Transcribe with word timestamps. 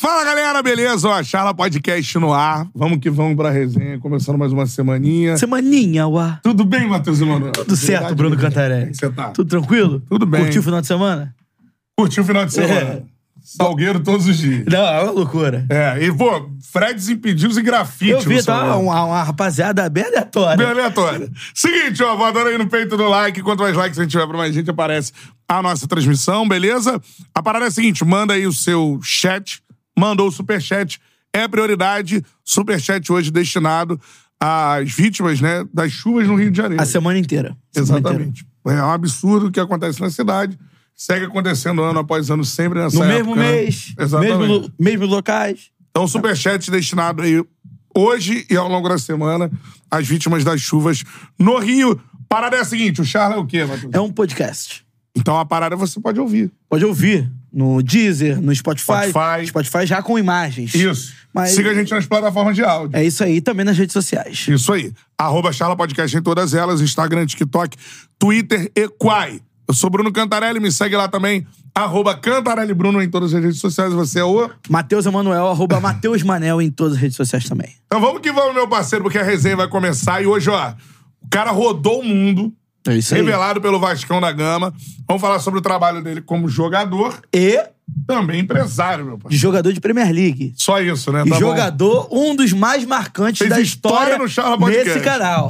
Fala 0.00 0.24
galera, 0.24 0.62
beleza? 0.62 1.06
Ó, 1.06 1.22
Charla 1.22 1.52
Podcast 1.52 2.18
no 2.18 2.32
ar. 2.32 2.66
Vamos 2.74 3.00
que 3.00 3.10
vamos 3.10 3.36
pra 3.36 3.50
resenha, 3.50 3.98
começando 3.98 4.38
mais 4.38 4.50
uma 4.50 4.64
semaninha. 4.64 5.36
Semaninha, 5.36 6.06
uá. 6.06 6.40
Tudo 6.42 6.64
bem, 6.64 6.88
Matheus 6.88 7.20
Emanuel? 7.20 7.52
Tudo 7.52 7.76
certo, 7.76 8.14
Bruno 8.14 8.34
Cantarelli. 8.34 8.80
Como 8.84 8.92
é 8.92 8.94
você 8.94 9.10
tá? 9.10 9.28
Tudo 9.28 9.50
tranquilo? 9.50 10.02
Tudo 10.08 10.24
bem. 10.24 10.40
Curtiu 10.44 10.62
o 10.62 10.64
final 10.64 10.80
de 10.80 10.86
semana? 10.86 11.34
Curtiu 11.94 12.22
o 12.22 12.26
final 12.26 12.46
de 12.46 12.54
semana? 12.54 12.80
É. 12.80 13.02
Salgueiro 13.42 14.00
todos 14.00 14.26
os 14.26 14.38
dias. 14.38 14.64
Não, 14.72 14.78
é 14.78 15.02
uma 15.02 15.10
loucura. 15.10 15.66
É, 15.68 16.02
e 16.02 16.10
pô, 16.10 16.48
Freds 16.72 17.10
impedidos 17.10 17.58
e 17.58 17.62
grafite. 17.62 18.12
Eu 18.12 18.20
vi, 18.20 18.42
tá 18.42 18.78
uma, 18.78 19.04
uma 19.04 19.22
rapaziada 19.22 19.86
bem 19.90 20.04
aleatória. 20.04 20.56
Bem 20.56 20.66
aleatório. 20.66 21.30
Seguinte, 21.54 22.02
ó, 22.02 22.16
voadora 22.16 22.48
aí 22.48 22.56
no 22.56 22.66
peito 22.66 22.96
do 22.96 23.06
like. 23.06 23.42
Quanto 23.42 23.62
mais 23.62 23.76
likes 23.76 23.98
a 23.98 24.02
gente 24.02 24.12
tiver 24.12 24.26
pra 24.26 24.38
mais 24.38 24.54
gente, 24.54 24.70
aparece 24.70 25.12
a 25.46 25.60
nossa 25.60 25.86
transmissão, 25.86 26.48
beleza? 26.48 26.98
A 27.34 27.42
parada 27.42 27.66
é 27.66 27.68
a 27.68 27.70
seguinte: 27.70 28.02
manda 28.02 28.32
aí 28.32 28.46
o 28.46 28.52
seu 28.52 28.98
chat, 29.02 29.62
mandou 29.98 30.28
o 30.28 30.32
superchat, 30.32 31.00
é 31.32 31.46
prioridade. 31.46 32.24
Superchat 32.44 33.10
hoje 33.12 33.30
destinado 33.30 34.00
às 34.40 34.90
vítimas, 34.90 35.40
né, 35.40 35.64
das 35.72 35.92
chuvas 35.92 36.26
no 36.26 36.34
Rio 36.34 36.50
de 36.50 36.56
Janeiro. 36.56 36.82
A 36.82 36.86
semana 36.86 37.18
inteira. 37.18 37.56
Semana 37.72 37.98
inteira. 38.00 38.16
Exatamente. 38.24 38.46
É 38.66 38.82
um 38.82 38.90
absurdo 38.90 39.46
o 39.46 39.50
que 39.50 39.60
acontece 39.60 40.00
na 40.00 40.10
cidade. 40.10 40.58
Segue 40.94 41.24
acontecendo 41.26 41.82
ano 41.82 42.00
após 42.00 42.30
ano, 42.30 42.44
sempre 42.44 42.78
nessa 42.78 42.96
No 42.96 43.04
época. 43.04 43.16
mesmo 43.16 43.36
né? 43.36 43.52
mês, 43.52 43.94
Exatamente. 43.98 44.38
mesmo, 44.38 44.72
mesmo 44.78 45.06
locais. 45.06 45.70
Então, 45.90 46.06
superchat 46.06 46.70
destinado 46.70 47.22
aí 47.22 47.42
hoje 47.96 48.46
e 48.50 48.56
ao 48.56 48.68
longo 48.68 48.88
da 48.88 48.98
semana 48.98 49.50
às 49.90 50.06
vítimas 50.06 50.44
das 50.44 50.60
chuvas 50.60 51.02
no 51.38 51.58
Rio. 51.58 52.00
Parada 52.28 52.56
é 52.56 52.60
a 52.60 52.64
seguinte: 52.64 53.00
o 53.00 53.04
Charla 53.04 53.36
é 53.36 53.38
o 53.38 53.46
quê, 53.46 53.64
Matheus? 53.64 53.92
É 53.92 54.00
um 54.00 54.12
podcast. 54.12 54.84
Então 55.16 55.38
a 55.38 55.44
parada 55.44 55.74
você 55.74 55.98
pode 56.00 56.20
ouvir. 56.20 56.52
Pode 56.68 56.84
ouvir 56.84 57.30
no 57.52 57.82
Deezer, 57.82 58.40
no 58.40 58.54
Spotify. 58.54 59.08
Spotify. 59.10 59.46
Spotify 59.46 59.86
já 59.86 60.02
com 60.02 60.18
imagens. 60.18 60.74
Isso. 60.74 61.12
Mas- 61.32 61.50
Siga 61.52 61.70
a 61.70 61.74
gente 61.74 61.90
nas 61.92 62.06
plataformas 62.06 62.54
de 62.56 62.62
áudio. 62.64 62.96
É 62.98 63.04
isso 63.04 63.22
aí, 63.22 63.40
também 63.40 63.64
nas 63.64 63.76
redes 63.78 63.92
sociais. 63.92 64.46
Isso 64.48 64.72
aí. 64.72 64.92
Arroba 65.16 65.52
Charla 65.52 65.76
Podcast 65.76 66.16
em 66.16 66.22
todas 66.22 66.54
elas: 66.54 66.80
Instagram, 66.80 67.26
TikTok, 67.26 67.76
Twitter 68.18 68.70
e 68.74 68.88
Quai. 68.88 69.40
Eu 69.68 69.74
sou 69.74 69.88
Bruno 69.88 70.10
Cantarelli, 70.12 70.58
me 70.58 70.72
segue 70.72 70.96
lá 70.96 71.06
também. 71.06 71.46
Arroba 71.72 72.16
Cantarelli 72.16 72.74
Bruno 72.74 73.00
em 73.00 73.08
todas 73.08 73.32
as 73.32 73.40
redes 73.40 73.60
sociais. 73.60 73.92
Você 73.92 74.18
é 74.18 74.24
o. 74.24 74.50
Matheus 74.68 75.06
Emanuel, 75.06 75.46
arroba 75.46 75.78
Matheus 75.80 76.22
Manel 76.24 76.60
em 76.60 76.70
todas 76.70 76.94
as 76.94 77.00
redes 77.00 77.16
sociais 77.16 77.48
também. 77.48 77.76
Então 77.86 78.00
vamos 78.00 78.20
que 78.20 78.32
vamos, 78.32 78.54
meu 78.54 78.66
parceiro, 78.66 79.04
porque 79.04 79.18
a 79.18 79.22
resenha 79.22 79.56
vai 79.56 79.68
começar. 79.68 80.20
E 80.20 80.26
hoje, 80.26 80.50
ó, 80.50 80.70
o 81.22 81.28
cara 81.30 81.52
rodou 81.52 82.00
o 82.00 82.04
mundo. 82.04 82.52
É 82.88 82.96
isso 82.96 83.14
aí. 83.14 83.20
revelado 83.20 83.60
pelo 83.60 83.78
Vascão 83.78 84.20
da 84.20 84.32
Gama. 84.32 84.72
Vamos 85.06 85.20
falar 85.20 85.38
sobre 85.38 85.60
o 85.60 85.62
trabalho 85.62 86.02
dele 86.02 86.20
como 86.22 86.48
jogador, 86.48 87.20
E 87.32 87.62
também 88.06 88.40
empresário, 88.40 89.04
meu 89.04 89.16
de 89.16 89.22
parceiro. 89.24 89.42
jogador 89.42 89.72
de 89.72 89.80
Premier 89.80 90.10
League. 90.12 90.52
Só 90.56 90.80
isso, 90.80 91.12
né? 91.12 91.22
E 91.26 91.28
Tá 91.28 91.34
bom? 91.34 91.40
jogador, 91.40 92.08
um 92.10 92.34
dos 92.34 92.52
mais 92.52 92.84
marcantes 92.84 93.38
Fez 93.38 93.50
da 93.50 93.60
história 93.60 94.14
história, 94.14 94.18
no 94.18 94.28
Charla 94.28 94.58
Podcast. 94.58 94.88
nesse 94.90 95.00
canal. 95.00 95.48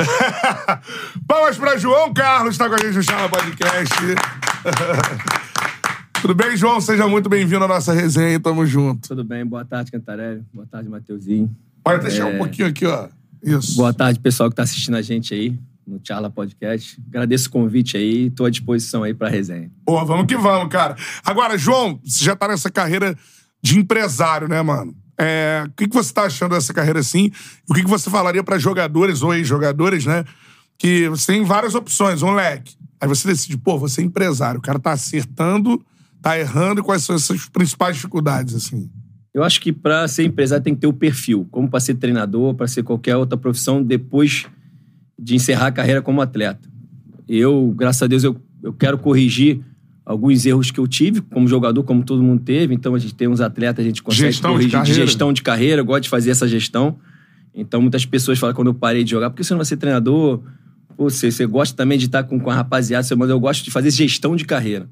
Palmas 1.28 1.56
pra 1.56 1.76
João 1.76 2.12
Carlos, 2.12 2.58
tá 2.58 2.69
com 2.69 2.74
a 2.74 2.78
gente 2.78 2.96
no 2.96 3.02
Charla 3.02 3.28
Podcast. 3.28 3.94
Tudo 6.20 6.34
bem, 6.34 6.56
João? 6.56 6.80
Seja 6.80 7.08
muito 7.08 7.28
bem-vindo 7.30 7.64
à 7.64 7.69
nossa 7.69 7.92
resenha. 7.94 8.38
Tamo 8.38 8.66
junto. 8.66 9.08
Tudo 9.08 9.24
bem? 9.24 9.44
Boa 9.46 9.64
tarde, 9.64 9.90
Cantarelli. 9.90 10.42
Boa 10.52 10.66
tarde, 10.66 10.88
Mateuzinho. 10.88 11.50
Pode 11.82 12.02
deixar 12.02 12.28
É. 12.28 12.34
um 12.34 12.38
pouquinho 12.38 12.69
aqui, 12.69 12.84
ó. 12.86 13.08
Isso. 13.42 13.76
Boa 13.76 13.94
tarde, 13.94 14.20
pessoal 14.20 14.50
que 14.50 14.56
tá 14.56 14.62
assistindo 14.62 14.96
a 14.96 15.02
gente 15.02 15.32
aí 15.32 15.58
no 15.90 16.00
Charla 16.02 16.30
Podcast. 16.30 17.02
Agradeço 17.08 17.48
o 17.48 17.50
convite 17.50 17.96
aí, 17.96 18.30
tô 18.30 18.44
à 18.44 18.50
disposição 18.50 19.02
aí 19.02 19.12
pra 19.12 19.28
resenha. 19.28 19.70
Pô, 19.84 20.04
vamos 20.04 20.26
que 20.26 20.36
vamos, 20.36 20.72
cara. 20.72 20.96
Agora, 21.24 21.58
João, 21.58 22.00
você 22.04 22.24
já 22.24 22.36
tá 22.36 22.48
nessa 22.48 22.70
carreira 22.70 23.16
de 23.62 23.78
empresário, 23.78 24.48
né, 24.48 24.62
mano? 24.62 24.94
É, 25.18 25.64
o 25.66 25.72
que, 25.72 25.86
que 25.86 25.94
você 25.94 26.14
tá 26.14 26.22
achando 26.22 26.54
dessa 26.54 26.72
carreira 26.72 27.00
assim? 27.00 27.30
O 27.68 27.74
que, 27.74 27.82
que 27.82 27.90
você 27.90 28.08
falaria 28.08 28.42
pra 28.42 28.58
jogadores 28.58 29.22
ou 29.22 29.34
ex-jogadores, 29.34 30.06
né? 30.06 30.24
Que 30.78 31.08
você 31.08 31.32
tem 31.32 31.44
várias 31.44 31.74
opções, 31.74 32.22
um 32.22 32.32
leque. 32.32 32.74
Aí 32.98 33.06
você 33.06 33.28
decide, 33.28 33.58
pô, 33.58 33.78
você 33.78 34.00
é 34.00 34.04
empresário. 34.04 34.60
O 34.60 34.62
cara 34.62 34.78
tá 34.78 34.92
acertando, 34.92 35.84
tá 36.22 36.38
errando. 36.38 36.82
Quais 36.82 37.02
são 37.02 37.16
essas 37.16 37.46
principais 37.46 37.96
dificuldades, 37.96 38.54
assim? 38.54 38.90
Eu 39.32 39.44
acho 39.44 39.60
que 39.60 39.72
pra 39.72 40.08
ser 40.08 40.24
empresário 40.24 40.64
tem 40.64 40.74
que 40.74 40.80
ter 40.80 40.86
o 40.86 40.92
perfil, 40.92 41.46
como 41.50 41.68
pra 41.68 41.80
ser 41.80 41.94
treinador, 41.94 42.54
pra 42.54 42.66
ser 42.66 42.82
qualquer 42.82 43.16
outra 43.16 43.36
profissão 43.36 43.82
depois 43.82 44.46
de 45.20 45.34
encerrar 45.34 45.66
a 45.66 45.72
carreira 45.72 46.00
como 46.00 46.22
atleta. 46.22 46.69
Eu, 47.28 47.75
graças 47.76 48.03
a 48.03 48.06
Deus, 48.06 48.25
eu, 48.25 48.36
eu 48.62 48.72
quero 48.72 48.97
corrigir 48.97 49.60
alguns 50.04 50.47
erros 50.47 50.70
que 50.70 50.81
eu 50.81 50.88
tive 50.88 51.20
como 51.20 51.47
jogador, 51.47 51.84
como 51.84 52.03
todo 52.03 52.22
mundo 52.22 52.42
teve. 52.42 52.75
Então 52.75 52.94
a 52.94 52.98
gente 52.98 53.14
tem 53.14 53.28
uns 53.28 53.41
atletas, 53.41 53.84
a 53.84 53.86
gente 53.86 54.03
consegue 54.03 54.32
Gestão 54.32 54.53
de 54.53 54.56
corrigir 54.56 54.72
carreira. 54.72 55.06
gestão 55.06 55.32
de 55.32 55.42
carreira, 55.42 55.81
eu 55.82 55.84
gosto 55.84 56.04
de 56.04 56.08
fazer 56.08 56.31
essa 56.31 56.48
gestão. 56.48 56.98
Então 57.54 57.82
muitas 57.82 58.06
pessoas 58.06 58.38
falam 58.38 58.54
quando 58.54 58.69
eu 58.69 58.75
parei 58.75 59.04
de 59.04 59.10
jogar, 59.10 59.31
por 59.31 59.36
que 59.36 59.44
você 59.44 59.53
não 59.53 59.58
vai 59.58 59.66
ser 59.66 59.76
treinador? 59.76 60.41
Pô, 60.97 61.08
você, 61.10 61.31
você 61.31 61.47
gosta 61.47 61.76
também 61.76 61.98
de 61.98 62.06
estar 62.06 62.25
com, 62.25 62.41
com 62.41 62.50
a 62.50 62.54
rapaziada, 62.54 63.06
mas 63.16 63.28
eu 63.28 63.38
gosto 63.38 63.62
de 63.62 63.70
fazer 63.70 63.91
gestão 63.91 64.34
de 64.34 64.44
carreira. 64.44 64.88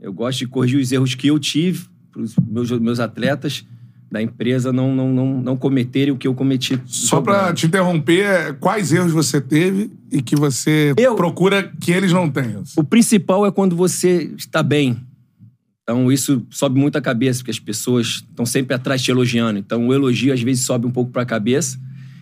Eu 0.00 0.12
gosto 0.12 0.40
de 0.40 0.46
corrigir 0.46 0.80
os 0.80 0.90
erros 0.92 1.14
que 1.14 1.28
eu 1.28 1.38
tive 1.38 1.86
para 2.12 2.22
os 2.22 2.36
meus, 2.36 2.70
meus 2.72 3.00
atletas 3.00 3.64
da 4.10 4.22
empresa 4.22 4.72
não, 4.72 4.94
não, 4.94 5.12
não, 5.12 5.42
não 5.42 5.56
cometerem 5.56 6.12
o 6.14 6.16
que 6.16 6.26
eu 6.26 6.34
cometi. 6.34 6.80
Só 6.86 7.16
jogando. 7.16 7.54
te 7.54 7.66
interromper, 7.66 8.20
é, 8.24 8.52
quais 8.54 8.92
erros 8.92 9.12
você 9.12 9.40
teve 9.40 9.90
e 10.10 10.22
que 10.22 10.34
você 10.34 10.94
Eu- 10.96 11.14
procura 11.14 11.70
que 11.80 11.92
eles 11.92 12.12
não 12.12 12.30
tenham? 12.30 12.62
O 12.76 12.82
principal 12.84 13.44
é 13.46 13.50
quando 13.52 13.76
você 13.76 14.32
está 14.36 14.62
bem. 14.62 14.96
Então, 15.82 16.10
isso 16.12 16.46
sobe 16.50 16.78
muito 16.78 16.96
a 16.96 17.00
cabeça, 17.00 17.40
porque 17.40 17.50
as 17.50 17.58
pessoas 17.58 18.06
estão 18.28 18.44
sempre 18.44 18.74
atrás 18.74 19.02
te 19.02 19.10
elogiando. 19.10 19.58
Então, 19.58 19.86
o 19.88 19.94
elogio 19.94 20.32
às 20.32 20.40
vezes 20.40 20.64
sobe 20.64 20.86
um 20.86 20.90
pouco 20.90 21.10
para 21.10 21.22
a 21.22 21.26
cabeça. 21.26 21.78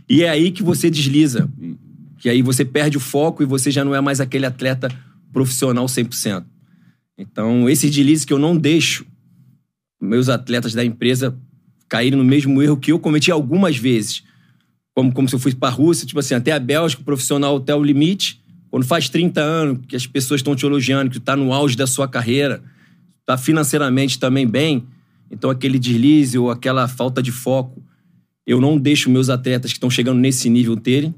E 0.09 0.23
é 0.23 0.29
aí 0.29 0.51
que 0.53 0.63
você 0.63 0.89
desliza. 0.89 1.49
Que 2.19 2.29
aí 2.29 2.43
você 2.43 2.65
perde 2.65 2.97
o 2.97 3.01
foco 3.01 3.43
e 3.43 3.47
você 3.47 3.71
já 3.71 3.85
não 3.85 3.95
é 3.95 4.01
mais 4.01 4.21
aquele 4.21 4.47
atleta 4.47 4.89
profissional 5.33 5.87
100%. 5.87 6.45
Então, 7.19 7.69
esse 7.69 7.89
deslize 7.91 8.25
que 8.27 8.33
eu 8.33 8.39
não 8.39 8.57
deixo 8.57 9.05
meus 10.01 10.29
atletas 10.29 10.73
da 10.75 10.85
empresa 10.85 11.37
caírem 11.89 12.19
no 12.19 12.25
mesmo 12.25 12.63
erro 12.63 12.77
que 12.77 12.93
eu 12.93 12.99
cometi 12.99 13.31
algumas 13.31 13.77
vezes. 13.77 14.23
Como, 14.95 15.13
como 15.13 15.29
se 15.29 15.35
eu 15.35 15.39
fosse 15.39 15.55
para 15.55 15.69
a 15.69 15.73
Rússia, 15.73 16.07
tipo 16.07 16.19
assim, 16.19 16.35
até 16.35 16.53
a 16.53 16.59
Bélgica, 16.59 17.03
o 17.03 17.05
profissional 17.05 17.57
até 17.57 17.75
o 17.75 17.83
limite. 17.83 18.41
Quando 18.71 18.85
faz 18.85 19.09
30 19.09 19.41
anos, 19.41 19.87
que 19.87 19.97
as 19.97 20.07
pessoas 20.07 20.41
estão 20.41 20.57
te 20.57 20.65
elogiando, 20.65 21.11
que 21.11 21.21
tu 21.21 21.23
tá 21.23 21.37
no 21.37 21.53
auge 21.53 21.77
da 21.77 21.87
sua 21.87 22.09
carreira, 22.09 22.63
tá 23.25 23.37
financeiramente 23.37 24.19
também 24.19 24.47
bem, 24.47 24.87
então 25.31 25.51
aquele 25.51 25.79
deslize 25.79 26.39
ou 26.39 26.51
aquela 26.51 26.87
falta 26.87 27.23
de 27.23 27.33
foco, 27.33 27.83
eu 28.47 28.61
não 28.61 28.79
deixo 28.79 29.11
meus 29.11 29.29
atletas 29.29 29.73
que 29.73 29.77
estão 29.77 29.91
chegando 29.91 30.19
nesse 30.19 30.49
nível 30.49 30.77
terem. 30.77 31.15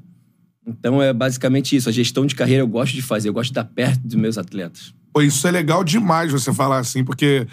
Então 0.65 1.01
é 1.01 1.13
basicamente 1.13 1.75
isso. 1.75 1.87
A 1.87 1.91
gestão 1.91 2.25
de 2.25 2.35
carreira 2.35 2.63
eu 2.63 2.67
gosto 2.67 2.93
de 2.93 3.01
fazer, 3.01 3.29
eu 3.29 3.33
gosto 3.33 3.53
de 3.53 3.59
estar 3.59 3.65
perto 3.65 4.01
dos 4.01 4.15
meus 4.15 4.37
atletas. 4.37 4.93
Pô, 5.13 5.21
isso 5.21 5.47
é 5.47 5.51
legal 5.51 5.83
demais 5.83 6.31
você 6.31 6.53
falar 6.53 6.79
assim, 6.79 7.03
porque 7.03 7.47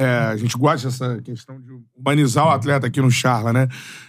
é, 0.00 0.32
a 0.32 0.36
gente 0.36 0.56
gosta 0.56 0.88
dessa 0.88 1.20
questão 1.20 1.60
de 1.60 1.72
humanizar 1.94 2.46
o 2.46 2.48
atleta 2.48 2.86
aqui 2.86 3.02
no 3.02 3.10
Charla, 3.10 3.52
né? 3.52 3.68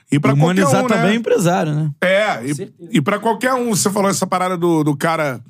E 0.10 0.18
pra 0.18 0.32
qualquer 0.32 0.44
Humanizar 0.44 0.86
um, 0.86 0.88
também 0.88 1.04
o 1.04 1.10
né? 1.10 1.16
empresário, 1.16 1.76
né? 1.76 1.92
É, 2.02 2.46
e, 2.46 2.98
e 2.98 3.02
pra 3.02 3.20
qualquer 3.20 3.54
um, 3.56 3.76
você 3.76 3.90
falou 3.92 4.10
essa 4.10 4.26
parada 4.26 4.56
do, 4.56 4.86
do 4.86 4.96
cara 4.96 5.42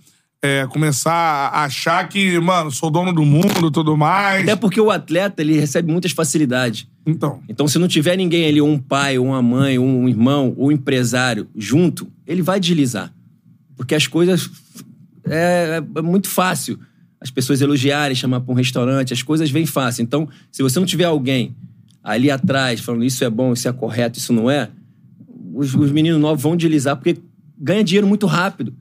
é, 0.42 0.66
começar 0.66 1.14
a 1.14 1.66
achar 1.66 2.10
que, 2.10 2.40
mano, 2.40 2.72
sou 2.72 2.90
dono 2.90 3.14
do 3.14 3.24
mundo 3.24 3.68
e 3.68 3.72
tudo 3.72 3.96
mais. 3.96 4.42
Até 4.42 4.56
porque 4.56 4.82
o 4.82 4.90
atleta 4.90 5.44
ele 5.44 5.60
recebe 5.60 5.92
muitas 5.92 6.12
facilidades. 6.12 6.88
Então. 7.06 7.44
Então, 7.48 7.68
se 7.68 7.78
não 7.78 7.88
tiver 7.88 8.16
ninguém 8.18 8.48
ali, 8.48 8.64
um 8.64 8.80
pai, 8.80 9.20
uma 9.20 9.44
mãe, 9.44 9.78
um 9.78 10.10
irmão, 10.10 10.56
ou 10.58 10.70
um 10.70 10.72
empresário 10.72 11.48
junto, 11.56 12.12
ele 12.26 12.42
vai 12.42 12.60
deslizar. 12.60 13.14
Porque 13.76 13.94
as 13.94 14.08
coisas. 14.08 14.50
É, 15.24 15.84
é 15.98 16.02
muito 16.02 16.28
fácil 16.28 16.80
as 17.22 17.30
pessoas 17.30 17.62
elogiarem, 17.62 18.16
chamar 18.16 18.42
para 18.42 18.52
um 18.52 18.56
restaurante, 18.56 19.14
as 19.14 19.22
coisas 19.22 19.52
vêm 19.52 19.66
fácil. 19.66 20.02
Então, 20.02 20.28
se 20.52 20.64
você 20.64 20.80
não 20.80 20.88
tiver 20.88 21.06
alguém 21.06 21.56
ali 22.04 22.32
atrás 22.32 22.80
falando 22.80 23.04
isso 23.04 23.24
é 23.24 23.30
bom, 23.30 23.54
isso 23.54 23.68
é 23.68 23.72
correto, 23.72 24.18
isso 24.18 24.34
não 24.34 24.50
é, 24.50 24.70
os, 25.54 25.76
os 25.76 25.92
meninos 25.92 26.20
novos 26.20 26.42
vão 26.42 26.58
deslizar 26.58 26.96
porque 26.96 27.18
ganha 27.58 27.84
dinheiro 27.84 28.08
muito 28.08 28.26
rápido. 28.26 28.74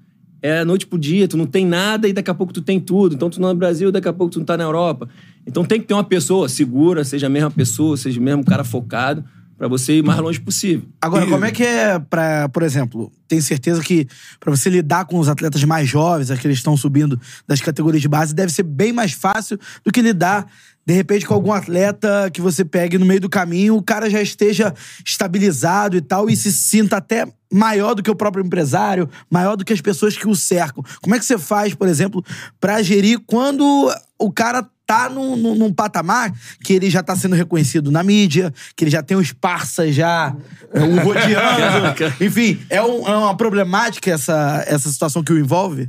É 0.42 0.64
noite 0.64 0.86
pro 0.86 0.98
dia, 0.98 1.28
tu 1.28 1.36
não 1.36 1.44
tem 1.44 1.66
nada 1.66 2.08
e 2.08 2.14
daqui 2.14 2.30
a 2.30 2.34
pouco 2.34 2.50
tu 2.50 2.62
tem 2.62 2.80
tudo. 2.80 3.14
Então 3.14 3.28
tu 3.28 3.38
não 3.38 3.50
é 3.50 3.52
no 3.52 3.58
Brasil, 3.58 3.92
daqui 3.92 4.08
a 4.08 4.12
pouco 4.12 4.32
tu 4.32 4.38
não 4.38 4.46
tá 4.46 4.56
na 4.56 4.64
Europa. 4.64 5.06
Então 5.46 5.62
tem 5.62 5.78
que 5.78 5.86
ter 5.86 5.92
uma 5.92 6.02
pessoa 6.04 6.48
segura, 6.48 7.04
seja 7.04 7.26
a 7.26 7.30
mesma 7.30 7.50
pessoa, 7.50 7.94
seja 7.94 8.18
o 8.18 8.22
mesmo 8.22 8.42
cara 8.42 8.64
focado, 8.64 9.22
para 9.60 9.68
você 9.68 9.98
ir 9.98 10.02
mais 10.02 10.18
longe 10.18 10.40
possível. 10.40 10.88
Agora, 11.02 11.26
E- 11.26 11.28
como 11.28 11.44
é 11.44 11.50
que 11.50 11.62
é 11.62 11.98
pra, 11.98 12.48
por 12.48 12.62
exemplo, 12.62 13.12
tenho 13.28 13.42
certeza 13.42 13.82
que 13.82 14.08
pra 14.40 14.50
você 14.50 14.70
lidar 14.70 15.04
com 15.04 15.18
os 15.18 15.28
atletas 15.28 15.62
mais 15.64 15.86
jovens, 15.86 16.30
aqueles 16.30 16.56
que 16.56 16.60
estão 16.60 16.78
subindo 16.78 17.20
das 17.46 17.60
categorias 17.60 18.00
de 18.00 18.08
base, 18.08 18.34
deve 18.34 18.50
ser 18.50 18.62
bem 18.62 18.90
mais 18.90 19.12
fácil 19.12 19.58
do 19.84 19.92
que 19.92 20.00
lidar, 20.00 20.46
de 20.86 20.94
repente, 20.94 21.26
com 21.26 21.34
algum 21.34 21.52
atleta 21.52 22.30
que 22.32 22.40
você 22.40 22.64
pegue 22.64 22.96
no 22.96 23.04
meio 23.04 23.20
do 23.20 23.28
caminho, 23.28 23.76
o 23.76 23.82
cara 23.82 24.08
já 24.08 24.22
esteja 24.22 24.72
estabilizado 25.04 25.94
e 25.94 26.00
tal, 26.00 26.30
e 26.30 26.34
se 26.34 26.50
sinta 26.50 26.96
até 26.96 27.26
maior 27.52 27.92
do 27.92 28.02
que 28.02 28.10
o 28.10 28.16
próprio 28.16 28.42
empresário, 28.42 29.10
maior 29.30 29.56
do 29.56 29.64
que 29.64 29.74
as 29.74 29.80
pessoas 29.82 30.16
que 30.16 30.26
o 30.26 30.34
cercam. 30.34 30.82
Como 31.02 31.14
é 31.14 31.18
que 31.18 31.24
você 31.26 31.36
faz, 31.36 31.74
por 31.74 31.86
exemplo, 31.86 32.24
pra 32.58 32.80
gerir 32.82 33.20
quando 33.26 33.92
o 34.18 34.32
cara 34.32 34.66
tá 34.90 35.08
num, 35.08 35.36
num, 35.36 35.54
num 35.54 35.72
patamar 35.72 36.34
que 36.64 36.72
ele 36.72 36.90
já 36.90 37.00
tá 37.00 37.14
sendo 37.14 37.36
reconhecido 37.36 37.92
na 37.92 38.02
mídia, 38.02 38.52
que 38.74 38.82
ele 38.82 38.90
já 38.90 39.04
tem 39.04 39.16
os 39.16 39.32
parças 39.32 39.94
já 39.94 40.34
é, 40.72 40.80
o 40.82 40.96
rodeando. 41.00 42.14
Enfim, 42.20 42.58
é, 42.68 42.82
um- 42.82 43.06
é 43.06 43.16
uma 43.16 43.36
problemática 43.36 44.10
essa, 44.10 44.64
essa 44.66 44.90
situação 44.90 45.22
que 45.22 45.32
o 45.32 45.38
envolve? 45.38 45.88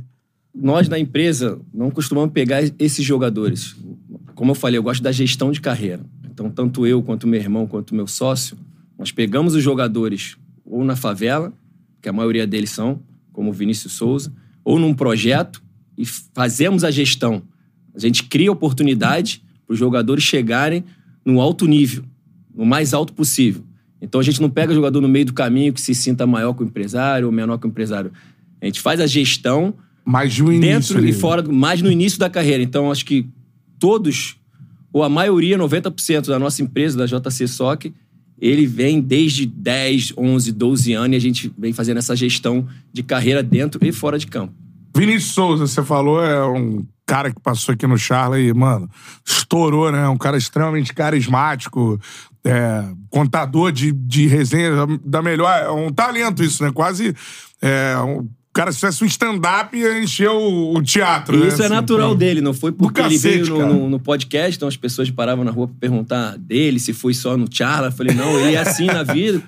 Nós, 0.54 0.88
na 0.88 1.00
empresa, 1.00 1.58
não 1.74 1.90
costumamos 1.90 2.32
pegar 2.32 2.62
esses 2.78 3.04
jogadores. 3.04 3.74
Como 4.36 4.52
eu 4.52 4.54
falei, 4.54 4.78
eu 4.78 4.82
gosto 4.84 5.02
da 5.02 5.10
gestão 5.10 5.50
de 5.50 5.60
carreira. 5.60 6.04
Então, 6.30 6.48
tanto 6.48 6.86
eu, 6.86 7.02
quanto 7.02 7.26
meu 7.26 7.40
irmão, 7.40 7.66
quanto 7.66 7.96
meu 7.96 8.06
sócio, 8.06 8.56
nós 8.96 9.10
pegamos 9.10 9.54
os 9.56 9.62
jogadores 9.64 10.36
ou 10.64 10.84
na 10.84 10.94
favela, 10.94 11.52
que 12.00 12.08
a 12.08 12.12
maioria 12.12 12.46
deles 12.46 12.70
são, 12.70 13.00
como 13.32 13.50
o 13.50 13.52
Vinícius 13.52 13.94
Souza, 13.94 14.32
ou 14.64 14.78
num 14.78 14.94
projeto 14.94 15.60
e 15.98 16.04
fazemos 16.06 16.84
a 16.84 16.90
gestão. 16.90 17.42
A 17.94 17.98
gente 17.98 18.24
cria 18.24 18.50
oportunidade 18.50 19.42
para 19.66 19.74
os 19.74 19.78
jogadores 19.78 20.24
chegarem 20.24 20.84
no 21.24 21.40
alto 21.40 21.66
nível, 21.66 22.04
no 22.54 22.64
mais 22.64 22.92
alto 22.94 23.12
possível. 23.12 23.62
Então 24.00 24.20
a 24.20 24.24
gente 24.24 24.40
não 24.40 24.50
pega 24.50 24.74
jogador 24.74 25.00
no 25.00 25.08
meio 25.08 25.26
do 25.26 25.32
caminho 25.32 25.72
que 25.72 25.80
se 25.80 25.94
sinta 25.94 26.26
maior 26.26 26.52
que 26.54 26.62
o 26.62 26.66
empresário 26.66 27.26
ou 27.26 27.32
menor 27.32 27.58
que 27.58 27.66
o 27.66 27.68
empresário. 27.68 28.12
A 28.60 28.66
gente 28.66 28.80
faz 28.80 29.00
a 29.00 29.06
gestão 29.06 29.74
de 30.28 30.42
um 30.42 30.52
início. 30.52 30.94
dentro 30.96 31.06
e 31.06 31.12
fora, 31.12 31.42
mais 31.42 31.80
no 31.80 31.90
início 31.90 32.18
da 32.18 32.28
carreira. 32.28 32.62
Então, 32.62 32.90
acho 32.90 33.04
que 33.04 33.26
todos, 33.78 34.36
ou 34.92 35.02
a 35.02 35.08
maioria, 35.08 35.56
90% 35.56 36.26
da 36.26 36.38
nossa 36.38 36.62
empresa, 36.62 36.98
da 36.98 37.06
JC 37.06 37.46
Soc, 37.46 37.86
ele 38.40 38.66
vem 38.66 39.00
desde 39.00 39.46
10, 39.46 40.14
11, 40.16 40.52
12 40.52 40.92
anos 40.92 41.14
e 41.14 41.16
a 41.16 41.20
gente 41.20 41.52
vem 41.56 41.72
fazendo 41.72 41.98
essa 41.98 42.16
gestão 42.16 42.66
de 42.92 43.02
carreira 43.02 43.42
dentro 43.42 43.84
e 43.86 43.92
fora 43.92 44.18
de 44.18 44.26
campo. 44.26 44.52
Vinícius 44.96 45.32
Souza, 45.32 45.66
você 45.66 45.82
falou, 45.82 46.22
é 46.22 46.44
um 46.44 46.84
cara 47.12 47.30
que 47.30 47.38
passou 47.42 47.74
aqui 47.74 47.86
no 47.86 47.98
Charla 47.98 48.40
e, 48.40 48.54
mano, 48.54 48.88
estourou, 49.22 49.92
né? 49.92 50.08
Um 50.08 50.16
cara 50.16 50.38
extremamente 50.38 50.94
carismático, 50.94 52.00
é, 52.42 52.86
contador 53.10 53.70
de, 53.70 53.92
de 53.92 54.26
resenha 54.26 54.70
da 55.04 55.20
melhor. 55.20 55.52
É 55.62 55.70
um 55.70 55.92
talento 55.92 56.42
isso, 56.42 56.64
né? 56.64 56.72
Quase. 56.72 57.14
É, 57.60 57.98
um, 57.98 58.20
o 58.20 58.28
cara, 58.54 58.72
se 58.72 58.78
tivesse 58.78 59.04
um 59.04 59.06
stand-up, 59.06 59.76
ia 59.76 60.02
encher 60.02 60.30
o, 60.30 60.82
teatro. 60.82 61.36
E 61.36 61.40
né? 61.40 61.48
isso 61.48 61.60
é 61.60 61.66
Assim, 61.66 61.74
natural 61.74 62.08
então. 62.08 62.18
dele, 62.18 62.40
não 62.40 62.54
foi 62.54 62.72
porque 62.72 62.98
ele 63.02 63.10
cacete, 63.14 63.42
veio 63.44 63.58
no, 63.58 63.74
no- 63.74 63.90
no 63.90 64.00
podcast, 64.00 64.56
então 64.56 64.66
as 64.66 64.76
pessoas 64.78 65.10
paravam 65.10 65.44
na 65.44 65.50
rua 65.50 65.68
pra 65.68 65.76
perguntar 65.78 66.38
dele, 66.38 66.78
se 66.80 66.94
foi 66.94 67.12
só 67.12 67.36
no 67.36 67.46
Charla. 67.50 67.88
Eu 67.88 67.92
falei, 67.92 68.14
não, 68.14 68.40
ele 68.40 68.56
é 68.56 68.58
assim 68.58 68.86
na 68.86 69.02
vida, 69.02 69.42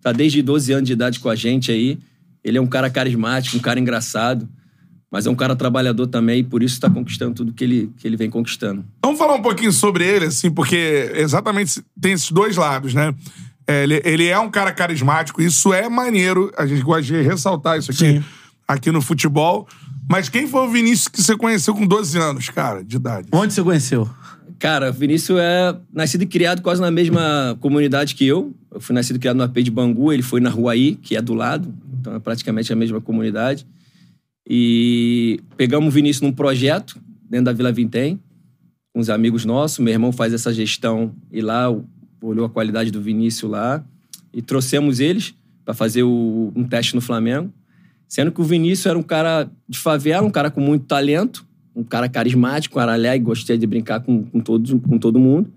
tá 0.00 0.12
desde 0.12 0.40
12 0.40 0.72
anos 0.72 0.86
de 0.86 0.92
idade 0.92 1.18
com 1.18 1.28
a 1.28 1.34
gente 1.34 1.72
aí. 1.72 1.98
Ele 2.44 2.58
é 2.58 2.60
um 2.60 2.66
cara 2.68 2.88
carismático, 2.88 3.56
um 3.56 3.60
cara 3.60 3.80
engraçado, 3.80 4.48
mas 5.10 5.26
é 5.26 5.30
um 5.30 5.34
cara 5.34 5.56
trabalhador 5.56 6.06
também 6.06 6.40
e 6.40 6.44
por 6.44 6.62
isso 6.62 6.80
tá 6.80 6.90
conquistando 6.90 7.34
tudo 7.34 7.52
que 7.52 7.64
ele, 7.64 7.92
que 7.96 8.06
ele 8.06 8.16
vem 8.16 8.28
conquistando. 8.28 8.84
Vamos 9.02 9.18
falar 9.18 9.34
um 9.34 9.42
pouquinho 9.42 9.72
sobre 9.72 10.04
ele, 10.04 10.26
assim, 10.26 10.50
porque 10.50 11.10
exatamente 11.14 11.82
tem 12.00 12.12
esses 12.12 12.30
dois 12.30 12.56
lados, 12.56 12.94
né? 12.94 13.14
É, 13.66 13.82
ele, 13.82 14.02
ele 14.04 14.26
é 14.26 14.38
um 14.38 14.50
cara 14.50 14.72
carismático, 14.72 15.42
isso 15.42 15.72
é 15.72 15.88
maneiro, 15.88 16.52
a 16.56 16.66
gente 16.66 16.82
gosta 16.82 17.02
de 17.02 17.20
ressaltar 17.20 17.78
isso 17.78 17.90
aqui, 17.90 17.98
Sim. 17.98 18.24
aqui 18.66 18.90
no 18.90 19.02
futebol. 19.02 19.66
Mas 20.08 20.30
quem 20.30 20.46
foi 20.46 20.62
o 20.66 20.70
Vinícius 20.70 21.08
que 21.08 21.22
você 21.22 21.36
conheceu 21.36 21.74
com 21.74 21.86
12 21.86 22.18
anos, 22.18 22.48
cara, 22.48 22.82
de 22.82 22.96
idade? 22.96 23.28
Onde 23.30 23.52
você 23.52 23.62
conheceu? 23.62 24.08
Cara, 24.58 24.90
Vinícius 24.90 25.38
é 25.38 25.76
nascido 25.92 26.22
e 26.22 26.26
criado 26.26 26.62
quase 26.62 26.80
na 26.80 26.90
mesma 26.90 27.56
comunidade 27.60 28.14
que 28.14 28.26
eu. 28.26 28.54
Eu 28.72 28.80
fui 28.80 28.94
nascido 28.94 29.16
e 29.16 29.18
criado 29.18 29.36
no 29.36 29.42
AP 29.42 29.58
de 29.58 29.70
Bangu, 29.70 30.12
ele 30.12 30.22
foi 30.22 30.40
na 30.40 30.50
Ruaí, 30.50 30.94
que 30.96 31.14
é 31.14 31.22
do 31.22 31.34
lado, 31.34 31.72
então 32.00 32.14
é 32.14 32.18
praticamente 32.18 32.72
a 32.72 32.76
mesma 32.76 33.00
comunidade. 33.00 33.66
E 34.50 35.40
pegamos 35.56 35.88
o 35.88 35.90
Vinícius 35.90 36.22
num 36.22 36.32
projeto 36.32 36.98
dentro 37.28 37.44
da 37.46 37.52
Vila 37.52 37.70
Vintém, 37.70 38.18
com 38.94 39.00
uns 39.00 39.10
amigos 39.10 39.44
nossos. 39.44 39.78
Meu 39.78 39.92
irmão 39.92 40.10
faz 40.10 40.32
essa 40.32 40.52
gestão 40.52 41.14
e 41.30 41.42
lá 41.42 41.66
olhou 42.22 42.46
a 42.46 42.48
qualidade 42.48 42.90
do 42.90 43.00
Vinícius 43.02 43.50
lá 43.50 43.84
e 44.32 44.40
trouxemos 44.40 45.00
eles 45.00 45.34
para 45.64 45.74
fazer 45.74 46.02
o- 46.02 46.50
um 46.56 46.64
teste 46.64 46.94
no 46.94 47.00
Flamengo. 47.02 47.52
Sendo 48.08 48.32
que 48.32 48.40
o 48.40 48.44
Vinícius 48.44 48.86
era 48.86 48.98
um 48.98 49.02
cara 49.02 49.50
de 49.68 49.78
favela, 49.78 50.26
um 50.26 50.30
cara 50.30 50.50
com 50.50 50.62
muito 50.62 50.86
talento, 50.86 51.46
um 51.76 51.84
cara 51.84 52.08
carismático, 52.08 52.74
um 52.76 52.80
cara 52.80 52.94
alegre, 52.94 53.26
gostei 53.26 53.58
de 53.58 53.66
brincar 53.66 54.00
com, 54.00 54.24
com, 54.24 54.40
todos, 54.40 54.70
com 54.82 54.98
todo 54.98 55.18
mundo. 55.20 55.52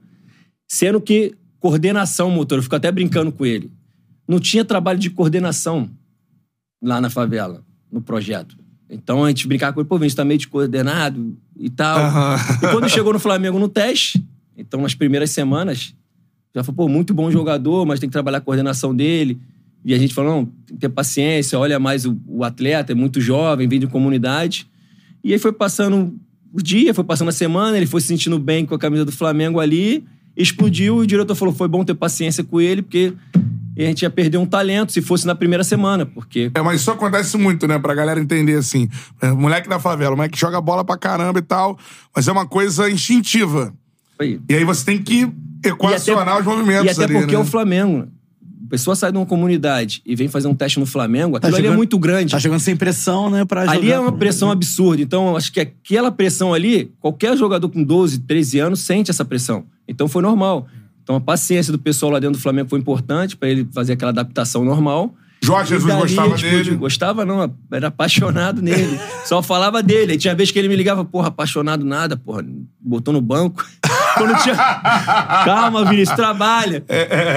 Sendo 0.69 0.99
que 0.99 1.33
coordenação, 1.61 2.29
motor, 2.29 2.57
eu 2.57 2.63
fico 2.63 2.75
até 2.75 2.91
brincando 2.91 3.31
com 3.31 3.45
ele. 3.45 3.71
Não 4.27 4.37
tinha 4.39 4.65
trabalho 4.65 4.99
de 4.99 5.09
coordenação 5.09 5.89
lá 6.83 6.99
na 6.99 7.09
favela, 7.09 7.63
no 7.89 8.01
projeto. 8.01 8.57
Então 8.91 9.23
a 9.23 9.29
gente 9.29 9.47
brincava 9.47 9.73
com 9.73 9.79
ele, 9.79 9.87
pô, 9.87 9.97
Vinícius 9.97 10.15
tá 10.15 10.25
meio 10.25 10.37
descoordenado 10.37 11.37
e 11.57 11.69
tal. 11.69 11.97
Aham. 11.97 12.35
E 12.61 12.67
quando 12.67 12.89
chegou 12.89 13.13
no 13.13 13.19
Flamengo 13.19 13.57
no 13.57 13.69
teste, 13.69 14.21
então 14.57 14.81
nas 14.81 14.93
primeiras 14.93 15.31
semanas, 15.31 15.95
já 16.53 16.61
falou, 16.61 16.75
pô, 16.75 16.89
muito 16.89 17.13
bom 17.13 17.31
jogador, 17.31 17.85
mas 17.85 18.01
tem 18.01 18.09
que 18.09 18.13
trabalhar 18.13 18.39
a 18.39 18.41
coordenação 18.41 18.93
dele. 18.93 19.39
E 19.85 19.93
a 19.93 19.97
gente 19.97 20.13
falou, 20.13 20.35
não, 20.35 20.45
tem 20.45 20.75
que 20.75 20.81
ter 20.81 20.89
paciência, 20.89 21.57
olha 21.57 21.79
mais 21.79 22.05
o, 22.05 22.19
o 22.27 22.43
atleta, 22.43 22.91
é 22.91 22.95
muito 22.95 23.21
jovem, 23.21 23.67
vem 23.67 23.79
de 23.79 23.87
comunidade. 23.87 24.67
E 25.23 25.31
aí 25.31 25.39
foi 25.39 25.53
passando 25.53 26.13
o 26.53 26.61
dia, 26.61 26.93
foi 26.93 27.05
passando 27.05 27.29
a 27.29 27.31
semana, 27.31 27.77
ele 27.77 27.85
foi 27.85 28.01
se 28.01 28.07
sentindo 28.07 28.37
bem 28.37 28.65
com 28.65 28.75
a 28.75 28.79
camisa 28.79 29.05
do 29.05 29.11
Flamengo 29.11 29.61
ali, 29.61 30.03
explodiu 30.35 30.99
e 30.99 31.03
o 31.05 31.07
diretor 31.07 31.33
falou, 31.33 31.53
foi 31.53 31.69
bom 31.69 31.83
ter 31.85 31.95
paciência 31.95 32.43
com 32.43 32.59
ele, 32.59 32.81
porque 32.81 33.13
a 33.77 33.81
gente 33.83 34.01
ia 34.03 34.09
perder 34.09 34.37
um 34.37 34.45
talento 34.45 34.91
se 34.91 35.01
fosse 35.01 35.25
na 35.25 35.33
primeira 35.35 35.63
semana, 35.63 36.05
porque 36.05 36.51
É, 36.53 36.61
mas 36.61 36.81
isso 36.81 36.91
acontece 36.91 37.37
muito, 37.37 37.67
né? 37.67 37.79
Pra 37.79 37.93
galera 37.93 38.19
entender 38.19 38.55
assim. 38.55 38.89
É, 39.21 39.31
moleque 39.31 39.69
da 39.69 39.79
favela, 39.79 40.15
moleque 40.15 40.33
que 40.33 40.39
joga 40.39 40.59
bola 40.59 40.83
pra 40.83 40.97
caramba 40.97 41.39
e 41.39 41.41
tal, 41.41 41.77
mas 42.15 42.27
é 42.27 42.31
uma 42.31 42.45
coisa 42.45 42.89
instintiva. 42.89 43.73
foi 44.17 44.39
E 44.49 44.53
aí 44.55 44.63
você 44.63 44.83
tem 44.85 45.01
que 45.01 45.31
equacionar 45.63 46.39
os 46.39 46.45
movimentos 46.45 46.85
E 46.85 46.89
até 46.89 47.03
ali, 47.05 47.13
porque 47.13 47.33
né? 47.33 47.39
é 47.39 47.41
o 47.41 47.45
Flamengo. 47.45 48.07
A 48.65 48.69
pessoa 48.71 48.95
sai 48.95 49.11
de 49.11 49.17
uma 49.17 49.25
comunidade 49.25 50.01
e 50.05 50.15
vem 50.15 50.29
fazer 50.29 50.47
um 50.47 50.55
teste 50.55 50.79
no 50.79 50.85
Flamengo, 50.85 51.35
aquilo 51.35 51.41
Tá 51.41 51.47
ali 51.47 51.55
é 51.55 51.61
chegando- 51.67 51.77
muito 51.77 51.99
grande. 51.99 52.31
Tá 52.31 52.39
chegando 52.39 52.59
sem 52.61 52.73
pressão, 52.75 53.29
né? 53.29 53.43
Pra 53.43 53.63
Ali 53.69 53.81
jogar 53.87 53.95
é 53.95 53.99
uma 53.99 54.11
pressão 54.13 54.49
absurda. 54.49 55.01
Então, 55.01 55.27
eu 55.29 55.37
acho 55.37 55.51
que 55.51 55.59
aquela 55.59 56.09
pressão 56.09 56.53
ali, 56.53 56.89
qualquer 56.99 57.35
jogador 57.37 57.67
com 57.67 57.83
12, 57.83 58.19
13 58.19 58.59
anos 58.59 58.79
sente 58.79 59.11
essa 59.11 59.25
pressão. 59.25 59.65
Então, 59.87 60.07
foi 60.07 60.21
normal. 60.21 60.67
Então, 61.03 61.15
a 61.15 61.21
paciência 61.21 61.71
do 61.71 61.79
pessoal 61.79 62.11
lá 62.11 62.19
dentro 62.19 62.37
do 62.37 62.41
Flamengo 62.41 62.69
foi 62.69 62.79
importante 62.79 63.35
para 63.35 63.49
ele 63.49 63.67
fazer 63.73 63.93
aquela 63.93 64.11
adaptação 64.11 64.63
normal. 64.63 65.13
Jorge 65.43 65.73
Jesus 65.73 65.87
dali 65.87 66.01
gostava 66.03 66.35
explodiu. 66.35 66.63
dele. 66.63 66.75
Gostava 66.77 67.25
não, 67.25 67.55
era 67.71 67.87
apaixonado 67.87 68.61
nele. 68.61 68.99
Só 69.25 69.41
falava 69.41 69.81
dele. 69.81 70.11
Aí 70.11 70.17
tinha 70.17 70.35
vez 70.35 70.51
que 70.51 70.59
ele 70.59 70.67
me 70.67 70.75
ligava, 70.75 71.03
porra, 71.03 71.29
apaixonado 71.29 71.83
nada, 71.83 72.15
porra, 72.15 72.45
botou 72.79 73.11
no 73.11 73.21
banco. 73.21 73.65
Quando 74.15 74.37
tinha... 74.43 74.55
Calma, 75.45 75.83
Vinícius, 75.85 76.15
trabalha. 76.15 76.85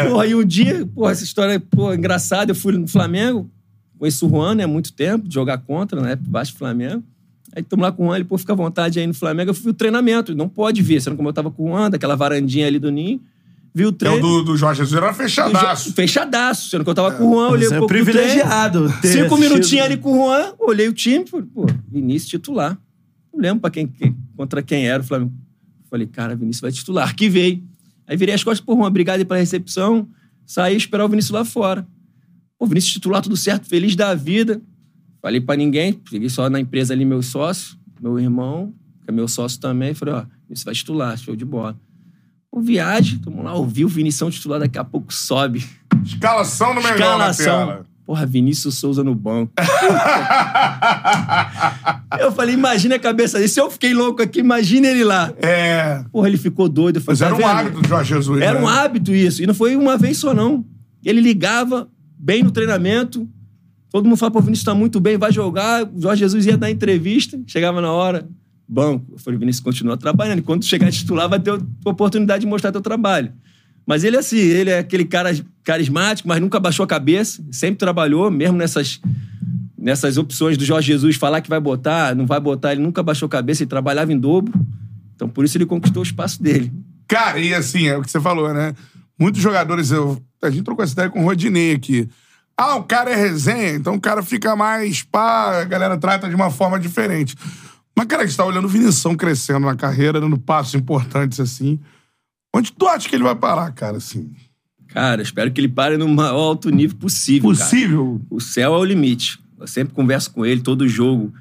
Porra, 0.08 0.26
e 0.26 0.34
um 0.34 0.44
dia, 0.44 0.86
porra, 0.94 1.12
essa 1.12 1.24
história, 1.24 1.58
porra, 1.58 1.94
engraçada, 1.94 2.50
eu 2.50 2.54
fui 2.54 2.76
no 2.76 2.86
Flamengo, 2.86 3.50
conheço 3.98 4.26
o 4.26 4.28
Juan, 4.28 4.56
né, 4.56 4.64
há 4.64 4.68
muito 4.68 4.92
tempo, 4.92 5.26
de 5.26 5.32
jogar 5.32 5.58
contra, 5.58 6.00
né, 6.00 6.16
baixo 6.16 6.52
do 6.52 6.58
Flamengo. 6.58 7.02
Aí 7.56 7.62
estamos 7.62 7.82
lá 7.84 7.92
com 7.92 8.02
o 8.02 8.06
Juan, 8.06 8.16
ele, 8.16 8.24
pô, 8.24 8.36
fica 8.36 8.52
à 8.52 8.56
vontade 8.56 8.98
aí 8.98 9.06
no 9.06 9.14
Flamengo. 9.14 9.50
Eu 9.50 9.54
fui 9.54 9.70
o 9.70 9.74
treinamento, 9.74 10.34
não 10.34 10.48
pode 10.48 10.82
vir, 10.82 11.00
sendo 11.00 11.16
como 11.16 11.28
eu 11.28 11.32
tava 11.32 11.50
com 11.50 11.64
o 11.64 11.68
Juan, 11.68 11.88
daquela 11.88 12.16
varandinha 12.16 12.66
ali 12.66 12.80
do 12.80 12.90
Ninho, 12.90 13.20
vi 13.74 13.84
o 13.84 13.86
É 13.86 13.88
o 13.88 13.92
treino. 13.92 14.20
do, 14.20 14.42
do 14.44 14.56
Jorge 14.56 14.78
Jesus, 14.82 14.96
era 14.96 15.12
fechadaço. 15.12 15.92
Fechadaço, 15.92 16.70
sendo 16.70 16.84
que 16.84 16.90
eu 16.90 16.94
tava 16.94 17.12
com 17.12 17.26
o 17.28 17.32
Juan, 17.34 17.48
olhei 17.48 17.68
Você 17.68 17.74
um 17.74 17.76
é 17.76 17.78
pouco 17.80 17.92
do 17.94 18.02
treino. 18.04 18.20
privilegiado. 18.20 18.94
ter 19.02 19.08
Cinco 19.08 19.36
minutinhos 19.36 19.84
ali 19.84 19.96
com 19.96 20.12
o 20.12 20.16
Juan, 20.26 20.52
olhei 20.60 20.88
o 20.88 20.92
time, 20.92 21.26
falei, 21.26 21.46
pô, 21.52 21.66
Vinícius 21.90 22.30
titular. 22.30 22.78
Não 23.32 23.40
lembro 23.40 23.60
pra 23.60 23.70
quem, 23.70 23.86
quem- 23.86 24.16
contra 24.36 24.62
quem 24.62 24.86
era 24.88 25.02
o 25.02 25.06
Flamengo. 25.06 25.32
Falei, 25.90 26.06
cara, 26.06 26.36
Vinícius 26.36 26.60
vai 26.60 26.72
titular. 26.72 27.14
Que 27.14 27.28
veio. 27.28 27.62
Aí 28.06 28.16
virei 28.16 28.34
as 28.34 28.44
costas, 28.44 28.64
porra, 28.64 28.86
obrigado 28.86 29.18
aí 29.18 29.24
pela 29.24 29.40
recepção. 29.40 30.08
Saí 30.46 30.76
esperar 30.76 31.04
o 31.04 31.08
Vinícius 31.08 31.30
lá 31.32 31.44
fora. 31.44 31.86
Pô, 32.58 32.66
Vinícius 32.66 32.92
titular, 32.92 33.22
tudo 33.22 33.36
certo, 33.36 33.66
feliz 33.68 33.96
da 33.96 34.14
vida. 34.14 34.60
Falei 35.22 35.40
pra 35.40 35.56
ninguém, 35.56 35.92
peguei 35.94 36.28
só 36.28 36.48
na 36.50 36.60
empresa 36.60 36.92
ali 36.92 37.04
meu 37.04 37.22
sócio, 37.22 37.76
meu 38.00 38.18
irmão, 38.20 38.74
que 39.02 39.10
é 39.10 39.12
meu 39.12 39.26
sócio 39.26 39.58
também. 39.58 39.94
Falei, 39.94 40.14
ó, 40.14 40.24
isso 40.50 40.64
vai 40.64 40.74
titular, 40.74 41.16
show 41.18 41.34
de 41.34 41.44
bola. 41.44 41.76
O 42.54 42.60
viagem, 42.60 43.18
tamo 43.18 43.42
lá, 43.42 43.52
ouvi 43.52 43.84
o 43.84 43.88
Vinição 43.88 44.30
titular, 44.30 44.60
daqui 44.60 44.78
a 44.78 44.84
pouco 44.84 45.12
sobe. 45.12 45.66
Escalação 46.04 46.72
no 46.72 46.80
melhor 46.80 47.18
na 47.18 47.34
tela. 47.34 47.84
Porra, 48.06 48.24
Vinícius 48.24 48.76
Souza 48.76 49.02
no 49.02 49.12
banco. 49.12 49.52
eu 52.20 52.30
falei, 52.30 52.54
imagina 52.54 52.94
a 52.94 52.98
cabeça 53.00 53.38
dele. 53.38 53.48
Se 53.48 53.60
eu 53.60 53.68
fiquei 53.68 53.92
louco 53.92 54.22
aqui, 54.22 54.38
imagina 54.38 54.86
ele 54.86 55.02
lá. 55.02 55.32
É. 55.42 56.04
Porra, 56.12 56.28
ele 56.28 56.36
ficou 56.36 56.68
doido. 56.68 57.00
Falei, 57.00 57.18
Mas 57.18 57.22
era 57.22 57.30
tá 57.30 57.34
um 57.34 57.38
vendo? 57.38 57.50
hábito 57.50 57.82
do 57.82 57.88
Jorge 57.88 58.14
Jesus. 58.14 58.40
Era 58.40 58.60
né? 58.60 58.64
um 58.64 58.68
hábito 58.68 59.12
isso. 59.12 59.42
E 59.42 59.48
não 59.48 59.54
foi 59.54 59.74
uma 59.74 59.96
vez 59.96 60.18
só, 60.18 60.32
não. 60.32 60.64
Ele 61.04 61.20
ligava 61.20 61.88
bem 62.16 62.44
no 62.44 62.52
treinamento. 62.52 63.28
Todo 63.90 64.04
mundo 64.04 64.16
falava, 64.16 64.34
pô, 64.34 64.38
o 64.38 64.42
Vinícius 64.42 64.64
tá 64.64 64.76
muito 64.76 65.00
bem, 65.00 65.18
vai 65.18 65.32
jogar. 65.32 65.82
O 65.84 66.00
Jorge 66.00 66.20
Jesus 66.20 66.46
ia 66.46 66.56
dar 66.56 66.70
entrevista. 66.70 67.36
Chegava 67.48 67.80
na 67.80 67.90
hora, 67.90 68.28
banco. 68.68 69.06
Eu 69.12 69.18
falei, 69.18 69.38
Vinícius, 69.38 69.62
continua 69.62 69.96
trabalhando. 69.96 70.42
Quando 70.42 70.64
chegar 70.64 70.90
titular, 70.90 71.28
vai 71.28 71.40
ter 71.40 71.50
a 71.50 71.60
oportunidade 71.84 72.42
de 72.42 72.46
mostrar 72.46 72.72
teu 72.72 72.80
trabalho. 72.80 73.32
Mas 73.86 74.02
ele, 74.02 74.16
assim, 74.16 74.38
ele 74.38 74.70
é 74.70 74.78
aquele 74.78 75.04
cara 75.04 75.30
carismático, 75.62 76.28
mas 76.28 76.40
nunca 76.40 76.58
baixou 76.58 76.84
a 76.84 76.86
cabeça. 76.86 77.44
Sempre 77.50 77.78
trabalhou, 77.78 78.30
mesmo 78.30 78.56
nessas, 78.56 79.00
nessas 79.76 80.16
opções 80.16 80.56
do 80.56 80.64
Jorge 80.64 80.92
Jesus, 80.92 81.16
falar 81.16 81.40
que 81.40 81.48
vai 81.50 81.60
botar, 81.60 82.14
não 82.14 82.26
vai 82.26 82.40
botar. 82.40 82.72
Ele 82.72 82.82
nunca 82.82 83.02
baixou 83.02 83.26
a 83.26 83.30
cabeça, 83.30 83.62
ele 83.62 83.70
trabalhava 83.70 84.12
em 84.12 84.18
dobro. 84.18 84.52
Então, 85.14 85.28
por 85.28 85.44
isso 85.44 85.56
ele 85.56 85.66
conquistou 85.66 86.02
o 86.02 86.06
espaço 86.06 86.42
dele. 86.42 86.72
Cara, 87.06 87.38
e 87.38 87.54
assim, 87.54 87.86
é 87.86 87.96
o 87.96 88.02
que 88.02 88.10
você 88.10 88.20
falou, 88.20 88.52
né? 88.52 88.74
Muitos 89.18 89.40
jogadores, 89.40 89.90
eu, 89.90 90.20
a 90.42 90.50
gente 90.50 90.64
trocou 90.64 90.82
essa 90.82 90.94
ideia 90.94 91.10
com 91.10 91.20
o 91.20 91.24
Rodinei 91.24 91.72
aqui. 91.72 92.08
Ah, 92.56 92.76
o 92.76 92.84
cara 92.84 93.10
é 93.10 93.16
resenha, 93.16 93.74
então 93.74 93.94
o 93.94 94.00
cara 94.00 94.22
fica 94.22 94.54
mais 94.54 95.02
pá, 95.02 95.60
a 95.60 95.64
galera 95.64 95.96
trata 95.96 96.28
de 96.28 96.34
uma 96.34 96.50
forma 96.50 96.78
diferente. 96.78 97.34
Mas, 97.96 98.06
cara, 98.06 98.22
a 98.22 98.26
gente 98.26 98.36
tá 98.36 98.44
olhando 98.44 98.64
o 98.64 98.68
Vinição 98.68 99.14
crescendo 99.16 99.66
na 99.66 99.76
carreira, 99.76 100.20
dando 100.20 100.36
passos 100.38 100.74
importantes 100.74 101.38
assim. 101.40 101.78
Onde 102.54 102.72
tu 102.72 102.86
acha 102.86 103.08
que 103.08 103.14
ele 103.14 103.22
vai 103.24 103.34
parar, 103.34 103.70
cara, 103.72 103.96
assim? 103.98 104.30
Cara, 104.88 105.22
espero 105.22 105.50
que 105.50 105.60
ele 105.60 105.68
pare 105.68 105.96
no 105.96 106.08
maior 106.08 106.34
alto 106.38 106.70
nível 106.70 106.96
possível. 106.96 107.50
cara. 107.52 107.64
Possível? 107.64 108.20
O 108.30 108.40
céu 108.40 108.74
é 108.74 108.78
o 108.78 108.84
limite. 108.84 109.38
Eu 109.58 109.66
sempre 109.66 109.94
converso 109.94 110.30
com 110.32 110.44
ele, 110.46 110.60
todo 110.60 110.86
jogo. 110.88 111.32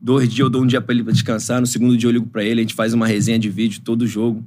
Dois 0.00 0.28
dias 0.28 0.40
eu 0.40 0.50
dou 0.50 0.62
um 0.62 0.66
dia 0.66 0.80
pra 0.80 0.94
ele 0.94 1.04
pra 1.04 1.12
descansar, 1.12 1.60
no 1.60 1.66
segundo 1.66 1.96
dia 1.96 2.08
eu 2.08 2.12
ligo 2.12 2.26
pra 2.26 2.42
ele, 2.42 2.60
a 2.60 2.62
gente 2.64 2.74
faz 2.74 2.94
uma 2.94 3.06
resenha 3.06 3.38
de 3.38 3.48
vídeo 3.50 3.80
todo 3.84 4.06
jogo. 4.06 4.42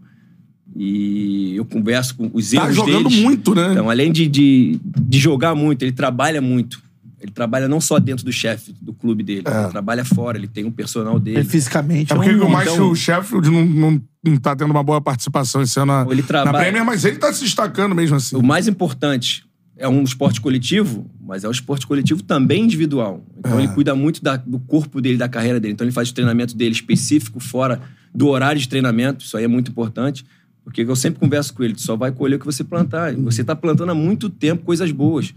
E 0.75 1.55
eu 1.55 1.63
converso 1.63 2.15
com 2.15 2.29
os 2.33 2.49
Tá 2.51 2.63
erros 2.63 2.75
jogando 2.75 3.07
deles. 3.09 3.21
muito, 3.21 3.53
né? 3.53 3.71
Então, 3.71 3.89
além 3.89 4.11
de, 4.11 4.27
de, 4.27 4.79
de 4.83 5.19
jogar 5.19 5.53
muito, 5.53 5.83
ele 5.83 5.91
trabalha 5.91 6.41
muito. 6.41 6.81
Ele 7.23 7.31
trabalha 7.31 7.69
não 7.69 7.79
só 7.79 7.99
dentro 7.99 8.25
do 8.25 8.31
chefe 8.33 8.75
do 8.81 8.93
clube 8.93 9.23
dele, 9.23 9.43
É. 9.45 9.61
ele 9.63 9.69
trabalha 9.71 10.03
fora, 10.03 10.37
ele 10.37 10.47
tem 10.47 10.65
um 10.65 10.71
personal 10.71 11.17
dele. 11.17 11.37
Ele 11.39 11.45
fisicamente. 11.49 12.11
É 12.11 12.15
porque 12.15 12.35
um- 12.35 12.45
o 12.45 12.51
mais 12.51 12.69
então- 12.71 12.91
o 12.91 12.95
Sheffield 12.95 13.49
não, 13.49 13.65
não, 13.65 14.01
não 14.25 14.37
tá 14.37 14.53
tendo 14.55 14.71
uma 14.71 14.83
boa 14.83 14.99
participação 14.99 15.61
esse 15.61 15.79
ano 15.79 15.93
na, 15.93 16.05
Ele 16.11 16.21
na 16.21 16.27
trabalha- 16.27 16.59
Premier, 16.59 16.83
mas 16.85 17.05
ele 17.05 17.15
tá 17.17 17.31
se 17.31 17.41
destacando 17.45 17.95
mesmo 17.95 18.17
assim. 18.17 18.35
O 18.35 18.43
mais 18.43 18.67
importante 18.67 19.45
é 19.77 19.87
um 19.87 20.03
esporte 20.03 20.41
coletivo, 20.41 21.09
mas 21.25 21.45
é 21.45 21.47
um 21.47 21.51
esporte 21.51 21.87
coletivo 21.87 22.21
também 22.21 22.63
individual. 22.65 23.25
Então 23.39 23.57
É. 23.57 23.63
ele 23.63 23.73
cuida 23.73 23.95
muito 23.95 24.21
da- 24.21 24.35
do 24.35 24.59
corpo 24.59 24.99
dele, 24.99 25.17
da 25.17 25.29
carreira 25.29 25.61
dele. 25.61 25.73
Então 25.73 25.85
ele 25.85 25.93
faz 25.93 26.09
o 26.09 26.13
treinamento 26.13 26.55
dele 26.57 26.73
específico 26.73 27.39
fora 27.39 27.81
do 28.13 28.27
horário 28.27 28.59
de 28.59 28.67
treinamento. 28.67 29.23
Isso 29.23 29.37
aí 29.37 29.45
é 29.45 29.47
muito 29.47 29.71
importante. 29.71 30.25
Porque 30.63 30.81
eu 30.81 30.95
sempre 30.95 31.19
converso 31.19 31.53
com 31.53 31.63
ele, 31.63 31.73
tu 31.73 31.81
só 31.81 31.95
vai 31.95 32.11
colher 32.11 32.35
o 32.35 32.39
que 32.39 32.45
você 32.45 32.63
plantar. 32.63 33.11
E 33.13 33.15
Você 33.17 33.41
está 33.41 33.53
plantando 33.55 33.89
há 33.91 33.95
muito 33.95 34.29
tempo 34.29 34.63
coisas 34.63 34.91
boas. 34.91 35.33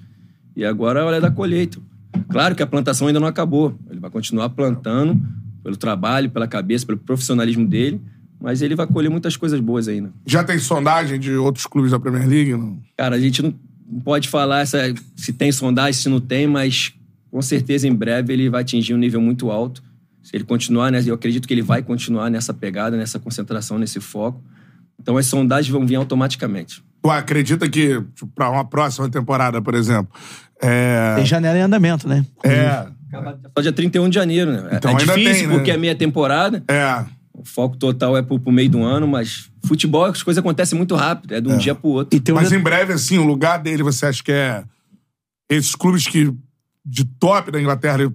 E 0.57 0.65
agora 0.65 1.01
é 1.01 1.03
a 1.03 1.07
hora 1.07 1.21
da 1.21 1.31
colheita. 1.31 1.79
Claro 2.31 2.55
que 2.55 2.63
a 2.63 2.67
plantação 2.67 3.07
ainda 3.07 3.21
não 3.21 3.27
acabou. 3.29 3.79
Ele 3.91 4.01
vai 4.01 4.11
continuar 4.11 4.49
plantando 4.51 5.21
pelo 5.63 5.77
trabalho, 5.77 6.31
pela 6.31 6.49
cabeça, 6.49 6.87
pelo 6.87 6.99
profissionalismo 6.99 7.67
dele. 7.67 8.01
Mas 8.41 8.63
ele 8.63 8.75
vai 8.75 8.87
colher 8.87 9.11
muitas 9.11 9.37
coisas 9.37 9.59
boas 9.61 9.89
ainda. 9.89 10.13
Já 10.27 10.43
tem 10.45 10.59
sondagem 10.59 11.19
de 11.19 11.33
outros 11.35 11.67
clubes 11.67 11.91
da 11.91 11.99
Premier 12.01 12.27
League? 12.29 12.53
Não? 12.53 12.79
Cara, 12.97 13.17
a 13.17 13.21
gente 13.21 13.43
não 13.43 13.55
pode 14.05 14.29
falar 14.29 14.61
essa- 14.61 14.93
se 15.15 15.33
tem 15.33 15.51
sondagem, 15.53 15.93
se 15.95 16.09
não 16.09 16.21
tem, 16.21 16.47
mas 16.47 16.93
com 17.31 17.41
certeza 17.43 17.87
em 17.89 17.95
breve 17.95 18.33
ele 18.33 18.49
vai 18.51 18.63
atingir 18.63 18.95
um 18.95 18.99
nível 18.99 19.21
muito 19.21 19.51
alto. 19.51 19.83
Se 20.23 20.35
ele 20.37 20.45
continuar, 20.45 20.91
né, 20.91 21.03
eu 21.07 21.15
acredito 21.15 21.47
que 21.47 21.55
ele 21.55 21.63
vai 21.63 21.83
continuar 21.83 22.31
nessa 22.31 22.53
pegada, 22.53 22.97
nessa 22.97 23.19
concentração, 23.19 23.79
nesse 23.79 24.01
foco. 24.01 24.43
Então 25.01 25.17
as 25.17 25.27
sondagens 25.27 25.71
vão 25.73 25.87
vir 25.87 25.97
automaticamente. 25.97 26.83
Tu 27.03 27.11
acredita 27.11 27.69
que, 27.69 28.01
tipo, 28.15 28.27
pra 28.35 28.51
uma 28.51 28.65
próxima 28.65 29.09
temporada, 29.09 29.63
por 29.63 29.75
exemplo, 29.75 30.13
é... 30.61 31.15
Tem 31.17 31.27
janela 31.27 31.59
em 31.59 31.63
andamento, 31.63 32.09
né? 32.09 32.25
É, 32.43 32.87
Só 33.55 33.63
dia 33.63 33.73
31 33.73 34.09
de 34.09 34.15
janeiro, 34.15 34.51
né? 34.53 34.69
Então 34.73 34.91
é 34.91 34.95
ainda 34.95 35.07
difícil 35.07 35.33
tem, 35.35 35.47
né? 35.49 35.55
porque 35.55 35.71
é 35.71 35.77
meia 35.77 35.95
temporada. 35.95 36.63
é. 36.69 37.05
O 37.39 37.45
foco 37.45 37.77
total 37.77 38.17
é 38.17 38.23
pro, 38.23 38.41
pro 38.41 38.51
meio 38.51 38.71
do 38.71 38.83
ano, 38.83 39.07
mas 39.07 39.51
futebol, 39.63 40.07
as 40.07 40.23
coisas 40.23 40.41
acontecem 40.41 40.75
muito 40.75 40.95
rápido. 40.95 41.35
É 41.35 41.41
de 41.41 41.47
um 41.47 41.59
dia 41.59 41.75
pro 41.75 41.91
outro. 41.91 42.17
E 42.17 42.19
tem 42.19 42.35
um 42.35 42.39
Mas 42.39 42.51
em 42.51 42.59
breve, 42.59 42.95
assim, 42.95 43.19
o 43.19 43.27
lugar 43.27 43.59
dele, 43.59 43.83
você 43.83 44.07
acha 44.07 44.23
que 44.25 44.33
é 44.33 44.65
esses 45.51 45.75
clubes 45.75 46.07
que 46.07 46.33
de 46.83 47.05
top 47.05 47.51
da 47.51 47.61
Inglaterra, 47.61 48.11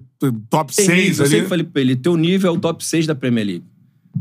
top 0.50 0.74
Tem 0.74 0.86
6 0.86 0.98
nível, 0.98 1.18
eu 1.18 1.22
ali? 1.24 1.30
sempre 1.30 1.48
falei 1.48 1.64
pra 1.64 1.80
ele, 1.82 1.94
teu 1.94 2.16
nível 2.16 2.52
é 2.52 2.56
o 2.56 2.58
top 2.58 2.84
6 2.84 3.06
da 3.06 3.14
Premier 3.14 3.46
League. 3.46 3.64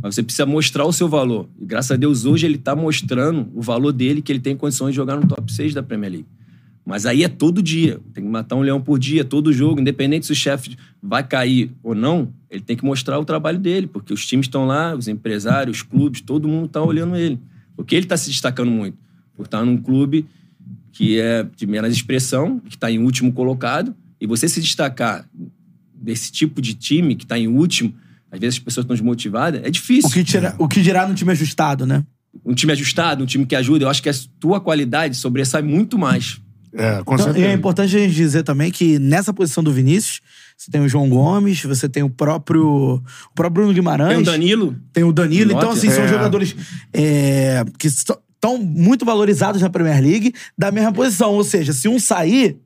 Mas 0.01 0.13
você 0.13 0.22
precisa 0.22 0.46
mostrar 0.46 0.86
o 0.86 0.94
seu 0.94 1.10
valor. 1.10 1.50
E 1.60 1.66
graças 1.66 1.92
a 1.92 1.96
Deus, 1.96 2.25
hoje 2.25 2.46
ele 2.46 2.60
tá 2.60 2.75
mostrando 2.75 3.50
o 3.56 3.62
valor 3.62 3.92
dele, 3.92 4.22
que 4.22 4.32
ele 4.32 4.40
tem 4.40 4.56
condições 4.56 4.92
de 4.92 4.98
jogar 4.98 5.16
no 5.16 5.25
top 5.25 5.51
6 5.51 5.74
da 5.74 5.82
Premier 5.82 6.12
League. 6.12 6.28
Mas 6.85 7.05
aí 7.05 7.23
é 7.23 7.29
todo 7.29 7.61
dia. 7.61 8.00
Tem 8.13 8.23
que 8.23 8.29
matar 8.29 8.55
um 8.55 8.61
leão 8.61 8.81
por 8.81 8.97
dia, 8.97 9.23
todo 9.23 9.53
jogo. 9.53 9.79
Independente 9.79 10.25
se 10.25 10.31
o 10.31 10.35
chefe 10.35 10.75
vai 11.01 11.25
cair 11.25 11.71
ou 11.83 11.93
não, 11.93 12.33
ele 12.50 12.61
tem 12.61 12.75
que 12.75 12.83
mostrar 12.83 13.19
o 13.19 13.25
trabalho 13.25 13.59
dele. 13.59 13.88
Porque 13.88 14.13
os 14.13 14.25
times 14.25 14.47
estão 14.47 14.65
lá, 14.65 14.95
os 14.95 15.07
empresários, 15.07 15.77
os 15.77 15.83
clubes, 15.83 16.21
todo 16.21 16.47
mundo 16.47 16.67
tá 16.67 16.81
olhando 16.81 17.15
ele. 17.15 17.39
Porque 17.75 17.95
ele 17.95 18.05
tá 18.05 18.17
se 18.17 18.29
destacando 18.29 18.71
muito. 18.71 18.97
Por 19.35 19.45
estar 19.45 19.63
num 19.63 19.77
clube 19.77 20.25
que 20.91 21.19
é 21.19 21.47
de 21.55 21.65
menos 21.65 21.93
expressão, 21.93 22.59
que 22.59 22.75
está 22.75 22.91
em 22.91 23.00
último 23.00 23.31
colocado, 23.31 23.95
e 24.19 24.27
você 24.27 24.47
se 24.47 24.59
destacar 24.59 25.27
desse 25.93 26.31
tipo 26.31 26.61
de 26.61 26.73
time 26.73 27.15
que 27.15 27.23
está 27.23 27.39
em 27.39 27.47
último, 27.47 27.93
às 28.29 28.39
vezes 28.39 28.59
as 28.59 28.63
pessoas 28.63 28.83
estão 28.83 28.95
desmotivadas, 28.95 29.61
é 29.63 29.69
difícil. 29.69 30.09
o, 30.09 30.13
que 30.13 30.23
tira, 30.23 30.55
o 30.57 30.67
que 30.67 30.81
dirá 30.81 31.07
no 31.07 31.13
time 31.15 31.31
ajustado, 31.31 31.85
né? 31.85 32.05
Um 32.45 32.53
time 32.53 32.71
ajustado, 32.71 33.23
um 33.23 33.25
time 33.25 33.45
que 33.45 33.55
ajuda, 33.55 33.85
eu 33.85 33.89
acho 33.89 34.01
que 34.01 34.09
a 34.09 34.13
tua 34.39 34.59
qualidade 34.59 35.15
sobressai 35.15 35.61
muito 35.61 35.97
mais. 35.97 36.41
É, 36.74 37.04
com 37.04 37.13
Então, 37.16 37.25
certeza. 37.25 37.46
e 37.46 37.50
é 37.50 37.54
importante 37.54 37.96
a 37.96 38.00
gente 38.00 38.13
dizer 38.16 38.44
também 38.44 38.72
que 38.72 38.98
nessa 38.98 39.34
posição 39.34 39.62
do 39.63 39.72
Vinícius, 39.74 40.22
você 40.58 40.72
tem 40.72 40.80
o 40.82 40.88
João 40.88 41.10
Gomes, 41.10 41.63
você 41.63 41.90
tem 41.90 42.01
o 42.04 42.10
próprio, 42.10 42.66
o 42.96 43.01
próprio 43.36 43.63
Bruno 43.63 43.74
Guimarães. 43.74 44.10
Tem 44.13 44.22
o 44.22 44.24
Danilo, 44.25 44.75
Tem 44.94 45.04
o 45.04 45.12
Danilo. 45.12 45.51
Então, 45.51 45.72
assim, 45.72 45.90
são 45.90 46.04
é. 46.04 46.08
jogadores 46.08 46.56
é, 46.94 47.63
que 47.78 47.88
estão 47.88 48.58
muito 48.58 49.04
valorizados 49.06 49.62
na 49.62 49.70
Premier 49.70 50.01
League 50.01 50.34
da 50.58 50.72
mesma 50.72 50.92
posição. 50.94 51.32
Ou 51.34 51.44
seja, 51.44 51.74
se 51.74 51.88
um 51.90 52.00
sair 52.00 52.58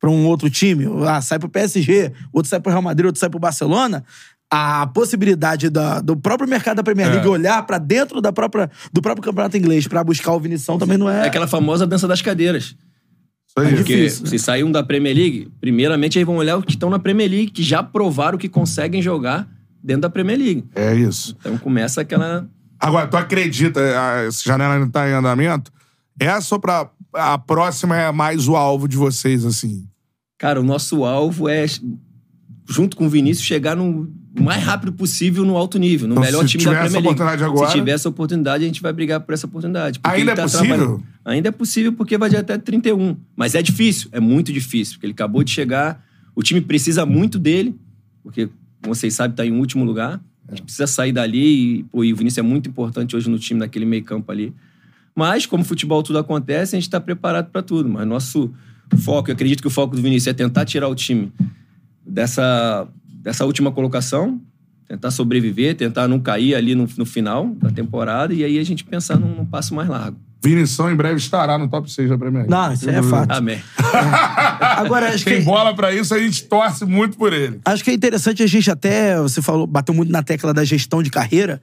para 0.00 0.10
um 0.10 0.26
outro 0.26 0.50
time, 0.50 0.86
ah, 1.06 1.20
sai 1.22 1.38
pro 1.38 1.48
PSG, 1.48 2.12
outro 2.32 2.48
sai 2.50 2.60
pro 2.60 2.70
Real 2.70 2.82
Madrid, 2.82 3.06
outro 3.06 3.20
sai 3.20 3.30
pro 3.30 3.38
Barcelona, 3.38 4.04
a 4.50 4.86
possibilidade 4.88 5.70
da- 5.70 6.00
do 6.00 6.16
próprio 6.16 6.48
mercado 6.48 6.76
da 6.76 6.82
Premier 6.82 7.10
League 7.10 7.26
olhar 7.26 7.62
para 7.64 7.78
dentro 7.78 8.20
da 8.20 8.30
própria, 8.32 8.70
do 8.92 9.00
próprio 9.00 9.24
campeonato 9.24 9.56
inglês 9.56 9.86
para 9.88 10.04
buscar 10.04 10.32
o 10.32 10.40
Vinição 10.40 10.78
também 10.78 10.98
não 10.98 11.08
é. 11.08 11.24
é 11.24 11.26
aquela 11.26 11.48
famosa 11.48 11.86
dança 11.86 12.06
das 12.06 12.20
cadeiras. 12.20 12.76
Isso 13.56 13.68
aí. 13.68 13.76
Porque 13.76 13.96
difícil, 13.96 14.24
né? 14.24 14.30
se 14.30 14.38
sair 14.38 14.64
um 14.64 14.72
da 14.72 14.82
Premier 14.82 15.16
League, 15.16 15.48
primeiramente 15.60 16.18
eles 16.18 16.26
vão 16.26 16.36
olhar 16.36 16.56
os 16.56 16.64
que 16.64 16.72
estão 16.72 16.90
na 16.90 16.98
Premier 16.98 17.30
League, 17.30 17.50
que 17.50 17.62
já 17.62 17.82
provaram 17.82 18.36
que 18.36 18.48
conseguem 18.48 19.00
jogar 19.00 19.48
dentro 19.82 20.02
da 20.02 20.10
Premier 20.10 20.38
League. 20.38 20.64
É 20.74 20.94
isso. 20.94 21.36
Então 21.40 21.56
começa 21.58 22.00
aquela. 22.00 22.48
Agora, 22.80 23.06
tu 23.06 23.16
acredita, 23.16 23.80
essa 24.26 24.42
janela 24.44 24.74
ainda 24.74 24.88
tá 24.90 25.08
em 25.08 25.12
andamento? 25.12 25.72
Essa 26.18 26.54
ou 26.54 26.60
pra, 26.60 26.90
a 27.12 27.38
próxima 27.38 27.96
é 27.96 28.10
mais 28.10 28.48
o 28.48 28.56
alvo 28.56 28.88
de 28.88 28.96
vocês, 28.96 29.44
assim? 29.44 29.86
Cara, 30.38 30.60
o 30.60 30.64
nosso 30.64 31.04
alvo 31.04 31.48
é, 31.48 31.64
junto 32.68 32.96
com 32.96 33.06
o 33.06 33.08
Vinícius, 33.08 33.46
chegar 33.46 33.76
no 33.76 34.12
o 34.38 34.42
mais 34.42 34.62
rápido 34.62 34.92
possível 34.92 35.44
no 35.44 35.56
alto 35.56 35.78
nível, 35.78 36.08
no 36.08 36.14
Então, 36.14 36.24
melhor 36.24 36.44
time 36.44 36.64
da 36.64 36.70
Premier 36.70 36.90
League. 36.92 37.06
oportunidade 37.06 37.44
agora- 37.44 37.70
Se 37.70 37.74
tiver 37.78 37.92
essa 37.92 38.08
oportunidade, 38.08 38.64
a 38.64 38.66
gente 38.66 38.82
vai 38.82 38.92
brigar 38.92 39.20
por 39.20 39.32
essa 39.32 39.46
oportunidade. 39.46 40.00
Ainda 40.02 40.18
ele 40.20 40.30
é 40.30 40.34
tá 40.34 40.42
possível? 40.42 41.02
Ainda 41.24 41.48
é 41.48 41.52
possível 41.52 41.92
porque 41.92 42.18
vai 42.18 42.28
de 42.28 42.36
até 42.36 42.58
31. 42.58 43.16
Mas 43.36 43.54
é 43.54 43.62
difícil, 43.62 44.08
é 44.12 44.18
muito 44.20 44.52
difícil, 44.52 44.94
porque 44.94 45.06
ele 45.06 45.12
acabou 45.12 45.44
de 45.44 45.50
chegar, 45.50 46.04
o 46.34 46.42
time 46.42 46.60
precisa 46.60 47.06
muito 47.06 47.38
dele, 47.38 47.76
porque, 48.22 48.48
como 48.82 48.94
vocês 48.94 49.14
sabem, 49.14 49.32
está 49.32 49.46
em 49.46 49.52
último 49.52 49.84
lugar. 49.84 50.20
A 50.48 50.50
gente 50.54 50.64
precisa 50.64 50.86
sair 50.86 51.12
dali 51.12 51.78
e, 51.78 51.82
pô, 51.84 52.02
e 52.04 52.12
o 52.12 52.16
Vinícius 52.16 52.38
é 52.38 52.42
muito 52.42 52.68
importante 52.68 53.16
hoje 53.16 53.30
no 53.30 53.38
time, 53.38 53.60
naquele 53.60 53.86
meio 53.86 54.04
campo 54.04 54.30
ali. 54.30 54.52
Mas, 55.16 55.46
como 55.46 55.62
futebol 55.64 56.02
tudo 56.02 56.18
acontece, 56.18 56.74
a 56.74 56.78
gente 56.78 56.88
está 56.88 57.00
preparado 57.00 57.50
para 57.50 57.62
tudo. 57.62 57.88
Mas 57.88 58.06
nosso 58.06 58.52
foco, 58.98 59.30
eu 59.30 59.32
acredito 59.34 59.60
que 59.62 59.66
o 59.68 59.70
foco 59.70 59.94
do 59.96 60.02
Vinícius 60.02 60.26
é 60.26 60.32
tentar 60.32 60.64
tirar 60.66 60.88
o 60.88 60.94
time 60.94 61.32
dessa, 62.06 62.86
dessa 63.24 63.46
última 63.46 63.72
colocação, 63.72 64.38
tentar 64.86 65.10
sobreviver, 65.10 65.74
tentar 65.74 66.06
não 66.06 66.20
cair 66.20 66.54
ali 66.54 66.74
no, 66.74 66.86
no 66.98 67.06
final 67.06 67.46
da 67.54 67.70
temporada 67.70 68.34
e 68.34 68.44
aí 68.44 68.58
a 68.58 68.64
gente 68.64 68.84
pensar 68.84 69.18
num, 69.18 69.34
num 69.34 69.46
passo 69.46 69.74
mais 69.74 69.88
largo. 69.88 70.18
Vinição 70.44 70.92
em 70.92 70.94
breve 70.94 71.16
estará 71.16 71.56
no 71.56 71.66
top 71.68 71.90
6 71.90 72.10
da 72.10 72.18
Premier 72.18 72.46
League. 72.46 72.50
Não, 72.50 72.70
isso 72.70 72.90
aí 72.90 72.96
é 72.96 73.02
fato. 73.02 73.30
Amém. 73.30 73.62
Agora, 74.76 75.08
acho 75.08 75.24
Tem 75.24 75.38
que, 75.38 75.44
bola 75.44 75.74
pra 75.74 75.90
isso, 75.90 76.12
a 76.14 76.18
gente 76.18 76.44
torce 76.44 76.84
muito 76.84 77.16
por 77.16 77.32
ele. 77.32 77.60
acho 77.64 77.82
que 77.82 77.90
é 77.90 77.94
interessante 77.94 78.42
a 78.42 78.46
gente 78.46 78.70
até. 78.70 79.16
Você 79.16 79.40
falou, 79.40 79.66
bateu 79.66 79.94
muito 79.94 80.12
na 80.12 80.22
tecla 80.22 80.52
da 80.52 80.62
gestão 80.62 81.02
de 81.02 81.08
carreira. 81.08 81.62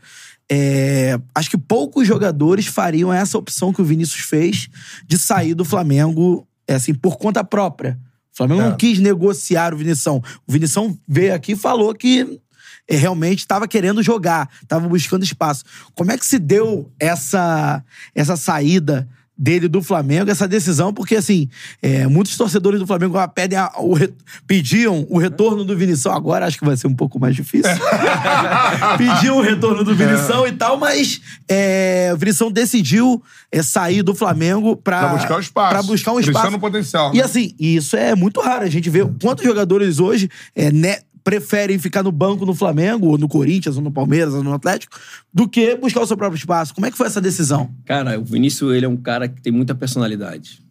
É, 0.51 1.19
acho 1.35 1.51
que 1.51 1.59
poucos 1.59 2.07
jogadores 2.07 2.65
fariam 2.65 3.13
essa 3.13 3.37
opção 3.37 3.71
que 3.71 3.83
o 3.83 3.85
Vinícius 3.85 4.21
fez 4.21 4.67
de 5.07 5.15
sair 5.15 5.53
do 5.53 5.63
Flamengo, 5.63 6.47
é, 6.67 6.73
assim, 6.73 6.93
por 6.95 7.19
conta 7.19 7.43
própria. 7.43 7.99
O 8.33 8.37
Flamengo 8.37 8.61
É. 8.61 8.69
não 8.69 8.77
quis 8.77 8.99
negociar 8.99 9.73
o 9.73 9.77
Vinição. 9.77 10.21
O 10.47 10.51
Vinição 10.51 10.97
veio 11.07 11.33
aqui 11.33 11.53
e 11.53 11.55
falou 11.55 11.93
que 11.93 12.39
é, 12.87 12.95
realmente 12.95 13.39
estava 13.39 13.67
querendo 13.67 14.01
jogar, 14.01 14.49
estava 14.61 14.87
buscando 14.87 15.23
espaço. 15.23 15.63
Como 15.95 16.11
é 16.11 16.17
que 16.17 16.25
se 16.25 16.39
deu 16.39 16.91
essa, 16.99 17.83
essa 18.15 18.35
saída 18.35 19.07
dele 19.41 19.67
do 19.67 19.81
Flamengo, 19.81 20.29
essa 20.29 20.47
decisão? 20.47 20.93
Porque, 20.93 21.15
assim, 21.15 21.49
é, 21.81 22.05
muitos 22.05 22.37
torcedores 22.37 22.79
do 22.79 22.85
Flamengo 22.85 23.17
ah, 23.17 23.27
pedem 23.27 23.57
a- 23.57 23.71
o 23.79 23.93
re- 23.95 24.13
pediam 24.45 25.07
o 25.09 25.17
retorno 25.17 25.65
do 25.65 25.75
Vinição. 25.75 26.13
Agora 26.13 26.45
acho 26.45 26.59
que 26.59 26.65
vai 26.65 26.77
ser 26.77 26.85
um 26.85 26.93
pouco 26.93 27.19
mais 27.19 27.35
difícil. 27.35 27.71
pediam 28.97 29.37
o 29.37 29.41
retorno 29.41 29.83
do 29.83 29.95
Vinição 29.95 30.45
e 30.47 30.51
tal, 30.51 30.77
mas 30.77 31.19
é, 31.49 32.11
o 32.13 32.17
Vinição 32.17 32.51
decidiu 32.51 33.21
é, 33.51 33.63
sair 33.63 34.03
do 34.03 34.13
Flamengo 34.13 34.75
para 34.75 34.99
Pra 34.99 35.09
buscar 35.17 35.37
o 35.37 35.39
espaço. 35.39 35.69
Pra 35.73 35.83
buscar 35.83 36.11
um 36.13 36.19
espaço. 36.19 36.51
no 36.51 36.59
potencial, 36.59 37.11
E 37.13 37.17
né? 37.17 37.23
assim, 37.23 37.55
e 37.59 37.75
isso 37.75 37.95
é 37.95 38.13
muito 38.15 38.39
raro. 38.41 38.63
A 38.63 38.69
gente 38.69 38.89
vê 38.89 38.99
quantos 39.21 39.43
jogadores 39.43 39.99
hoje 39.99 40.29
é, 40.55 40.71
né, 40.71 40.97
preferem 41.23 41.77
ficar 41.77 42.03
no 42.03 42.11
banco 42.11 42.45
no 42.45 42.53
Flamengo, 42.53 43.07
ou 43.07 43.17
no 43.17 43.27
Corinthians, 43.27 43.77
ou 43.77 43.81
no 43.81 43.91
Palmeiras, 43.91 44.33
ou 44.33 44.43
no 44.43 44.53
Atlético, 44.53 44.97
do 45.33 45.47
que 45.47 45.75
buscar 45.75 46.01
o 46.01 46.05
seu 46.05 46.17
próprio 46.17 46.37
espaço. 46.37 46.73
Como 46.73 46.85
é 46.85 46.91
que 46.91 46.97
foi 46.97 47.07
essa 47.07 47.21
decisão? 47.21 47.73
Cara, 47.85 48.19
o 48.19 48.23
Vinícius, 48.23 48.73
ele 48.73 48.85
é 48.85 48.89
um 48.89 48.97
cara 48.97 49.27
que 49.27 49.41
tem 49.41 49.51
muita 49.51 49.75
personalidade. 49.75 50.61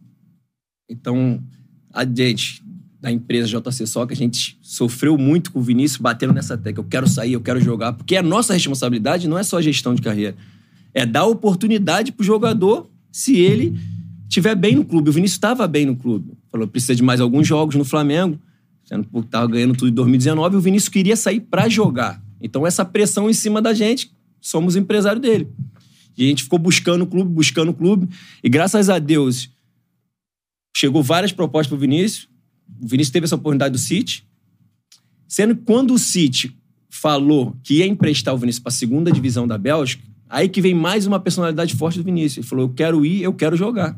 Então, 0.88 1.42
a 1.92 2.04
gente 2.04 2.62
da 3.00 3.10
empresa 3.10 3.48
JC 3.48 3.86
Soccer, 3.86 4.14
a 4.14 4.18
gente 4.18 4.58
sofreu 4.60 5.16
muito 5.16 5.50
com 5.50 5.58
o 5.58 5.62
Vinícius 5.62 5.98
batendo 6.00 6.34
nessa 6.34 6.56
tecla. 6.56 6.84
Eu 6.84 6.88
quero 6.88 7.08
sair, 7.08 7.32
eu 7.32 7.40
quero 7.40 7.58
jogar. 7.58 7.94
Porque 7.94 8.14
a 8.14 8.22
nossa 8.22 8.52
responsabilidade 8.52 9.26
não 9.26 9.38
é 9.38 9.42
só 9.42 9.56
a 9.56 9.62
gestão 9.62 9.94
de 9.94 10.02
carreira. 10.02 10.36
É 10.92 11.06
dar 11.06 11.24
oportunidade 11.24 12.12
pro 12.12 12.24
jogador 12.24 12.90
se 13.10 13.36
ele 13.36 13.78
estiver 14.28 14.54
bem 14.54 14.76
no 14.76 14.84
clube. 14.84 15.08
O 15.08 15.12
Vinícius 15.12 15.36
estava 15.36 15.66
bem 15.66 15.86
no 15.86 15.96
clube. 15.96 16.36
Falou, 16.52 16.68
precisa 16.68 16.94
de 16.94 17.02
mais 17.02 17.20
alguns 17.20 17.46
jogos 17.46 17.74
no 17.74 17.84
Flamengo. 17.84 18.38
Sendo 18.90 19.06
que 19.06 19.18
estava 19.20 19.46
ganhando 19.46 19.72
tudo 19.76 19.88
em 19.88 19.94
2019. 19.94 20.56
O 20.56 20.60
Vinícius 20.60 20.88
queria 20.88 21.14
sair 21.14 21.38
para 21.38 21.68
jogar. 21.68 22.20
Então, 22.40 22.66
essa 22.66 22.84
pressão 22.84 23.30
em 23.30 23.32
cima 23.32 23.62
da 23.62 23.72
gente, 23.72 24.12
somos 24.40 24.74
empresário 24.74 25.22
dele. 25.22 25.46
E 26.18 26.24
a 26.24 26.26
gente 26.26 26.42
ficou 26.42 26.58
buscando 26.58 27.02
o 27.02 27.06
clube, 27.06 27.30
buscando 27.30 27.68
o 27.68 27.74
clube. 27.74 28.08
E 28.42 28.48
graças 28.48 28.90
a 28.90 28.98
Deus, 28.98 29.48
chegou 30.76 31.04
várias 31.04 31.30
propostas 31.30 31.68
pro 31.68 31.78
Vinícius. 31.78 32.28
O 32.82 32.88
Vinícius 32.88 33.12
teve 33.12 33.26
essa 33.26 33.36
oportunidade 33.36 33.70
do 33.70 33.78
City. 33.78 34.26
Sendo 35.28 35.54
que 35.54 35.62
quando 35.62 35.94
o 35.94 35.98
City 35.98 36.58
falou 36.88 37.56
que 37.62 37.74
ia 37.74 37.86
emprestar 37.86 38.34
o 38.34 38.38
Vinícius 38.38 38.60
para 38.60 38.70
a 38.70 38.74
segunda 38.74 39.12
divisão 39.12 39.46
da 39.46 39.56
Bélgica, 39.56 40.02
aí 40.28 40.48
que 40.48 40.60
vem 40.60 40.74
mais 40.74 41.06
uma 41.06 41.20
personalidade 41.20 41.76
forte 41.76 41.96
do 41.96 42.04
Vinícius. 42.04 42.38
Ele 42.38 42.46
falou: 42.48 42.64
Eu 42.64 42.74
quero 42.74 43.06
ir, 43.06 43.22
eu 43.22 43.32
quero 43.32 43.56
jogar. 43.56 43.96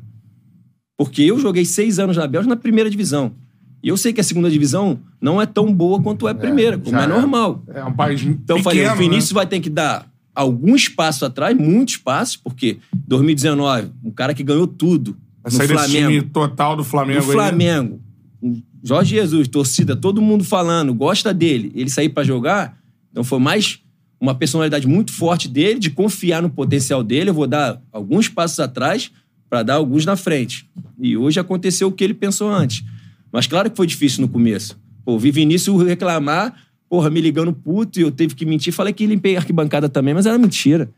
Porque 0.99 1.23
eu 1.23 1.41
joguei 1.41 1.65
seis 1.65 1.99
anos 1.99 2.19
na 2.19 2.27
Bélgica 2.27 2.55
na 2.55 2.61
primeira 2.61 2.91
divisão. 2.91 3.35
E 3.83 3.89
eu 3.89 3.97
sei 3.97 4.13
que 4.13 4.21
a 4.21 4.25
segunda 4.25 4.51
divisão 4.51 4.99
não 5.21 5.41
é 5.43 5.47
tão 5.47 5.73
boa 5.73 6.01
quanto 6.01 6.29
é 6.29 6.31
a 6.31 6.35
primeira, 6.35 6.79
como 6.79 6.93
já 6.93 7.03
é 7.03 7.05
é. 7.05 7.09
normal. 7.09 7.63
É 7.69 7.85
um 7.85 7.93
país 7.93 8.23
Então 8.23 8.59
eu 8.59 8.63
pequeno, 8.63 8.87
falei, 8.87 8.89
o 8.89 8.97
Vinícius 8.97 9.33
né? 9.33 9.35
vai 9.35 9.47
ter 9.47 9.61
que 9.61 9.69
dar 9.69 10.07
algum 10.35 10.75
espaço 10.75 11.25
atrás, 11.25 11.57
muitos 11.57 11.97
passos, 11.97 12.37
porque 12.37 12.79
2019, 13.07 13.89
um 14.05 14.11
cara 14.11 14.33
que 14.35 14.43
ganhou 14.43 14.67
tudo 14.67 15.17
Vai 15.43 15.53
no 15.53 15.59
sair 15.59 15.69
desse 15.69 15.87
time 15.87 16.01
Flamengo. 16.01 16.29
total 16.33 16.77
do 16.77 16.85
Flamengo 16.85 17.27
aí. 17.27 17.33
Flamengo, 17.33 18.01
um 18.43 18.63
Jorge 18.85 19.15
Jesus, 19.15 19.47
torcida, 19.49 19.95
todo 19.95 20.21
mundo 20.23 20.43
falando, 20.43 20.93
gosta 20.95 21.33
dele, 21.33 21.71
ele 21.75 21.91
sair 21.91 22.09
pra 22.09 22.25
jogar, 22.25 22.77
então 23.11 23.23
foi 23.23 23.39
mais 23.39 23.81
uma 24.21 24.35
personalidade 24.37 24.87
muito 24.87 25.13
forte 25.13 25.49
dele, 25.49 25.81
de 25.81 25.91
confiar 25.91 26.41
no 26.41 26.49
potencial 26.49 27.03
dele. 27.03 27.31
Eu 27.31 27.35
vou 27.35 27.49
dar 27.49 27.83
alguns 27.91 28.29
passos 28.29 28.61
atrás 28.61 29.11
pra 29.51 29.65
dar 29.65 29.75
alguns 29.75 30.07
na 30.07 30.15
frente. 30.15 30.71
E 30.97 31.17
hoje 31.17 31.41
aconteceu 31.41 31.89
o 31.89 31.93
que 31.93 32.05
ele 32.05 32.15
pensou 32.15 32.49
antes. 32.49 32.85
Mas 33.33 33.47
claro 33.47 33.71
que 33.71 33.77
foi 33.77 33.87
difícil 33.87 34.21
no 34.21 34.29
começo. 34.29 34.79
Pô, 35.05 35.19
vi 35.19 35.31
Vinícius 35.31 35.83
reclamar, 35.83 36.55
porra, 36.89 37.09
me 37.11 37.21
ligando 37.21 37.53
puto, 37.53 37.99
e 37.99 38.03
eu 38.03 38.11
teve 38.11 38.35
que 38.35 38.45
mentir. 38.45 38.73
Falei 38.73 38.93
que 38.93 39.07
limpei 39.07 39.35
a 39.37 39.39
arquibancada 39.39 39.89
também, 39.89 40.13
mas 40.15 40.27
era 40.27 40.39
mentira. 40.39 40.91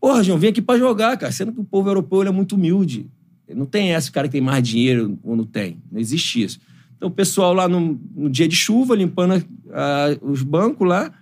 Porra, 0.00 0.22
João, 0.24 0.38
vim 0.38 0.46
aqui 0.48 0.62
pra 0.62 0.78
jogar, 0.78 1.16
cara. 1.18 1.30
Sendo 1.30 1.52
que 1.52 1.60
o 1.60 1.64
povo 1.64 1.88
europeu 1.90 2.22
é 2.22 2.30
muito 2.30 2.54
humilde. 2.56 3.06
Não 3.54 3.66
tem 3.66 3.92
essa, 3.92 4.08
o 4.08 4.12
cara 4.12 4.26
que 4.28 4.32
tem 4.32 4.40
mais 4.40 4.66
dinheiro 4.66 5.18
ou 5.22 5.36
não 5.36 5.44
tem. 5.44 5.76
Não 5.92 6.00
existe 6.00 6.42
isso. 6.42 6.58
Então, 6.96 7.08
o 7.08 7.12
pessoal 7.12 7.52
lá 7.52 7.68
no, 7.68 8.00
no 8.16 8.30
dia 8.30 8.46
de 8.48 8.56
chuva, 8.56 8.94
limpando 8.94 9.44
a- 9.72 10.16
os 10.22 10.42
bancos 10.42 10.88
lá, 10.88 11.12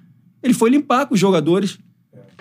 ele 0.43 0.53
foi 0.55 0.71
limpar 0.71 1.07
com 1.07 1.15
os 1.15 1.21
jogadores. 1.21 1.79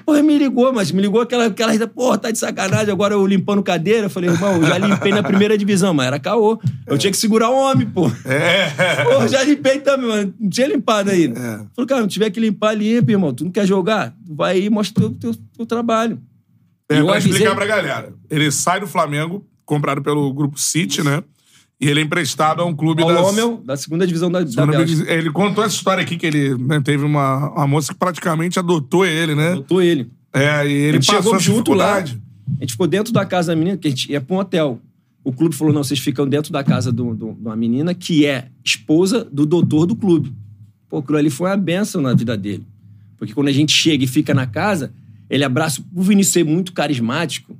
Porra, 0.08 0.24
me 0.24 0.38
ligou, 0.38 0.72
mas 0.72 0.90
me 0.90 1.02
ligou 1.02 1.20
aquela, 1.20 1.48
aquela 1.48 1.86
porra, 1.86 2.18
tá 2.18 2.32
de 2.32 2.38
sacanagem, 2.38 2.90
agora 2.94 3.14
eu 3.14 3.28
limpando 3.28 3.62
cadeira. 3.62 4.06
Eu 4.06 4.10
falei, 4.10 4.30
irmão, 4.30 4.64
já 4.64 4.78
limpei 4.78 5.12
na 5.12 5.22
primeira 5.22 5.58
divisão, 5.58 5.94
mas 5.94 6.08
era 6.08 6.18
caô. 6.18 6.58
Eu 6.86 6.98
tinha 6.98 7.12
que 7.12 7.18
segurar 7.18 7.50
o 7.50 7.56
homem, 7.58 7.86
pô. 7.86 8.10
É. 8.24 9.28
Já 9.28 9.44
limpei 9.44 9.82
também, 9.82 10.08
mano. 10.08 10.34
Não 10.40 10.50
tinha 10.50 10.68
limpado 10.70 11.10
ainda. 11.12 11.68
Falei, 11.76 11.88
cara, 11.90 12.00
não 12.00 12.08
tiver 12.08 12.30
que 12.30 12.40
limpar, 12.40 12.74
limpa, 12.74 13.12
irmão. 13.12 13.34
Tu 13.34 13.44
não 13.44 13.52
quer 13.52 13.66
jogar? 13.68 14.16
Vai 14.26 14.54
aí 14.54 14.66
e 14.68 14.70
mostra 14.70 15.06
o 15.08 15.10
teu, 15.10 15.34
teu, 15.34 15.42
teu 15.58 15.66
trabalho. 15.66 16.18
É, 16.90 17.02
Eu 17.02 17.06
pra 17.06 17.16
avisei- 17.16 17.34
explicar 17.34 17.54
pra 17.56 17.66
galera. 17.66 18.14
Ele 18.30 18.50
sai 18.50 18.80
do 18.80 18.88
Flamengo, 18.88 19.46
comprado 19.66 20.02
pelo 20.02 20.34
Grupo 20.34 20.58
City, 20.58 21.04
né? 21.04 21.22
E 21.80 21.88
ele 21.88 22.00
é 22.00 22.04
emprestado 22.04 22.62
a 22.62 22.66
um 22.66 22.76
clube 22.76 23.04
Ao 23.04 23.14
da... 23.14 23.22
Lommel, 23.22 23.62
da 23.64 23.78
segunda 23.78 24.06
divisão 24.08 24.32
da, 24.32 24.40
da 24.42 24.48
Segunda 24.50 24.78
Bélgica. 24.78 25.04
vez- 25.06 25.18
Ele 25.20 25.32
contou 25.32 25.64
essa 25.64 25.76
história 25.76 26.02
aqui 26.02 26.18
que 26.18 26.26
ele 26.26 26.56
né, 26.58 26.82
teve 26.82 27.04
uma, 27.06 27.52
uma 27.52 27.68
moça 27.68 27.94
que 27.94 28.00
praticamente 28.00 28.58
adotou 28.58 29.06
ele, 29.06 29.36
né? 29.36 29.54
Botou 29.56 29.82
ele. 29.82 30.10
É, 30.34 30.68
e 30.68 30.72
ele 30.74 31.02
chegou 31.02 31.40
junto 31.40 31.74
lá. 31.74 31.98
A 31.98 32.06
gente 32.62 32.72
ficou 32.72 32.88
dentro 32.88 33.14
da 33.14 33.26
casa 33.26 33.52
da 33.52 33.56
menina, 33.56 33.78
que 33.78 33.88
a 33.88 33.92
gente 33.92 34.12
ia 34.12 34.20
pra 34.20 34.36
um 34.36 34.40
hotel. 34.40 34.82
O 35.24 35.32
clube 35.32 35.54
falou: 35.56 35.74
não, 35.74 35.84
vocês 35.84 36.00
ficam 36.00 36.28
dentro 36.28 36.52
da 36.52 36.64
casa 36.64 36.92
de 36.92 37.02
uma 37.02 37.56
menina 37.56 37.94
que 37.94 38.26
é 38.26 38.48
esposa 38.64 39.24
do 39.32 39.46
doutor 39.46 39.86
do 39.86 39.96
clube. 39.96 40.34
Pô, 40.90 40.98
aquilo 41.00 41.18
ali 41.18 41.30
foi 41.30 41.50
uma 41.50 41.58
benção 41.58 42.02
na 42.02 42.14
vida 42.14 42.36
dele. 42.38 42.66
Porque 43.18 43.34
quando 43.34 43.50
a 43.50 43.52
gente 43.52 43.72
chega 43.72 44.04
e 44.04 44.08
fica 44.08 44.34
na 44.34 44.48
casa, 44.48 44.94
ele 45.30 45.44
abraça. 45.44 45.84
O 45.94 46.02
Vinícius 46.02 46.34
ser 46.34 46.46
muito 46.46 46.72
carismático, 46.72 47.58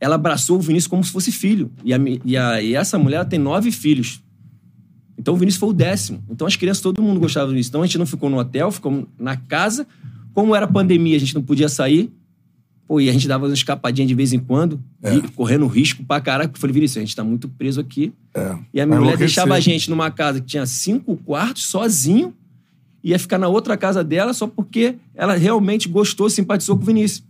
ela 0.00 0.14
abraçou 0.14 0.56
o 0.56 0.60
Vinícius 0.60 0.86
como 0.88 1.04
se 1.04 1.12
fosse 1.12 1.30
filho. 1.30 1.70
E, 1.84 1.92
a 1.92 1.98
e 2.24 2.36
a- 2.36 2.62
e 2.62 2.74
essa 2.74 2.98
mulher 2.98 3.24
tem 3.26 3.38
nove 3.38 3.70
filhos. 3.70 4.22
Então 5.18 5.34
o 5.34 5.36
Vinícius 5.36 5.60
foi 5.60 5.68
o 5.68 5.72
décimo. 5.74 6.22
Então 6.30 6.46
as 6.46 6.56
crianças, 6.56 6.82
todo 6.82 7.02
mundo 7.02 7.20
gostava 7.20 7.46
do 7.46 7.50
Vinícius. 7.50 7.68
Então 7.68 7.82
a 7.82 7.86
gente 7.86 7.98
não 7.98 8.06
ficou 8.06 8.30
no 8.30 8.38
hotel, 8.38 8.70
ficou 8.72 9.06
na 9.18 9.36
casa. 9.36 9.86
Como 10.32 10.54
era 10.56 10.66
pandemia, 10.66 11.16
a 11.16 11.20
gente 11.20 11.34
não 11.34 11.42
podia 11.42 11.68
sair. 11.68 12.10
Pô, 12.88 13.00
e 13.00 13.08
a 13.08 13.12
gente 13.12 13.28
dava 13.28 13.46
uma 13.46 13.54
escapadinha 13.54 14.06
de 14.08 14.14
vez 14.14 14.32
em 14.32 14.38
quando, 14.40 14.82
e 15.16 15.28
correndo 15.32 15.64
risco 15.68 16.02
pra 16.04 16.20
caraca. 16.20 16.52
Eu 16.56 16.60
falei, 16.60 16.74
Vinícius, 16.74 16.96
a 16.96 17.00
gente 17.00 17.14
tá 17.14 17.22
muito 17.22 17.48
preso 17.48 17.80
aqui. 17.80 18.12
É. 18.34 18.40
E 18.74 18.80
a 18.80 18.84
Vai 18.84 18.86
minha 18.86 18.98
mulher 19.00 19.16
deixava 19.16 19.54
a 19.54 19.60
gente 19.60 19.88
numa 19.90 20.10
casa 20.10 20.40
que 20.40 20.46
tinha 20.46 20.66
cinco 20.66 21.16
quartos, 21.18 21.66
sozinho, 21.66 22.34
ia 23.04 23.16
ficar 23.16 23.38
na 23.38 23.46
outra 23.46 23.76
casa 23.76 24.02
dela 24.02 24.32
só 24.34 24.46
porque 24.48 24.96
ela 25.14 25.34
realmente 25.36 25.88
gostou, 25.88 26.28
simpatizou 26.28 26.76
com 26.76 26.82
o 26.82 26.86
Vinícius. 26.86 27.22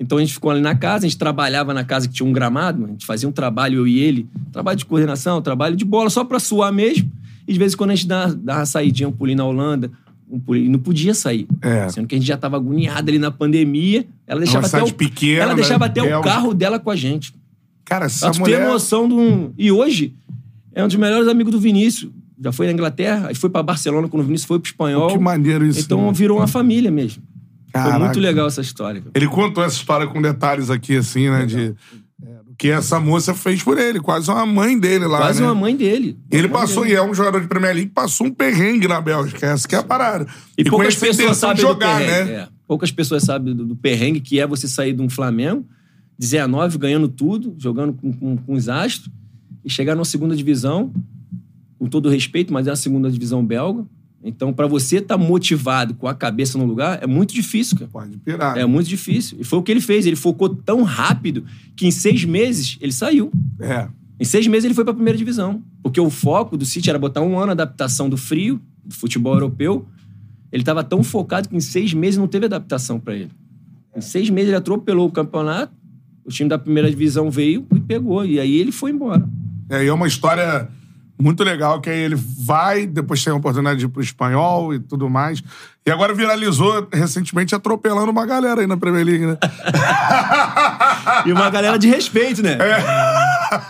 Então 0.00 0.16
a 0.16 0.20
gente 0.22 0.32
ficou 0.32 0.50
ali 0.50 0.62
na 0.62 0.74
casa, 0.74 1.04
a 1.04 1.08
gente 1.08 1.18
trabalhava 1.18 1.74
na 1.74 1.84
casa 1.84 2.08
que 2.08 2.14
tinha 2.14 2.26
um 2.26 2.32
gramado, 2.32 2.86
a 2.86 2.88
gente 2.88 3.04
fazia 3.04 3.28
um 3.28 3.32
trabalho, 3.32 3.80
eu 3.80 3.86
e 3.86 3.98
ele, 3.98 4.26
trabalho 4.50 4.78
de 4.78 4.86
coordenação, 4.86 5.42
trabalho 5.42 5.76
de 5.76 5.84
bola, 5.84 6.08
só 6.08 6.24
pra 6.24 6.40
suar 6.40 6.72
mesmo. 6.72 7.12
E 7.46 7.52
de 7.52 7.58
vez 7.58 7.74
em 7.74 7.76
quando 7.76 7.90
a 7.90 7.94
gente 7.94 8.08
dava, 8.08 8.34
dava 8.34 8.60
uma 8.60 8.66
saidinha, 8.66 9.08
um 9.08 9.12
pulinho 9.12 9.36
na 9.36 9.44
Holanda, 9.44 9.90
um 10.30 10.40
pulinho, 10.40 10.66
e 10.66 10.68
não 10.70 10.78
podia 10.78 11.12
sair. 11.12 11.46
É. 11.60 11.86
Sendo 11.90 12.06
que 12.06 12.14
a 12.14 12.18
gente 12.18 12.26
já 12.26 12.38
tava 12.38 12.56
agoniado 12.56 13.10
ali 13.10 13.18
na 13.18 13.30
pandemia. 13.30 14.06
Ela 14.26 14.40
deixava 14.40 14.66
até 14.66 14.78
cidade 14.78 14.92
o, 14.92 14.94
pequena, 14.94 15.42
ela 15.42 15.52
né? 15.52 15.56
deixava 15.56 15.84
até 15.84 16.16
o 16.16 16.22
carro 16.22 16.54
dela 16.54 16.78
com 16.78 16.90
a 16.90 16.96
gente. 16.96 17.34
Cara, 17.84 18.06
essa 18.06 18.26
Pra 18.26 18.34
tu 18.34 18.40
mulher... 18.40 18.60
ter 18.60 18.66
noção 18.68 19.06
de 19.06 19.14
um. 19.14 19.52
E 19.58 19.70
hoje 19.70 20.14
é 20.72 20.82
um 20.82 20.86
dos 20.86 20.96
melhores 20.96 21.28
amigos 21.28 21.52
do 21.52 21.60
Vinícius. 21.60 22.10
Já 22.42 22.52
foi 22.52 22.66
na 22.66 22.72
Inglaterra, 22.72 23.28
aí 23.28 23.34
foi 23.34 23.50
pra 23.50 23.62
Barcelona 23.62 24.08
quando 24.08 24.22
o 24.22 24.24
Vinícius 24.24 24.46
foi 24.46 24.58
pro 24.58 24.70
espanhol. 24.70 25.08
Que 25.08 25.18
maneiro 25.18 25.66
isso. 25.66 25.80
Então 25.80 26.06
né? 26.06 26.12
virou 26.12 26.38
uma 26.38 26.46
família 26.46 26.90
mesmo. 26.90 27.22
Foi 27.72 27.80
Caraca. 27.80 27.98
muito 27.98 28.20
legal 28.20 28.46
essa 28.46 28.60
história. 28.60 29.02
Ele 29.14 29.26
contou 29.28 29.62
essa 29.62 29.76
história 29.76 30.06
com 30.06 30.20
detalhes 30.20 30.70
aqui, 30.70 30.96
assim, 30.96 31.30
né? 31.30 31.46
De, 31.46 31.74
do 32.44 32.54
que 32.58 32.68
essa 32.68 32.98
moça 32.98 33.32
fez 33.32 33.62
por 33.62 33.78
ele. 33.78 34.00
Quase 34.00 34.30
uma 34.30 34.44
mãe 34.44 34.78
dele 34.78 35.06
lá, 35.06 35.18
Quase 35.18 35.40
né? 35.40 35.46
uma 35.46 35.54
mãe 35.54 35.76
dele. 35.76 36.18
Ele 36.30 36.48
mãe 36.48 36.60
passou, 36.60 36.82
dele. 36.82 36.94
e 36.94 36.98
é 36.98 37.02
um 37.02 37.14
jogador 37.14 37.40
de 37.40 37.46
Premier 37.46 37.74
League, 37.74 37.90
passou 37.90 38.26
um 38.26 38.30
perrengue 38.32 38.88
na 38.88 39.00
Bélgica. 39.00 39.46
Essa 39.46 39.68
que 39.68 39.74
é 39.74 39.78
a 39.78 39.82
parada. 39.82 40.26
E, 40.58 40.64
com 40.64 40.70
poucas 40.70 40.96
pessoas 40.96 41.28
de 41.28 41.36
sabem 41.36 41.62
jogar, 41.62 42.00
do 42.00 42.04
perrengue. 42.04 42.30
né? 42.30 42.36
é. 42.40 42.48
Poucas 42.66 42.90
pessoas 42.92 43.22
sabem 43.22 43.54
do, 43.54 43.64
do 43.64 43.76
perrengue 43.76 44.20
que 44.20 44.38
é 44.40 44.46
você 44.46 44.68
sair 44.68 44.92
de 44.92 45.02
um 45.02 45.08
Flamengo, 45.08 45.64
19, 46.18 46.76
ganhando 46.76 47.08
tudo, 47.08 47.54
jogando 47.58 47.92
com, 47.92 48.12
com, 48.12 48.36
com 48.36 48.52
os 48.52 48.68
astros, 48.68 49.10
e 49.64 49.70
chegar 49.70 49.94
numa 49.94 50.04
segunda 50.04 50.36
divisão, 50.36 50.92
com 51.78 51.86
todo 51.86 52.08
respeito, 52.08 52.52
mas 52.52 52.66
é 52.66 52.70
a 52.70 52.76
segunda 52.76 53.10
divisão 53.10 53.44
belga, 53.44 53.86
Então, 54.22 54.52
pra 54.52 54.66
você 54.66 54.98
estar 54.98 55.16
motivado 55.16 55.94
com 55.94 56.06
a 56.06 56.14
cabeça 56.14 56.58
no 56.58 56.66
lugar, 56.66 57.02
é 57.02 57.06
muito 57.06 57.32
difícil, 57.32 57.78
cara. 57.78 57.90
Pode 57.90 58.18
pirar. 58.18 58.56
É 58.56 58.66
muito 58.66 58.86
difícil. 58.86 59.38
E 59.40 59.44
foi 59.44 59.58
o 59.58 59.62
que 59.62 59.72
ele 59.72 59.80
fez. 59.80 60.04
Ele 60.04 60.16
focou 60.16 60.48
tão 60.50 60.82
rápido 60.82 61.44
que 61.74 61.86
em 61.86 61.90
seis 61.90 62.24
meses 62.24 62.76
ele 62.80 62.92
saiu. 62.92 63.32
É. 63.58 63.88
Em 64.18 64.24
seis 64.24 64.46
meses 64.46 64.66
ele 64.66 64.74
foi 64.74 64.84
pra 64.84 64.92
primeira 64.92 65.16
divisão. 65.16 65.62
Porque 65.82 65.98
o 65.98 66.10
foco 66.10 66.56
do 66.56 66.66
City 66.66 66.90
era 66.90 66.98
botar 66.98 67.22
um 67.22 67.38
ano 67.38 67.50
a 67.50 67.52
adaptação 67.52 68.10
do 68.10 68.18
frio, 68.18 68.60
do 68.84 68.94
futebol 68.94 69.32
europeu. 69.32 69.86
Ele 70.52 70.62
tava 70.62 70.84
tão 70.84 71.02
focado 71.02 71.48
que 71.48 71.56
em 71.56 71.60
seis 71.60 71.94
meses 71.94 72.18
não 72.18 72.28
teve 72.28 72.44
adaptação 72.44 73.00
pra 73.00 73.14
ele. 73.14 73.30
Em 73.96 74.02
seis 74.02 74.28
meses 74.28 74.48
ele 74.48 74.56
atropelou 74.56 75.08
o 75.08 75.12
campeonato, 75.12 75.72
o 76.24 76.30
time 76.30 76.48
da 76.48 76.58
primeira 76.58 76.90
divisão 76.90 77.30
veio 77.30 77.66
e 77.74 77.80
pegou. 77.80 78.24
E 78.26 78.38
aí 78.38 78.56
ele 78.56 78.70
foi 78.70 78.90
embora. 78.90 79.26
É, 79.70 79.84
e 79.84 79.88
é 79.88 79.92
uma 79.92 80.06
história 80.06 80.68
muito 81.20 81.44
legal, 81.44 81.80
que 81.80 81.90
aí 81.90 81.98
ele 81.98 82.16
vai, 82.16 82.86
depois 82.86 83.22
tem 83.22 83.32
a 83.32 83.36
oportunidade 83.36 83.78
de 83.78 83.84
ir 83.84 83.88
pro 83.88 84.02
espanhol 84.02 84.74
e 84.74 84.78
tudo 84.80 85.08
mais. 85.08 85.42
E 85.84 85.90
agora 85.90 86.14
viralizou 86.14 86.88
recentemente 86.92 87.54
atropelando 87.54 88.10
uma 88.10 88.26
galera 88.26 88.60
aí 88.60 88.66
na 88.66 88.76
Premier 88.76 89.04
League, 89.04 89.26
né? 89.26 89.38
E 91.26 91.32
uma 91.32 91.50
galera 91.50 91.78
de 91.78 91.88
respeito, 91.88 92.42
né? 92.42 92.56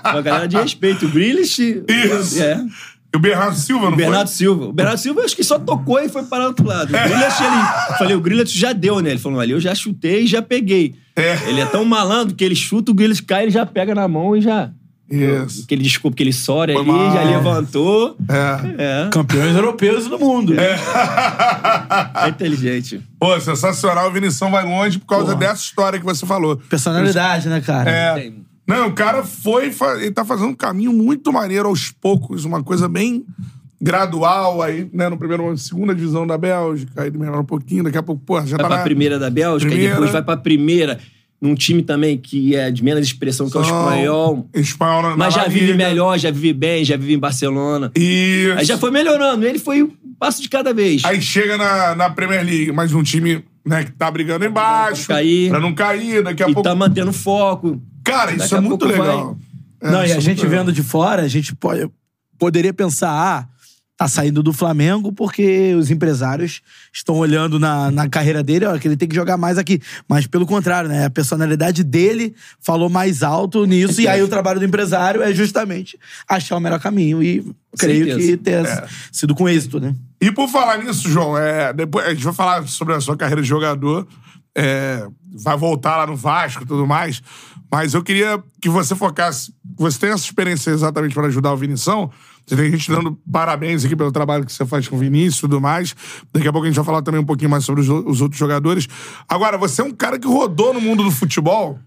Uma 0.04 0.20
galera 0.20 0.46
de 0.46 0.56
respeito. 0.56 1.06
O 1.06 1.08
Grealish... 1.08 1.82
Isso. 1.88 2.42
É. 2.42 2.62
E 3.12 3.16
o 3.16 3.20
Bernardo 3.20 3.56
Silva, 3.56 3.86
não 3.86 3.92
O 3.92 3.96
Bernardo 3.96 4.28
Silva. 4.28 4.64
O 4.66 4.72
Bernardo 4.72 4.98
Silva 4.98 5.22
acho 5.22 5.34
que 5.34 5.42
só 5.42 5.58
tocou 5.58 5.98
e 6.00 6.08
foi 6.08 6.22
parar 6.24 6.44
do 6.44 6.48
outro 6.48 6.66
lado. 6.66 6.88
O 6.88 6.92
Grealish, 6.92 7.42
ele... 7.42 7.96
Falei, 7.98 8.16
o 8.16 8.20
Grealish 8.20 8.56
já 8.56 8.72
deu, 8.72 9.00
né? 9.00 9.10
Ele 9.10 9.18
falou, 9.18 9.40
ali 9.40 9.52
eu 9.52 9.60
já 9.60 9.74
chutei 9.74 10.24
e 10.24 10.26
já 10.26 10.42
peguei. 10.42 10.94
É. 11.16 11.38
Ele 11.48 11.60
é 11.60 11.66
tão 11.66 11.84
malandro 11.84 12.34
que 12.34 12.44
ele 12.44 12.54
chuta, 12.54 12.90
o 12.90 12.94
Grealish 12.94 13.22
cai, 13.22 13.44
ele 13.44 13.50
já 13.50 13.64
pega 13.66 13.94
na 13.94 14.06
mão 14.06 14.36
e 14.36 14.40
já... 14.40 14.70
Isso. 15.10 15.64
Aquele 15.64 15.82
desculpa, 15.82 16.14
aquele 16.14 16.32
sorry 16.32 16.72
Foi 16.72 16.82
ali, 16.82 16.92
mal. 16.92 17.12
já 17.12 17.22
levantou. 17.24 18.16
É. 18.28 19.06
É. 19.06 19.10
Campeões 19.10 19.56
europeus 19.56 20.06
do 20.06 20.18
mundo. 20.18 20.54
É 20.58 22.28
inteligente. 22.28 23.00
Pô, 23.18 23.38
sensacional. 23.40 24.08
O 24.08 24.12
Vinição 24.12 24.50
vai 24.50 24.64
longe 24.64 24.98
por 24.98 25.06
causa 25.06 25.34
dessa 25.34 25.62
história 25.62 25.98
que 25.98 26.04
você 26.04 26.24
falou. 26.26 26.56
Personalidade, 26.68 27.48
né, 27.48 27.60
cara? 27.60 27.90
É. 27.90 28.14
Tem- 28.14 28.46
Não, 28.66 28.88
o 28.88 28.92
cara 28.92 29.24
foi. 29.24 29.74
Ele 29.98 30.12
tá 30.12 30.24
fazendo 30.24 30.48
um 30.50 30.54
caminho 30.54 30.92
muito 30.92 31.32
maneiro 31.32 31.68
aos 31.68 31.90
poucos, 31.90 32.44
uma 32.44 32.62
coisa 32.62 32.88
bem 32.88 33.24
gradual 33.82 34.62
aí, 34.62 34.88
né? 34.92 35.08
No 35.08 35.16
primeiro 35.16 35.42
momento, 35.42 35.60
segunda 35.60 35.94
divisão 35.94 36.26
da 36.26 36.36
Bélgica, 36.36 37.00
aí 37.02 37.08
ele 37.08 37.18
melhora 37.18 37.40
um 37.40 37.44
pouquinho, 37.44 37.82
daqui 37.82 37.96
a 37.98 38.02
pouco, 38.02 38.22
pô, 38.24 38.36
já 38.42 38.56
Vai 38.56 38.58
tá 38.58 38.68
pra 38.68 38.76
na... 38.78 38.82
primeira 38.82 39.18
da 39.18 39.30
Bélgica 39.30 39.70
Primeira. 39.70 39.92
e 39.92 39.94
depois 39.94 40.12
vai 40.12 40.22
pra 40.22 40.36
primeira. 40.36 40.98
Num 41.40 41.55
time 41.55 41.83
também 41.83 42.18
que 42.18 42.55
é 42.55 42.70
de 42.70 42.85
menos 42.85 43.07
expressão 43.07 43.48
que 43.48 43.57
é 43.57 43.61
o 43.61 43.64
São- 43.64 43.79
espanhol. 43.88 44.48
Espanhol 44.53 45.03
na 45.03 45.16
Mas 45.16 45.33
já 45.35 45.48
vive 45.48 45.66
Liga. 45.72 45.79
melhor, 45.79 46.18
já 46.18 46.31
vive 46.31 46.53
bem, 46.53 46.85
já 46.85 46.96
vive 46.98 47.14
em 47.14 47.18
Barcelona. 47.18 47.90
E 47.96 48.53
Aí 48.59 48.64
já 48.66 48.76
foi 48.76 48.90
melhorando. 48.90 49.46
Ele 49.46 49.59
foi 49.59 49.83
um 49.83 49.90
passo 50.18 50.42
de 50.42 50.48
cada 50.50 50.74
vez. 50.74 51.03
aí 51.05 51.20
chega 51.22 51.57
na, 51.57 51.94
na 51.94 52.11
Premier 52.11 52.44
League, 52.44 52.72
mais 52.72 52.92
um 52.92 53.03
time 53.03 53.42
né, 53.64 53.85
que 53.85 53.92
tá 53.92 54.11
brigando 54.11 54.44
embaixo. 54.44 55.07
Pra 55.07 55.14
não 55.16 55.22
cair. 55.22 55.48
Pra 55.50 55.61
não 55.61 55.74
cair, 55.74 56.22
daqui 56.22 56.42
a 56.42 56.48
e 56.50 56.53
pouco. 56.53 56.68
tá 56.68 56.74
mantendo 56.74 57.12
foco. 57.12 57.81
Cara, 58.05 58.33
daqui 58.33 58.44
isso 58.44 58.57
é 58.57 58.61
muito 58.61 58.85
legal. 58.85 59.38
É, 59.83 59.90
Não, 59.90 60.03
e 60.03 60.07
isso 60.07 60.14
a 60.14 60.18
é 60.18 60.20
gente 60.20 60.42
legal. 60.44 60.59
vendo 60.59 60.72
de 60.74 60.83
fora, 60.83 61.22
a 61.22 61.29
gente 61.29 61.55
pode, 61.57 61.88
poderia 62.38 62.74
pensar, 62.74 63.11
ah, 63.11 63.48
tá 64.00 64.08
saindo 64.08 64.42
do 64.42 64.50
Flamengo 64.50 65.12
porque 65.12 65.74
os 65.74 65.90
empresários 65.90 66.62
estão 66.90 67.16
olhando 67.16 67.58
na, 67.58 67.90
na 67.90 68.08
carreira 68.08 68.42
dele, 68.42 68.64
ó, 68.64 68.78
que 68.78 68.88
ele 68.88 68.96
tem 68.96 69.06
que 69.06 69.14
jogar 69.14 69.36
mais 69.36 69.58
aqui. 69.58 69.78
Mas 70.08 70.26
pelo 70.26 70.46
contrário, 70.46 70.88
né? 70.88 71.04
A 71.04 71.10
personalidade 71.10 71.84
dele 71.84 72.34
falou 72.60 72.88
mais 72.88 73.22
alto 73.22 73.66
nisso, 73.66 74.00
e 74.00 74.08
aí 74.08 74.22
o 74.22 74.28
trabalho 74.28 74.58
do 74.58 74.64
empresário 74.64 75.22
é 75.22 75.34
justamente 75.34 75.98
achar 76.26 76.56
o 76.56 76.60
melhor 76.60 76.80
caminho. 76.80 77.22
E 77.22 77.44
creio 77.78 78.06
certeza. 78.06 78.18
que 78.30 78.36
ter 78.38 78.64
É. 78.66 78.86
sido 79.12 79.34
com 79.34 79.46
êxito, 79.46 79.78
né? 79.78 79.94
E 80.18 80.32
por 80.32 80.48
falar 80.48 80.78
nisso, 80.78 81.06
João, 81.06 81.36
é, 81.36 81.70
depois 81.74 82.06
a 82.06 82.14
gente 82.14 82.24
vai 82.24 82.32
falar 82.32 82.66
sobre 82.68 82.94
a 82.94 83.00
sua 83.02 83.18
carreira 83.18 83.42
de 83.42 83.48
jogador. 83.48 84.08
é, 84.56 85.06
vai 85.44 85.56
voltar 85.56 85.96
lá 85.98 86.06
no 86.06 86.16
Vasco 86.16 86.62
e 86.64 86.66
tudo 86.66 86.86
mais. 86.86 87.22
Mas 87.70 87.94
eu 87.94 88.02
queria 88.02 88.42
que 88.60 88.68
você 88.68 88.96
focasse. 88.96 89.52
Você 89.76 89.96
tem 89.98 90.10
essa 90.10 90.24
experiência 90.24 90.70
exatamente 90.70 91.14
para 91.14 91.28
ajudar 91.28 91.52
o 91.52 91.56
Vinição. 91.56 92.10
Você 92.50 92.56
tem 92.56 92.72
gente 92.72 92.90
dando 92.90 93.16
parabéns 93.30 93.84
aqui 93.84 93.94
pelo 93.94 94.10
trabalho 94.10 94.44
que 94.44 94.52
você 94.52 94.66
faz 94.66 94.88
com 94.88 94.96
o 94.96 94.98
Vinícius 94.98 95.38
e 95.38 95.40
tudo 95.42 95.60
mais. 95.60 95.94
Daqui 96.32 96.48
a 96.48 96.52
pouco 96.52 96.66
a 96.66 96.68
gente 96.68 96.74
vai 96.74 96.84
falar 96.84 97.00
também 97.00 97.20
um 97.20 97.24
pouquinho 97.24 97.48
mais 97.48 97.64
sobre 97.64 97.80
os, 97.80 97.88
os 97.88 98.20
outros 98.20 98.36
jogadores. 98.36 98.88
Agora, 99.28 99.56
você 99.56 99.82
é 99.82 99.84
um 99.84 99.92
cara 99.92 100.18
que 100.18 100.26
rodou 100.26 100.74
no 100.74 100.80
mundo 100.80 101.04
do 101.04 101.12
futebol. 101.12 101.78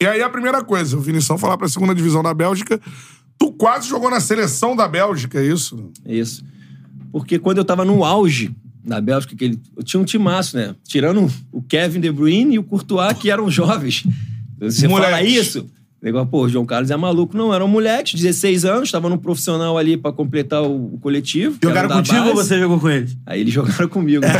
E 0.00 0.06
aí 0.06 0.22
a 0.22 0.30
primeira 0.30 0.62
coisa, 0.62 0.96
o 0.96 1.00
Vinição 1.00 1.36
falar 1.36 1.58
pra 1.58 1.68
segunda 1.68 1.92
divisão 1.92 2.22
da 2.22 2.32
Bélgica. 2.32 2.80
Tu 3.36 3.52
quase 3.54 3.88
jogou 3.88 4.08
na 4.08 4.20
seleção 4.20 4.76
da 4.76 4.86
Bélgica, 4.86 5.40
é 5.40 5.44
isso? 5.44 5.90
Isso. 6.06 6.44
Porque 7.10 7.36
quando 7.36 7.58
eu 7.58 7.64
tava 7.64 7.84
no 7.84 8.04
auge 8.04 8.54
da 8.84 9.00
Bélgica, 9.00 9.34
que 9.34 9.44
ele, 9.44 9.60
eu 9.76 9.82
tinha 9.82 10.00
um 10.00 10.04
timaço, 10.04 10.56
né? 10.56 10.72
Tirando 10.84 11.28
o 11.50 11.60
Kevin 11.62 11.98
De 11.98 12.12
Bruyne 12.12 12.54
e 12.54 12.58
o 12.60 12.62
Courtois, 12.62 13.18
que 13.18 13.28
eram 13.28 13.50
jovens. 13.50 14.06
Você 14.60 14.88
fala 14.88 15.08
Moleques. 15.10 15.34
isso? 15.34 15.66
Negócio, 16.06 16.28
pô, 16.28 16.44
o 16.44 16.48
João 16.48 16.64
Carlos 16.64 16.88
é 16.88 16.96
maluco. 16.96 17.36
Não, 17.36 17.52
eram 17.52 17.66
moleques, 17.66 18.14
16 18.14 18.64
anos, 18.64 18.84
estavam 18.84 19.10
no 19.10 19.18
profissional 19.18 19.76
ali 19.76 19.96
pra 19.96 20.12
completar 20.12 20.62
o, 20.62 20.94
o 20.94 20.98
coletivo. 21.00 21.58
Jogaram 21.60 21.80
era 21.80 21.88
da 21.88 21.96
contigo 21.96 22.28
ou 22.28 22.34
base. 22.36 22.48
você 22.48 22.60
jogou 22.60 22.78
com 22.78 22.88
eles? 22.88 23.16
Aí 23.26 23.40
eles 23.40 23.52
jogaram 23.52 23.88
comigo. 23.88 24.22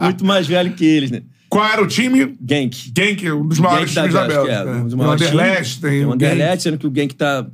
Muito 0.00 0.24
mais 0.24 0.48
velho 0.48 0.72
que 0.72 0.84
eles, 0.84 1.12
né? 1.12 1.22
Qual 1.48 1.64
era 1.64 1.80
o 1.80 1.86
time? 1.86 2.36
Genk. 2.44 2.92
Genk, 2.96 3.30
um 3.30 3.46
dos 3.46 3.60
maiores 3.60 3.90
Genk 3.90 4.08
times 4.08 4.14
da 4.14 4.26
Bélgica, 4.26 4.46
Bélgica. 4.46 4.70
é, 4.70 4.74
né? 4.74 4.80
um 4.80 4.84
dos 4.84 4.92
Tem 4.92 4.94
o 4.94 4.98
maiores 4.98 5.22
Anderlecht, 5.22 5.62
times. 5.62 5.76
tem 5.76 5.90
Tem 5.90 6.04
o. 6.06 6.12
Anderlecht, 6.12 6.62
sendo 6.64 6.78
que 6.78 6.86
o 6.88 6.92
Genk 6.94 7.14
tá, 7.14 7.46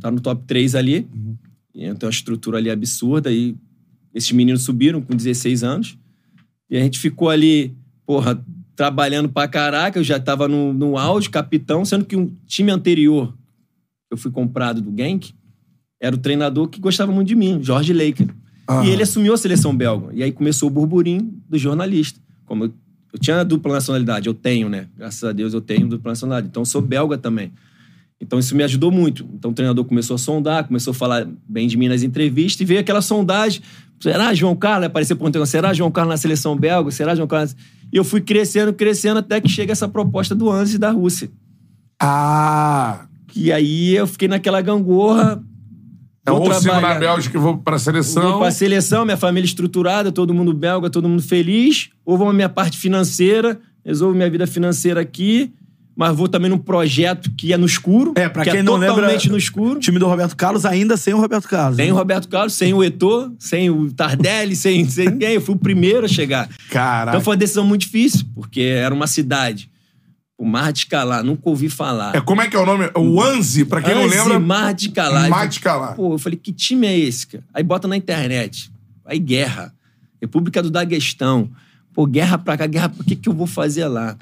tá 0.00 0.10
no 0.10 0.20
top 0.20 0.42
3 0.46 0.74
ali. 0.74 1.08
E 1.74 1.80
tem 1.94 2.06
uma 2.06 2.10
estrutura 2.10 2.58
ali 2.58 2.70
absurda. 2.70 3.32
E 3.32 3.56
esses 4.14 4.30
meninos 4.32 4.62
subiram 4.62 5.00
com 5.00 5.16
16 5.16 5.64
anos. 5.64 5.96
E 6.70 6.76
a 6.76 6.80
gente 6.80 6.98
ficou 6.98 7.30
ali, 7.30 7.74
porra, 8.06 8.38
trabalhando 8.76 9.28
pra 9.28 9.48
caraca. 9.48 9.98
Eu 9.98 10.04
já 10.04 10.18
tava 10.18 10.48
no, 10.48 10.72
no 10.72 10.98
auge, 10.98 11.30
capitão, 11.30 11.84
sendo 11.84 12.04
que 12.04 12.16
um 12.16 12.34
time 12.46 12.70
anterior, 12.70 13.34
eu 14.10 14.16
fui 14.16 14.30
comprado 14.30 14.80
do 14.80 14.94
Genk, 14.96 15.32
era 16.00 16.14
o 16.14 16.18
treinador 16.18 16.68
que 16.68 16.80
gostava 16.80 17.10
muito 17.12 17.28
de 17.28 17.34
mim, 17.34 17.62
Jorge 17.62 17.92
Laker. 17.92 18.28
Aham. 18.68 18.84
E 18.84 18.90
ele 18.90 19.02
assumiu 19.02 19.34
a 19.34 19.36
seleção 19.36 19.76
belga. 19.76 20.08
E 20.12 20.22
aí 20.22 20.32
começou 20.32 20.68
o 20.68 20.70
burburinho 20.70 21.32
do 21.48 21.58
jornalista. 21.58 22.20
Como 22.46 22.64
eu, 22.64 22.72
eu 23.12 23.18
tinha 23.18 23.40
a 23.40 23.44
dupla 23.44 23.74
nacionalidade, 23.74 24.26
eu 24.26 24.34
tenho, 24.34 24.68
né? 24.68 24.86
Graças 24.96 25.22
a 25.24 25.32
Deus 25.32 25.54
eu 25.54 25.60
tenho 25.60 25.86
dupla 25.86 26.12
nacionalidade. 26.12 26.48
Então 26.48 26.62
eu 26.62 26.66
sou 26.66 26.80
belga 26.80 27.16
também. 27.18 27.52
Então 28.20 28.38
isso 28.38 28.56
me 28.56 28.62
ajudou 28.62 28.90
muito. 28.90 29.28
Então 29.34 29.50
o 29.50 29.54
treinador 29.54 29.84
começou 29.84 30.14
a 30.14 30.18
sondar, 30.18 30.66
começou 30.66 30.92
a 30.92 30.94
falar 30.94 31.28
bem 31.48 31.68
de 31.68 31.76
mim 31.76 31.88
nas 31.88 32.02
entrevistas 32.02 32.60
e 32.60 32.64
veio 32.64 32.80
aquela 32.80 33.02
sondagem. 33.02 33.62
Será 34.00 34.32
João 34.34 34.56
Carlos? 34.56 34.86
Apareceu 34.86 35.16
um 35.20 35.30
tempo, 35.30 35.46
será 35.46 35.72
João 35.72 35.90
Carlos 35.90 36.12
na 36.12 36.16
seleção 36.16 36.56
belga? 36.56 36.90
Será 36.90 37.14
João 37.14 37.28
Carlos? 37.28 37.54
E 37.94 37.96
eu 37.96 38.02
fui 38.02 38.20
crescendo, 38.20 38.72
crescendo 38.72 39.20
até 39.20 39.40
que 39.40 39.48
chega 39.48 39.70
essa 39.70 39.88
proposta 39.88 40.34
do 40.34 40.50
Anzi 40.50 40.78
da 40.78 40.90
Rússia. 40.90 41.30
Ah! 42.02 43.06
E 43.36 43.52
aí 43.52 43.94
eu 43.94 44.04
fiquei 44.04 44.26
naquela 44.26 44.60
gangorra. 44.60 45.40
É 46.26 46.30
vou 46.30 46.40
ou 46.40 46.54
sigo 46.54 46.80
na 46.80 46.94
Bélgica 46.96 47.38
e 47.38 47.40
vou 47.40 47.58
pra 47.58 47.78
seleção. 47.78 48.22
Vou 48.30 48.40
pra 48.40 48.50
seleção, 48.50 49.04
minha 49.04 49.16
família 49.16 49.46
estruturada, 49.46 50.10
todo 50.10 50.34
mundo 50.34 50.52
belga, 50.52 50.90
todo 50.90 51.08
mundo 51.08 51.22
feliz. 51.22 51.90
Ou 52.04 52.18
vou 52.18 52.26
na 52.26 52.32
minha 52.32 52.48
parte 52.48 52.76
financeira, 52.76 53.60
resolvo 53.84 54.16
minha 54.16 54.28
vida 54.28 54.46
financeira 54.48 55.00
aqui, 55.00 55.52
mas 55.96 56.16
vou 56.16 56.28
também 56.28 56.50
num 56.50 56.58
projeto 56.58 57.30
que 57.36 57.52
é 57.52 57.56
no 57.56 57.66
escuro. 57.66 58.12
É, 58.16 58.28
pra 58.28 58.42
que 58.44 58.50
quem 58.50 58.60
é 58.60 58.62
não 58.62 58.74
lembra- 58.74 58.94
totalmente 58.96 59.28
no 59.30 59.38
escuro. 59.38 59.76
O 59.76 59.80
time 59.80 59.98
do 59.98 60.06
Roberto 60.06 60.36
Carlos 60.36 60.64
ainda 60.66 60.96
sem 60.96 61.14
o 61.14 61.18
Roberto 61.20 61.48
Carlos. 61.48 61.76
Sem 61.76 61.86
né? 61.86 61.92
o 61.92 61.96
Roberto 61.96 62.28
Carlos, 62.28 62.54
sem 62.54 62.74
o 62.74 62.82
Eto'o, 62.82 63.34
sem 63.38 63.70
o 63.70 63.92
Tardelli, 63.92 64.56
sem, 64.56 64.88
sem 64.88 65.08
ninguém. 65.10 65.34
Eu 65.34 65.40
fui 65.40 65.54
o 65.54 65.58
primeiro 65.58 66.04
a 66.04 66.08
chegar. 66.08 66.48
Caraca. 66.70 67.12
Então 67.12 67.20
foi 67.20 67.32
uma 67.32 67.38
decisão 67.38 67.64
muito 67.64 67.82
difícil, 67.82 68.26
porque 68.34 68.60
era 68.60 68.94
uma 68.94 69.06
cidade. 69.06 69.70
O 70.36 70.44
Mar 70.44 70.72
de 70.72 70.86
Calá, 70.86 71.22
nunca 71.22 71.48
ouvi 71.48 71.68
falar. 71.68 72.16
É, 72.16 72.20
como 72.20 72.42
é 72.42 72.48
que 72.48 72.56
é 72.56 72.58
o 72.58 72.66
nome? 72.66 72.90
O 72.96 73.22
Anzi, 73.22 73.64
pra 73.64 73.80
quem 73.80 73.94
não 73.94 74.04
Anzi, 74.04 74.18
lembra. 74.18 74.40
Mar 74.40 74.74
de 74.74 74.88
Calá. 74.88 75.28
Mar 75.28 75.46
de 75.46 75.60
Calá. 75.60 75.92
Pô, 75.92 76.14
eu 76.14 76.18
falei, 76.18 76.36
que 76.36 76.52
time 76.52 76.88
é 76.88 76.98
esse, 76.98 77.24
cara? 77.28 77.44
Aí 77.54 77.62
bota 77.62 77.86
na 77.86 77.96
internet. 77.96 78.68
Aí 79.06 79.20
guerra. 79.20 79.72
República 80.20 80.60
do 80.60 80.70
Daguestão. 80.70 81.48
Pô, 81.92 82.04
guerra 82.04 82.36
pra 82.36 82.56
cá, 82.56 82.66
guerra 82.66 82.88
pra... 82.88 83.00
O 83.00 83.04
que, 83.04 83.14
que 83.14 83.28
eu 83.28 83.32
vou 83.32 83.46
fazer 83.46 83.86
lá? 83.86 84.16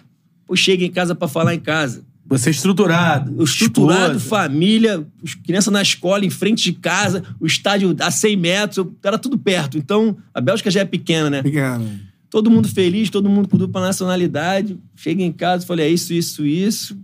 Pô, 0.46 0.54
chega 0.56 0.84
em 0.84 0.90
casa 0.90 1.14
pra 1.14 1.28
falar 1.28 1.54
em 1.54 1.60
casa. 1.60 2.04
Você 2.26 2.48
é 2.48 2.52
estruturado. 2.52 3.42
Estruturado, 3.42 4.16
esposa. 4.16 4.28
família, 4.28 5.06
os 5.22 5.34
crianças 5.34 5.72
na 5.72 5.82
escola, 5.82 6.24
em 6.24 6.30
frente 6.30 6.62
de 6.64 6.72
casa, 6.72 7.22
o 7.38 7.46
estádio 7.46 7.94
a 8.00 8.10
100 8.10 8.36
metros, 8.36 8.76
eu- 8.78 8.94
era 9.04 9.18
tudo 9.18 9.36
perto. 9.36 9.76
Então, 9.76 10.16
a 10.32 10.40
Bélgica 10.40 10.70
já 10.70 10.80
é 10.80 10.84
pequena, 10.84 11.28
né? 11.28 11.42
Pequeno. 11.42 11.86
Todo 12.30 12.50
mundo 12.50 12.68
feliz, 12.68 13.10
todo 13.10 13.28
mundo 13.28 13.48
com 13.48 13.58
dupla 13.58 13.82
nacionalidade. 13.82 14.78
Chega 14.96 15.22
em 15.22 15.32
casa, 15.32 15.66
falei, 15.66 15.86
é 15.86 15.90
isso, 15.90 16.14
isso, 16.14 16.46
isso. 16.46 16.96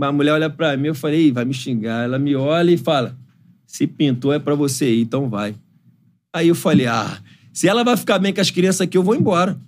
A 0.00 0.12
mulher 0.12 0.32
olha 0.32 0.50
pra 0.50 0.76
mim, 0.76 0.88
eu 0.88 0.94
falei, 0.94 1.28
"Ih, 1.28 1.32
vai 1.32 1.44
me 1.46 1.54
xingar. 1.54 2.04
Ela 2.04 2.18
me 2.18 2.34
olha 2.36 2.70
e 2.70 2.76
fala, 2.76 3.16
se 3.66 3.86
pintou 3.86 4.32
é 4.32 4.38
pra 4.38 4.54
você 4.54 4.92
ir, 4.94 5.02
então 5.02 5.28
vai. 5.30 5.54
Aí 6.34 6.48
eu 6.48 6.54
falei, 6.54 6.86
ah, 6.86 7.18
se 7.52 7.66
ela 7.66 7.82
vai 7.84 7.96
ficar 7.96 8.18
bem 8.18 8.32
com 8.34 8.40
as 8.40 8.50
crianças 8.50 8.82
aqui, 8.82 8.98
eu 8.98 9.02
vou 9.02 9.14
embora. 9.14 9.58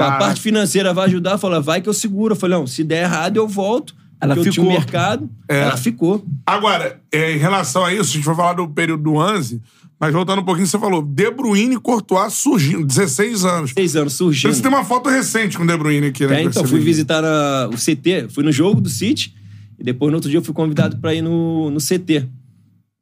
A 0.00 0.04
Caraca. 0.04 0.24
parte 0.26 0.40
financeira 0.40 0.94
vai 0.94 1.06
ajudar, 1.06 1.38
fala, 1.38 1.60
vai 1.60 1.80
que 1.80 1.88
eu 1.88 1.92
seguro. 1.94 2.32
Eu 2.34 2.36
falei, 2.38 2.56
não, 2.56 2.66
se 2.66 2.84
der 2.84 3.02
errado, 3.04 3.36
eu 3.36 3.48
volto, 3.48 3.96
Ela 4.20 4.34
que 4.34 4.40
eu 4.48 4.52
tinha 4.52 4.62
um 4.62 4.66
ficou. 4.68 4.78
mercado, 4.80 5.30
É. 5.48 5.60
ela 5.62 5.76
ficou. 5.76 6.24
Agora, 6.46 7.00
é, 7.12 7.32
em 7.34 7.38
relação 7.38 7.84
a 7.84 7.92
isso, 7.92 8.10
a 8.10 8.14
gente 8.14 8.24
vai 8.24 8.34
falar 8.36 8.52
do 8.52 8.68
período 8.68 9.02
do 9.02 9.20
Anze, 9.20 9.60
mas 9.98 10.12
voltando 10.12 10.40
um 10.40 10.44
pouquinho, 10.44 10.68
você 10.68 10.78
falou 10.78 11.02
De 11.02 11.28
Bruyne 11.32 11.74
e 11.74 11.80
Courtois 11.80 12.32
surgindo, 12.32 12.84
16 12.86 13.44
anos. 13.44 13.72
Seis 13.72 13.96
anos 13.96 14.12
surgindo. 14.12 14.54
Você 14.54 14.62
tem 14.62 14.70
uma 14.70 14.84
foto 14.84 15.08
recente 15.08 15.56
com 15.56 15.64
o 15.64 15.66
De 15.66 15.76
Bruyne 15.76 16.06
aqui, 16.06 16.24
né? 16.28 16.40
É, 16.40 16.44
então, 16.44 16.64
fui 16.64 16.78
visitar 16.78 17.24
a- 17.24 17.68
o 17.68 17.76
CT, 17.76 18.28
fui 18.30 18.44
no 18.44 18.52
jogo 18.52 18.80
do 18.80 18.88
City, 18.88 19.34
e 19.76 19.82
depois 19.82 20.12
no 20.12 20.16
outro 20.18 20.30
dia 20.30 20.38
eu 20.38 20.44
fui 20.44 20.54
convidado 20.54 20.96
pra 20.98 21.12
ir 21.12 21.22
no, 21.22 21.70
no 21.70 21.80
CT. 21.80 22.24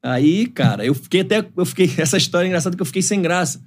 Aí, 0.03 0.47
cara, 0.47 0.85
eu 0.87 0.95
fiquei 0.95 1.21
até. 1.21 1.45
Eu 1.57 1.67
fiquei, 1.67 1.91
essa 1.99 2.17
história 2.17 2.47
é 2.47 2.49
engraçada 2.49 2.75
que 2.75 2.81
eu 2.81 2.87
fiquei 2.87 3.03
sem 3.03 3.21
graça. 3.21 3.61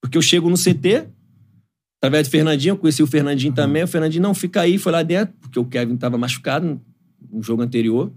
Porque 0.00 0.16
eu 0.16 0.22
chego 0.22 0.48
no 0.48 0.56
CT, 0.56 1.04
através 2.00 2.26
do 2.26 2.30
Fernandinho, 2.30 2.72
eu 2.72 2.76
conheci 2.78 3.02
o 3.02 3.06
Fernandinho 3.06 3.52
também. 3.52 3.82
O 3.82 3.86
Fernandinho, 3.86 4.22
não, 4.22 4.32
fica 4.32 4.62
aí, 4.62 4.78
foi 4.78 4.90
lá 4.90 5.02
dentro, 5.02 5.34
porque 5.38 5.58
o 5.58 5.64
Kevin 5.66 5.96
tava 5.98 6.16
machucado 6.16 6.80
no, 7.30 7.42
jogo 7.42 7.62
anterior, 7.62 8.10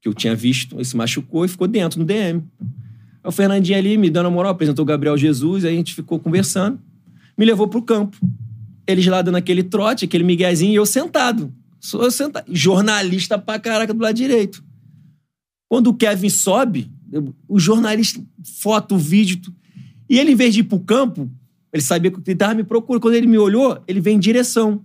que 0.00 0.08
eu 0.08 0.14
tinha 0.14 0.34
visto, 0.34 0.76
ele 0.76 0.84
se 0.84 0.96
machucou 0.96 1.44
e 1.44 1.48
ficou 1.48 1.68
dentro 1.68 2.00
no 2.00 2.06
DM. 2.06 2.42
Aí 2.60 3.28
o 3.28 3.30
Fernandinho 3.30 3.78
ali 3.78 3.98
me 3.98 4.08
dando 4.08 4.26
a 4.26 4.30
moral, 4.30 4.52
apresentou 4.52 4.82
o 4.82 4.86
Gabriel 4.86 5.16
Jesus, 5.16 5.64
aí 5.64 5.74
a 5.74 5.76
gente 5.76 5.94
ficou 5.94 6.18
conversando, 6.18 6.80
me 7.36 7.44
levou 7.44 7.68
pro 7.68 7.82
campo. 7.82 8.16
Eles 8.86 9.06
lá 9.06 9.20
dando 9.20 9.36
aquele 9.36 9.62
trote, 9.62 10.06
aquele 10.06 10.24
miguezinho, 10.24 10.72
e 10.72 10.76
eu 10.76 10.86
sentado. 10.86 11.52
Sou 11.78 12.02
eu 12.02 12.10
sentado. 12.10 12.46
Jornalista 12.48 13.38
pra 13.38 13.58
caraca 13.58 13.92
do 13.92 14.02
lado 14.02 14.14
direito. 14.14 14.64
Quando 15.68 15.88
o 15.88 15.94
Kevin 15.94 16.30
sobe, 16.30 16.90
o 17.46 17.60
jornalista, 17.60 18.24
foto, 18.60 18.96
vídeo. 18.96 19.38
E 20.08 20.18
ele, 20.18 20.32
em 20.32 20.34
vez 20.34 20.54
de 20.54 20.60
ir 20.60 20.64
pro 20.64 20.80
campo, 20.80 21.30
ele 21.72 21.82
sabia 21.82 22.10
que 22.10 22.18
ele 22.26 22.36
tava 22.36 22.54
me 22.54 22.64
procurando. 22.64 23.02
Quando 23.02 23.14
ele 23.14 23.26
me 23.26 23.38
olhou, 23.38 23.82
ele 23.88 24.00
vem 24.00 24.16
em 24.16 24.20
direção. 24.20 24.84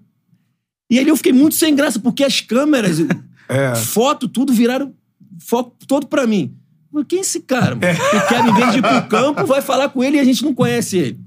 E 0.90 0.98
ali 1.00 1.10
eu 1.10 1.18
fiquei 1.18 1.34
muito 1.34 1.56
sem 1.56 1.76
graça, 1.76 2.00
porque 2.00 2.24
as 2.24 2.40
câmeras, 2.42 3.00
É. 3.50 3.76
foto, 3.76 4.28
tudo 4.28 4.52
viraram 4.54 4.94
foco 5.40 5.74
todo 5.88 6.08
pra 6.08 6.28
mim. 6.28 6.54
Falei, 6.92 7.06
Quem 7.08 7.20
é 7.20 7.22
esse 7.22 7.40
cara? 7.42 7.76
mano? 7.76 8.28
Kevin, 8.28 8.50
em 8.50 8.54
vez 8.54 8.72
de 8.74 8.80
ir 8.80 8.82
pro 8.82 9.08
campo, 9.08 9.46
vai 9.46 9.62
falar 9.62 9.88
com 9.90 10.04
ele 10.04 10.18
e 10.18 10.20
a 10.20 10.24
gente 10.24 10.44
não 10.44 10.54
conhece 10.54 10.98
ele. 10.98 11.20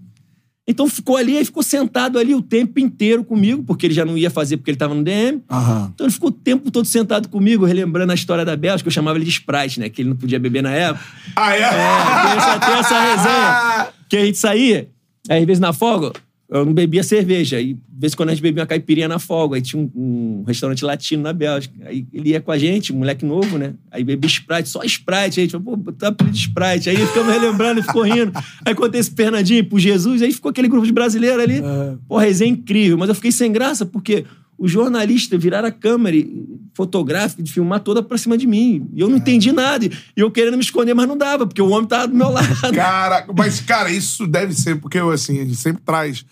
Então 0.69 0.87
ficou 0.89 1.17
ali, 1.17 1.37
aí 1.37 1.45
ficou 1.45 1.63
sentado 1.63 2.19
ali 2.19 2.35
o 2.35 2.41
tempo 2.43 2.79
inteiro 2.79 3.25
comigo, 3.25 3.63
porque 3.65 3.87
ele 3.87 3.95
já 3.95 4.05
não 4.05 4.17
ia 4.17 4.31
fazer 4.31 4.57
porque 4.59 4.71
ele 4.71 4.77
tava 4.79 4.95
no 4.95 5.03
DM. 5.03 5.43
Aham. 5.51 5.91
Então 5.95 6.07
ele 6.07 6.13
ficou 6.13 6.29
o 6.29 6.33
tempo 6.33 6.71
todo 6.71 6.85
sentado 6.87 7.29
comigo, 7.29 7.65
relembrando 7.65 8.13
a 8.13 8.15
história 8.15 8.45
da 8.45 8.55
Bélgica, 8.57 8.87
eu 8.89 8.93
chamava 8.93 9.17
ele 9.19 9.25
de 9.25 9.31
Sprite, 9.33 9.81
né? 9.81 9.89
Que 9.89 10.03
ele 10.03 10.11
não 10.11 10.17
podia 10.17 10.39
beber 10.39 10.63
na 10.63 10.71
época. 10.71 11.05
Ah, 11.35 11.57
é? 11.57 11.61
É, 11.61 11.71
tem 11.71 12.37
essa, 12.39 12.59
tem 12.61 12.75
essa 12.79 13.01
resenha. 13.01 13.89
Que 14.11 14.17
a 14.17 14.25
gente 14.27 14.39
saía, 14.39 14.89
aí 15.29 15.41
às 15.41 15.47
vezes 15.47 15.61
na 15.61 15.73
folga, 15.73 16.13
eu 16.51 16.65
não 16.65 16.75
bebia 16.75 17.03
cerveja. 17.05 17.61
E 17.61 17.75
de 17.75 17.81
vez 17.97 18.13
em 18.13 18.17
quando 18.17 18.31
a 18.31 18.33
gente 18.33 18.43
bebia 18.43 18.63
uma 18.63 18.67
caipirinha 18.67 19.07
na 19.07 19.21
folga. 19.21 19.55
Aí 19.57 19.63
tinha 19.63 19.81
um, 19.81 19.91
um 19.95 20.45
restaurante 20.45 20.85
latino 20.85 21.23
na 21.23 21.33
Bélgica. 21.33 21.75
Aí 21.87 22.05
ele 22.13 22.31
ia 22.31 22.41
com 22.41 22.51
a 22.51 22.59
gente, 22.59 22.93
moleque 22.93 23.25
novo, 23.25 23.57
né? 23.57 23.75
Aí 23.91 24.03
bebia 24.03 24.29
Sprite, 24.29 24.69
só 24.69 24.83
Sprite. 24.83 25.39
Aí 25.39 25.47
a 25.47 25.49
gente 25.49 25.53
falou, 25.53 25.79
pô, 25.79 25.93
tá 25.93 26.09
apelido 26.09 26.37
de 26.37 26.41
Sprite. 26.43 26.91
Aí 26.91 26.97
ficamos 26.97 27.33
relembrando 27.33 27.81
e 27.81 27.83
ficou 27.85 28.03
rindo. 28.03 28.33
Aí 28.65 28.75
contei 28.75 29.01
esse 29.01 29.13
Fernandinho 29.13 29.65
pro 29.65 29.79
Jesus, 29.79 30.23
aí 30.23 30.33
ficou 30.33 30.51
aquele 30.51 30.67
grupo 30.67 30.85
de 30.85 30.93
brasileiros 30.93 31.41
ali. 31.41 31.63
Pô, 32.09 32.19
resenha 32.19 32.51
incrível. 32.51 32.99
Mas 32.99 33.09
eu 33.09 33.15
fiquei 33.15 33.31
sem 33.31 33.53
graça, 33.53 33.87
porque 33.87 34.25
os 34.61 34.71
jornalistas 34.71 35.43
viraram 35.43 35.67
a 35.69 35.73
câmera 35.73 36.15
e- 36.17 36.45
fotográfica 36.75 37.43
de 37.43 37.51
filmar 37.53 37.81
toda 37.81 38.03
pra 38.03 38.17
cima 38.19 38.37
de 38.39 38.47
mim. 38.47 38.87
E 38.95 39.01
eu 39.01 39.09
não 39.09 39.17
entendi 39.17 39.51
nada. 39.53 39.87
E 39.87 39.91
eu 40.17 40.31
querendo 40.31 40.57
me 40.57 40.63
esconder, 40.63 40.95
mas 40.95 41.09
não 41.09 41.17
dava, 41.17 41.47
porque 41.47 41.61
o 41.63 41.71
homem 41.71 41.87
tava 41.89 42.09
do 42.09 42.15
meu 42.15 42.29
lado. 42.31 42.47
Caraca, 42.75 43.33
mas, 43.37 43.61
cara, 43.61 43.91
isso 43.91 44.27
deve 44.27 44.53
ser, 44.55 44.77
porque 44.81 44.99
assim, 44.99 45.41
a 45.41 45.45
gente 45.45 45.57
sempre 45.57 45.83
traz 45.85 46.25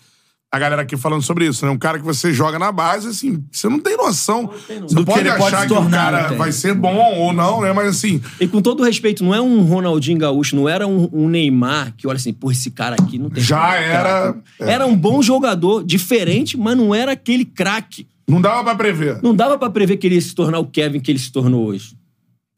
a 0.51 0.57
galera 0.57 0.81
aqui 0.81 0.97
falando 0.97 1.21
sobre 1.21 1.45
isso, 1.45 1.63
né? 1.63 1.71
Um 1.71 1.77
cara 1.77 1.99
que 1.99 2.05
você 2.05 2.33
joga 2.33 2.57
na 2.57 2.71
base, 2.71 3.07
assim, 3.07 3.43
você 3.51 3.69
não 3.69 3.77
tem 3.79 3.95
noção. 3.95 4.47
tem 4.67 4.79
noção. 4.79 4.87
Você 4.89 4.95
Do 4.95 5.01
que 5.01 5.05
pode 5.11 5.19
ele 5.19 5.29
achar 5.29 5.39
pode 5.39 5.55
se 5.61 5.67
que 5.67 5.73
o 5.73 5.75
tornar, 5.75 5.91
cara 5.91 6.21
não 6.23 6.29
tem. 6.29 6.37
vai 6.39 6.51
ser 6.51 6.73
bom 6.73 6.95
ou 7.19 7.31
não, 7.31 7.61
né? 7.61 7.71
Mas 7.71 7.89
assim, 7.89 8.19
E 8.39 8.47
com 8.47 8.59
todo 8.59 8.81
respeito, 8.83 9.23
não 9.23 9.35
é 9.35 9.39
um 9.39 9.61
Ronaldinho 9.61 10.17
Gaúcho, 10.17 10.55
não 10.55 10.67
era 10.67 10.87
um, 10.87 11.07
um 11.13 11.29
Neymar 11.29 11.93
que 11.95 12.07
olha 12.07 12.15
assim, 12.15 12.33
pô, 12.33 12.49
esse 12.49 12.71
cara 12.71 12.95
aqui 12.99 13.19
não 13.19 13.29
tem. 13.29 13.43
Já 13.43 13.75
era- 13.75 14.33
cara. 14.57 14.71
Era 14.71 14.85
um 14.87 14.95
bom 14.95 15.21
jogador, 15.21 15.83
diferente, 15.83 16.57
mas 16.57 16.75
não 16.75 16.95
era 16.95 17.11
aquele 17.11 17.45
craque. 17.45 18.07
Não 18.29 18.41
dava 18.41 18.63
pra 18.63 18.75
prever. 18.75 19.19
Não 19.21 19.35
dava 19.35 19.57
pra 19.57 19.69
prever 19.69 19.97
que 19.97 20.07
ele 20.07 20.15
ia 20.15 20.21
se 20.21 20.33
tornar 20.35 20.59
o 20.59 20.65
Kevin 20.67 20.99
que 20.99 21.11
ele 21.11 21.19
se 21.19 21.31
tornou 21.31 21.65
hoje. 21.65 21.95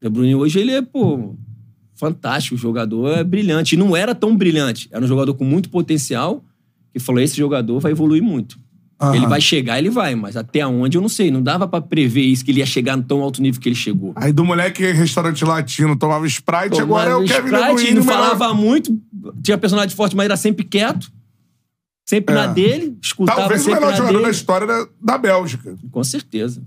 O 0.02 0.06
De 0.06 0.10
Bruyne 0.10 0.36
hoje 0.36 0.60
ele 0.60 0.72
é, 0.72 0.82
pô, 0.82 1.36
fantástico, 1.96 2.56
o 2.56 2.58
jogador 2.58 3.10
é 3.18 3.24
brilhante. 3.24 3.76
E 3.76 3.78
não 3.78 3.96
era 3.96 4.14
tão 4.16 4.36
brilhante, 4.36 4.90
era 4.92 5.04
um 5.04 5.08
jogador 5.08 5.34
com 5.36 5.46
muito 5.46 5.70
potencial 5.70 6.44
que 6.94 7.00
falou, 7.00 7.22
esse 7.22 7.38
jogador 7.38 7.80
vai 7.80 7.92
evoluir 7.92 8.22
muito. 8.22 8.60
Aham. 9.00 9.16
Ele 9.16 9.26
vai 9.26 9.42
chegar, 9.42 9.80
ele 9.80 9.90
vai, 9.90 10.14
mas 10.14 10.38
até 10.38 10.66
onde 10.68 10.96
eu 10.96 11.02
não 11.02 11.10
sei. 11.10 11.32
Não 11.32 11.42
dava 11.42 11.68
pra 11.68 11.82
prever 11.82 12.22
isso, 12.22 12.46
que 12.46 12.52
ele 12.52 12.60
ia 12.60 12.66
chegar 12.68 12.96
no 12.96 13.02
tão 13.02 13.22
alto 13.22 13.42
nível 13.42 13.60
que 13.60 13.68
ele 13.68 13.76
chegou. 13.76 14.14
Aí 14.16 14.32
do 14.32 14.46
moleque 14.46 14.84
em 14.86 14.94
restauante 14.94 15.44
latino 15.44 15.98
tomava 15.98 16.28
Sprite, 16.28 16.78
Tomava 16.78 16.84
agora 16.84 17.10
é 17.10 17.16
o 17.16 17.26
Kevin 17.26 17.50
De 17.50 17.56
Sprite, 17.56 17.74
Bruyne. 17.74 17.94
não 17.96 18.04
falava 18.04 18.54
muito, 18.54 18.96
tinha 19.42 19.58
personalidade 19.58 19.96
forte, 19.96 20.16
mas 20.16 20.26
era 20.26 20.38
sempre 20.38 20.64
quieto. 20.66 21.12
Sempre 22.06 22.34
É. 22.36 22.38
na 22.38 22.48
dele, 22.48 22.98
escutava 23.02 23.40
Talvez 23.40 23.62
o 23.62 23.64
sempre 23.66 23.80
melhor 23.80 23.92
na 23.92 23.98
jogador 23.98 24.18
dele. 24.18 24.26
da 24.26 24.32
história 24.32 24.68
da, 24.68 24.88
da 25.02 25.18
Bélgica. 25.18 25.76
Com 25.92 26.04
certeza. 26.04 26.62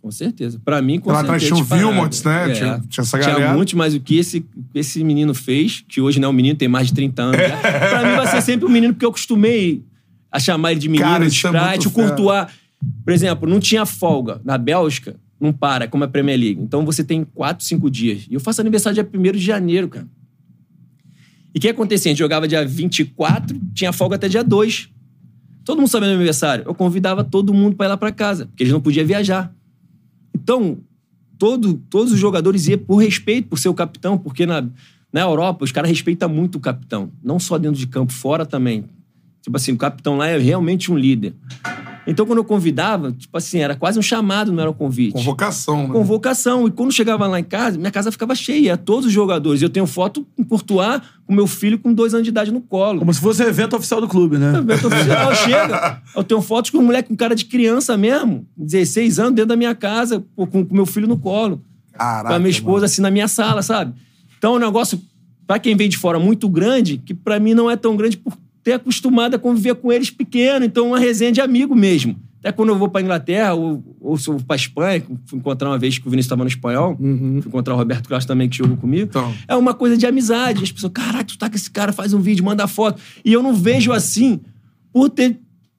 Com 0.00 0.10
certeza. 0.10 0.60
Pra 0.64 0.82
mim, 0.82 0.98
com 0.98 1.10
Lá 1.10 1.18
certeza. 1.18 1.32
atrás 1.36 1.42
tinha 1.44 1.54
o 1.56 1.60
disparado. 1.60 1.88
Wilmots, 1.88 2.22
né? 2.24 2.50
É. 2.50 2.52
Tinha- 2.54 2.82
tinha 2.88 3.02
essa 3.02 3.18
Tinha 3.20 3.30
galera. 3.34 3.54
muito, 3.54 3.76
mas 3.76 3.94
o 3.94 4.00
que 4.00 4.16
esse, 4.18 4.44
esse 4.74 5.04
menino 5.04 5.32
fez, 5.32 5.84
que 5.88 6.00
hoje 6.00 6.18
não 6.18 6.26
é 6.26 6.30
um 6.30 6.34
menino, 6.34 6.56
tem 6.58 6.66
mais 6.68 6.88
de 6.88 6.94
30 6.94 7.22
anos. 7.22 7.36
já, 7.40 7.56
pra 7.88 8.10
mim 8.10 8.16
vai 8.16 8.26
ser 8.26 8.42
sempre 8.42 8.66
um 8.66 8.68
menino, 8.68 8.92
porque 8.92 9.04
eu 9.06 9.10
acostumei 9.10 9.84
a 10.30 10.40
chamar 10.40 10.72
ele 10.72 10.80
de 10.80 10.88
menino, 10.88 11.08
Cara, 11.08 11.20
de 11.24 11.30
é 11.30 11.34
Sprite, 11.34 11.56
muito 11.64 11.86
o 11.86 11.90
Courtois. 11.92 12.46
Por 13.04 13.12
exemplo, 13.12 13.48
não 13.48 13.60
tinha 13.60 13.86
folga. 13.86 14.40
Na 14.44 14.58
Bélgica, 14.58 15.14
não 15.40 15.52
para, 15.52 15.86
como 15.86 16.02
é 16.02 16.06
a 16.08 16.10
Premier 16.10 16.36
League. 16.38 16.60
Então 16.60 16.84
você 16.84 17.04
tem 17.04 17.22
4, 17.24 17.64
5 17.64 17.88
dias. 17.88 18.26
E 18.28 18.34
eu 18.34 18.40
faço 18.40 18.60
aniversário 18.60 18.94
dia 18.94 19.08
1 19.20 19.32
de 19.32 19.38
janeiro, 19.38 19.88
cara. 19.88 20.06
E 21.54 21.58
o 21.58 21.60
que 21.60 21.68
acontecia? 21.68 22.10
A 22.10 22.12
gente 22.12 22.18
jogava 22.18 22.48
dia 22.48 22.66
24, 22.66 23.58
tinha 23.74 23.92
folga 23.92 24.16
até 24.16 24.28
dia 24.28 24.42
2. 24.42 24.88
Todo 25.64 25.78
mundo 25.78 25.88
sabendo 25.88 26.10
meu 26.10 26.16
aniversário. 26.16 26.64
Eu 26.66 26.74
convidava 26.74 27.22
todo 27.22 27.52
mundo 27.52 27.76
pra 27.76 27.86
ir 27.86 27.88
lá 27.90 27.96
pra 27.96 28.10
casa, 28.10 28.46
porque 28.46 28.62
eles 28.62 28.72
não 28.72 28.80
podiam 28.80 29.06
viajar. 29.06 29.54
Então, 30.34 30.78
todo, 31.38 31.74
todos 31.90 32.12
os 32.12 32.18
jogadores 32.18 32.66
iam 32.68 32.78
por 32.78 32.96
respeito 32.96 33.48
por 33.48 33.58
ser 33.58 33.68
o 33.68 33.74
capitão, 33.74 34.16
porque 34.16 34.46
na, 34.46 34.66
na 35.12 35.20
Europa 35.20 35.64
os 35.64 35.72
caras 35.72 35.90
respeitam 35.90 36.28
muito 36.28 36.56
o 36.56 36.60
capitão. 36.60 37.12
Não 37.22 37.38
só 37.38 37.58
dentro 37.58 37.78
de 37.78 37.86
campo, 37.86 38.12
fora 38.12 38.46
também. 38.46 38.84
Tipo 39.42 39.56
assim, 39.56 39.72
o 39.72 39.76
capitão 39.76 40.16
lá 40.16 40.28
é 40.28 40.38
realmente 40.38 40.90
um 40.90 40.96
líder. 40.96 41.34
Então, 42.06 42.26
quando 42.26 42.38
eu 42.38 42.44
convidava, 42.44 43.12
tipo 43.12 43.36
assim, 43.36 43.58
era 43.58 43.76
quase 43.76 43.98
um 43.98 44.02
chamado, 44.02 44.52
não 44.52 44.60
era 44.60 44.70
um 44.70 44.74
convite 44.74 45.12
Convocação, 45.12 45.86
né? 45.86 45.92
convocação. 45.92 46.66
E 46.66 46.70
quando 46.70 46.92
chegava 46.92 47.26
lá 47.26 47.38
em 47.38 47.44
casa, 47.44 47.78
minha 47.78 47.90
casa 47.90 48.10
ficava 48.10 48.34
cheia, 48.34 48.76
todos 48.76 49.06
os 49.06 49.12
jogadores. 49.12 49.62
Eu 49.62 49.68
tenho 49.70 49.86
foto 49.86 50.26
com 50.36 50.44
Courtois, 50.44 51.00
com 51.26 51.34
meu 51.34 51.46
filho 51.46 51.78
com 51.78 51.92
dois 51.92 52.12
anos 52.12 52.24
de 52.24 52.30
idade 52.30 52.50
no 52.50 52.60
colo. 52.60 52.98
Como 52.98 53.14
se 53.14 53.20
fosse 53.20 53.42
o 53.42 53.46
evento 53.46 53.76
oficial 53.76 54.00
do 54.00 54.08
clube, 54.08 54.36
né? 54.36 54.58
Evento 54.58 54.86
oficial, 54.88 55.34
chega. 55.36 56.02
Eu 56.16 56.24
tenho 56.24 56.42
fotos 56.42 56.70
com 56.70 56.78
um 56.78 56.82
moleque 56.84 57.08
com 57.08 57.16
cara 57.16 57.34
de 57.34 57.44
criança 57.44 57.96
mesmo, 57.96 58.46
16 58.56 59.18
anos, 59.18 59.34
dentro 59.34 59.50
da 59.50 59.56
minha 59.56 59.74
casa, 59.74 60.24
com 60.34 60.44
o 60.44 60.68
meu 60.74 60.86
filho 60.86 61.06
no 61.06 61.16
colo. 61.16 61.62
Caraca, 61.92 62.30
com 62.30 62.34
a 62.34 62.38
minha 62.38 62.50
esposa, 62.50 62.86
assim, 62.86 63.02
na 63.02 63.10
minha 63.10 63.28
sala, 63.28 63.62
sabe? 63.62 63.92
Então 64.38 64.54
é 64.54 64.56
um 64.56 64.60
negócio, 64.60 65.00
pra 65.46 65.58
quem 65.58 65.76
vem 65.76 65.88
de 65.88 65.96
fora, 65.98 66.18
muito 66.18 66.48
grande, 66.48 66.98
que 66.98 67.14
pra 67.14 67.38
mim 67.38 67.54
não 67.54 67.70
é 67.70 67.76
tão 67.76 67.96
grande 67.96 68.16
por 68.16 68.36
ter 68.62 68.74
acostumado 68.74 69.34
a 69.34 69.38
conviver 69.38 69.74
com 69.74 69.92
eles 69.92 70.10
pequeno. 70.10 70.64
Então, 70.64 70.88
uma 70.88 70.98
resenha 70.98 71.32
de 71.32 71.40
amigo 71.40 71.74
mesmo. 71.74 72.16
Até 72.40 72.50
quando 72.50 72.70
eu 72.70 72.76
vou 72.76 72.88
pra 72.88 73.00
Inglaterra, 73.00 73.54
ou, 73.54 73.84
ou 74.00 74.16
se 74.16 74.28
eu 74.28 74.34
vou 74.34 74.44
pra 74.44 74.56
Espanha, 74.56 75.00
fui 75.26 75.38
encontrar 75.38 75.68
uma 75.68 75.78
vez 75.78 75.96
que 75.96 76.06
o 76.06 76.10
Vinícius 76.10 76.26
estava 76.26 76.42
no 76.42 76.48
espanhol, 76.48 76.96
fui 76.96 77.48
encontrar 77.48 77.74
o 77.74 77.76
Roberto 77.76 78.08
Carlos 78.08 78.24
também, 78.24 78.48
que 78.48 78.56
jogou 78.56 78.76
comigo. 78.76 79.04
Então. 79.04 79.32
É 79.46 79.54
uma 79.54 79.72
coisa 79.72 79.96
de 79.96 80.06
amizade. 80.06 80.62
As 80.62 80.72
pessoas, 80.72 80.92
caraca, 80.92 81.24
tu 81.24 81.38
tá 81.38 81.48
com 81.48 81.54
esse 81.54 81.70
cara, 81.70 81.92
faz 81.92 82.12
um 82.12 82.20
vídeo, 82.20 82.44
manda 82.44 82.66
foto. 82.66 83.00
E 83.24 83.32
eu 83.32 83.44
não 83.44 83.54
vejo 83.54 83.92
assim, 83.92 84.40
por 84.92 85.08
ter 85.08 85.38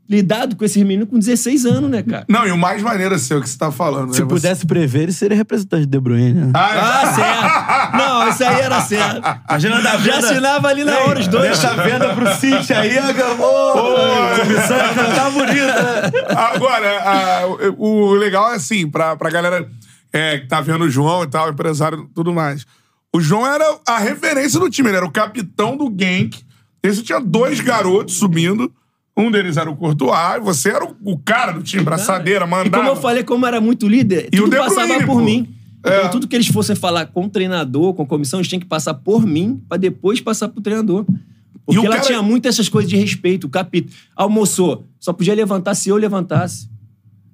lidado 0.09 0.55
com 0.55 0.65
esse 0.65 0.77
menino 0.83 1.07
com 1.07 1.17
16 1.17 1.65
anos, 1.65 1.89
né, 1.89 2.03
cara? 2.03 2.25
Não, 2.27 2.45
e 2.45 2.51
o 2.51 2.57
mais 2.57 2.81
maneiro 2.81 3.15
assim, 3.15 3.33
é 3.33 3.37
o 3.37 3.41
que 3.41 3.49
você 3.49 3.57
tá 3.57 3.71
falando. 3.71 4.13
Se 4.13 4.19
né? 4.21 4.25
Você- 4.27 4.35
pudesse 4.35 4.65
prever, 4.67 5.03
ele 5.03 5.13
seria 5.13 5.35
representante 5.37 5.85
de 5.85 5.91
De 5.91 5.99
Bruyne, 5.99 6.33
né? 6.33 6.51
Ah, 6.53 7.13
certo. 7.15 7.97
Não, 7.97 8.29
isso 8.29 8.43
aí 8.43 8.61
era 8.61 8.81
certo. 8.81 9.21
Imagina 9.49 9.81
da 9.81 9.97
Já 9.97 10.17
assinava 10.17 10.67
ali 10.67 10.83
na 10.83 10.97
hora 10.99 11.19
os 11.19 11.27
dois. 11.27 11.43
Deixa 11.59 11.69
a 11.71 11.83
venda 11.83 12.13
pro 12.13 12.35
City 12.35 12.73
aí, 12.73 12.97
acabou. 12.97 13.73
Começando 14.39 14.81
a 14.81 14.93
cantar 14.93 15.31
bonita. 15.31 16.11
Agora, 16.37 16.99
a- 17.01 17.47
o, 17.77 18.09
o 18.09 18.13
legal 18.13 18.51
é 18.51 18.55
assim, 18.55 18.89
pra, 18.89 19.15
pra 19.15 19.29
galera 19.29 19.67
é, 20.11 20.39
que 20.39 20.47
tá 20.47 20.61
vendo 20.61 20.83
o 20.85 20.89
João 20.89 21.23
e 21.23 21.27
tal, 21.27 21.49
empresário 21.49 22.07
e 22.09 22.13
tudo 22.13 22.33
mais. 22.33 22.65
O 23.15 23.21
João 23.21 23.45
era 23.47 23.63
a 23.87 23.99
referência 23.99 24.59
do 24.59 24.69
time, 24.69 24.89
ele 24.89 24.97
era 24.97 25.05
o 25.05 25.11
capitão 25.11 25.77
do 25.77 25.85
Genk. 25.85 26.41
Esse 26.83 27.01
tinha 27.03 27.19
dois 27.21 27.59
garotos 27.61 28.15
subindo. 28.15 28.71
Um 29.15 29.29
deles 29.29 29.57
era 29.57 29.69
o 29.69 29.75
Courtois, 29.75 30.37
e 30.37 30.39
você 30.39 30.69
era 30.69 30.83
o, 30.85 30.95
o 31.03 31.17
cara 31.19 31.51
do 31.51 31.61
time, 31.61 31.83
braçadeira, 31.83 32.45
E 32.45 32.49
mandava. 32.49 32.77
como 32.83 32.89
eu 32.89 32.95
falei, 33.01 33.23
como 33.23 33.45
era 33.45 33.61
muito 33.61 33.87
líder, 33.87 34.27
E 34.31 34.37
tudo 34.37 34.55
passava 34.55 34.95
por 34.99 35.05
pô. 35.05 35.21
mim. 35.21 35.47
É. 35.85 35.97
Então, 35.99 36.11
tudo 36.11 36.27
que 36.27 36.35
eles 36.35 36.47
fossem 36.47 36.75
falar 36.75 37.05
com 37.07 37.25
o 37.25 37.29
treinador, 37.29 37.93
com 37.93 38.03
a 38.03 38.05
comissão, 38.05 38.39
eles 38.39 38.47
tinham 38.47 38.59
que 38.61 38.65
passar 38.65 38.93
por 38.95 39.25
mim, 39.25 39.61
pra 39.67 39.77
depois 39.77 40.19
passar 40.21 40.47
pro 40.47 40.61
treinador. 40.61 41.05
Porque 41.65 41.85
ela 41.85 41.95
cara- 41.95 42.07
tinha 42.07 42.21
muito 42.21 42.47
essas 42.47 42.67
coisas 42.69 42.89
de 42.89 42.95
respeito. 42.97 43.45
O 43.47 43.49
capítulo 43.49 43.93
almoçou, 44.15 44.87
só 44.99 45.13
podia 45.13 45.33
levantar 45.35 45.75
se 45.75 45.89
eu 45.89 45.95
levantasse. 45.97 46.69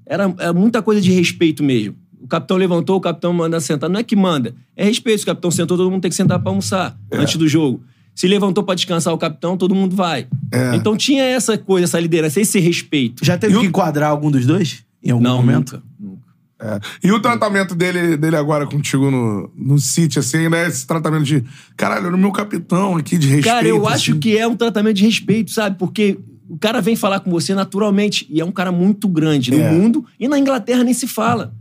Era, 0.05 0.33
era 0.39 0.53
muita 0.53 0.81
coisa 0.81 0.99
de 0.99 1.11
respeito 1.11 1.63
mesmo. 1.63 1.95
O 2.21 2.27
capitão 2.27 2.57
levantou, 2.57 2.97
o 2.97 3.01
capitão 3.01 3.31
manda 3.31 3.59
sentar. 3.59 3.89
Não 3.89 3.99
é 3.99 4.03
que 4.03 4.15
manda, 4.15 4.53
é 4.75 4.83
respeito. 4.83 5.19
Se 5.19 5.23
o 5.23 5.27
capitão 5.27 5.49
sentou, 5.49 5.77
todo 5.77 5.89
mundo 5.89 6.01
tem 6.01 6.09
que 6.09 6.15
sentar 6.17 6.39
pra 6.39 6.49
almoçar 6.51 6.97
É. 7.11 7.17
antes 7.17 7.37
do 7.37 7.47
jogo. 7.47 7.81
Se 8.19 8.27
levantou 8.27 8.65
pra 8.65 8.75
descansar 8.75 9.13
o 9.13 9.17
capitão, 9.17 9.55
todo 9.55 9.73
mundo 9.73 9.95
vai. 9.95 10.27
É. 10.51 10.75
Então 10.75 10.97
tinha 10.97 11.23
essa 11.23 11.58
coisa, 11.58 11.86
essa 11.86 11.97
liderança, 11.97 12.41
esse 12.41 12.60
respeito. 12.60 13.23
Já 13.23 13.38
teve 13.38 13.53
E 13.53 13.55
o- 13.55 13.62
que 13.62 13.67
enquadrar 13.67 14.10
algum 14.10 14.29
dos 14.29 14.45
dois? 14.45 14.84
Em 15.01 15.12
algum 15.12 15.23
Não, 15.23 15.38
momento? 15.38 15.75
nunca. 15.75 15.84
nunca. 15.97 16.29
É. 16.62 17.08
E 17.08 17.12
o 17.13 17.21
tratamento 17.21 17.73
dele, 17.73 18.17
dele 18.17 18.36
agora 18.36 18.67
contigo 18.67 19.10
no, 19.10 19.49
no 19.55 19.79
City, 19.79 20.19
assim, 20.19 20.49
né? 20.49 20.67
Esse 20.67 20.86
tratamento 20.86 21.23
de. 21.23 21.45
Caralho, 21.77 22.08
era 22.08 22.15
o 22.17 22.19
meu 22.19 22.34
capitão 22.34 22.97
aqui 22.97 23.17
de 23.17 23.27
respeito. 23.27 23.45
Cara, 23.55 23.65
eu 23.65 23.88
acho 23.88 24.12
assim. 24.12 24.19
que 24.19 24.38
é 24.38 24.45
um 24.45 24.58
tratamento 24.58 24.97
de 24.97 25.05
respeito, 25.05 25.51
sabe? 25.51 25.77
Porque 25.79 26.19
o 26.49 26.58
cara 26.58 26.82
vem 26.82 26.97
falar 26.97 27.21
com 27.21 27.32
você 27.32 27.55
naturalmente. 27.55 28.27
E 28.29 28.41
é 28.41 28.43
um 28.43 28.51
cara 28.51 28.69
muito 28.73 29.08
grande 29.08 29.49
no 29.51 29.62
É. 29.62 29.71
mundo. 29.71 30.05
E 30.19 30.27
na 30.27 30.38
Inglaterra 30.38 30.84
nem 30.84 30.93
se 30.93 31.08
fala. 31.08 31.53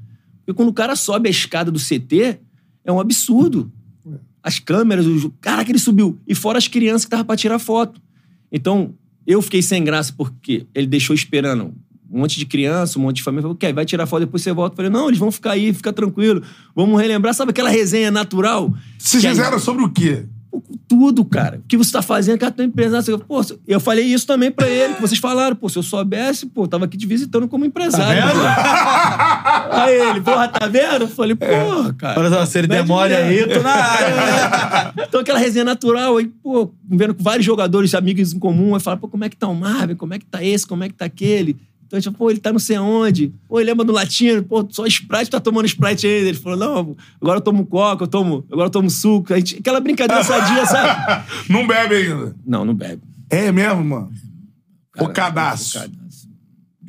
Porque 0.45 0.55
quando 0.57 0.71
o 0.71 0.75
cara 0.75 0.97
sobe 0.97 1.29
a 1.29 1.31
escada 1.31 1.71
do 1.71 1.79
CT, 1.79 2.41
é 2.85 2.91
um 2.91 2.99
absurdo. 2.99 3.71
As 4.43 4.59
câmeras, 4.59 5.07
o... 5.07 5.31
cara 5.41 5.65
que 5.65 5.73
ele 5.73 5.79
subiu. 5.79 6.19
E 6.27 6.35
fora 6.35 6.59
as 6.59 6.69
crianças 6.69 7.03
que 7.03 7.09
estavam 7.09 7.25
pra 7.27 7.37
tirar 7.37 7.59
foto. 7.59 8.01
Então, 8.51 8.95
eu 9.27 9.43
fiquei 9.43 9.61
sem 9.63 9.83
graça 9.85 10.13
porque 10.17 10.67
ele 10.75 10.87
deixou 10.87 11.15
esperando 11.15 11.75
um 12.11 12.21
monte 12.21 12.39
de 12.39 12.47
criança, 12.47 12.99
um 12.99 13.03
monte 13.03 13.17
de 13.17 13.23
família. 13.23 13.43
Falou, 13.43 13.57
"Quer, 13.57 13.73
vai 13.75 13.85
tirar 13.85 14.07
foto, 14.07 14.21
depois 14.21 14.43
você 14.43 14.53
volta. 14.53 14.73
Eu 14.73 14.77
falei, 14.77 14.91
não, 14.91 15.09
eles 15.09 15.19
vão 15.19 15.31
ficar 15.31 15.53
aí, 15.53 15.75
fica 15.75 15.93
tranquilo. 15.93 16.43
Vamos 16.75 16.99
relembrar. 17.01 17.35
Sabe 17.35 17.51
aquela 17.51 17.69
resenha 17.69 18.11
natural? 18.11 18.73
Vocês 18.99 19.21
Que 19.21 19.27
aí- 19.29 19.35
fizeram 19.35 19.59
sobre 19.59 19.85
o 19.85 19.91
quê? 19.91 20.25
Tudo, 20.89 21.23
cara. 21.27 21.59
O 21.59 21.69
que 21.69 21.77
você 21.77 21.93
tá 21.93 22.01
fazendo? 22.01 22.39
Cara, 22.39 22.55
é 22.57 22.63
empresário. 22.65 23.19
Pô, 23.19 23.43
eu 23.67 23.79
falei 23.79 24.07
isso 24.07 24.27
também 24.27 24.51
pra 24.51 24.67
ele, 24.67 24.95
que 24.95 25.01
vocês 25.03 25.21
falaram. 25.21 25.55
Pô, 25.55 25.69
se 25.69 25.77
eu 25.79 25.83
soubesse, 25.83 26.47
pô, 26.47 26.67
tava 26.67 26.87
aqui 26.87 26.97
te 26.97 27.07
visitando 27.07 27.47
como 27.47 27.67
empresário. 27.67 28.23
Tá 28.23 28.29
vendo? 28.29 28.41
pô. 28.41 28.47
Aí 29.71 29.95
ele, 29.95 30.21
porra, 30.21 30.49
tá 30.49 30.67
vendo? 30.67 31.03
Eu 31.03 31.09
falei, 31.09 31.35
porra, 31.35 31.93
cara. 31.95 32.21
Olha 32.21 32.31
só, 32.31 32.47
se 32.47 32.59
ele 32.59 32.67
demora 32.67 33.17
aí, 33.17 33.37
mesmo. 33.37 33.55
tô 33.55 33.61
na 33.61 33.71
área. 33.75 34.95
Então 35.07 35.21
aquela 35.21 35.39
resenha 35.39 35.65
natural, 35.65 36.17
aí, 36.17 36.27
pô, 36.27 36.73
vendo 36.89 37.15
com 37.15 37.23
vários 37.23 37.45
jogadores, 37.47 37.95
amigos 37.95 38.33
em 38.33 38.39
comum, 38.39 38.75
aí 38.75 38.81
fala, 38.81 38.97
pô, 38.97 39.09
como 39.09 39.25
é 39.25 39.29
que 39.29 39.37
tá 39.37 39.49
o 39.49 39.55
Marvin? 39.55 39.95
Como 39.95 40.15
é 40.15 40.19
que 40.19 40.27
tá 40.27 40.43
esse? 40.45 40.67
Como 40.67 40.85
é 40.85 40.89
que 40.89 40.95
tá 40.95 41.05
aquele? 41.05 41.57
Então, 41.87 41.97
a 41.97 42.01
gente 42.01 42.05
fala, 42.05 42.19
pô, 42.19 42.31
ele 42.31 42.39
tá 42.39 42.53
não 42.53 42.59
sei 42.59 42.77
aonde. 42.77 43.33
Pô, 43.49 43.59
ele 43.59 43.71
lembra 43.71 43.85
do 43.85 43.93
latino, 43.93 44.43
pô, 44.43 44.67
só 44.71 44.87
Sprite, 44.87 45.31
tá 45.31 45.41
tomando 45.41 45.65
Sprite 45.67 46.07
ainda. 46.07 46.29
Ele 46.29 46.37
falou, 46.37 46.59
não, 46.59 46.97
agora 47.21 47.39
eu 47.39 47.41
tomo 47.43 47.65
coca, 47.65 48.05
eu 48.05 48.09
tomo, 48.09 48.45
agora 48.53 48.67
eu 48.67 48.71
tomo 48.71 48.91
suco. 48.91 49.33
A 49.33 49.37
gente, 49.39 49.57
aquela 49.57 49.81
brincadeira 49.81 50.23
sadia, 50.23 50.67
sabe? 50.67 51.25
Não 51.49 51.67
bebe 51.67 51.95
ainda. 51.95 52.37
Não, 52.47 52.65
não 52.65 52.75
bebe. 52.75 53.01
É 53.31 53.51
mesmo, 53.51 53.83
mano? 53.85 54.11
o 54.97 55.09
Cara, 55.09 55.13
cadastro. 55.13 55.81
focadaço. 55.81 56.29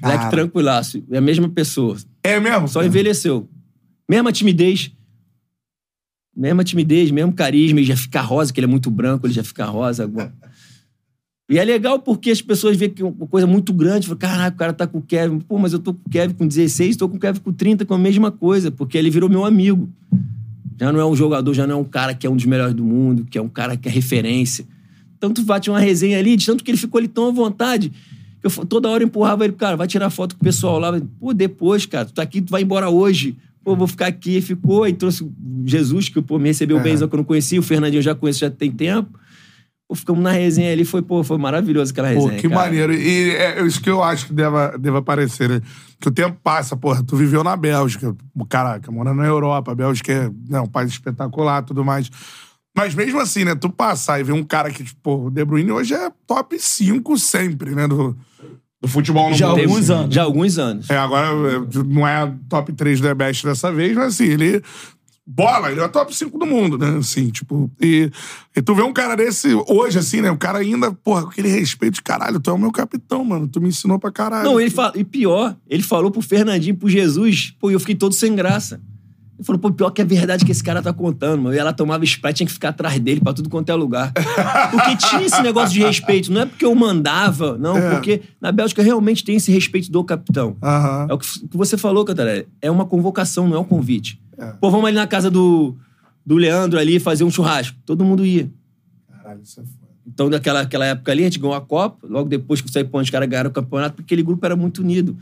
Moleque 0.01 0.17
Cara. 0.19 0.29
tranquilaço. 0.31 1.03
É 1.12 1.17
a 1.17 1.21
mesma 1.21 1.47
pessoa. 1.49 1.95
É 2.23 2.39
mesmo? 2.39 2.67
Só 2.67 2.84
envelheceu. 2.84 3.47
Mesma 4.10 4.32
timidez. 4.32 4.91
Mesma 6.36 6.63
timidez, 6.63 7.12
mesmo 7.12 7.34
carisma. 7.34 7.79
Ele 7.79 7.88
já 7.88 7.95
fica 7.95 8.21
rosa, 8.21 8.51
que 8.51 8.60
ele 8.60 8.65
é 8.65 8.69
muito 8.69 8.89
branco, 8.89 9.27
ele 9.27 9.34
já 9.34 9.43
fica 9.43 9.65
rosa. 9.65 10.03
agora. 10.03 10.34
E 11.49 11.58
é 11.58 11.65
legal 11.65 11.99
porque 11.99 12.29
as 12.29 12.41
pessoas 12.41 12.77
veem 12.77 12.91
que 12.91 13.01
é 13.01 13.05
uma 13.05 13.27
coisa 13.27 13.47
muito 13.47 13.73
grande. 13.73 14.05
Falam, 14.08 14.19
caraca, 14.19 14.55
o 14.55 14.60
cara 14.60 14.73
tá 14.73 14.86
com 14.86 14.99
o 14.99 15.01
Kevin. 15.01 15.39
Pô, 15.39 15.58
mas 15.58 15.73
eu 15.73 15.79
tô 15.79 15.93
com 15.93 16.01
o 16.05 16.10
Kevin 16.10 16.34
com 16.36 16.47
16, 16.47 16.95
tô 16.95 17.10
com 17.10 17.17
o 17.17 17.19
Kevin 17.19 17.39
com 17.39 17.51
30, 17.51 17.86
com 17.86 17.93
a 17.93 17.97
mesma 17.97 18.32
coisa. 18.32 18.69
Porque 18.69 18.97
ele 18.97 19.10
virou 19.10 19.27
meu 19.27 19.43
amigo. 19.43 19.89
Já 20.79 20.93
não 20.93 20.99
é 20.99 21.05
um 21.05 21.15
jogador, 21.15 21.53
já 21.53 21.67
não 21.67 21.75
é 21.75 21.77
um 21.77 21.84
cara 21.84 22.13
que 22.13 22.25
é 22.25 22.29
um 22.29 22.36
dos 22.36 22.45
melhores 22.45 22.73
do 22.73 22.86
mundo, 22.86 23.25
que 23.25 23.38
é 23.38 23.41
um 23.41 23.49
cara 23.49 23.75
que 23.75 23.89
é 23.89 23.91
referência. 23.91 24.65
Tu 25.19 25.43
bate 25.43 25.69
uma 25.69 25.79
resenha 25.79 26.17
ali, 26.17 26.38
de 26.38 26.45
tanto 26.45 26.63
que 26.63 26.71
ele 26.71 26.77
ficou 26.77 26.99
ali 26.99 27.08
tão 27.08 27.27
à 27.27 27.32
vontade. 27.32 27.91
Eu 28.41 28.49
toda 28.65 28.89
hora 28.89 29.04
empurrava 29.04 29.43
ele, 29.43 29.54
cara, 29.54 29.75
vai 29.75 29.88
tirar 29.88 30.10
foto 30.10 30.36
com 30.36 30.41
o 30.41 30.43
pessoal 30.43 30.80
lá. 30.80 30.91
Pô, 31.19 31.34
depois, 31.34 31.86
cara, 31.86 32.06
tu 32.06 32.13
tá 32.13 32.21
aqui, 32.21 32.41
tu 32.41 32.52
vai 32.52 32.62
embora 32.62 32.89
hoje. 32.89 33.38
Pô, 33.63 33.75
vou 33.75 33.88
ficar 33.88 34.08
aqui. 34.08 34.39
Ficou, 34.41 34.84
aí 34.84 34.93
trouxe 34.93 35.30
Jesus, 35.65 36.08
que 36.10 36.21
pô, 36.21 36.39
me 36.39 36.47
recebeu 36.47 36.80
É. 36.80 36.82
bem, 36.84 36.97
que 36.97 37.04
eu 37.04 37.10
não 37.17 37.23
conhecia. 37.23 37.60
O 37.60 37.63
Fernandinho 37.63 37.99
eu 37.99 38.04
já 38.04 38.15
conheço, 38.15 38.39
já 38.39 38.49
tem 38.49 38.71
tempo. 38.71 39.19
Pô, 39.88 39.95
ficamos 39.95 40.23
na 40.23 40.32
resenha 40.32 40.71
ali, 40.71 40.86
foi, 40.86 41.02
pô, 41.02 41.23
foi 41.23 41.38
maravilhoso 41.38 41.91
aquela 41.91 42.10
Pô, 42.13 42.21
resenha. 42.25 42.39
que 42.39 42.47
cara. 42.47 42.62
maneiro. 42.62 42.93
E 42.93 43.32
é 43.32 43.62
isso 43.65 43.82
que 43.82 43.89
eu 43.89 44.02
acho 44.04 44.28
que 44.28 44.34
deva, 44.34 44.78
deva 44.80 44.99
aparecer, 44.99 45.49
né? 45.49 45.62
Que 45.99 46.08
o 46.08 46.12
tempo 46.12 46.38
passa, 46.41 46.78
porra. 46.78 47.04
Tu 47.04 47.15
viveu 47.17 47.43
na 47.43 47.58
Bélgica. 47.58 48.15
Caraca, 48.47 48.89
morando 48.91 49.17
na 49.17 49.25
Europa. 49.28 49.71
A 49.71 49.75
Bélgica 49.75 50.13
é 50.13 50.32
né, 50.47 50.62
um 50.62 50.67
país 50.67 50.91
espetacular 50.91 51.63
tudo 51.63 51.84
mais. 51.84 52.10
Mas 52.79 52.95
mesmo 52.95 53.19
assim, 53.19 53.43
né? 53.43 53.55
Tu 53.55 53.69
passar 53.69 54.21
e 54.21 54.23
ver 54.23 54.31
um 54.31 54.41
cara 54.41 54.71
que, 54.71 54.85
tipo, 54.85 55.25
o 55.25 55.29
De 55.29 55.43
Bruyne 55.43 55.69
hoje 55.69 55.93
é 55.93 56.09
top 56.25 56.57
5 56.57 57.17
sempre, 57.17 57.75
né? 57.75 57.85
Do, 57.85 58.15
do 58.81 58.87
futebol 58.87 59.29
no 59.29 59.35
Já 59.35 59.47
há 59.47 59.49
mundo. 59.49 59.59
alguns 59.59 59.89
anos. 59.89 60.15
Já 60.15 60.21
há 60.21 60.23
alguns 60.23 60.57
anos. 60.57 60.89
É, 60.89 60.97
agora 60.97 61.27
é, 61.27 61.83
não 61.85 62.07
é 62.07 62.33
top 62.47 62.71
3 62.71 63.01
do 63.01 63.07
The 63.07 63.13
Best 63.13 63.45
dessa 63.45 63.69
vez, 63.69 63.93
mas 63.97 64.13
assim, 64.13 64.27
ele. 64.27 64.63
Bola, 65.27 65.69
ele 65.69 65.81
é 65.81 65.87
top 65.89 66.15
5 66.15 66.39
do 66.39 66.45
mundo, 66.45 66.77
né? 66.77 66.99
Assim, 66.99 67.29
tipo. 67.29 67.69
E, 67.81 68.09
e 68.55 68.61
tu 68.61 68.73
vê 68.73 68.81
um 68.81 68.93
cara 68.93 69.17
desse 69.17 69.53
hoje, 69.67 69.99
assim, 69.99 70.21
né? 70.21 70.31
O 70.31 70.37
cara 70.37 70.59
ainda, 70.59 70.89
porra, 70.89 71.23
com 71.23 71.31
aquele 71.31 71.49
respeito 71.49 71.95
de 71.95 72.01
caralho, 72.01 72.39
tu 72.39 72.49
é 72.49 72.53
o 72.53 72.57
meu 72.57 72.71
capitão, 72.71 73.25
mano. 73.25 73.45
Tu 73.45 73.59
me 73.59 73.67
ensinou 73.67 73.99
pra 73.99 74.09
caralho. 74.09 74.45
Não, 74.45 74.57
ele 74.57 74.69
fala, 74.69 74.93
e 74.95 75.03
pior, 75.03 75.53
ele 75.69 75.83
falou 75.83 76.11
pro 76.11 76.21
Fernandinho, 76.21 76.77
pro 76.77 76.87
Jesus, 76.87 77.53
pô, 77.59 77.69
e 77.69 77.73
eu 77.73 77.79
fiquei 77.81 77.95
todo 77.95 78.15
sem 78.15 78.33
graça. 78.33 78.79
Ele 79.39 79.45
falou, 79.45 79.58
pô, 79.58 79.71
pior 79.71 79.89
que 79.91 80.02
é 80.02 80.06
verdade 80.06 80.43
que 80.43 80.52
esse 80.52 80.62
cara 80.62 80.82
tá 80.82 80.91
contando, 80.91 81.41
mano. 81.43 81.56
E 81.56 81.58
ela 81.58 81.71
tomava 81.71 82.04
Sprite, 82.04 82.36
tinha 82.39 82.47
que 82.47 82.52
ficar 82.52 82.69
atrás 82.69 82.99
dele 82.99 83.21
pra 83.21 83.32
tudo 83.32 83.49
quanto 83.49 83.69
é 83.69 83.73
lugar. 83.73 84.12
Porque 84.69 84.97
tinha 84.97 85.21
esse 85.21 85.41
negócio 85.41 85.73
de 85.73 85.80
respeito. 85.82 86.30
Não 86.30 86.41
é 86.41 86.45
porque 86.45 86.65
eu 86.65 86.75
mandava, 86.75 87.58
não, 87.58 87.78
É. 87.78 87.91
porque 87.91 88.21
na 88.41 88.52
Bélgica 88.52 88.84
realmente 88.84 89.23
tem 89.23 89.38
esse 89.38 89.49
respeito 89.49 89.89
do 89.89 90.04
capitão. 90.04 90.58
Aham. 90.62 91.08
É 91.10 91.13
o 91.13 91.17
que 91.17 91.25
você 91.54 91.78
falou, 91.78 92.04
Cantarelli. 92.04 92.47
É 92.62 92.69
uma 92.69 92.86
convocação, 92.86 93.47
não 93.47 93.56
é 93.56 93.60
um 93.62 93.63
convite. 93.63 94.21
É. 94.38 94.47
Pô, 94.60 94.69
vamos 94.69 94.88
ali 94.88 94.97
na 94.97 95.08
casa 95.08 95.32
do, 95.32 95.73
do 96.25 96.36
Leandro 96.36 96.78
ali 96.78 96.99
fazer 96.99 97.23
um 97.23 97.32
churrasco. 97.32 97.78
Todo 97.86 98.04
mundo 98.04 98.25
ia. 98.25 98.52
Caralho, 99.10 99.41
isso 99.41 99.62
é 99.62 99.63
foda. 99.63 99.80
Então, 100.06 100.28
naquela 100.30 100.62
aquela 100.62 100.86
época 100.86 101.12
ali, 101.12 101.21
a 101.21 101.25
gente 101.25 101.39
ganhou 101.39 101.56
a 101.56 101.62
Copa. 101.62 102.06
Logo 102.10 102.28
depois 102.28 102.60
que 102.62 102.69
Saipão, 102.69 102.99
os 102.99 103.10
caras 103.10 103.30
ganharam 103.30 103.49
o 103.49 103.54
campeonato, 103.54 103.95
porque 103.95 104.08
aquele 104.08 104.23
grupo 104.23 104.45
era 104.45 104.56
muito 104.56 104.82
unido. 104.82 105.15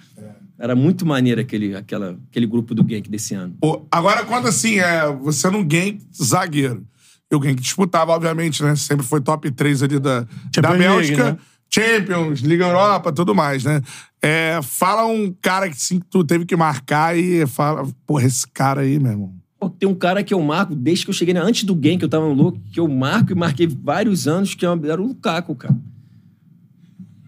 Era 0.59 0.75
muito 0.75 1.05
maneiro 1.05 1.39
aquele, 1.39 1.75
aquela, 1.75 2.17
aquele 2.29 2.47
grupo 2.47 2.73
do 2.73 2.87
Genk 2.87 3.09
desse 3.09 3.35
ano. 3.35 3.55
Pô, 3.61 3.85
agora, 3.91 4.25
quando 4.25 4.47
assim, 4.47 4.79
é, 4.79 5.05
você 5.11 5.49
não 5.49 5.61
Genk 5.61 5.99
zagueiro. 6.21 6.83
E 7.31 7.35
o 7.35 7.41
Genk 7.41 7.61
disputava, 7.61 8.11
obviamente, 8.13 8.63
né? 8.63 8.75
Sempre 8.75 9.05
foi 9.05 9.21
top 9.21 9.51
3 9.51 9.83
ali 9.83 9.99
da, 9.99 10.21
da 10.21 10.27
Champions 10.55 10.77
Bélgica. 10.77 11.23
League, 11.23 11.37
né? 11.37 11.45
Champions, 11.69 12.39
Liga 12.39 12.65
Europa, 12.65 13.11
tudo 13.11 13.35
mais, 13.35 13.63
né? 13.63 13.81
É, 14.21 14.59
fala 14.63 15.05
um 15.05 15.33
cara 15.41 15.69
que 15.69 15.79
sim, 15.79 15.99
que 15.99 16.05
tu 16.09 16.23
teve 16.23 16.45
que 16.45 16.55
marcar 16.55 17.15
e 17.17 17.45
fala, 17.45 17.85
porra, 18.05 18.25
esse 18.25 18.47
cara 18.47 18.81
aí, 18.81 18.97
meu 18.97 19.11
irmão. 19.11 19.33
Pô, 19.59 19.69
tem 19.69 19.87
um 19.87 19.93
cara 19.93 20.23
que 20.23 20.33
eu 20.33 20.41
marco, 20.41 20.73
desde 20.73 21.03
que 21.03 21.09
eu 21.09 21.13
cheguei, 21.13 21.33
né, 21.33 21.41
antes 21.41 21.63
do 21.63 21.73
Genk, 21.73 22.01
eu 22.01 22.09
tava 22.09 22.25
no 22.25 22.33
louco, 22.33 22.59
que 22.71 22.79
eu 22.79 22.87
marco 22.87 23.31
e 23.31 23.35
marquei 23.35 23.67
vários 23.67 24.27
anos, 24.27 24.55
que 24.55 24.65
era 24.65 25.01
o 25.01 25.07
Lukaku, 25.07 25.55
cara. 25.55 25.75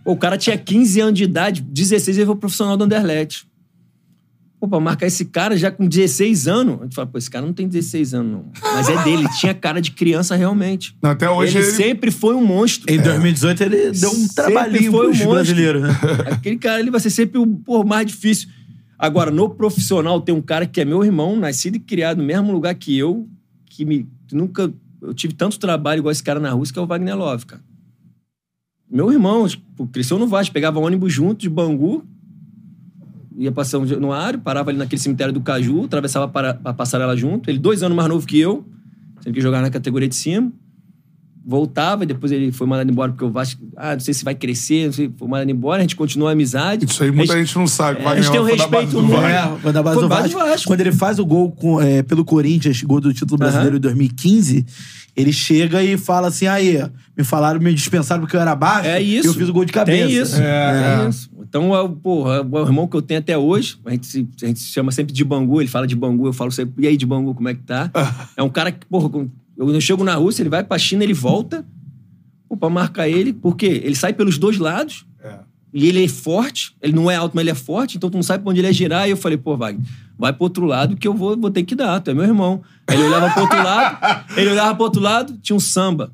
Pô, 0.03 0.13
o 0.13 0.17
cara 0.17 0.37
tinha 0.37 0.57
15 0.57 0.99
anos 1.01 1.13
de 1.17 1.23
idade, 1.23 1.61
16 1.61 2.17
ele 2.17 2.25
foi 2.25 2.35
profissional 2.35 2.75
do 2.77 2.83
Anderlecht. 2.83 3.47
Pô, 4.59 4.67
pra 4.67 4.79
marcar 4.79 5.07
esse 5.07 5.23
cara 5.25 5.55
já 5.55 5.71
com 5.71 5.87
16 5.87 6.47
anos, 6.47 6.79
a 6.81 6.83
gente 6.83 6.93
fala, 6.95 7.07
pô, 7.07 7.17
esse 7.17 7.29
cara 7.29 7.45
não 7.45 7.53
tem 7.53 7.65
16 7.65 8.13
anos, 8.13 8.31
não. 8.33 8.45
Mas 8.61 8.89
é 8.89 9.03
dele, 9.05 9.25
tinha 9.39 9.53
cara 9.53 9.79
de 9.81 9.91
criança 9.91 10.35
realmente. 10.35 10.97
Não, 11.01 11.11
até 11.11 11.29
hoje 11.29 11.57
ele, 11.57 11.65
ele- 11.67 11.75
sempre 11.77 12.11
foi 12.11 12.35
um 12.35 12.45
monstro. 12.45 12.93
Em 12.93 13.01
2018 13.01 13.63
ele 13.63 13.91
deu 13.91 14.09
um 14.09 14.13
Sempre 14.13 14.35
trabalhinho 14.35 14.91
foi 14.91 15.05
um 15.05 15.09
monstro. 15.11 15.29
brasileiros, 15.29 15.81
né? 15.83 15.89
Aquele 16.31 16.57
cara 16.57 16.79
ali 16.79 16.89
vai 16.89 16.99
ser 16.99 17.09
sempre 17.09 17.37
o 17.39 17.47
pô, 17.47 17.85
mais 17.85 18.05
difícil. 18.05 18.49
Agora, 18.97 19.31
no 19.31 19.49
profissional, 19.49 20.19
tem 20.19 20.35
um 20.35 20.41
cara 20.41 20.65
que 20.65 20.81
é 20.81 20.83
meu 20.83 21.05
irmão, 21.05 21.37
nascido 21.37 21.75
e 21.75 21.79
criado 21.79 22.17
no 22.17 22.23
mesmo 22.25 22.51
lugar 22.51 22.75
que 22.75 22.97
eu, 22.97 23.29
que 23.65 23.85
me 23.85 24.05
nunca. 24.29 24.73
Eu 25.01 25.13
tive 25.13 25.33
tanto 25.33 25.57
trabalho 25.57 25.99
igual 25.99 26.11
esse 26.11 26.21
cara 26.21 26.37
na 26.41 26.51
Rússia, 26.51 26.73
que 26.73 26.79
é 26.79 26.81
o 26.81 26.85
Wagner 26.85 27.15
Love, 27.15 27.45
cara. 27.45 27.61
Meu 28.89 29.11
irmão, 29.11 29.47
tipo, 29.47 29.87
cresceu 29.87 30.17
no 30.17 30.27
Vasco, 30.27 30.53
pegava 30.53 30.79
ônibus 30.79 31.13
junto 31.13 31.41
de 31.41 31.49
Bangu, 31.49 32.03
ia 33.37 33.51
passar 33.51 33.79
dia 33.85 33.99
no 33.99 34.11
Ario, 34.11 34.39
parava 34.39 34.71
ali 34.71 34.77
naquele 34.77 34.99
cemitério 35.01 35.31
do 35.33 35.41
Caju, 35.41 35.83
atravessava 35.85 36.27
para- 36.27 36.59
a 36.63 36.73
passarela 36.73 37.15
junto. 37.15 37.49
Ele, 37.49 37.59
dois 37.59 37.83
anos 37.83 37.95
mais 37.95 38.09
novo 38.09 38.25
que 38.25 38.39
eu, 38.39 38.65
sempre 39.17 39.33
que 39.33 39.41
jogar 39.41 39.61
na 39.61 39.69
categoria 39.69 40.07
de 40.07 40.15
cima. 40.15 40.51
Voltava 41.45 42.03
e 42.03 42.05
depois 42.05 42.31
ele 42.31 42.51
foi 42.51 42.67
mandado 42.67 42.91
embora 42.91 43.11
porque 43.11 43.23
o 43.23 43.31
Vasco, 43.31 43.61
ah, 43.75 43.93
não 43.93 43.99
sei 43.99 44.13
se 44.13 44.23
vai 44.23 44.35
crescer, 44.35 44.87
não 44.87 44.93
sei, 44.93 45.09
foi 45.17 45.27
mandado 45.27 45.49
embora, 45.49 45.77
a 45.77 45.81
gente 45.81 45.95
continuou 45.95 46.27
a 46.29 46.33
amizade. 46.33 46.85
Isso 46.85 47.01
aí 47.01 47.11
muita 47.11 47.33
A 47.33 47.37
gente 47.37 47.55
não 47.57 47.65
sabe. 47.65 48.01
É, 48.01 48.07
a 48.07 48.15
gente 48.15 48.29
tem 48.29 48.39
um 48.39 48.45
da 48.45 48.51
respeito 48.51 49.01
muito. 49.01 49.21
É, 49.21 49.57
quando 49.61 49.77
a 49.77 49.83
base 49.83 49.99
do 50.01 50.09
Vasco, 50.09 50.37
Vasco. 50.37 50.67
Quando 50.67 50.81
ele 50.81 50.91
faz 50.91 51.17
o 51.17 51.25
gol 51.25 51.51
com, 51.51 51.81
é, 51.81 52.03
pelo 52.03 52.23
Corinthians, 52.25 52.81
gol 52.83 52.99
do 52.99 53.13
título 53.13 53.37
brasileiro 53.37 53.77
em 53.77 53.79
2015, 53.79 54.65
ele 55.15 55.33
chega 55.33 55.81
e 55.83 55.97
fala 55.97 56.27
assim: 56.27 56.45
aí, 56.47 56.83
me 57.17 57.23
falaram, 57.23 57.59
me 57.59 57.73
dispensaram 57.73 58.21
porque 58.21 58.35
eu 58.35 58.41
era 58.41 58.55
baixo. 58.55 58.87
É 58.87 59.01
isso. 59.01 59.29
Eu 59.29 59.33
fiz 59.33 59.49
o 59.49 59.53
gol 59.53 59.65
de 59.65 59.71
cabeça. 59.73 60.07
Tem 60.07 60.21
isso. 60.21 60.41
É. 60.41 60.97
Tem 60.99 61.09
isso. 61.09 61.29
Então, 61.41 61.75
é, 61.75 61.81
o- 61.81 61.89
porra, 61.89 62.35
é 62.35 62.41
o 62.41 62.65
irmão 62.65 62.87
que 62.87 62.95
eu 62.95 63.01
tenho 63.01 63.19
até 63.19 63.35
hoje, 63.37 63.77
a 63.83 63.91
gente, 63.91 64.05
se, 64.05 64.27
a 64.43 64.45
gente 64.45 64.59
se 64.59 64.67
chama 64.67 64.91
sempre 64.91 65.11
de 65.13 65.23
Bangu, 65.23 65.59
ele 65.61 65.69
fala 65.69 65.87
de 65.87 65.95
Bangu, 65.95 66.27
eu 66.27 66.33
falo 66.33 66.51
sempre, 66.51 66.85
e 66.85 66.87
aí 66.87 66.95
de 66.95 67.07
Bangu, 67.07 67.33
como 67.33 67.49
é 67.49 67.55
que 67.55 67.63
tá? 67.63 67.89
é 68.37 68.43
um 68.43 68.49
cara 68.49 68.71
que, 68.71 68.85
porra, 68.85 69.09
quando 69.09 69.31
eu 69.59 69.69
eu 69.73 69.81
chego 69.81 70.03
na 70.03 70.15
Rússia, 70.15 70.41
ele 70.41 70.49
vai 70.49 70.63
pra 70.63 70.77
China, 70.77 71.03
ele 71.03 71.13
volta, 71.13 71.65
pô, 72.47 72.55
pra 72.57 72.69
marcar 72.69 73.07
ele, 73.07 73.33
porque 73.33 73.65
ele 73.67 73.95
sai 73.95 74.13
pelos 74.13 74.37
dois 74.39 74.57
lados, 74.57 75.05
É. 75.23 75.39
E 75.71 75.87
ele 75.87 76.03
é 76.03 76.07
forte, 76.07 76.75
ele 76.81 76.93
não 76.93 77.11
é 77.11 77.15
alto, 77.15 77.33
mas 77.35 77.43
ele 77.43 77.51
é 77.51 77.55
forte, 77.55 77.95
então 77.97 78.09
tu 78.09 78.15
não 78.15 78.23
sabe 78.23 78.41
pra 78.43 78.49
onde 78.49 78.59
ele 78.59 78.67
ia 78.67 78.73
girar. 78.73 79.07
E 79.07 79.11
eu 79.11 79.17
falei, 79.17 79.37
pô, 79.37 79.55
Wagner, 79.55 79.85
vai 80.17 80.33
pro 80.33 80.43
outro 80.45 80.65
lado 80.65 80.97
que 80.97 81.07
eu 81.07 81.13
vou, 81.13 81.37
vou 81.37 81.51
ter 81.51 81.61
que 81.61 81.75
dar, 81.75 81.99
tu 81.99 82.09
é 82.09 82.13
meu 82.15 82.23
irmão. 82.23 82.63
Aí 82.87 82.95
ele 82.97 83.03
olhava 83.07 83.29
pro 83.29 83.41
outro 83.43 83.57
lado, 83.61 83.97
ele 84.35 84.49
olhava 84.49 84.73
pro 84.73 84.83
outro 84.85 84.99
lado, 84.99 85.37
tinha 85.43 85.55
um 85.55 85.59
samba. 85.59 86.11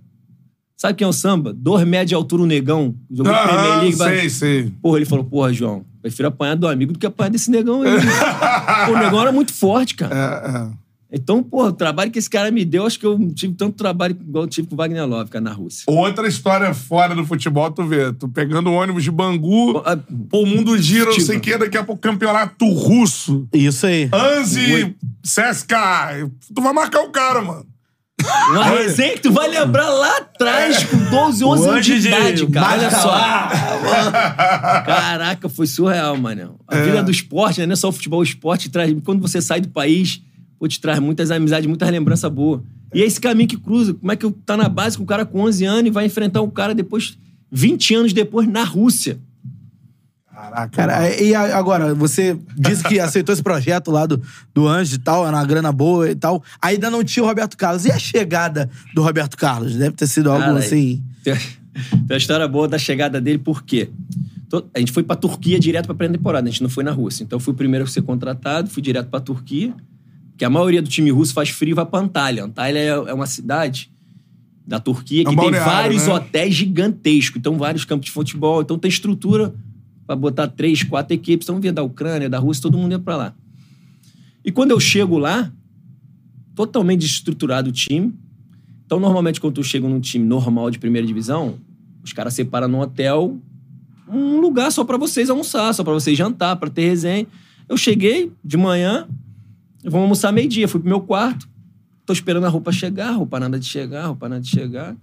Sabe 0.76 0.96
quem 0.96 1.06
é 1.06 1.08
o 1.08 1.14
samba? 1.14 1.54
Dois 1.54 1.88
metros 1.88 2.10
de 2.10 2.16
altura, 2.16 2.44
o 2.44 2.46
negão. 2.46 2.94
Jogou 3.10 3.32
Ah, 3.32 3.48
Premier 3.48 3.78
League. 3.80 3.96
sei, 3.96 4.06
vai- 4.18 4.30
sei. 4.30 4.74
Porra, 4.82 4.98
ele 4.98 5.06
falou, 5.06 5.24
porra, 5.24 5.54
João, 5.54 5.86
prefiro 6.02 6.28
apanhar 6.28 6.56
do 6.56 6.68
amigo 6.68 6.92
do 6.92 7.00
que 7.00 7.06
apanhar 7.06 7.30
desse 7.30 7.50
negão 7.50 7.82
aí. 7.82 7.92
Pô, 8.88 8.92
o 8.92 8.98
negão 9.00 9.22
era 9.22 9.32
muito 9.32 9.54
forte, 9.54 9.96
cara. 9.96 10.14
É, 10.14 10.50
é. 10.58 10.85
Então, 11.18 11.42
porra, 11.42 11.70
o 11.70 11.74
trabalho 11.74 12.12
que 12.12 12.20
esse 12.20 12.30
cara 12.30 12.52
me 12.52 12.66
deu, 12.66 12.86
acho 12.86 13.00
que 13.00 13.06
eu 13.06 13.18
tive 13.34 13.54
tanto 13.54 13.78
trabalho 13.78 14.18
igual 14.20 14.44
eu 14.44 14.50
tive 14.50 14.68
com 14.68 14.76
o 14.76 14.78
Wagner 14.78 15.08
Love, 15.08 15.30
cara, 15.30 15.42
na 15.46 15.54
Rússia. 15.54 15.86
Outra 15.88 16.28
história 16.28 16.74
fora 16.74 17.16
do 17.16 17.26
futebol, 17.26 17.72
tu 17.72 17.86
vê. 17.86 18.12
Tu 18.12 18.28
pegando 18.28 18.70
o 18.70 18.74
ônibus 18.74 19.02
de 19.04 19.12
Bangu, 19.12 19.82
Ah, 19.86 19.96
pô, 20.30 20.42
o 20.42 20.46
mundo 20.46 20.78
gira, 20.78 21.06
não 21.06 21.20
sei 21.20 21.38
o 21.38 21.40
quê, 21.40 21.58
daqui 21.58 21.78
a 21.78 21.84
pouco 21.86 22.02
campeonato 22.02 22.68
russo. 22.70 23.48
Isso 23.54 23.86
aí. 23.88 24.10
Anzi, 24.14 24.94
CSK. 25.24 25.74
Tu 26.54 26.62
vai 26.62 26.74
marcar 26.74 27.00
o 27.02 27.10
cara, 27.10 27.42
mano. 27.42 27.66
Uma 28.50 28.64
resenha 28.66 29.14
que 29.14 29.22
tu 29.22 29.32
vai 29.32 29.48
lembrar 29.48 29.88
lá 29.90 30.18
atrás, 30.18 30.84
com 30.84 30.98
12, 30.98 31.44
11 31.46 31.68
anos 31.70 31.86
de 31.86 31.94
idade, 31.94 32.48
cara. 32.48 32.74
Olha 32.74 32.92
só. 32.92 33.12
Caraca, 34.86 35.48
foi 35.50 35.68
surreal, 35.68 36.18
mano. 36.18 36.60
A 36.68 36.78
É. 36.78 36.84
vida 36.84 37.04
do 37.04 37.12
esporte, 37.12 37.60
né? 37.60 37.66
não 37.68 37.74
é 37.74 37.76
só 37.76 37.90
o 37.90 37.92
futebol, 37.92 38.20
o 38.20 38.24
esporte 38.24 38.70
traz. 38.70 38.94
Quando 39.04 39.22
você 39.22 39.42
sai 39.42 39.62
do 39.62 39.70
país, 39.70 40.22
pô, 40.58 40.68
te 40.68 40.80
traz 40.80 41.00
muitas 41.00 41.32
amizades, 41.32 41.68
muitas 41.68 41.90
lembranças 41.90 42.32
boas. 42.32 42.62
E 42.94 43.02
é 43.02 43.06
esse 43.06 43.20
caminho 43.20 43.48
que 43.48 43.58
cruza. 43.58 43.94
Como 43.94 44.12
é 44.12 44.16
que 44.16 44.26
eu 44.26 44.32
tá 44.32 44.56
na 44.56 44.70
base 44.70 44.98
com 44.98 45.04
o 45.04 45.08
cara 45.08 45.26
com 45.26 45.42
11 45.42 45.66
anos 45.66 45.88
e 45.88 45.90
vai 45.90 46.06
enfrentar 46.06 46.42
um 46.42 46.50
cara 46.50 46.74
depois, 46.74 47.18
20 47.52 47.96
anos 47.96 48.14
depois, 48.14 48.48
na 48.48 48.64
Rússia? 48.64 49.20
Caraca. 50.30 50.70
Cara, 50.70 51.22
e 51.22 51.34
agora, 51.34 51.96
você 51.96 52.38
disse 52.58 52.84
que 52.84 53.00
aceitou 53.00 53.32
esse 53.32 53.42
projeto 53.42 53.90
lá 53.90 54.06
do, 54.06 54.22
do 54.54 54.68
Anjo 54.68 54.96
e 54.96 55.00
tal, 55.00 55.26
era 55.26 55.36
uma 55.36 55.46
grana 55.46 55.72
boa 55.72 56.10
e 56.10 56.16
tal. 56.16 56.44
Ainda 56.62 56.90
não 56.90 57.04
tinha 57.04 57.24
o 57.24 57.28
Roberto 57.28 57.56
Carlos. 57.56 57.86
E 57.86 57.92
a 57.92 57.98
chegada 57.98 58.70
do 58.94 59.02
Roberto 59.02 59.38
Carlos? 59.38 59.76
Deve 59.76 59.96
ter 59.96 60.08
sido 60.08 60.30
algo 60.30 60.44
Cara, 60.44 60.60
assim. 60.60 61.02
Tem 61.24 61.34
tem 61.76 62.16
uma 62.16 62.18
história 62.18 62.48
boa 62.48 62.68
da 62.68 62.78
chegada 62.78 63.20
dele, 63.20 63.38
por 63.38 63.64
quê? 63.64 63.90
A 64.74 64.80
gente 64.80 64.92
foi 64.92 65.04
pra 65.04 65.16
Turquia 65.16 65.60
direto 65.60 65.86
pra 65.88 65.96
pré-temporada, 65.96 66.48
a 66.48 66.52
gente 66.52 66.64
não 66.64 66.70
foi 66.70 66.84
na 66.84 66.92
Rússia. 66.92 67.24
Então 67.24 67.36
eu 67.36 67.42
fui 67.42 67.54
o 67.54 67.58
primeiro 67.58 67.84
a 67.84 67.88
ser 67.88 68.02
contratado, 68.02 68.70
fui 68.70 68.82
direto 68.82 69.10
pra 69.10 69.20
Turquia, 69.20 69.74
que 70.38 70.46
a 70.46 70.50
maioria 70.50 70.82
do 70.82 70.90
time 70.90 71.12
russo 71.12 71.34
faz 71.34 71.50
frio 71.50 71.72
e 71.72 71.74
vai 71.74 71.86
pra 71.86 72.00
Antalya. 72.00 72.44
Antalya 72.44 72.80
é 72.80 72.88
é 72.88 73.14
uma 73.14 73.26
cidade 73.26 73.92
da 74.66 74.80
Turquia 74.80 75.24
É 75.26 75.30
um 75.30 75.36
que 75.36 75.42
tem 75.42 75.52
vários 75.52 76.08
né? 76.08 76.14
hotéis 76.14 76.56
gigantescos, 76.56 77.38
então 77.38 77.58
vários 77.58 77.86
campos 77.86 78.08
de 78.08 78.12
futebol, 78.12 78.62
então 78.62 78.80
tem 78.80 78.90
estrutura 78.90 79.54
pra 80.06 80.16
botar 80.16 80.48
três, 80.48 80.84
quatro 80.84 81.14
equipes. 81.14 81.46
Então 81.46 81.60
vinha 81.60 81.74
da 81.74 81.84
Ucrânia, 81.84 82.30
da 82.30 82.40
Rússia, 82.40 82.64
todo 82.64 82.78
mundo 82.78 82.92
ia 82.92 83.00
pra 83.00 83.16
lá. 83.16 83.36
E 84.44 84.52
quando 84.52 84.72
eu 84.72 84.80
chego 84.80 85.18
lá, 85.18 85.52
totalmente 86.54 87.02
desestruturado 87.02 87.70
o 87.70 87.74
time. 87.74 88.14
Então, 88.86 89.00
normalmente, 89.00 89.42
quando 89.42 89.56
tu 89.56 89.64
chega 89.64 89.88
num 89.90 90.00
time 90.00 90.24
normal 90.24 90.70
de 90.70 90.78
primeira 90.78 91.06
divisão, 91.08 91.56
os 92.04 92.14
caras 92.14 92.36
separam 92.36 92.68
no 92.68 92.80
hotel 92.80 93.40
um 94.08 94.40
lugar 94.40 94.72
só 94.72 94.84
pra 94.86 94.98
vocês 94.98 95.30
almoçar, 95.32 95.74
só 95.74 95.84
pra 95.84 95.94
vocês 95.94 96.16
jantar, 96.16 96.56
pra 96.58 96.70
ter 96.70 96.88
resenha. 96.88 97.26
Eu 97.68 97.76
cheguei 97.76 98.32
de 98.44 98.58
manhã, 98.58 99.08
vamos 99.92 100.04
almoçar 100.04 100.32
meio-dia, 100.32 100.68
fui 100.68 100.80
pro 100.80 100.90
meu 100.90 101.02
quarto, 101.02 101.48
tô 102.06 102.14
esperando 102.14 102.46
a 102.46 102.50
roupa 102.50 102.72
chegar, 102.72 103.12
roupa 103.12 103.40
nada 103.40 103.60
de 103.60 103.66
chegar, 103.66 104.08
roupa 104.08 104.28
nada 104.30 104.42
de 104.42 104.50
chegar. 104.50 104.96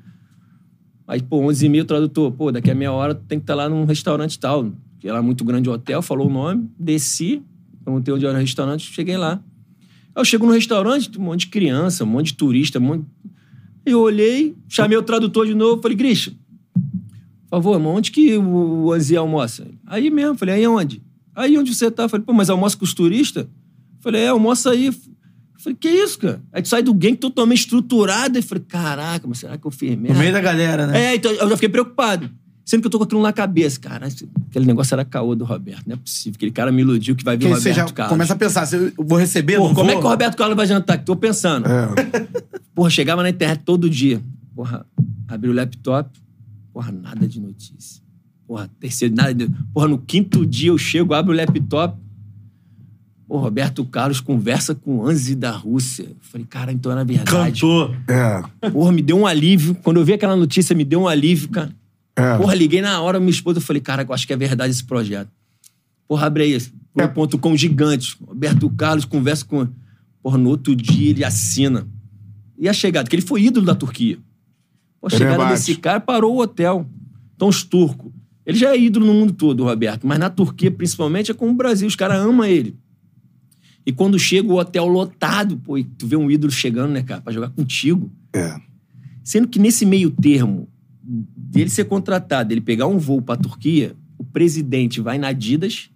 Aí, 1.07 1.21
pô, 1.21 1.41
11 1.49 1.69
mil, 1.69 1.85
tradutor, 1.85 2.33
pô, 2.33 2.53
daqui 2.53 2.71
a 2.71 2.75
meia 2.75 2.93
hora 2.93 3.15
tem 3.15 3.39
que 3.39 3.43
estar 3.43 3.55
lá 3.55 3.69
num 3.69 3.85
restaurante 3.85 4.39
tal, 4.39 4.73
que 4.99 5.09
era 5.09 5.21
muito 5.21 5.45
grande 5.45 5.69
hotel, 5.69 6.01
falou 6.01 6.29
o 6.29 6.33
nome, 6.33 6.71
desci, 6.79 7.43
perguntei 7.85 8.15
onde 8.15 8.25
era 8.25 8.37
o 8.37 8.41
restaurante, 8.41 8.91
cheguei 8.93 9.17
lá. 9.17 9.43
Aí 10.15 10.21
eu 10.21 10.25
chego 10.25 10.47
no 10.47 10.53
restaurante, 10.53 11.11
um 11.19 11.23
monte 11.23 11.41
de 11.41 11.47
criança, 11.49 12.05
um 12.05 12.07
monte 12.07 12.27
de 12.27 12.35
turista, 12.35 12.79
um 12.79 12.83
monte... 12.83 13.05
Eu 13.85 14.01
olhei, 14.01 14.55
chamei 14.69 14.97
o 14.97 15.03
tradutor 15.03 15.47
de 15.47 15.55
novo, 15.55 15.83
falei, 15.83 15.97
Christian, 15.97 16.35
por 17.51 17.63
favor, 17.63 17.81
onde 17.85 18.11
que 18.11 18.39
o 18.39 18.93
Anzi 18.93 19.17
almoça? 19.17 19.67
Aí 19.87 20.09
mesmo, 20.09 20.37
falei, 20.37 20.55
aí 20.55 20.67
onde? 20.67 21.03
Aí 21.35 21.59
onde 21.59 21.75
você 21.75 21.91
tá? 21.91 22.09
Falei, 22.09 22.25
pô, 22.25 22.33
mas 22.33 22.49
almoça 22.49 22.77
com 22.77 22.85
os 22.85 22.95
turistas? 22.95 23.47
Falei, 24.03 24.23
é, 24.23 24.29
almoça 24.29 24.71
aí. 24.71 24.93
Falei, 25.59 25.77
que 25.79 25.89
isso, 25.89 26.19
cara? 26.19 26.43
Aí 26.53 26.61
tu 26.61 26.69
sai 26.69 26.83
do 26.83 26.93
game 26.93 27.17
totalmente 27.17 27.61
estruturado. 27.61 28.39
E 28.39 28.43
falei, 28.43 28.65
caraca, 28.67 29.27
mas 29.27 29.39
será 29.39 29.57
que 29.57 29.67
eu 29.67 29.71
fiz 29.71 29.97
merda? 29.97 30.15
No 30.15 30.19
meio 30.19 30.33
da 30.33 30.41
galera, 30.41 30.87
né? 30.87 31.13
É, 31.13 31.15
então 31.15 31.31
eu 31.31 31.49
já 31.49 31.57
fiquei 31.57 31.69
preocupado. 31.69 32.29
Sendo 32.65 32.81
que 32.81 32.87
eu 32.87 32.91
tô 32.91 32.99
com 32.99 33.05
aquilo 33.05 33.23
na 33.23 33.33
cabeça. 33.33 33.79
Cara, 33.79 34.07
aquele 34.49 34.67
negócio 34.67 34.95
era 34.95 35.05
caô 35.05 35.35
do 35.35 35.45
Roberto. 35.45 35.83
Não 35.87 35.95
é 35.95 35.97
possível. 35.97 36.37
Aquele 36.37 36.51
cara 36.53 36.71
me 36.71 36.83
iludiu 36.83 37.15
que 37.17 37.25
vai 37.25 37.37
vir 37.37 37.47
o 37.47 37.55
Roberto 37.55 37.75
já 37.75 37.85
Carlos. 37.87 38.13
começa 38.13 38.33
a 38.33 38.37
pensar, 38.37 38.67
se 38.67 38.77
eu 38.77 38.93
vou 38.99 39.19
receber, 39.19 39.57
Pô, 39.57 39.69
não 39.69 39.75
como 39.75 39.91
é 39.91 39.95
vou? 39.95 40.03
que 40.03 40.07
o 40.07 40.11
Roberto 40.11 40.37
Carlos 40.37 40.57
vai 40.57 40.67
jantar? 40.67 40.99
Que 40.99 41.05
tô 41.05 41.17
pensando. 41.17 41.67
É. 41.67 41.89
Porra, 42.75 42.91
chegava 42.91 43.23
na 43.23 43.31
internet 43.31 43.63
todo 43.65 43.91
dia. 43.91 44.23
Porra, 44.55 44.87
abri 45.29 45.49
o 45.49 45.53
laptop. 45.53 46.11
Porra, 46.73 46.93
nada 46.93 47.27
de 47.27 47.41
notícia. 47.41 48.01
Porra, 48.47 48.71
terceiro, 48.81 49.15
nada 49.15 49.35
de... 49.35 49.49
Porra, 49.73 49.89
no 49.89 49.99
quinto 49.99 50.47
dia 50.47 50.71
eu 50.71 50.79
chego, 50.79 51.15
abro 51.15 51.33
o 51.33 51.37
laptop. 51.37 51.99
O 53.35 53.39
Roberto 53.39 53.83
Carlos 53.87 54.21
conversa 54.21 54.75
com 54.75 54.99
o 54.99 55.07
Anzi 55.09 55.35
da 55.35 55.51
Rússia. 55.51 56.03
Eu 56.03 56.17
Falei, 56.21 56.47
cara, 56.47 56.71
então 56.71 56.93
era 56.93 57.03
verdade. 57.03 57.63
Cantor. 57.63 57.97
É. 58.07 58.69
Porra, 58.71 58.93
me 58.93 59.01
deu 59.01 59.17
um 59.17 59.27
alívio. 59.27 59.75
Quando 59.77 59.97
eu 59.97 60.05
vi 60.05 60.13
aquela 60.13 60.37
notícia, 60.37 60.77
me 60.77 60.85
deu 60.85 61.01
um 61.01 61.09
alívio, 61.09 61.49
cara. 61.49 61.75
É. 62.15 62.37
Porra, 62.37 62.55
liguei 62.55 62.83
na 62.83 63.01
hora, 63.01 63.19
minha 63.19 63.31
esposa, 63.31 63.57
eu 63.57 63.63
falei, 63.63 63.81
cara, 63.81 64.03
eu 64.07 64.13
acho 64.13 64.27
que 64.27 64.35
é 64.35 64.37
verdade 64.37 64.71
esse 64.71 64.85
projeto. 64.85 65.31
Porra, 66.07 66.27
abre 66.27 66.43
aí, 66.43 66.59
É. 66.99 67.07
ponto 67.07 67.39
com 67.39 67.57
gigante. 67.57 68.19
Roberto 68.23 68.69
Carlos 68.69 69.07
conversa 69.07 69.47
com. 69.47 69.67
Porra, 70.23 70.37
no 70.37 70.51
outro 70.51 70.77
dia 70.77 71.09
ele 71.09 71.25
assina. 71.25 71.89
E 72.59 72.69
a 72.69 72.73
chegada, 72.75 73.09
que 73.09 73.17
ele 73.17 73.23
foi 73.23 73.45
ídolo 73.45 73.65
da 73.65 73.75
Turquia. 73.75 74.19
Pô, 75.01 75.07
a 75.07 75.11
Ele 75.11 75.17
chegada 75.17 75.37
rebate. 75.39 75.53
desse 75.55 75.75
cara 75.77 76.01
parou 76.01 76.37
o 76.37 76.41
hotel. 76.43 76.87
Então, 77.35 77.49
os 77.49 77.63
turcos. 77.65 78.13
Ele 78.45 78.59
já 78.59 78.73
é 78.75 78.79
ídolo 78.79 79.07
no 79.07 79.15
mundo 79.15 79.33
todo, 79.33 79.61
o 79.61 79.65
Roberto, 79.65 80.07
mas 80.07 80.19
na 80.19 80.29
Turquia, 80.29 80.71
principalmente, 80.71 81.31
é 81.31 81.35
como 81.35 81.53
o 81.53 81.55
Brasil, 81.55 81.89
os 81.89 81.97
caras 81.97 82.19
amam 82.19 82.45
ele. 82.45 82.77
E 83.85 83.93
quando 83.93 84.19
chega 84.19 84.53
o 84.53 84.59
hotel 84.59 84.87
lotado, 84.87 85.57
pô, 85.57 85.77
e 85.77 85.85
tu 85.85 86.07
vê 86.07 86.17
um 86.17 86.31
ídolo 86.31 86.53
chegando, 86.53 86.93
né, 86.93 87.03
cara, 87.03 87.21
pra 87.21 87.33
jogar 87.33 87.51
contigo. 87.51 88.11
É. 88.33 88.55
Sendo 89.25 89.49
que 89.49 89.59
nesse 89.59 89.85
meio 89.85 90.11
termo 90.11 90.69
dele 91.03 91.69
ser 91.69 91.85
contratado, 91.85 92.53
ele 92.53 92.61
pegar 92.61 92.87
um 92.87 92.99
voo 92.99 93.21
pra 93.21 93.37
Turquia, 93.37 93.97
o 94.17 94.25
presidente 94.25 95.01
vai 95.01 95.19
na 95.19 95.29
Adidas, 95.29 95.91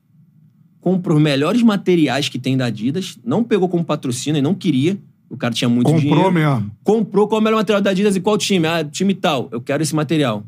compra 0.81 1.15
os 1.15 1.21
melhores 1.21 1.63
materiais 1.63 2.29
que 2.29 2.39
tem 2.39 2.57
da 2.57 2.67
Adidas, 2.67 3.19
não 3.25 3.45
pegou 3.45 3.69
como 3.69 3.85
patrocínio 3.85 4.39
e 4.39 4.43
não 4.43 4.55
queria, 4.55 4.99
o 5.31 5.37
cara 5.37 5.55
tinha 5.55 5.69
muito 5.69 5.87
Comprou 5.87 6.01
dinheiro. 6.01 6.33
mesmo. 6.33 6.71
Comprou 6.85 7.27
qual 7.29 7.39
é 7.39 7.41
o 7.41 7.45
melhor 7.45 7.57
material 7.59 7.81
da 7.81 7.91
Adidas 7.91 8.17
e 8.17 8.21
qual 8.21 8.37
time? 8.37 8.67
Ah, 8.67 8.85
time 8.85 9.15
tal, 9.15 9.49
eu 9.51 9.61
quero 9.61 9.83
esse 9.83 9.95
material. 9.95 10.45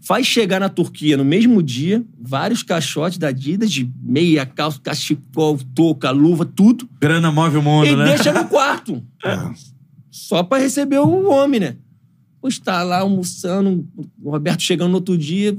Faz 0.00 0.26
chegar 0.26 0.60
na 0.60 0.68
Turquia 0.68 1.16
no 1.16 1.24
mesmo 1.24 1.62
dia, 1.62 2.04
vários 2.20 2.62
caixotes 2.62 3.18
da 3.18 3.28
Adidas, 3.28 3.70
de 3.70 3.90
meia, 4.00 4.46
calça, 4.46 4.80
cachecol, 4.80 5.58
touca, 5.74 6.10
luva, 6.10 6.44
tudo. 6.44 6.88
Grana 7.00 7.32
move 7.32 7.56
o 7.56 7.62
mundo, 7.62 7.86
E 7.86 7.96
né? 7.96 8.04
deixa 8.04 8.32
no 8.32 8.46
quarto. 8.48 9.02
É. 9.24 9.50
Só 10.10 10.42
pra 10.42 10.58
receber 10.58 10.98
o 10.98 11.30
homem, 11.30 11.60
né? 11.60 11.76
Pois 12.40 12.58
tá 12.58 12.82
lá 12.84 13.00
almoçando, 13.00 13.86
o 14.22 14.30
Roberto 14.30 14.62
chegando 14.62 14.90
no 14.90 14.96
outro 14.96 15.18
dia, 15.18 15.56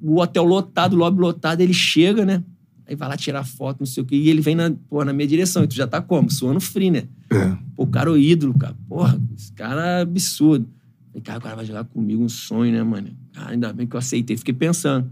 o 0.00 0.20
hotel 0.20 0.44
lotado, 0.44 0.94
o 0.94 0.96
lobby 0.96 1.20
lotado, 1.20 1.60
ele 1.60 1.74
chega, 1.74 2.24
né? 2.24 2.42
Aí 2.88 2.96
vai 2.96 3.08
lá 3.08 3.16
tirar 3.16 3.44
foto, 3.44 3.80
não 3.80 3.86
sei 3.86 4.02
o 4.02 4.06
quê, 4.06 4.16
e 4.16 4.28
ele 4.28 4.40
vem 4.40 4.54
na, 4.54 4.70
porra, 4.88 5.04
na 5.04 5.12
minha 5.12 5.28
direção. 5.28 5.62
E 5.62 5.68
tu 5.68 5.74
já 5.74 5.86
tá 5.86 6.00
como? 6.00 6.30
Suando 6.30 6.60
frio, 6.60 6.90
né? 6.92 7.04
É. 7.30 7.56
Pô, 7.76 7.84
o 7.84 7.86
cara 7.86 8.10
é 8.10 8.12
o 8.12 8.18
ídolo, 8.18 8.54
cara. 8.58 8.74
Porra, 8.88 9.20
esse 9.36 9.52
cara 9.52 9.98
é 9.98 10.02
absurdo. 10.02 10.66
Falei, 11.12 11.22
cara, 11.22 11.38
o 11.38 11.42
cara 11.42 11.56
vai 11.56 11.64
jogar 11.66 11.84
comigo 11.84 12.22
um 12.24 12.28
sonho, 12.28 12.72
né, 12.72 12.82
mano? 12.82 13.10
Cara, 13.32 13.50
ainda 13.50 13.72
bem 13.72 13.86
que 13.86 13.94
eu 13.94 13.98
aceitei. 13.98 14.36
Fiquei 14.36 14.54
pensando. 14.54 15.10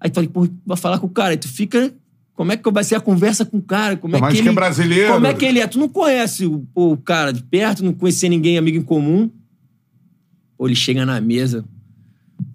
Aí 0.00 0.10
tu 0.10 0.14
falei, 0.16 0.28
pô, 0.28 0.48
vai 0.66 0.76
falar 0.76 0.98
com 0.98 1.06
o 1.06 1.10
cara. 1.10 1.30
Aí 1.30 1.36
tu 1.36 1.48
fica. 1.48 1.94
Como 2.34 2.52
é 2.52 2.56
que 2.56 2.70
vai 2.70 2.84
ser 2.84 2.94
a 2.94 3.00
conversa 3.00 3.44
com 3.44 3.58
o 3.58 3.62
cara? 3.62 3.96
Como 3.96 4.16
é 4.16 4.20
Mas 4.20 4.30
que 4.30 4.36
que 4.36 4.42
ele. 4.42 4.50
é 4.50 4.52
brasileiro. 4.52 5.12
Como 5.12 5.26
é 5.26 5.34
que 5.34 5.44
ele 5.44 5.58
é? 5.60 5.66
Tu 5.66 5.78
não 5.78 5.88
conhece 5.88 6.46
o, 6.46 6.60
pô, 6.72 6.92
o 6.92 6.96
cara 6.96 7.32
de 7.32 7.42
perto, 7.42 7.84
não 7.84 7.92
conhecia 7.92 8.28
ninguém, 8.28 8.58
amigo 8.58 8.78
em 8.78 8.82
comum. 8.82 9.30
Pô, 10.56 10.66
ele 10.66 10.76
chega 10.76 11.04
na 11.04 11.20
mesa. 11.20 11.64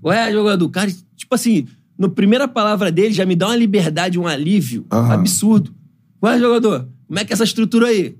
Ué, 0.04 0.32
jogador, 0.32 0.70
cara, 0.70 0.90
tipo 1.16 1.36
assim, 1.36 1.68
na 1.98 2.08
primeira 2.10 2.48
palavra 2.48 2.92
dele 2.92 3.14
já 3.14 3.26
me 3.26 3.36
dá 3.36 3.48
uma 3.48 3.56
liberdade, 3.56 4.18
um 4.20 4.28
alívio 4.28 4.86
Aham. 4.92 5.14
absurdo. 5.14 5.74
Ué, 6.22 6.40
jogador, 6.40 6.88
como 7.08 7.20
é 7.20 7.26
que 7.26 7.32
é 7.32 7.36
essa 7.36 7.44
estrutura 7.44 7.88
aí? 7.88 8.16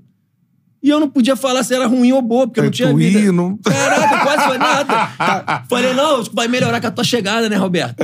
E 0.84 0.90
eu 0.90 1.00
não 1.00 1.08
podia 1.08 1.34
falar 1.34 1.62
se 1.64 1.74
era 1.74 1.86
ruim 1.86 2.12
ou 2.12 2.20
boa, 2.20 2.46
porque 2.46 2.60
eu 2.60 2.64
não 2.64 2.68
É, 2.68 2.72
tinha 2.72 2.90
tu 2.90 2.96
vida. 2.98 3.32
não- 3.32 3.56
Caraca, 3.56 4.18
quase 4.22 4.42
falei 4.42 4.58
nada. 4.58 5.64
Falei, 5.66 5.94
não, 5.94 6.22
vai 6.24 6.46
melhorar 6.46 6.78
com 6.78 6.86
a 6.86 6.90
tua 6.90 7.02
chegada, 7.02 7.48
né, 7.48 7.56
Roberto? 7.56 7.96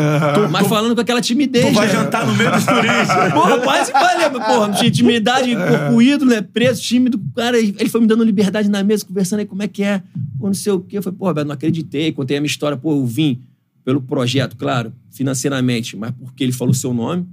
Mas 0.50 0.66
falando 0.66 0.94
com 0.94 1.00
aquela 1.02 1.20
timidez. 1.20 1.66
Tu 1.66 1.74
vai 1.74 1.86
né? 1.88 1.92
jantar 1.92 2.26
no 2.26 2.34
meio 2.34 2.50
dos 2.50 2.64
turistas. 2.64 3.32
Porra, 3.34 3.58
quase 3.58 3.92
falei, 3.92 4.30
mas, 4.30 4.46
porra, 4.46 4.72
tinha 4.72 4.88
intimidade, 4.88 5.54
corpo 5.54 6.00
ídolo, 6.00 6.30
né? 6.30 6.40
Preso, 6.40 6.80
tímido. 6.80 7.20
Cara, 7.36 7.58
ele 7.58 7.88
foi 7.90 8.00
me 8.00 8.06
dando 8.06 8.24
liberdade 8.24 8.70
na 8.70 8.82
mesa, 8.82 9.04
conversando 9.04 9.40
aí 9.40 9.46
como 9.46 9.62
é 9.62 9.68
que 9.68 9.82
é. 9.82 10.02
Pô, 10.38 10.46
não 10.46 10.54
sei 10.54 10.72
o 10.72 10.80
quê. 10.80 10.96
Eu 10.96 11.02
falei, 11.02 11.18
pô, 11.18 11.26
Roberto, 11.26 11.48
não 11.48 11.54
acreditei. 11.54 12.10
Contei 12.12 12.38
a 12.38 12.40
minha 12.40 12.48
história. 12.48 12.78
Pô, 12.78 12.92
eu 12.92 13.04
vim 13.04 13.42
pelo 13.84 14.00
projeto, 14.00 14.56
claro, 14.56 14.90
financeiramente, 15.10 15.98
mas 15.98 16.12
porque 16.12 16.42
ele 16.42 16.52
falou 16.52 16.72
seu 16.72 16.94
nome. 16.94 17.26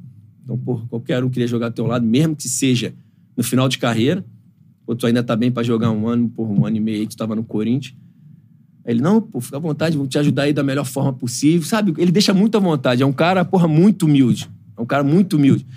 Então, 0.44 0.58
por 0.58 0.86
qualquer 0.90 1.24
um 1.24 1.30
queria 1.30 1.48
jogar 1.48 1.68
ao 1.68 1.72
teu 1.72 1.88
lado, 1.88 2.06
mesmo 2.06 2.36
que 2.36 2.50
seja 2.50 2.94
no 3.38 3.46
final 3.46 3.70
de 3.70 3.78
carreira. 3.78 4.26
Ou 4.88 4.96
tu 4.96 5.06
ainda 5.06 5.22
tá 5.22 5.36
bem 5.36 5.52
pra 5.52 5.62
jogar 5.62 5.92
um 5.92 6.08
ano, 6.08 6.30
por 6.30 6.48
um 6.48 6.66
ano 6.66 6.78
e 6.78 6.80
meio 6.80 7.02
aí, 7.02 7.08
tu 7.08 7.18
tava 7.18 7.36
no 7.36 7.44
Corinthians. 7.44 7.94
Ele, 8.86 9.02
não, 9.02 9.22
pô, 9.22 9.42
fica 9.42 9.58
à 9.58 9.60
vontade, 9.60 9.98
vou 9.98 10.08
te 10.08 10.18
ajudar 10.18 10.44
aí 10.44 10.54
da 10.54 10.64
melhor 10.64 10.86
forma 10.86 11.12
possível. 11.12 11.68
Sabe, 11.68 11.94
ele 11.98 12.10
deixa 12.10 12.34
muito 12.34 12.56
à 12.56 12.60
vontade. 12.62 13.04
É 13.04 13.06
um 13.06 13.12
cara, 13.12 13.44
porra, 13.44 13.68
muito 13.68 14.06
humilde. 14.06 14.50
É 14.78 14.82
um 14.82 14.86
cara 14.86 15.04
muito 15.04 15.36
humilde. 15.36 15.68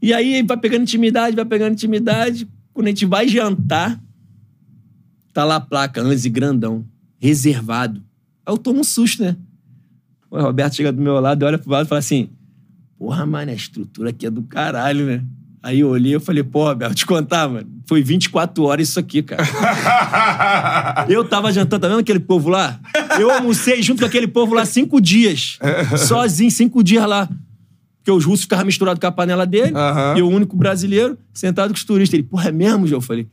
E 0.00 0.14
aí 0.14 0.42
vai 0.42 0.56
pegando 0.56 0.82
intimidade, 0.82 1.36
vai 1.36 1.44
pegando 1.44 1.74
intimidade. 1.74 2.48
Quando 2.72 2.86
a 2.86 2.88
gente 2.88 3.04
vai 3.04 3.28
jantar, 3.28 4.02
tá 5.34 5.44
lá 5.44 5.56
a 5.56 5.60
placa, 5.60 6.00
Anzi 6.00 6.30
grandão, 6.30 6.86
reservado. 7.18 8.02
Aí 8.46 8.54
eu 8.54 8.56
tomo 8.56 8.80
um 8.80 8.84
susto, 8.84 9.22
né? 9.22 9.36
O 10.30 10.40
Roberto 10.40 10.76
chega 10.76 10.90
do 10.90 11.02
meu 11.02 11.20
lado, 11.20 11.44
olha 11.44 11.58
pro 11.58 11.70
lado 11.70 11.84
e 11.84 11.88
fala 11.88 11.98
assim: 11.98 12.30
Porra, 12.96 13.26
mano, 13.26 13.50
a 13.50 13.54
estrutura 13.54 14.08
aqui 14.08 14.24
é 14.24 14.30
do 14.30 14.42
caralho, 14.42 15.04
né? 15.04 15.24
Aí 15.62 15.80
eu 15.80 15.88
olhei 15.88 16.16
e 16.16 16.20
falei, 16.20 16.42
pô, 16.42 16.64
Roberto, 16.64 16.94
te 16.94 17.04
contar, 17.04 17.48
mano. 17.48 17.68
Foi 17.86 18.02
24 18.02 18.64
horas 18.64 18.88
isso 18.88 18.98
aqui, 18.98 19.22
cara. 19.22 19.44
eu 21.08 21.22
tava 21.24 21.52
jantando, 21.52 21.82
tá 21.82 21.88
vendo 21.88 22.00
aquele 22.00 22.20
povo 22.20 22.48
lá? 22.48 22.80
Eu 23.18 23.30
almocei 23.30 23.82
junto 23.82 24.00
com 24.00 24.06
aquele 24.06 24.26
povo 24.26 24.54
lá 24.54 24.64
cinco 24.64 25.00
dias. 25.00 25.58
sozinho, 26.06 26.50
cinco 26.50 26.82
dias 26.82 27.06
lá. 27.06 27.28
Porque 27.98 28.10
os 28.10 28.24
russos 28.24 28.42
ficavam 28.42 28.64
misturados 28.64 28.98
com 28.98 29.06
a 29.06 29.12
panela 29.12 29.44
dele. 29.44 29.76
Aham. 29.76 30.14
E 30.16 30.22
o 30.22 30.28
único 30.28 30.56
brasileiro, 30.56 31.18
sentado 31.34 31.68
com 31.68 31.76
os 31.76 31.84
turistas. 31.84 32.14
Ele, 32.14 32.22
porra, 32.22 32.48
é 32.48 32.52
mesmo, 32.52 32.86
João? 32.86 32.98
Eu 32.98 33.02
falei, 33.02 33.28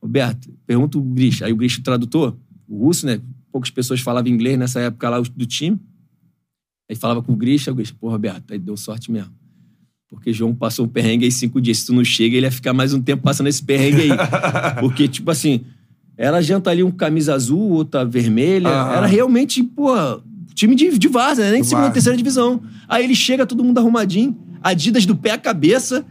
Roberto, 0.00 0.48
pergunta 0.64 0.98
o 0.98 1.02
Grisha. 1.02 1.46
Aí 1.46 1.52
o 1.52 1.56
Grisha, 1.56 1.80
o 1.80 1.82
tradutor, 1.82 2.36
o 2.68 2.86
russo, 2.86 3.06
né? 3.06 3.20
Poucas 3.50 3.70
pessoas 3.70 4.00
falavam 4.00 4.30
inglês 4.30 4.56
nessa 4.56 4.78
época 4.78 5.08
lá 5.08 5.20
do 5.20 5.46
time. 5.46 5.80
Aí 6.88 6.94
falava 6.94 7.22
com 7.22 7.32
o 7.32 7.36
Grisha, 7.36 7.72
o 7.72 7.74
Grisha, 7.74 7.94
pô, 7.98 8.08
Roberto, 8.08 8.52
aí 8.52 8.58
deu 8.58 8.76
sorte 8.76 9.10
mesmo. 9.10 9.32
Porque 10.12 10.30
João 10.30 10.54
passou 10.54 10.84
um 10.84 10.88
perrengue 10.88 11.24
aí 11.24 11.32
cinco 11.32 11.58
dias. 11.58 11.78
Se 11.78 11.86
tu 11.86 11.94
não 11.94 12.04
chega, 12.04 12.36
ele 12.36 12.44
ia 12.44 12.52
ficar 12.52 12.74
mais 12.74 12.92
um 12.92 13.00
tempo 13.00 13.22
passando 13.22 13.46
esse 13.46 13.62
perrengue 13.62 14.02
aí. 14.02 14.10
Porque, 14.78 15.08
tipo 15.08 15.30
assim, 15.30 15.62
era 16.18 16.42
janta 16.42 16.70
ali 16.70 16.82
um 16.82 16.90
camisa 16.90 17.34
azul, 17.34 17.70
outra 17.70 18.04
vermelha. 18.04 18.68
Aham. 18.68 18.92
Era 18.98 19.06
realmente, 19.06 19.62
pô, 19.62 19.90
time 20.54 20.74
de, 20.74 20.98
de 20.98 21.08
Várzea, 21.08 21.46
né? 21.46 21.52
nem 21.52 21.62
de 21.62 21.66
segunda, 21.66 21.90
terceira 21.90 22.16
divisão. 22.16 22.62
Aí 22.86 23.04
ele 23.04 23.14
chega, 23.14 23.46
todo 23.46 23.64
mundo 23.64 23.78
arrumadinho, 23.78 24.36
Adidas 24.62 25.04
do 25.06 25.16
pé 25.16 25.32
à 25.32 25.38
cabeça, 25.38 26.04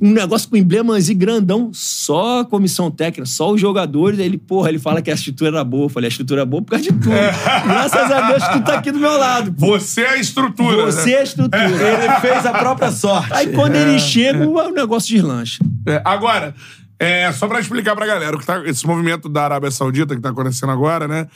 um 0.00 0.12
negócio 0.12 0.48
com 0.48 0.56
emblemas 0.56 1.08
e 1.08 1.14
grandão, 1.14 1.70
só 1.72 2.40
a 2.40 2.44
comissão 2.44 2.90
técnica, 2.90 3.24
só 3.26 3.52
os 3.52 3.60
jogadores. 3.60 4.18
Aí 4.18 4.26
ele, 4.26 4.38
porra, 4.38 4.68
ele 4.68 4.78
fala 4.78 5.00
que 5.00 5.10
a 5.10 5.14
estrutura 5.14 5.50
era 5.50 5.64
boa. 5.64 5.86
Eu 5.86 5.88
falei, 5.88 6.08
a 6.08 6.10
estrutura 6.10 6.42
é 6.42 6.44
boa 6.44 6.62
por 6.62 6.70
causa 6.70 6.84
de 6.84 6.92
tudo. 6.92 7.10
Graças 7.64 8.10
a 8.10 8.28
Deus 8.28 8.46
que 8.46 8.52
tu 8.52 8.64
tá 8.64 8.74
aqui 8.74 8.92
do 8.92 8.98
meu 8.98 9.16
lado. 9.16 9.54
Você 9.56 10.02
é 10.02 10.10
a 10.10 10.16
estrutura. 10.16 10.86
Você 10.86 11.10
né? 11.10 11.12
é 11.12 11.20
a 11.20 11.22
estrutura. 11.22 12.04
Ele 12.04 12.20
fez 12.20 12.46
a 12.46 12.52
própria 12.52 12.90
sorte. 12.90 13.32
Aí 13.32 13.52
quando 13.52 13.76
ele 13.76 13.98
chega, 13.98 14.46
o 14.46 14.70
negócio 14.70 15.14
deslancha. 15.14 15.64
É, 15.86 16.02
agora, 16.04 16.54
é, 16.98 17.30
só 17.32 17.46
pra 17.46 17.60
explicar 17.60 17.94
pra 17.94 18.06
galera, 18.06 18.36
o 18.36 18.38
que 18.38 18.46
tá, 18.46 18.62
esse 18.66 18.86
movimento 18.86 19.28
da 19.28 19.44
Arábia 19.44 19.70
Saudita 19.70 20.14
que 20.14 20.20
tá 20.20 20.30
acontecendo 20.30 20.72
agora, 20.72 21.08
né? 21.08 21.26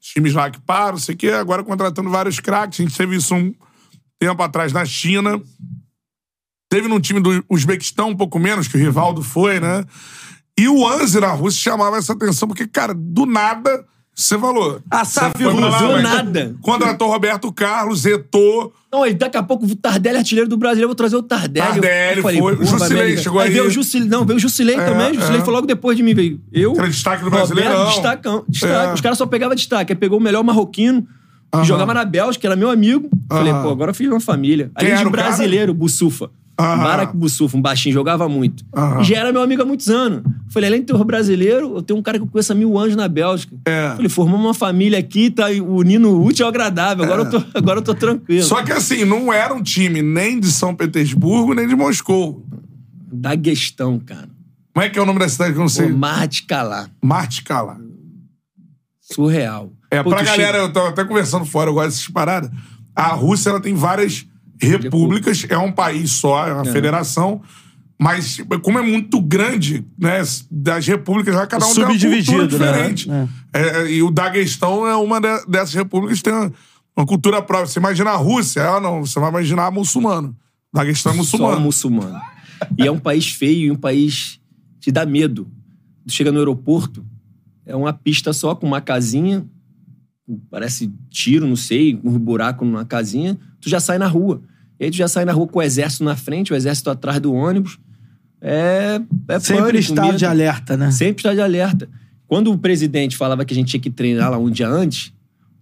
Os 0.00 0.08
times 0.08 0.32
lá 0.32 0.50
que 0.50 0.60
param, 0.60 0.92
não 0.92 0.98
sei 0.98 1.14
o 1.14 1.18
quê, 1.18 1.30
agora 1.30 1.62
contratando 1.62 2.10
vários 2.10 2.40
craques. 2.40 2.80
A 2.80 2.82
gente 2.82 2.96
teve 2.96 3.16
isso 3.16 3.34
um 3.34 3.52
tempo 4.18 4.42
atrás 4.42 4.72
na 4.72 4.84
China. 4.84 5.40
Teve 6.68 6.88
num 6.88 7.00
time 7.00 7.20
do 7.20 7.44
Uzbequistão, 7.48 8.10
um 8.10 8.16
pouco 8.16 8.38
menos, 8.38 8.68
que 8.68 8.76
o 8.76 8.80
Rivaldo 8.80 9.22
foi, 9.22 9.58
né? 9.58 9.84
E 10.58 10.68
o 10.68 10.86
Anzi 10.86 11.20
na 11.20 11.32
Rússia 11.32 11.60
chamava 11.60 11.96
essa 11.96 12.12
atenção, 12.12 12.48
porque, 12.48 12.66
cara, 12.66 12.92
do 12.92 13.24
nada, 13.24 13.84
você 14.14 14.36
falou. 14.36 14.80
A 14.90 15.04
SAF 15.04 15.44
lá, 15.44 15.52
do 15.52 15.60
mas 15.60 16.02
nada. 16.02 16.56
Contratou 16.60 17.08
Roberto 17.08 17.52
Carlos, 17.52 18.04
Eto'o. 18.04 18.72
Não, 18.92 19.04
aí 19.04 19.14
daqui 19.14 19.36
a 19.36 19.42
pouco 19.42 19.64
o 19.64 19.76
Tardelli 19.76 20.16
é 20.16 20.18
artilheiro 20.18 20.48
do 20.48 20.56
Brasil, 20.56 20.82
eu 20.82 20.88
vou 20.88 20.94
trazer 20.94 21.14
o 21.14 21.22
Tardelli. 21.22 21.66
Tardelli 21.80 22.16
Eu 22.16 22.22
falei, 22.22 22.40
foi. 22.40 22.54
O 22.54 22.64
Jusilei 22.64 23.00
América. 23.02 23.22
chegou 23.22 23.40
aí. 23.40 23.50
veio 23.50 23.66
o 23.66 23.70
Jusilei, 23.70 24.08
não, 24.08 24.24
veio 24.26 24.36
o 24.36 24.40
Jusilei 24.40 24.74
É, 24.74 24.84
também. 24.84 25.10
O 25.12 25.14
Jusilei 25.14 25.40
é. 25.40 25.44
foi 25.44 25.54
logo 25.54 25.66
depois 25.66 25.96
de 25.96 26.02
mim, 26.02 26.14
veio. 26.14 26.40
Eu. 26.52 26.74
Era 26.76 26.88
destaque 26.88 27.22
do 27.22 27.30
Brasileirão. 27.30 27.86
Destacão, 27.86 28.44
destaque. 28.48 28.90
É. 28.90 28.94
Os 28.94 29.00
caras 29.00 29.16
só 29.16 29.26
pegavam 29.26 29.54
destaque. 29.54 29.92
Aí 29.92 29.98
pegou 29.98 30.18
o 30.18 30.22
melhor 30.22 30.42
marroquino, 30.42 31.06
que 31.52 31.64
jogava 31.64 31.94
na 31.94 32.04
Bélgica, 32.04 32.48
era 32.48 32.56
meu 32.56 32.70
amigo. 32.70 33.08
Falei, 33.28 33.52
pô, 33.52 33.70
agora 33.70 33.90
eu 33.92 33.94
fiz 33.94 34.08
uma 34.08 34.20
família. 34.20 34.72
Além 34.74 34.94
de 34.94 35.00
era 35.00 35.08
o 35.08 35.12
cara? 35.12 35.28
brasileiro, 35.28 35.72
Bussufa. 35.72 36.30
Aham. 36.58 36.82
Barak 36.82 37.16
Bussufa, 37.16 37.56
um 37.56 37.62
baixinho, 37.62 37.92
jogava 37.92 38.28
muito. 38.28 38.64
Já 39.02 39.18
era 39.18 39.32
meu 39.32 39.42
amigo 39.42 39.62
há 39.62 39.64
muitos 39.64 39.88
anos. 39.88 40.22
Falei, 40.50 40.68
além 40.68 40.80
de 40.80 40.92
ter 40.92 41.04
brasileiro, 41.04 41.76
eu 41.76 41.82
tenho 41.82 42.00
um 42.00 42.02
cara 42.02 42.18
que 42.18 42.24
eu 42.24 42.28
conheço 42.28 42.50
há 42.50 42.54
mil 42.54 42.76
anos 42.76 42.96
na 42.96 43.06
Bélgica. 43.06 43.56
É. 43.64 43.90
Falei, 43.94 44.08
formamos 44.08 44.44
uma 44.44 44.54
família 44.54 44.98
aqui, 44.98 45.30
tá 45.30 45.46
unindo 45.46 46.08
o 46.08 46.24
útil 46.24 46.44
ao 46.46 46.50
agradável. 46.50 47.04
Agora, 47.04 47.22
eu, 47.22 47.30
tô, 47.30 47.42
agora 47.56 47.78
eu 47.78 47.82
tô 47.82 47.94
tranquilo. 47.94 48.42
Só 48.42 48.62
que 48.64 48.72
assim, 48.72 49.04
não 49.04 49.32
era 49.32 49.54
um 49.54 49.62
time 49.62 50.02
nem 50.02 50.40
de 50.40 50.50
São 50.50 50.74
Petersburgo, 50.74 51.54
nem 51.54 51.68
de 51.68 51.76
Moscou. 51.76 52.44
Daguestão, 53.12 54.00
cara. 54.00 54.28
Como 54.74 54.84
é 54.84 54.88
que 54.88 54.98
é 54.98 55.02
o 55.02 55.06
nome 55.06 55.20
da 55.20 55.28
cidade 55.28 55.52
que 55.52 55.58
eu 55.58 55.62
não 55.62 55.68
sei? 55.68 55.92
Calá. 56.46 56.88
Martkala. 57.02 57.78
Surreal. 59.00 59.72
É, 59.90 60.02
Pô, 60.02 60.10
pra 60.10 60.22
galera, 60.22 60.58
eu 60.58 60.72
tava 60.72 60.90
até 60.90 61.04
conversando 61.04 61.44
fora, 61.44 61.70
eu 61.70 61.74
gosto 61.74 61.90
dessas 61.90 62.08
paradas. 62.08 62.50
A 62.94 63.08
Rússia, 63.08 63.50
ela 63.50 63.60
tem 63.60 63.74
várias 63.74 64.26
repúblicas, 64.60 65.46
é 65.48 65.58
um 65.58 65.72
país 65.72 66.10
só, 66.12 66.46
é 66.46 66.52
uma 66.52 66.64
federação. 66.64 67.40
Mas, 68.00 68.38
como 68.62 68.78
é 68.78 68.82
muito 68.82 69.20
grande, 69.20 69.84
né? 69.98 70.22
Das 70.50 70.86
repúblicas, 70.86 71.34
já 71.34 71.46
cada 71.48 71.66
um 71.66 71.74
tem 71.74 71.82
uma 71.84 71.92
cultura 71.98 72.42
né? 72.42 72.46
diferente. 72.46 73.10
É, 73.52 73.60
é, 73.60 73.90
e 73.90 74.02
o 74.02 74.10
Daguestão 74.10 74.86
é 74.86 74.94
uma 74.94 75.20
de- 75.20 75.46
dessas 75.46 75.74
repúblicas 75.74 76.18
que 76.18 76.24
tem 76.24 76.32
uma, 76.32 76.52
uma 76.96 77.04
cultura 77.06 77.42
própria. 77.42 77.66
Você 77.66 77.80
imagina 77.80 78.10
a 78.10 78.16
Rússia, 78.16 78.60
ela 78.60 78.80
não, 78.80 79.04
você 79.04 79.18
vai 79.18 79.30
imaginar 79.30 79.72
muçulmano. 79.72 80.36
Daguestão 80.72 81.10
é 81.10 81.14
Só 81.16 81.20
muçulmano. 81.20 81.60
muçulmano. 81.60 82.20
E 82.76 82.86
é 82.86 82.90
um 82.90 83.00
país 83.00 83.28
feio 83.32 83.66
e 83.66 83.70
um 83.72 83.76
país 83.76 84.38
que 84.80 84.92
dá 84.92 85.04
medo. 85.04 85.50
Tu 86.06 86.12
chega 86.12 86.30
no 86.30 86.38
aeroporto, 86.38 87.04
é 87.66 87.74
uma 87.74 87.92
pista 87.92 88.32
só 88.32 88.54
com 88.54 88.66
uma 88.66 88.80
casinha, 88.80 89.44
parece 90.50 90.92
tiro, 91.10 91.46
não 91.46 91.56
sei, 91.56 91.98
um 92.04 92.18
buraco 92.18 92.64
numa 92.64 92.84
casinha, 92.84 93.38
tu 93.60 93.68
já 93.68 93.80
sai 93.80 93.98
na 93.98 94.06
rua. 94.06 94.42
E 94.78 94.84
aí 94.84 94.90
tu 94.90 94.96
já 94.96 95.08
sai 95.08 95.24
na 95.24 95.32
rua 95.32 95.46
com 95.46 95.58
o 95.58 95.62
exército 95.62 96.04
na 96.04 96.16
frente, 96.16 96.52
o 96.52 96.56
exército 96.56 96.90
atrás 96.90 97.20
do 97.20 97.32
ônibus. 97.32 97.78
É, 98.40 99.00
é 99.28 99.40
Sempre 99.40 99.62
pânico, 99.62 99.78
estado 99.78 100.06
medo. 100.06 100.18
de 100.18 100.26
alerta, 100.26 100.76
né? 100.76 100.90
Sempre 100.90 101.20
está 101.20 101.34
de 101.34 101.40
alerta. 101.40 101.88
Quando 102.26 102.52
o 102.52 102.58
presidente 102.58 103.16
falava 103.16 103.44
que 103.44 103.52
a 103.52 103.56
gente 103.56 103.68
tinha 103.68 103.80
que 103.80 103.90
treinar 103.90 104.30
lá 104.30 104.38
um 104.38 104.50
dia 104.50 104.68
antes, 104.68 105.12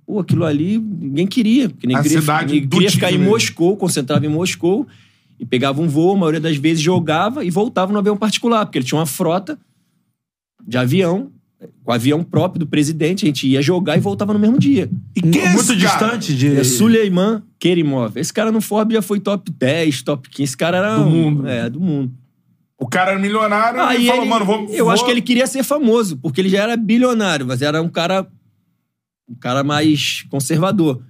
pô, 0.04 0.18
aquilo 0.18 0.44
ali 0.44 0.78
ninguém 0.78 1.26
queria. 1.26 1.70
Porque 1.70 1.86
ninguém 1.86 2.00
A 2.00 2.02
queria, 2.02 2.20
cidade 2.20 2.54
ninguém 2.54 2.68
queria 2.68 2.90
ficar 2.90 3.10
em 3.10 3.18
mesmo. 3.18 3.30
Moscou, 3.30 3.76
concentrava 3.76 4.26
em 4.26 4.28
Moscou, 4.28 4.86
e 5.38 5.46
pegava 5.46 5.80
um 5.80 5.88
voo, 5.88 6.14
a 6.14 6.18
maioria 6.18 6.40
das 6.40 6.56
vezes 6.56 6.82
jogava 6.82 7.44
e 7.44 7.50
voltava 7.50 7.92
no 7.92 7.98
avião 7.98 8.16
particular, 8.16 8.64
porque 8.66 8.78
ele 8.78 8.84
tinha 8.84 8.98
uma 8.98 9.06
frota 9.06 9.58
de 10.66 10.76
avião, 10.76 11.30
com 11.82 11.90
avião 11.92 12.22
próprio 12.22 12.60
do 12.60 12.66
presidente, 12.66 13.24
a 13.24 13.26
gente 13.28 13.46
ia 13.48 13.62
jogar 13.62 13.96
e 13.96 14.00
voltava 14.00 14.32
no 14.32 14.38
mesmo 14.38 14.58
dia. 14.58 14.90
E 15.14 15.22
quem 15.22 15.40
é 15.42 15.48
Muito 15.52 15.72
esse 15.72 15.76
cara? 15.82 16.16
distante 16.16 16.36
de. 16.36 16.56
É 16.56 16.64
Suleiman 16.64 17.42
Kerimov. 17.58 18.16
Esse 18.18 18.32
cara 18.32 18.52
no 18.52 18.60
Forbes 18.60 18.94
já 18.94 19.02
foi 19.02 19.20
top 19.20 19.50
10, 19.50 20.02
top 20.02 20.28
15. 20.28 20.42
Esse 20.44 20.56
cara 20.56 20.76
era. 20.78 20.96
Do 20.96 21.04
um- 21.04 21.10
mundo. 21.10 21.48
É, 21.48 21.70
do 21.70 21.80
mundo. 21.80 22.12
O 22.78 22.86
cara 22.86 23.12
era 23.12 23.18
milionário 23.20 23.80
Aí 23.80 24.04
e 24.04 24.06
falou, 24.06 24.22
ele- 24.22 24.30
mano, 24.30 24.44
vamos. 24.44 24.72
eu 24.74 24.84
vou- 24.84 24.92
acho 24.92 25.02
que 25.04 25.10
ele 25.10 25.22
queria 25.22 25.46
ser 25.46 25.62
famoso, 25.62 26.18
porque 26.18 26.42
ele 26.42 26.50
já 26.50 26.62
era 26.62 26.76
bilionário, 26.76 27.46
mas 27.46 27.62
era 27.62 27.80
um 27.80 27.88
cara. 27.88 28.26
Um 29.28 29.34
cara 29.34 29.64
mais 29.64 30.24
conservador. 30.28 31.00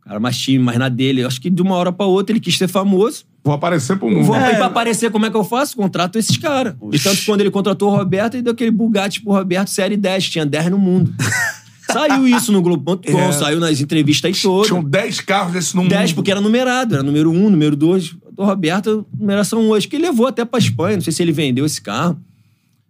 Um 0.00 0.08
cara 0.08 0.20
mais 0.20 0.38
time, 0.38 0.58
mais 0.60 0.78
na 0.78 0.88
dele. 0.88 1.22
Eu 1.22 1.26
acho 1.26 1.40
que 1.40 1.50
de 1.50 1.60
uma 1.60 1.74
hora 1.74 1.90
pra 1.92 2.06
outra 2.06 2.32
ele 2.32 2.40
quis 2.40 2.56
ser 2.56 2.68
famoso. 2.68 3.24
Vou 3.46 3.54
aparecer 3.54 3.96
pro 3.96 4.10
mundo. 4.10 4.24
Vou, 4.24 4.34
É. 4.36 4.54
E 4.54 4.56
pra 4.56 4.66
aparecer, 4.66 5.08
como 5.10 5.24
é 5.24 5.30
que 5.30 5.36
eu 5.36 5.44
faço? 5.44 5.76
Contrato 5.76 6.18
esses 6.18 6.36
caras. 6.36 6.74
E 6.92 6.98
tanto 6.98 7.18
que 7.18 7.26
quando 7.26 7.40
ele 7.42 7.50
contratou 7.50 7.92
o 7.92 7.96
Roberto, 7.96 8.34
ele 8.34 8.42
deu 8.42 8.52
aquele 8.52 8.72
Bugatti 8.72 9.22
pro 9.22 9.32
Roberto, 9.32 9.68
série 9.70 9.96
10, 9.96 10.28
tinha 10.28 10.44
10 10.44 10.68
no 10.70 10.78
mundo. 10.78 11.14
saiu 11.92 12.26
isso 12.26 12.50
no 12.50 12.60
Globo.com, 12.60 13.18
É. 13.20 13.30
saiu 13.32 13.60
nas 13.60 13.80
entrevistas 13.80 14.28
aí 14.34 14.42
todas. 14.42 14.66
Tinham 14.66 14.82
10 14.82 15.20
carros 15.20 15.52
desse 15.52 15.76
no 15.76 15.82
mundo. 15.82 15.90
10, 15.90 16.12
porque 16.12 16.30
era 16.32 16.40
numerado, 16.40 16.94
era 16.94 17.02
número 17.04 17.30
1, 17.30 17.48
número 17.50 17.76
2. 17.76 18.16
Do 18.32 18.44
Roberto, 18.44 19.06
numeração 19.16 19.60
1. 19.70 19.74
Acho 19.74 19.88
que 19.88 19.94
ele 19.96 20.06
levou 20.06 20.26
até 20.26 20.44
pra 20.44 20.58
Espanha, 20.58 20.96
não 20.96 21.02
sei 21.02 21.12
se 21.12 21.22
ele 21.22 21.30
vendeu 21.32 21.64
esse 21.64 21.80
carro. 21.80 22.18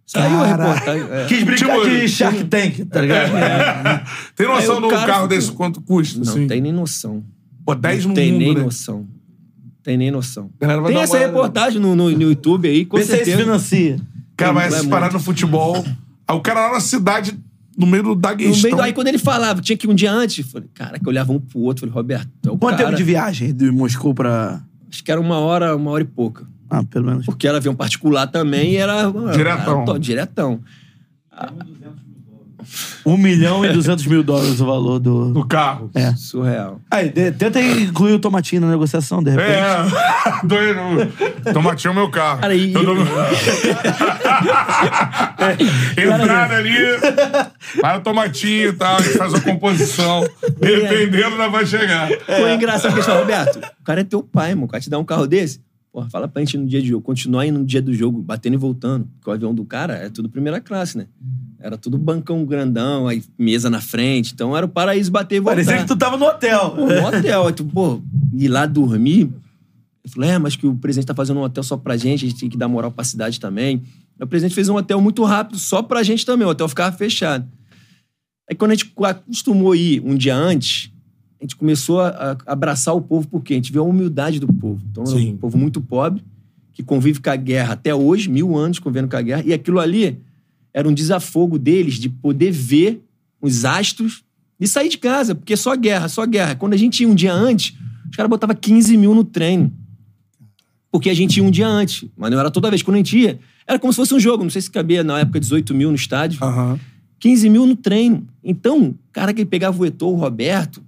Saiu 0.07 0.41
a 0.41 0.47
Caralho. 0.47 0.71
reportagem. 0.73 1.07
é. 1.11 1.25
Quis 1.25 1.43
brincar 1.43 1.75
Tipo, 1.75 1.89
de 1.89 2.07
Shark 2.07 2.43
Tank, 2.45 2.85
tá 2.85 3.01
ligado? 3.01 3.31
Tem 4.35 4.47
noção 4.47 4.71
Aí 4.73 4.77
o 4.79 4.81
do 4.81 4.87
cara 4.87 5.05
carro 5.05 5.27
desse 5.27 5.51
quanto 5.51 5.81
custa? 5.81 6.19
Não 6.23 6.31
assim? 6.33 6.47
tem 6.47 6.61
nem 6.61 6.71
noção. 6.71 7.23
Pô, 7.65 7.75
10 7.75 8.03
Não 8.05 8.09
no 8.09 8.15
tem 8.15 8.31
mundo, 8.31 8.39
nem 8.41 8.55
né? 8.55 8.61
noção. 8.63 9.05
Tem 9.87 9.95
nem 9.95 10.11
noção. 10.11 10.49
Galera 10.59 10.81
vai 10.81 10.89
Tem 10.91 10.97
dar 10.97 11.03
essa 11.05 11.15
uma- 11.17 11.25
reportagem 11.27 11.79
no, 11.79 11.95
no, 11.95 12.09
no 12.11 12.21
YouTube 12.21 12.67
aí, 12.67 12.83
com 12.83 12.97
Vê 12.97 13.03
se 13.05 13.13
aí 13.13 13.19
se 13.19 13.23
certeza. 13.23 13.43
financia. 13.45 13.95
Cara, 14.35 14.51
mas 14.51 14.69
Vai 14.71 14.79
essas 14.79 14.89
paradas 14.89 15.13
no 15.13 15.19
futebol. 15.21 15.77
Aí 16.27 16.35
o 16.35 16.41
cara 16.41 16.67
lá 16.67 16.73
na 16.73 16.79
cidade, 16.81 17.39
no 17.77 17.87
meio 17.87 18.03
do 18.03 18.09
No 18.09 18.15
Daguestão. 18.17 18.63
meio 18.63 18.75
do, 18.75 18.81
aí 18.81 18.91
quando 18.91 19.07
ele 19.07 19.17
falava, 19.17 19.61
tinha 19.61 19.77
que 19.77 19.87
ir 19.87 19.89
um 19.89 19.95
dia 19.95 20.11
antes, 20.11 20.45
falei, 20.51 20.67
cara, 20.73 20.99
que 20.99 21.05
eu 21.05 21.09
olhava 21.09 21.31
um 21.31 21.39
pro 21.39 21.59
outro, 21.61 21.79
falei, 21.79 21.93
Roberto, 21.95 22.27
é 22.45 22.51
o 22.51 22.57
Quanto 22.57 22.75
cara. 22.75 22.89
tempo 22.89 22.97
de 22.97 23.03
viagem 23.05 23.53
de 23.53 23.71
Moscou 23.71 24.13
pra. 24.13 24.61
Acho 24.91 25.01
que 25.01 25.09
era 25.09 25.21
uma 25.21 25.37
hora, 25.39 25.73
uma 25.73 25.89
hora 25.91 26.03
e 26.03 26.05
pouca. 26.05 26.45
Ah, 26.69 26.83
pelo 26.83 27.05
menos. 27.05 27.25
Porque 27.25 27.47
era 27.47 27.55
avião 27.59 27.73
particular 27.73 28.27
também 28.27 28.73
e 28.73 28.75
era. 28.75 29.09
Diretão. 29.33 29.75
Era, 29.83 29.85
to- 29.85 29.99
diretão. 29.99 30.59
Um 33.05 33.15
milhão 33.17 33.63
e 33.65 33.69
duzentos 33.71 34.05
mil 34.05 34.21
dólares 34.23 34.59
o 34.59 34.65
valor 34.65 34.99
do. 34.99 35.31
Do 35.33 35.45
carro. 35.45 35.89
É. 35.95 36.13
Surreal. 36.15 36.79
Aí, 36.91 37.09
de- 37.09 37.31
tenta 37.31 37.59
incluir 37.61 38.13
o 38.13 38.19
tomatinho 38.19 38.61
na 38.61 38.69
negociação, 38.69 39.23
de 39.23 39.31
repente. 39.31 39.49
É, 39.51 39.85
doido. 40.45 40.79
Tomatinho 41.53 41.89
é 41.89 41.91
o 41.91 41.95
meu 41.95 42.09
carro. 42.09 42.41
Cara, 42.41 42.53
e- 42.55 42.73
Eu 42.73 42.83
dou- 42.83 42.95
Entrada 45.97 46.55
ali, 46.55 46.75
vai 47.81 47.97
o 47.97 48.01
tomatinho 48.01 48.69
e 48.69 48.73
tal, 48.73 48.97
a 48.97 49.01
gente 49.01 49.17
faz 49.17 49.33
a 49.33 49.41
composição. 49.41 50.27
Dependendo, 50.59 51.25
ainda 51.27 51.49
vai 51.49 51.65
chegar. 51.65 52.07
Pô, 52.09 52.31
é 52.47 52.55
engraçado 52.55 52.93
que 52.93 52.99
eles 52.99 53.07
Roberto, 53.07 53.57
o 53.57 53.83
cara 53.83 54.01
é 54.01 54.03
teu 54.03 54.21
pai, 54.21 54.53
mano. 54.53 54.65
O 54.65 54.69
cara 54.69 54.81
te 54.81 54.89
dá 54.89 54.97
um 54.99 55.05
carro 55.05 55.25
desse. 55.27 55.61
Porra, 55.91 56.09
fala 56.09 56.27
pra 56.27 56.41
gente 56.41 56.53
ir 56.53 56.57
no 56.59 56.67
dia 56.67 56.81
de 56.81 56.89
jogo. 56.89 57.01
Continuar 57.03 57.45
indo 57.45 57.57
no 57.59 57.65
dia 57.65 57.81
do 57.81 57.93
jogo, 57.93 58.21
batendo 58.21 58.53
e 58.53 58.57
voltando. 58.57 59.07
Porque 59.17 59.29
o 59.29 59.33
avião 59.33 59.55
do 59.55 59.65
cara 59.65 59.95
é 59.95 60.09
tudo 60.09 60.29
primeira 60.29 60.59
classe, 60.61 60.97
né? 60.97 61.07
Era 61.59 61.77
tudo 61.77 61.97
bancão 61.97 62.45
grandão, 62.45 63.07
aí 63.07 63.23
mesa 63.37 63.69
na 63.69 63.81
frente. 63.81 64.33
Então 64.33 64.55
era 64.55 64.65
o 64.65 64.69
paraíso 64.69 65.11
bater 65.11 65.37
e 65.37 65.39
voltar. 65.39 65.55
Parecia 65.55 65.77
que 65.79 65.87
tu 65.87 65.95
tava 65.95 66.15
no 66.15 66.25
hotel. 66.25 66.71
Pô, 66.71 66.85
no 66.85 67.07
hotel. 67.07 67.47
Aí 67.47 67.53
tu, 67.53 67.65
pô, 67.65 68.01
ir 68.33 68.47
lá 68.47 68.65
dormir. 68.65 69.29
Eu 70.03 70.11
falei, 70.11 70.29
é, 70.29 70.37
mas 70.37 70.55
que 70.55 70.67
o 70.67 70.75
presidente 70.75 71.07
tá 71.07 71.15
fazendo 71.15 71.39
um 71.39 71.43
hotel 71.43 71.63
só 71.63 71.75
pra 71.75 71.97
gente, 71.97 72.25
a 72.25 72.29
gente 72.29 72.39
tem 72.39 72.49
que 72.49 72.57
dar 72.57 72.67
moral 72.67 72.91
pra 72.91 73.03
cidade 73.03 73.39
também. 73.39 73.81
Aí 74.19 74.23
o 74.23 74.27
presidente 74.27 74.55
fez 74.55 74.69
um 74.69 74.75
hotel 74.75 75.01
muito 75.01 75.23
rápido, 75.23 75.57
só 75.57 75.81
pra 75.81 76.03
gente 76.03 76.25
também. 76.25 76.47
O 76.47 76.51
hotel 76.51 76.67
ficava 76.69 76.95
fechado. 76.95 77.47
Aí 78.49 78.55
quando 78.55 78.71
a 78.71 78.75
gente 78.75 78.93
acostumou 79.03 79.73
a 79.73 79.77
ir 79.77 80.01
um 80.05 80.15
dia 80.15 80.35
antes, 80.35 80.91
a 81.39 81.43
gente 81.43 81.55
começou 81.55 82.01
a, 82.01 82.37
a 82.45 82.53
abraçar 82.53 82.95
o 82.95 83.01
povo, 83.01 83.27
porque 83.27 83.53
a 83.53 83.55
gente 83.57 83.71
viu 83.71 83.81
a 83.81 83.85
humildade 83.85 84.39
do 84.39 84.47
povo. 84.47 84.81
Então, 84.89 85.03
é 85.03 85.07
Sim. 85.07 85.33
um 85.33 85.37
povo 85.37 85.57
muito 85.57 85.81
pobre, 85.81 86.23
que 86.71 86.83
convive 86.83 87.19
com 87.19 87.29
a 87.29 87.35
guerra 87.35 87.73
até 87.73 87.93
hoje, 87.93 88.29
mil 88.29 88.55
anos 88.55 88.79
convivendo 88.79 89.09
com 89.09 89.17
a 89.17 89.21
guerra. 89.21 89.43
E 89.45 89.53
aquilo 89.53 89.79
ali 89.79 90.21
era 90.73 90.87
um 90.87 90.93
desafogo 90.93 91.57
deles 91.57 91.95
de 91.95 92.09
poder 92.09 92.51
ver 92.51 93.01
os 93.41 93.65
astros 93.65 94.23
e 94.59 94.67
sair 94.67 94.89
de 94.89 94.97
casa, 94.97 95.35
porque 95.35 95.55
só 95.55 95.75
guerra, 95.75 96.07
só 96.07 96.25
guerra. 96.25 96.55
Quando 96.55 96.73
a 96.73 96.77
gente 96.77 97.01
ia 97.01 97.07
um 97.07 97.15
dia 97.15 97.33
antes, 97.33 97.75
os 98.09 98.15
caras 98.15 98.29
botavam 98.29 98.55
15 98.55 98.97
mil 98.97 99.13
no 99.13 99.23
treino. 99.23 99.71
Porque 100.91 101.09
a 101.09 101.13
gente 101.13 101.37
ia 101.37 101.43
um 101.43 101.51
dia 101.51 101.67
antes, 101.67 102.09
mas 102.17 102.31
não 102.31 102.39
era 102.39 102.49
toda 102.49 102.69
vez. 102.69 102.81
Quando 102.81 102.95
a 102.95 102.97
gente 102.97 103.17
ia, 103.17 103.39
era 103.67 103.77
como 103.77 103.91
se 103.91 103.97
fosse 103.97 104.13
um 104.13 104.19
jogo. 104.19 104.43
Não 104.43 104.49
sei 104.49 104.61
se 104.61 104.71
cabia 104.71 105.03
na 105.03 105.19
época 105.19 105.39
18 105.39 105.73
mil 105.75 105.89
no 105.89 105.95
estádio. 105.95 106.43
Aham. 106.43 106.79
15 107.19 107.49
mil 107.49 107.65
no 107.65 107.75
treino. 107.75 108.27
Então, 108.43 108.89
o 108.89 108.95
cara 109.11 109.33
que 109.33 109.45
pegava 109.45 109.79
o 109.81 109.85
Eto'o, 109.85 110.13
o 110.13 110.15
Roberto, 110.15 110.81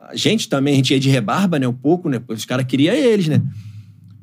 a 0.00 0.16
gente 0.16 0.48
também, 0.48 0.74
a 0.74 0.76
gente 0.76 0.92
ia 0.92 1.00
de 1.00 1.08
rebarba, 1.08 1.58
né? 1.58 1.66
Um 1.66 1.72
pouco, 1.72 2.08
né? 2.08 2.20
Os 2.28 2.44
caras 2.44 2.64
queriam 2.66 2.94
eles, 2.94 3.28
né? 3.28 3.42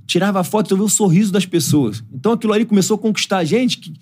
Tirava 0.07 0.43
foto, 0.43 0.69
tu 0.69 0.77
vê 0.77 0.81
o 0.81 0.89
sorriso 0.89 1.31
das 1.31 1.45
pessoas. 1.45 2.03
Então 2.11 2.31
aquilo 2.31 2.53
ali 2.53 2.65
começou 2.65 2.95
a 2.95 2.99
conquistar 2.99 3.37
a 3.37 3.43
gente, 3.43 3.77
que, 3.77 3.93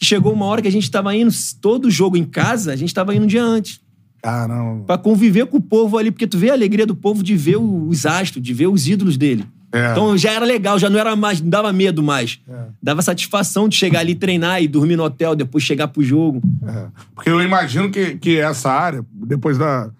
que 0.00 0.06
chegou 0.06 0.32
uma 0.32 0.46
hora 0.46 0.62
que 0.62 0.68
a 0.68 0.72
gente 0.72 0.90
tava 0.90 1.14
indo, 1.14 1.30
todo 1.60 1.90
jogo 1.90 2.16
em 2.16 2.24
casa, 2.24 2.72
a 2.72 2.76
gente 2.76 2.92
tava 2.92 3.14
indo 3.14 3.24
um 3.24 3.26
dia 3.26 3.44
antes. 3.44 3.78
Caramba. 4.22 4.84
Pra 4.86 4.96
conviver 4.96 5.44
com 5.46 5.58
o 5.58 5.60
povo 5.60 5.98
ali, 5.98 6.10
porque 6.10 6.26
tu 6.26 6.38
vê 6.38 6.48
a 6.48 6.54
alegria 6.54 6.86
do 6.86 6.96
povo 6.96 7.22
de 7.22 7.36
ver 7.36 7.58
os 7.58 8.06
astros, 8.06 8.42
de 8.42 8.54
ver 8.54 8.66
os 8.68 8.88
ídolos 8.88 9.18
dele. 9.18 9.44
É. 9.72 9.92
Então 9.92 10.16
já 10.16 10.32
era 10.32 10.44
legal, 10.44 10.78
já 10.78 10.88
não 10.88 10.98
era 10.98 11.14
mais, 11.14 11.40
não 11.40 11.50
dava 11.50 11.70
medo 11.70 12.02
mais. 12.02 12.40
Dava 12.82 13.02
satisfação 13.02 13.68
de 13.68 13.76
chegar 13.76 14.00
ali, 14.00 14.14
treinar 14.14 14.62
e 14.62 14.66
dormir 14.66 14.96
no 14.96 15.04
hotel, 15.04 15.36
depois 15.36 15.62
chegar 15.62 15.86
pro 15.88 16.02
jogo. 16.02 16.40
É. 16.66 16.86
Porque 17.14 17.28
eu 17.28 17.40
imagino 17.42 17.90
que, 17.90 18.16
que 18.16 18.38
essa 18.38 18.70
área, 18.70 19.04
depois 19.12 19.58
da, 19.58 19.90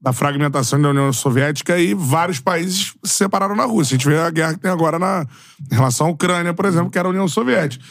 da 0.00 0.14
fragmentação 0.14 0.80
da 0.80 0.88
União 0.88 1.12
Soviética, 1.12 1.78
e 1.78 1.92
vários 1.94 2.40
países 2.40 2.94
se 3.04 3.14
separaram 3.16 3.54
na 3.54 3.64
Rússia. 3.64 3.94
A 3.94 3.98
gente 3.98 4.08
vê 4.08 4.18
a 4.18 4.30
guerra 4.30 4.54
que 4.54 4.60
tem 4.60 4.70
agora 4.70 4.98
na 4.98 5.26
em 5.70 5.74
relação 5.74 6.06
à 6.06 6.10
Ucrânia, 6.10 6.54
por 6.54 6.64
exemplo, 6.64 6.90
que 6.90 6.98
era 6.98 7.06
a 7.06 7.10
União 7.10 7.28
Soviética. 7.28 7.84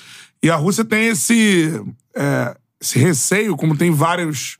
E 0.43 0.49
a 0.49 0.55
Rússia 0.55 0.83
tem 0.83 1.07
esse, 1.07 1.69
é, 2.15 2.55
esse 2.81 2.97
receio, 2.97 3.55
como 3.55 3.77
tem 3.77 3.91
vários, 3.91 4.57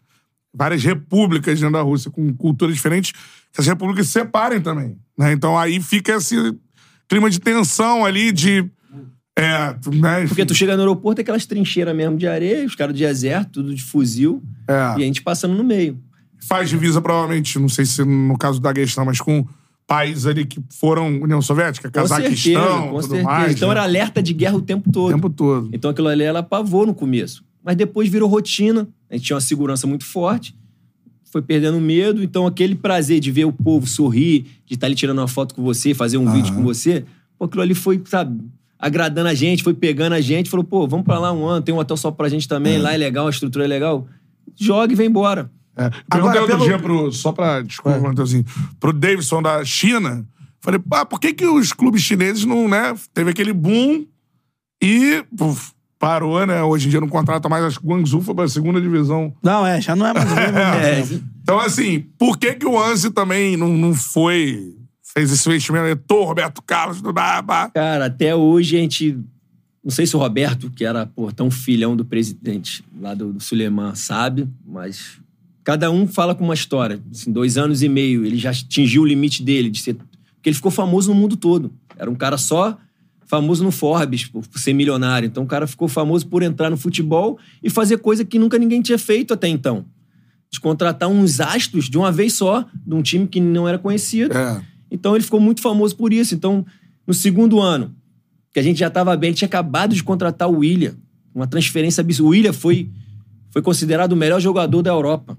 várias 0.54 0.84
repúblicas 0.84 1.60
dentro 1.60 1.74
da 1.74 1.82
Rússia, 1.82 2.12
com 2.12 2.34
culturas 2.36 2.76
diferentes, 2.76 3.12
que 3.52 3.60
as 3.62 3.68
repúblicas 3.68 4.06
se 4.08 4.14
separem 4.14 4.62
também. 4.62 4.98
né? 5.18 5.32
Então 5.34 5.58
aí 5.58 5.82
fica 5.82 6.14
esse 6.14 6.36
clima 7.10 7.30
de 7.30 7.40
tensão 7.40 8.06
ali, 8.06 8.32
de. 8.32 8.70
É, 9.38 9.76
né? 9.96 10.28
Porque 10.28 10.46
tu 10.46 10.54
chega 10.54 10.76
no 10.76 10.82
aeroporto, 10.82 11.20
é 11.20 11.24
aquelas 11.24 11.46
trincheiras 11.46 11.96
mesmo 11.96 12.18
de 12.18 12.28
areia, 12.28 12.66
os 12.66 12.76
caras 12.76 12.96
de 12.96 13.04
exército, 13.06 13.54
tudo 13.62 13.74
de 13.74 13.82
fuzil, 13.82 14.44
É. 14.68 15.00
e 15.00 15.04
a 15.04 15.06
gente 15.06 15.22
passando 15.22 15.56
no 15.56 15.64
meio. 15.64 16.00
faz 16.48 16.70
divisa, 16.70 17.02
provavelmente, 17.02 17.58
não 17.58 17.70
sei 17.70 17.86
se 17.86 18.04
no 18.04 18.38
caso 18.38 18.60
da 18.60 18.74
questão, 18.74 19.06
mas 19.06 19.20
com 19.22 19.48
países 19.92 20.26
ali 20.26 20.46
que 20.46 20.58
foram 20.70 21.22
União 21.22 21.42
Soviética, 21.42 21.92
Com 21.92 22.08
certeza, 22.08 22.22
Cazaquistão, 22.22 22.82
com 22.88 22.90
tudo 22.92 23.02
certeza. 23.02 23.24
mais. 23.24 23.52
então 23.54 23.68
né? 23.68 23.74
era 23.74 23.84
alerta 23.84 24.24
de 24.24 24.34
guerra 24.34 24.56
o 24.56 24.62
tempo 24.62 24.90
todo. 24.90 25.10
o 25.10 25.14
tempo 25.14 25.30
todo. 25.30 25.70
Então 25.74 25.92
aquilo 25.92 26.08
ali 26.08 26.24
ela 26.24 26.42
pavou 26.42 26.86
no 26.86 26.94
começo. 26.94 27.44
Mas 27.62 27.76
depois 27.76 28.08
virou 28.08 28.30
rotina, 28.30 28.88
a 29.10 29.16
gente 29.16 29.26
tinha 29.26 29.36
uma 29.36 29.42
segurança 29.42 29.86
muito 29.86 30.06
forte, 30.06 30.56
foi 31.26 31.42
perdendo 31.42 31.80
medo, 31.82 32.24
então 32.24 32.48
aquele 32.48 32.74
prazer 32.74 33.20
de 33.20 33.32
ver 33.32 33.44
o 33.44 33.52
povo 33.52 33.86
sorrir, 33.86 34.46
de 34.66 34.76
estar 34.76 34.88
ali 34.88 34.96
tirando 34.96 35.18
uma 35.18 35.28
foto 35.28 35.54
com 35.54 35.62
você, 35.62 35.94
fazer 35.94 36.18
um 36.18 36.32
vídeo 36.32 36.56
com 36.56 36.64
você, 36.64 37.04
pô, 37.38 37.46
aquilo 37.46 37.62
ali 37.62 37.76
foi, 37.76 38.02
sabe, 38.06 38.42
agradando 38.80 39.28
a 39.28 39.34
gente, 39.34 39.62
foi 39.62 39.74
pegando 39.74 40.14
a 40.14 40.22
gente, 40.22 40.50
falou, 40.50 40.64
pô, 40.64 40.88
vamos 40.88 41.06
pra 41.06 41.20
lá 41.20 41.34
um 41.34 41.46
ano, 41.46 41.62
tem 41.62 41.76
um 41.76 41.78
hotel 41.78 41.98
só 41.98 42.12
pra 42.12 42.30
gente 42.30 42.48
também, 42.48 42.78
lá 42.78 42.94
é 42.94 42.98
legal, 42.98 43.28
a 43.28 43.30
estrutura 43.30 43.66
é 43.66 43.68
legal. 43.68 44.08
Joga 44.58 44.94
e 44.94 44.96
vem 44.96 45.08
embora. 45.08 45.52
É. 45.76 45.90
Perguntei 45.90 46.40
Agora, 46.40 46.42
outro 46.42 46.58
pelo- 46.58 46.66
dia 46.68 46.80
pro. 46.80 47.12
Só 47.12 47.32
pra. 47.32 47.62
Desculpa, 47.62 47.98
É. 47.98 48.02
Matheusinho. 48.02 48.46
Pro 48.80 48.92
Davidson 48.94 49.42
da 49.42 49.64
China. 49.64 50.26
Falei, 50.60 50.80
ah, 50.92 51.06
por 51.06 51.20
que, 51.20 51.34
que 51.34 51.46
os 51.46 51.74
clubes 51.74 52.02
chineses 52.04 52.46
não, 52.46 52.68
né? 52.68 52.94
Teve 53.14 53.32
aquele 53.32 53.54
boom 53.54 54.06
e. 54.82 55.24
puf, 55.38 55.72
parou, 55.98 56.46
né? 56.46 56.62
Hoje 56.64 56.88
em 56.88 56.90
dia 56.90 57.00
não 57.02 57.08
contrata 57.08 57.48
mais. 57.48 57.64
Acho 57.64 57.80
que 57.80 57.86
o 57.86 57.90
Guangzhou 57.90 58.22
foi 58.22 58.34
pra 58.36 58.48
segunda 58.48 58.82
divisão. 58.82 59.34
Não, 59.42 59.66
é, 59.66 59.80
já 59.82 59.96
não 59.96 60.06
é 60.06 60.14
mais 60.14 60.32
o 60.32 60.36
mesmo. 60.36 60.58
É, 60.58 61.00
exemplo. 61.00 61.28
Então, 61.42 61.60
assim, 61.60 62.00
por 62.20 62.38
que, 62.38 62.54
que 62.54 62.66
o 62.66 62.80
Anzi 62.82 63.10
também 63.12 63.56
não, 63.58 63.70
não 63.70 63.94
foi. 63.94 64.76
Fez 65.14 65.32
esse 65.32 65.48
investimento? 65.50 65.88
Etor, 65.88 66.26
Roberto 66.28 66.62
Carlos, 66.62 67.02
do 67.02 67.12
Daba. 67.12 67.70
Cara, 67.72 68.06
até 68.06 68.36
hoje 68.36 68.78
a 68.78 68.80
gente. 68.80 69.18
Não 69.84 69.92
sei 69.92 70.06
se 70.06 70.16
o 70.16 70.20
Roberto, 70.20 70.70
que 70.70 70.86
era 70.86 71.08
pô, 71.08 71.32
tão 71.32 71.50
filhão 71.50 71.96
do 71.98 72.06
presidente 72.06 72.84
lá 73.00 73.14
do, 73.16 73.34
do 73.34 73.40
Suleiman, 73.40 73.96
sabe, 73.96 74.48
mas 74.66 75.20
cada 75.64 75.92
um 75.92 76.08
fala 76.08 76.34
com 76.34 76.44
uma 76.44 76.54
história. 76.54 77.02
Assim, 77.12 77.32
dois 77.32 77.58
anos 77.58 77.82
e 77.84 77.90
meio, 77.90 78.26
ele 78.26 78.38
já 78.38 78.52
atingiu 78.52 79.04
o 79.04 79.06
limite 79.06 79.44
dele 79.44 79.70
de 79.70 79.80
ser. 79.80 79.96
Porque 79.96 80.50
ele 80.50 80.56
ficou 80.56 80.72
famoso 80.72 81.14
no 81.14 81.20
mundo 81.20 81.36
todo. 81.36 81.72
Era 81.98 82.10
um 82.10 82.16
cara 82.16 82.38
só 82.38 82.78
famoso 83.32 83.64
no 83.64 83.72
Forbes, 83.72 84.26
por 84.26 84.44
ser 84.60 84.74
milionário. 84.74 85.26
Então 85.26 85.44
o 85.44 85.48
cara 85.48 85.66
ficou 85.66 85.88
famoso 85.88 86.28
por 86.28 86.44
entrar 86.44 86.70
no 86.70 86.76
futebol 86.76 87.40
e 87.64 87.70
fazer 87.70 87.98
coisa 88.00 88.26
que 88.26 88.38
nunca 88.38 88.58
ninguém 88.58 88.82
tinha 88.82 88.98
feito 88.98 89.34
até 89.34 89.48
então. 89.48 89.86
De 90.52 90.60
contratar 90.60 91.08
uns 91.08 91.40
astros 91.40 91.90
de 91.90 91.98
uma 91.98 92.12
vez 92.12 92.34
só, 92.34 92.66
de 92.86 92.94
um 92.94 93.02
time 93.02 93.26
que 93.26 93.40
não 93.40 93.70
era 93.70 93.80
conhecido. 93.80 94.36
É. 94.36 94.62
Então 94.92 95.16
ele 95.16 95.24
ficou 95.24 95.40
muito 95.40 95.62
famoso 95.62 95.96
por 95.96 96.12
isso. 96.12 96.36
Então, 96.36 96.66
no 97.08 97.14
segundo 97.14 97.62
ano, 97.62 97.96
que 98.54 98.60
a 98.60 98.64
gente 98.64 98.80
já 98.80 98.88
estava 98.88 99.16
bem, 99.16 99.30
ele 99.30 99.38
tinha 99.38 99.48
acabado 99.48 99.96
de 99.96 100.04
contratar 100.04 100.50
o 100.50 100.58
William. 100.58 100.96
Uma 101.34 101.48
transferência 101.48 102.02
absurda. 102.02 102.28
O 102.28 102.32
William 102.32 102.52
foi, 102.52 102.90
foi 103.50 103.62
considerado 103.62 104.12
o 104.12 104.18
melhor 104.18 104.42
jogador 104.42 104.82
da 104.82 104.90
Europa. 104.90 105.38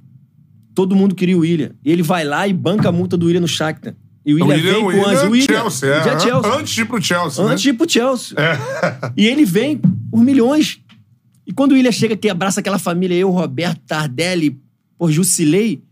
Todo 0.75 0.97
mundo 0.97 1.15
queria 1.15 1.37
o 1.37 1.41
William. 1.41 1.73
E 1.85 1.91
ele 1.91 2.03
vai 2.03 2.25
lá 2.25 2.47
e 2.49 2.53
banca 2.53 2.89
a 2.89 2.93
multa 2.93 3.17
do 3.17 3.27
William 3.27 3.41
no 3.41 3.49
Shakhtar. 3.49 3.95
E 4.25 4.35
o 4.35 4.37
William, 4.37 4.57
vem 4.57 4.81
com 4.81 4.87
o. 4.87 5.29
O 5.29 5.31
William, 5.31 5.47
Chelsea, 5.47 5.89
é. 5.89 6.05
já 6.05 6.19
Chelsea. 6.19 6.55
Antes 6.55 6.73
de 6.73 6.81
ir 6.81 6.85
pro 6.85 7.03
Chelsea. 7.03 7.45
Antes 7.45 7.63
de 7.63 7.69
né? 7.69 7.75
ir 7.75 7.77
pro 7.77 7.91
Chelsea. 7.91 8.37
É. 8.39 9.13
E 9.17 9.27
ele 9.27 9.45
vem 9.45 9.81
por 10.11 10.23
milhões. 10.23 10.81
E 11.47 11.53
quando 11.53 11.73
o 11.73 11.75
William 11.75 11.93
chega 11.93 12.15
aqui, 12.15 12.29
abraça 12.31 12.61
aquela 12.61 12.79
família, 12.79 13.15
eu, 13.17 13.31
Roberto, 13.31 13.81
Tardelli, 13.87 14.61
por 14.97 15.11
Jusilei, 15.11 15.83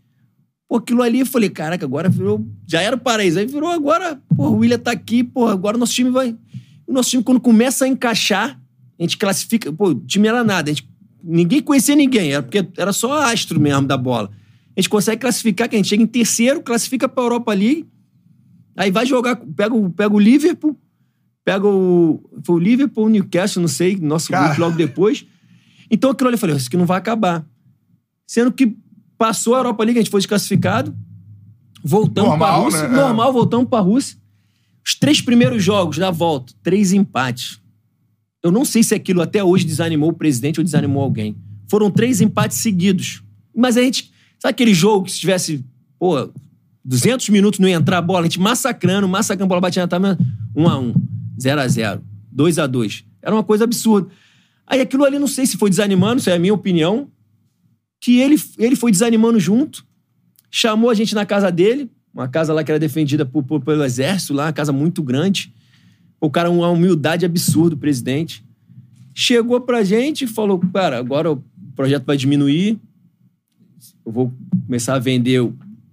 pô, 0.67 0.77
aquilo 0.77 1.01
ali, 1.01 1.19
eu 1.19 1.25
falei, 1.25 1.49
caraca, 1.49 1.85
agora 1.85 2.07
virou. 2.07 2.45
Já 2.65 2.81
era 2.81 2.95
o 2.95 2.99
paraíso. 2.99 3.37
Aí 3.37 3.45
virou 3.45 3.69
agora, 3.69 4.21
pô, 4.35 4.47
o 4.47 4.57
William 4.59 4.79
tá 4.79 4.91
aqui, 4.91 5.23
pô, 5.23 5.47
agora 5.47 5.75
o 5.75 5.79
nosso 5.79 5.93
time 5.93 6.09
vai. 6.09 6.35
O 6.87 6.93
nosso 6.93 7.09
time, 7.09 7.21
quando 7.21 7.39
começa 7.39 7.83
a 7.83 7.87
encaixar, 7.87 8.57
a 8.97 9.03
gente 9.03 9.17
classifica. 9.17 9.71
Pô, 9.73 9.89
o 9.89 9.95
time 9.95 10.29
era 10.29 10.43
nada. 10.43 10.71
A 10.71 10.73
gente, 10.73 10.89
ninguém 11.21 11.61
conhecia 11.61 11.95
ninguém, 11.95 12.31
era 12.31 12.41
porque 12.41 12.65
era 12.77 12.93
só 12.93 13.21
astro 13.23 13.59
mesmo 13.59 13.85
da 13.85 13.97
bola. 13.97 14.31
A 14.75 14.81
gente 14.81 14.89
consegue 14.89 15.21
classificar, 15.21 15.67
que 15.69 15.75
a 15.75 15.79
gente 15.79 15.87
chega 15.89 16.01
em 16.03 16.07
terceiro, 16.07 16.61
classifica 16.61 17.07
pra 17.09 17.23
Europa 17.23 17.53
League. 17.53 17.85
Aí 18.77 18.89
vai 18.89 19.05
jogar, 19.05 19.35
pega, 19.35 19.75
o- 19.75 19.89
pega 19.89 20.15
o 20.15 20.19
Liverpool, 20.19 20.79
pega 21.43 21.67
o. 21.67 22.23
Foi 22.45 22.55
o 22.55 22.59
Liverpool, 22.59 23.05
o 23.05 23.09
Newcastle, 23.09 23.61
não 23.61 23.67
sei, 23.67 23.97
nosso 23.97 24.29
Cara. 24.31 24.47
grupo 24.47 24.61
logo 24.61 24.77
depois. 24.77 25.25
Então 25.89 26.09
aquilo 26.11 26.29
ali 26.29 26.35
eu 26.35 26.39
falei, 26.39 26.55
isso 26.55 26.67
aqui 26.67 26.77
não 26.77 26.85
vai 26.85 26.97
acabar. 26.97 27.45
Sendo 28.25 28.51
que 28.51 28.77
passou 29.17 29.55
a 29.55 29.57
Europa 29.59 29.83
League, 29.83 29.99
a 29.99 30.01
gente 30.03 30.09
foi 30.11 30.21
desclassificado, 30.21 30.95
voltamos 31.83 32.29
Normal, 32.29 32.53
pra 32.53 32.63
Rússia, 32.63 32.87
né? 32.87 32.97
É. 32.97 33.01
normal, 33.01 33.33
voltamos 33.33 33.67
pra 33.69 33.79
Rússia. 33.81 34.17
Os 34.85 34.95
três 34.95 35.21
primeiros 35.21 35.61
jogos 35.63 35.97
da 35.97 36.09
volta, 36.09 36.53
três 36.63 36.93
empates. 36.93 37.59
Eu 38.41 38.51
não 38.51 38.65
sei 38.65 38.81
se 38.81 38.95
aquilo 38.95 39.21
até 39.21 39.43
hoje 39.43 39.65
desanimou 39.65 40.09
o 40.09 40.13
presidente 40.13 40.59
ou 40.59 40.63
desanimou 40.63 41.03
alguém. 41.03 41.35
Foram 41.69 41.91
três 41.91 42.21
empates 42.21 42.57
seguidos. 42.59 43.21
Mas 43.55 43.77
a 43.77 43.81
gente. 43.81 44.11
Sabe 44.41 44.51
aquele 44.51 44.73
jogo 44.73 45.05
que 45.05 45.11
se 45.11 45.19
tivesse, 45.19 45.63
pô, 45.99 46.29
200 46.83 47.29
minutos 47.29 47.59
não 47.59 47.67
ia 47.67 47.75
entrar 47.75 47.99
a 47.99 48.01
bola, 48.01 48.21
a 48.21 48.23
gente 48.23 48.39
massacrando, 48.39 49.07
massacrando, 49.07 49.45
a 49.45 49.47
bola 49.49 49.61
batia 49.61 49.83
na 49.83 49.87
tábua, 49.87 50.17
1 50.55 50.67
a 50.67 50.79
1 50.79 50.93
0 51.39 51.61
a 51.61 51.67
0 51.67 52.01
2 52.31 52.59
a 52.59 52.65
2 52.67 53.05
Era 53.21 53.35
uma 53.35 53.43
coisa 53.43 53.63
absurda. 53.65 54.09
Aí 54.65 54.79
aquilo 54.81 55.03
ali, 55.05 55.19
não 55.19 55.27
sei 55.27 55.45
se 55.45 55.57
foi 55.57 55.69
desanimando, 55.69 56.19
isso 56.19 56.29
é 56.29 56.33
a 56.33 56.39
minha 56.39 56.53
opinião. 56.53 57.07
que 58.03 58.19
ele, 58.19 58.35
ele 58.57 58.75
foi 58.75 58.91
desanimando 58.91 59.39
junto, 59.39 59.85
chamou 60.49 60.89
a 60.89 60.93
gente 60.95 61.13
na 61.13 61.23
casa 61.25 61.51
dele, 61.51 61.87
uma 62.13 62.27
casa 62.27 62.51
lá 62.51 62.63
que 62.63 62.71
era 62.71 62.79
defendida 62.79 63.23
por, 63.25 63.43
por- 63.43 63.61
pelo 63.61 63.83
exército, 63.83 64.33
lá, 64.33 64.45
uma 64.45 64.53
casa 64.53 64.71
muito 64.73 65.03
grande. 65.03 65.53
O 66.19 66.29
cara, 66.31 66.49
uma 66.49 66.67
humildade 66.69 67.25
absurda, 67.25 67.75
o 67.75 67.77
presidente. 67.77 68.43
Chegou 69.13 69.61
pra 69.61 69.83
gente 69.83 70.23
e 70.23 70.27
falou: 70.27 70.59
cara, 70.73 70.97
agora 70.97 71.31
o 71.31 71.43
projeto 71.75 72.05
vai 72.05 72.17
diminuir. 72.17 72.79
Eu 74.05 74.11
vou 74.11 74.33
começar 74.65 74.95
a 74.95 74.99
vender 74.99 75.41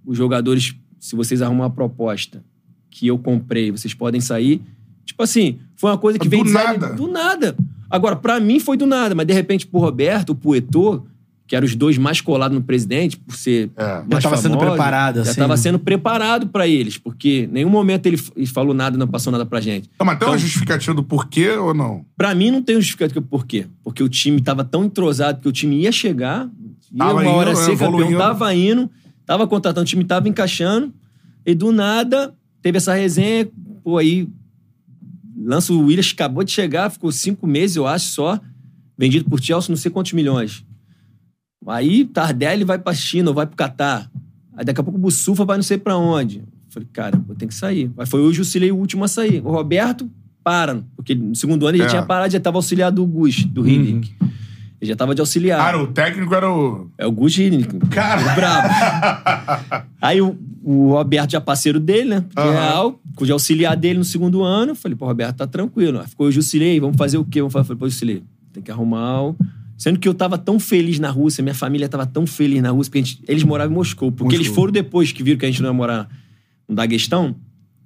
os 0.05 0.17
jogadores. 0.17 0.75
Se 0.99 1.15
vocês 1.15 1.41
arrumar 1.41 1.65
uma 1.65 1.69
proposta 1.69 2.43
que 2.89 3.07
eu 3.07 3.17
comprei, 3.17 3.71
vocês 3.71 3.93
podem 3.93 4.19
sair. 4.19 4.61
Tipo 5.05 5.23
assim, 5.23 5.59
foi 5.75 5.91
uma 5.91 5.97
coisa 5.97 6.19
que 6.19 6.25
Do 6.27 6.31
veio 6.31 6.43
desanim- 6.43 6.79
nada. 6.79 6.93
Do 6.95 7.07
nada. 7.07 7.55
Agora, 7.89 8.15
pra 8.15 8.39
mim 8.39 8.59
foi 8.59 8.77
do 8.77 8.85
nada, 8.85 9.15
mas 9.15 9.25
de 9.25 9.33
repente 9.33 9.65
pro 9.65 9.79
Roberto, 9.79 10.35
pro 10.35 10.55
Etor, 10.55 11.03
que 11.47 11.55
eram 11.55 11.65
os 11.65 11.73
dois 11.75 11.97
mais 11.97 12.21
colados 12.21 12.55
no 12.55 12.63
presidente, 12.63 13.17
por 13.17 13.35
ser 13.35 13.71
É. 13.75 14.03
mais 14.07 14.21
Já 14.23 14.29
tava 14.29 14.37
sendo 14.37 14.57
preparado, 14.59 15.15
Já 15.15 15.21
assim, 15.31 15.39
tava 15.39 15.53
né? 15.53 15.57
sendo 15.57 15.79
preparado 15.79 16.47
pra 16.47 16.67
eles, 16.67 16.99
porque 16.99 17.45
em 17.49 17.53
nenhum 17.53 17.69
momento 17.71 18.05
ele 18.05 18.17
falou 18.45 18.71
nada, 18.75 18.95
não 18.99 19.07
passou 19.07 19.31
nada 19.31 19.47
pra 19.47 19.59
gente. 19.59 19.89
Não, 19.99 20.05
mas 20.05 20.19
tem 20.19 20.27
uma 20.27 20.35
Então- 20.35 20.39
justificativa 20.45 20.93
do 20.93 21.03
porquê 21.03 21.49
ou 21.53 21.73
não? 21.73 22.05
Pra 22.15 22.35
mim 22.35 22.51
não 22.51 22.61
tem 22.61 22.75
justificativa 22.75 23.19
por 23.21 23.47
quê. 23.47 23.65
Porque 23.83 24.03
o 24.03 24.09
time 24.09 24.39
tava 24.41 24.63
tão 24.63 24.83
entrosado 24.85 25.41
que 25.41 25.47
o 25.47 25.51
time 25.51 25.77
ia 25.81 25.91
chegar, 25.91 26.47
Tava 26.97 27.21
uma 27.21 27.31
hora 27.31 27.51
indo, 27.51 27.59
né, 27.59 27.65
ser 27.65 27.71
campeão, 27.73 27.87
evoluindo. 27.89 28.17
tava 28.17 28.55
indo, 28.55 28.89
tava 29.25 29.47
contratando, 29.47 29.83
o 29.83 29.87
time 29.87 30.03
tava 30.03 30.27
encaixando, 30.27 30.93
e 31.45 31.53
do 31.53 31.71
nada 31.71 32.33
teve 32.61 32.77
essa 32.77 32.93
resenha, 32.93 33.47
pô, 33.83 33.97
aí 33.97 34.27
lança 35.37 35.71
o 35.71 35.81
Williams, 35.85 36.11
acabou 36.13 36.43
de 36.43 36.51
chegar, 36.51 36.89
ficou 36.89 37.11
cinco 37.11 37.47
meses, 37.47 37.75
eu 37.75 37.87
acho, 37.87 38.07
só, 38.07 38.39
vendido 38.97 39.29
por 39.29 39.41
Chelsea, 39.41 39.69
não 39.69 39.77
sei 39.77 39.89
quantos 39.91 40.13
milhões. 40.13 40.65
Aí 41.67 42.05
Tardelli 42.05 42.63
vai 42.63 42.79
pra 42.79 42.93
China 42.93 43.29
ou 43.29 43.35
vai 43.35 43.45
pro 43.45 43.55
Catar. 43.55 44.09
Aí 44.55 44.65
daqui 44.65 44.81
a 44.81 44.83
pouco 44.83 44.97
o 44.97 45.01
Bussufa 45.01 45.45
vai 45.45 45.57
não 45.57 45.63
sei 45.63 45.77
pra 45.77 45.95
onde. 45.95 46.43
Falei, 46.69 46.87
cara, 46.91 47.17
vou 47.25 47.35
ter 47.35 47.47
que 47.47 47.53
sair. 47.53 47.91
Aí 47.97 48.05
foi 48.05 48.19
hoje 48.21 48.41
o 48.41 48.43
Jusilei 48.43 48.71
o 48.71 48.77
último 48.77 49.03
a 49.03 49.07
sair. 49.07 49.41
O 49.45 49.51
Roberto, 49.51 50.09
para. 50.43 50.83
Porque 50.95 51.13
no 51.15 51.35
segundo 51.35 51.65
ano 51.67 51.77
ele 51.77 51.83
É. 51.83 51.85
já 51.85 51.89
tinha 51.91 52.05
parado, 52.05 52.33
já 52.33 52.39
tava 52.39 52.57
auxiliar 52.57 52.91
do 52.91 53.05
Gus, 53.05 53.43
do 53.45 53.61
Riddick. 53.61 54.13
Ele 54.81 54.89
já 54.89 54.95
tava 54.95 55.13
de 55.13 55.19
auxiliar. 55.21 55.59
Cara, 55.59 55.81
o 55.81 55.87
técnico 55.87 56.33
era 56.33 56.49
o. 56.49 56.89
É 56.97 57.05
o 57.05 57.11
Gus 57.11 57.35
Riddick. 57.35 57.79
Cara. 57.89 58.21
O 58.31 58.35
brabo. 58.35 58.69
Aí 60.01 60.21
o, 60.21 60.37
o 60.63 60.91
Roberto 60.93 61.31
já 61.31 61.41
parceiro 61.41 61.79
dele, 61.79 62.09
né? 62.09 62.19
De 62.21 62.41
Aham. 62.41 62.51
real, 62.51 62.99
de 63.21 63.31
auxiliar 63.31 63.75
dele 63.75 63.99
no 63.99 64.05
segundo 64.05 64.41
ano. 64.43 64.73
Falei, 64.75 64.95
pô, 64.97 65.05
Roberto, 65.05 65.37
tá 65.37 65.47
tranquilo. 65.47 65.99
Aí 65.99 66.07
ficou 66.07 66.27
o 66.27 66.31
Jusilei, 66.31 66.79
vamos 66.79 66.95
fazer 66.97 67.17
o 67.17 67.25
quê? 67.25 67.41
Vamos 67.41 67.51
fazer, 67.53 67.67
falei, 67.67 67.79
pô, 67.79 67.89
Jusilei, 67.89 68.23
tem 68.53 68.63
que 68.63 68.71
arrumar 68.71 69.23
o... 69.23 69.35
Sendo 69.77 69.97
que 69.97 70.07
eu 70.09 70.13
tava 70.13 70.37
tão 70.37 70.59
feliz 70.59 70.99
na 70.99 71.09
Rússia, 71.09 71.41
minha 71.41 71.55
família 71.55 71.87
tava 71.87 72.05
tão 72.05 72.27
feliz 72.27 72.61
na 72.61 72.69
Rússia, 72.71 72.91
porque 72.91 72.99
gente- 73.05 73.23
eles 73.27 73.43
moravam 73.43 73.71
em 73.73 73.75
Moscou. 73.77 74.11
Porque 74.11 74.23
Moscou. 74.35 74.41
eles 74.41 74.53
foram 74.53 74.71
depois 74.73 75.11
que 75.13 75.23
viram 75.23 75.37
que 75.39 75.45
a 75.45 75.49
gente 75.49 75.61
não 75.61 75.69
ia 75.69 75.73
morar 75.73 76.09
no 76.67 76.75
Daguestão. 76.75 77.33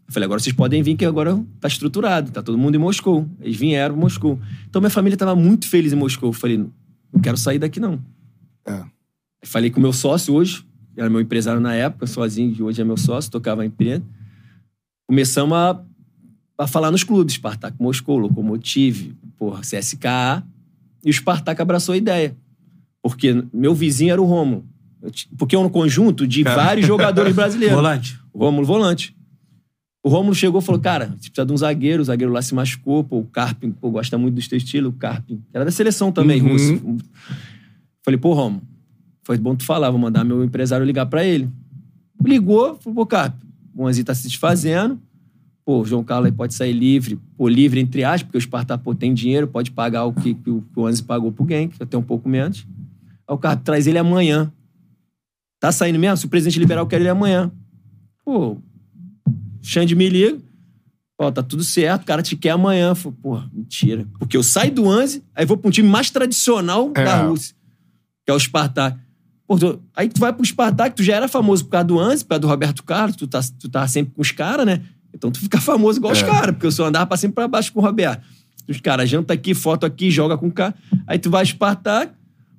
Eu 0.08 0.14
falei, 0.14 0.26
agora 0.26 0.40
vocês 0.40 0.56
podem 0.56 0.82
vir 0.82 0.96
que 0.96 1.06
agora 1.06 1.40
tá 1.60 1.68
estruturado, 1.68 2.32
tá 2.32 2.42
todo 2.42 2.58
mundo 2.58 2.74
em 2.76 2.80
Moscou. 2.80 3.28
Eles 3.40 3.56
vieram 3.58 3.96
em 3.96 4.00
Moscou. 4.00 4.40
Então 4.68 4.82
minha 4.82 4.90
família 4.90 5.16
tava 5.16 5.36
muito 5.36 5.68
feliz 5.68 5.94
em 5.94 5.96
Moscou. 5.96 6.30
Eu 6.30 6.34
falei, 6.34 6.66
não 7.14 7.22
quero 7.22 7.38
sair 7.38 7.60
daqui 7.60 7.80
não. 7.80 8.02
É. 8.66 8.84
Falei 9.44 9.70
com 9.70 9.80
o 9.80 9.82
meu 9.82 9.94
sócio 9.94 10.34
hoje, 10.34 10.66
que 10.94 11.00
era 11.00 11.10
meu 11.10 11.22
empresário 11.22 11.62
na 11.62 11.74
época, 11.76 12.08
sozinho, 12.08 12.54
que 12.54 12.64
hoje 12.64 12.82
é 12.82 12.84
meu 12.84 12.98
sócio, 12.98 13.30
tocava 13.30 13.62
a 13.62 13.66
empresa. 13.66 14.04
Começamos 15.08 15.56
a, 15.56 15.82
a 16.58 16.68
falar 16.68 16.92
nos 16.92 17.04
clubes, 17.04 17.36
Spartak 17.36 17.76
Moscou, 17.80 18.18
Lokomotiv, 18.18 19.14
porra, 19.38 19.62
CSKA. 19.62 20.44
E 21.04 21.10
o 21.10 21.14
Spartak 21.14 21.62
abraçou 21.62 21.94
a 21.94 21.98
ideia. 21.98 22.36
Porque 23.02 23.44
meu 23.54 23.76
vizinho 23.76 24.14
era 24.14 24.22
o 24.22 24.26
Romulo. 24.26 24.66
Porque 25.38 25.56
é 25.56 25.60
um 25.60 25.68
conjunto 25.68 26.26
de 26.26 26.44
vários 26.44 26.88
jogadores 26.88 27.36
brasileiros. 27.36 27.76
Volante. 27.76 28.20
O 28.32 28.40
Rômulo 28.40 28.66
volante. 28.66 29.16
O 30.04 30.10
Rômulo 30.10 30.36
chegou 30.36 30.60
e 30.60 30.64
falou: 30.64 30.82
Cara, 30.82 31.08
você 31.18 31.30
precisa 31.30 31.46
de 31.46 31.54
um 31.54 31.58
zagueiro, 31.58 32.02
o 32.02 32.06
zagueiro 32.06 32.34
lá 32.34 32.42
se 32.42 32.54
machucou, 32.54 33.04
pô, 33.04 33.20
o 33.20 33.26
Carpin, 33.26 33.72
pô, 33.72 33.90
gosta 33.90 34.18
muito 34.18 34.36
do 34.36 34.48
teu 34.50 34.58
estilo, 34.58 34.90
o 34.90 34.94
Carpin. 34.94 35.42
Era 35.54 35.64
da 35.64 35.72
seleção 35.72 36.12
também, 36.12 36.42
Uhum. 36.42 36.50
russo. 36.52 36.98
Falei, 38.04 38.20
pô, 38.20 38.34
Rômulo, 38.34 38.62
foi 39.24 39.38
bom 39.38 39.56
tu 39.56 39.64
falar, 39.64 39.90
vou 39.90 40.00
mandar 40.00 40.26
meu 40.26 40.44
empresário 40.44 40.86
ligar 40.86 41.06
pra 41.06 41.24
ele. 41.24 41.50
Ligou, 42.24 42.76
falou, 42.80 42.96
pô, 42.96 43.06
Carpin, 43.06 43.48
o 43.74 43.88
Anzi 43.88 44.04
tá 44.04 44.14
se 44.14 44.24
desfazendo, 44.28 45.00
pô, 45.66 45.80
o 45.82 45.86
João 45.86 46.04
Carlos 46.04 46.26
aí 46.26 46.32
pode 46.34 46.54
sair 46.54 46.74
livre, 46.74 47.18
pô, 47.38 47.48
livre 47.48 47.80
entre 47.80 48.04
aspas, 48.04 48.24
porque 48.24 48.38
o 48.38 48.42
Spartak, 48.42 48.84
pô, 48.84 48.94
tem 48.94 49.14
dinheiro, 49.14 49.48
pode 49.48 49.72
pagar 49.72 50.04
o 50.04 50.12
que, 50.14 50.34
que 50.34 50.50
o, 50.50 50.62
que 50.62 50.80
o 50.80 50.86
Anzi 50.86 51.02
pagou 51.04 51.32
pro 51.32 51.48
Genk, 51.48 51.76
até 51.82 51.98
um 51.98 52.04
pouco 52.04 52.28
menos. 52.28 52.68
Aí 53.26 53.34
o 53.34 53.38
Carpin 53.38 53.64
traz 53.64 53.88
ele 53.88 53.98
amanhã. 53.98 54.52
Tá 55.62 55.72
saindo 55.72 55.98
mesmo? 55.98 56.18
Se 56.18 56.26
o 56.26 56.30
presidente 56.30 56.60
liberar, 56.60 56.82
eu 56.82 56.88
quero 56.88 57.04
ele 57.04 57.10
amanhã. 57.10 57.50
Pô, 58.26 58.58
Xande 59.64 59.96
me 59.96 60.10
liga. 60.10 60.38
Ó, 61.18 61.32
tá 61.32 61.42
tudo 61.42 61.64
certo, 61.64 62.02
o 62.04 62.06
cara 62.06 62.22
te 62.22 62.36
quer 62.36 62.50
amanhã. 62.52 62.90
Eu 62.90 62.96
Falei, 62.96 63.18
porra, 63.22 63.50
mentira. 63.54 64.06
Porque 64.20 64.36
eu 64.36 64.44
saio 64.44 64.72
do 64.74 64.90
Anze, 64.90 65.24
aí 65.36 65.46
vou 65.46 65.56
pra 65.58 65.68
um 65.70 65.72
time 65.72 65.88
mais 65.88 66.10
tradicional 66.10 66.92
É. 66.96 67.04
da 67.06 67.24
Rússia, 67.24 67.56
que 68.26 68.32
é 68.32 68.34
o 68.34 68.40
Spartak. 68.40 68.98
Pô, 69.48 69.58
tu- 69.58 69.82
aí 69.96 70.10
tu 70.10 70.20
vai 70.20 70.34
pro 70.34 70.46
Spartak, 70.46 70.96
tu 70.96 71.04
já 71.04 71.16
era 71.16 71.28
famoso 71.28 71.66
por 71.66 71.72
causa 71.72 71.86
do 71.88 72.00
Anze, 72.00 72.24
por 72.24 72.30
causa 72.30 72.42
do 72.42 72.48
Roberto 72.48 72.84
Carlos, 72.84 73.16
tu 73.16 73.28
tá, 73.28 73.40
tu 73.60 73.70
tá 73.70 73.88
sempre 73.88 74.14
com 74.14 74.22
os 74.22 74.32
caras, 74.32 74.66
né? 74.66 74.82
Então 75.14 75.32
tu 75.32 75.40
fica 75.40 75.62
famoso 75.62 76.00
igual 76.00 76.12
os 76.14 76.22
É. 76.22 76.26
caras, 76.26 76.52
porque 76.56 76.66
eu 76.66 76.72
só 76.72 76.86
andava 76.86 77.06
pra 77.06 77.16
sempre 77.18 77.36
pra 77.36 77.48
baixo 77.48 77.72
com 77.72 77.80
o 77.80 77.84
Roberto. 77.84 78.24
Os 78.68 78.80
caras 78.82 79.10
janta 79.10 79.34
aqui, 79.34 79.54
foto 79.54 79.86
aqui, 79.86 80.10
joga 80.10 80.38
com 80.38 80.48
o 80.48 80.52
cara. 80.52 80.74
Aí 81.06 81.20
tu 81.20 81.30
vai 81.30 81.46
Spartak, 81.46 82.12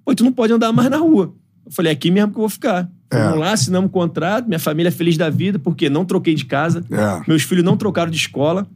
pô, 0.05 0.15
tu 0.15 0.23
não 0.25 0.33
pode 0.33 0.53
andar 0.53 0.73
mais 0.73 0.89
na 0.91 0.99
rua. 0.99 1.35
Eu 1.67 1.73
falei, 1.73 1.91
aqui 1.93 2.11
mesmo 2.11 2.31
que 2.31 2.37
eu 2.37 2.43
vou 2.43 2.49
ficar. 2.49 2.89
É. 3.11 3.23
Vamos 3.25 3.39
lá, 3.39 3.53
assinamos 3.53 3.89
um 3.89 3.93
contrato, 3.93 4.47
minha 4.47 4.59
família 4.59 4.89
é 4.89 4.93
feliz 4.93 5.17
da 5.17 5.31
vida, 5.31 5.59
porque 5.59 5.89
não 5.89 6.05
troquei 6.05 6.35
de 6.35 6.45
casa. 6.45 6.85
É. 6.91 7.23
Meus 7.29 7.43
filhos 7.43 7.65
não 7.65 7.77
trocaram 7.77 8.11
de 8.11 8.17
escola. 8.17 8.67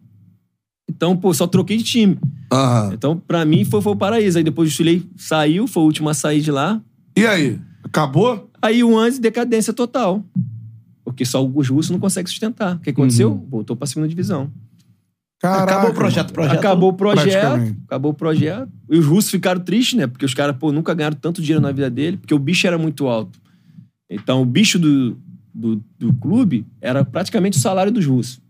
Então, 0.89 1.17
pô, 1.17 1.33
só 1.35 1.47
troquei 1.47 1.77
de 1.77 1.85
time. 1.85 2.19
Aham. 2.53 2.91
Então, 2.95 3.17
pra 3.19 3.45
mim, 3.45 3.65
foi, 3.65 3.81
foi 3.83 3.93
o 3.93 3.97
paraíso. 3.97 4.39
Aí 4.39 4.45
depois 4.45 4.69
o 4.69 4.73
Chile 4.73 5.09
saiu, 5.17 5.67
foi 5.67 5.83
o 5.83 5.87
último 5.87 6.09
a 6.09 6.15
sair 6.15 6.41
de 6.41 6.51
lá. 6.51 6.81
E 7.17 7.27
aí? 7.27 7.59
Acabou? 7.85 8.51
Aí 8.61 8.83
o 8.83 8.99
Anzi, 8.99 9.21
decadência 9.21 9.73
total. 9.73 10.25
Porque 11.05 11.25
só 11.25 11.45
os 11.45 11.69
russos 11.69 11.91
não 11.91 11.99
conseguem 11.99 12.27
sustentar. 12.27 12.77
O 12.77 12.81
que 12.81 12.91
aconteceu? 12.91 13.33
Uhum. 13.33 13.47
Voltou 13.51 13.77
pra 13.77 13.87
segunda 13.87 14.09
divisão. 14.09 14.51
Caraca, 15.41 15.63
Acabou 15.73 15.91
o 15.91 15.95
projeto. 15.95 16.33
projeto 16.33 16.59
acabou 16.59 16.91
o 16.91 16.93
projeto. 16.93 17.77
Acabou 17.87 18.11
o 18.11 18.15
projeto. 18.15 18.69
E 18.91 18.99
os 18.99 19.07
russos 19.07 19.31
ficaram 19.31 19.61
tristes, 19.61 19.99
né? 19.99 20.07
Porque 20.07 20.25
os 20.25 20.35
caras, 20.35 20.57
pô, 20.57 20.73
nunca 20.73 20.93
ganharam 20.95 21.17
tanto 21.17 21.41
dinheiro 21.41 21.63
na 21.63 21.71
vida 21.71 21.89
dele, 21.89 22.17
porque 22.17 22.35
o 22.35 22.39
bicho 22.39 22.67
era 22.67 22.77
muito 22.77 23.07
alto. 23.07 23.39
Então, 24.11 24.43
o 24.43 24.45
bicho 24.47 24.79
do, 24.79 25.19
do, 25.55 25.83
do 25.99 26.13
clube 26.15 26.67
era 26.81 27.05
praticamente 27.05 27.59
o 27.59 27.61
salário 27.61 27.93
dos 27.93 28.05
russos. 28.07 28.41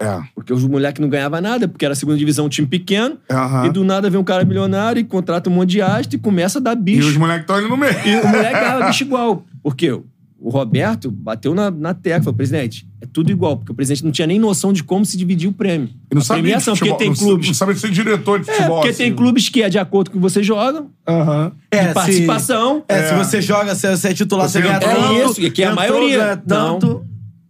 É. 0.00 0.22
Porque 0.34 0.52
os 0.52 0.64
moleques 0.66 1.00
não 1.00 1.08
ganhavam 1.08 1.40
nada, 1.40 1.68
porque 1.68 1.84
era 1.84 1.92
a 1.92 1.96
segunda 1.96 2.18
divisão, 2.18 2.46
um 2.46 2.48
time 2.48 2.66
pequeno. 2.66 3.16
Aham. 3.30 3.66
E 3.66 3.70
do 3.70 3.84
nada 3.84 4.10
vem 4.10 4.18
um 4.20 4.24
cara 4.24 4.44
milionário 4.44 4.98
e 5.00 5.04
contrata 5.04 5.48
um 5.48 5.52
monte 5.52 5.70
de 5.70 5.82
haste 5.82 6.14
e 6.14 6.18
começa 6.18 6.58
a 6.58 6.62
dar 6.62 6.72
E 6.72 6.80
bicho. 6.80 7.08
os 7.08 7.16
moleques 7.16 7.42
estão 7.42 7.56
ali 7.56 7.68
no 7.68 7.76
meio. 7.76 7.94
E 8.04 8.16
o 8.20 8.26
moleque 8.28 8.52
ganhava 8.52 8.86
bicho 8.86 9.04
igual. 9.04 9.44
Por 9.62 9.76
quê? 9.76 9.98
O 10.46 10.50
Roberto 10.50 11.10
bateu 11.10 11.54
na, 11.54 11.70
na 11.70 11.94
tecla, 11.94 12.24
falou, 12.24 12.34
presidente, 12.36 12.86
é 13.00 13.06
tudo 13.06 13.32
igual, 13.32 13.56
porque 13.56 13.72
o 13.72 13.74
presidente 13.74 14.04
não 14.04 14.12
tinha 14.12 14.26
nem 14.26 14.38
noção 14.38 14.74
de 14.74 14.84
como 14.84 15.02
se 15.02 15.16
dividir 15.16 15.48
o 15.48 15.52
prêmio. 15.54 15.88
E 16.10 16.14
não 16.14 16.20
a 16.20 16.24
sabia 16.24 16.42
de 16.42 16.48
premiação, 16.48 16.76
futebol, 16.76 16.98
porque 16.98 17.04
tem 17.10 17.14
não, 17.18 17.28
clubes. 17.30 17.46
Não 17.46 17.54
sabia 17.54 17.74
ser 17.76 17.90
diretor 17.90 18.40
de 18.40 18.50
É, 18.50 18.52
futebol. 18.52 18.76
porque 18.76 18.90
assim. 18.90 19.04
tem 19.04 19.14
clubes 19.14 19.48
que 19.48 19.62
é 19.62 19.70
de 19.70 19.78
acordo 19.78 20.10
com 20.10 20.18
o 20.18 20.20
que 20.20 20.22
você 20.22 20.42
joga, 20.42 20.84
Aham. 21.08 21.52
É, 21.70 21.88
de 21.88 21.94
participação. 21.94 22.84
É, 22.86 23.08
se 23.08 23.14
É. 23.14 23.16
você 23.24 23.40
joga, 23.40 23.74
se 23.74 23.90
você 23.96 24.08
é 24.08 24.12
titular, 24.12 24.46
Você 24.46 24.58
você 24.60 24.64
ganha 24.66 24.76
entrou- 24.76 24.94
tanto. 24.94 25.12
É 25.14 25.24
isso, 25.24 25.40
e 25.40 25.46
aqui 25.46 25.62
é 25.62 25.66
a 25.68 25.74
maioria. 25.74 26.36
tanto. 26.46 27.02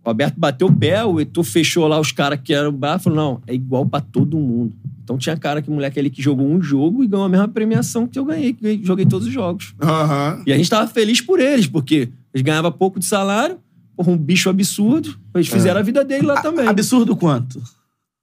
O 0.05 0.09
Roberto 0.09 0.35
bateu 0.39 0.69
o 0.69 0.73
pé, 0.73 1.05
o 1.05 1.21
Etor 1.21 1.43
fechou 1.43 1.89
lá 1.89 1.99
os 1.99 2.13
caras 2.13 2.39
que 2.45 2.55
eram 2.55 2.71
bar, 2.71 3.01
falou, 3.01 3.17
não, 3.17 3.41
é 3.47 3.55
igual 3.55 3.85
pra 3.87 4.01
todo 4.01 4.39
mundo. 4.39 4.73
Então 5.03 5.19
tinha 5.19 5.37
cara 5.37 5.61
que 5.61 5.69
moleque 5.69 5.99
ali 5.99 6.11
que 6.11 6.23
jogou 6.23 6.47
um 6.47 6.63
jogo 6.63 7.03
e 7.03 7.09
ganhou 7.09 7.27
a 7.27 7.29
mesma 7.29 7.49
premiação 7.49 8.07
que 8.07 8.19
eu 8.19 8.25
ganhei, 8.25 8.53
que 8.53 8.65
eu 8.65 8.79
joguei 8.85 9.05
todos 9.05 9.27
os 9.27 9.33
jogos. 9.33 9.75
Aham. 9.83 10.43
E 10.47 10.53
a 10.53 10.57
gente 10.57 10.71
tava 10.71 10.87
feliz 10.87 11.21
por 11.21 11.41
eles, 11.41 11.67
porque 11.67 12.09
eles 12.35 12.45
ganhavam 12.45 12.73
pouco 12.73 12.99
de 12.99 13.05
salário, 13.07 13.59
porra, 13.97 14.11
um 14.11 14.19
bicho 14.19 14.51
absurdo. 14.51 15.17
Eles 15.35 15.47
fizeram 15.49 15.79
a 15.79 15.83
vida 15.83 16.05
dele 16.05 16.27
lá 16.27 16.43
também. 16.43 16.67
Absurdo 16.67 17.15
quanto? 17.15 17.63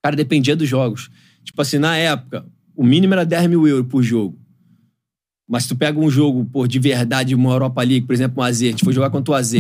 Cara, 0.04 0.18
dependia 0.18 0.56
dos 0.56 0.68
jogos. 0.68 1.10
Tipo 1.46 1.62
assim, 1.62 1.78
na 1.78 1.96
época, 1.96 2.46
o 2.76 2.84
mínimo 2.84 3.14
era 3.14 3.26
10 3.26 3.48
mil 3.48 3.66
euros 3.66 3.88
por 3.88 4.04
jogo. 4.04 4.38
Mas 5.48 5.64
se 5.64 5.70
tu 5.70 5.76
pega 5.76 6.00
um 6.00 6.10
jogo, 6.10 6.46
pô, 6.46 6.68
de 6.68 6.78
verdade, 6.80 7.34
uma 7.36 7.52
Europa 7.52 7.82
League, 7.84 8.06
por 8.06 8.14
exemplo, 8.14 8.42
um 8.42 8.46
AZ, 8.46 8.62
a 8.62 8.66
gente 8.66 8.84
foi 8.84 8.94
jogar 8.94 9.10
contra 9.10 9.34
o 9.34 9.36
AZ. 9.36 9.54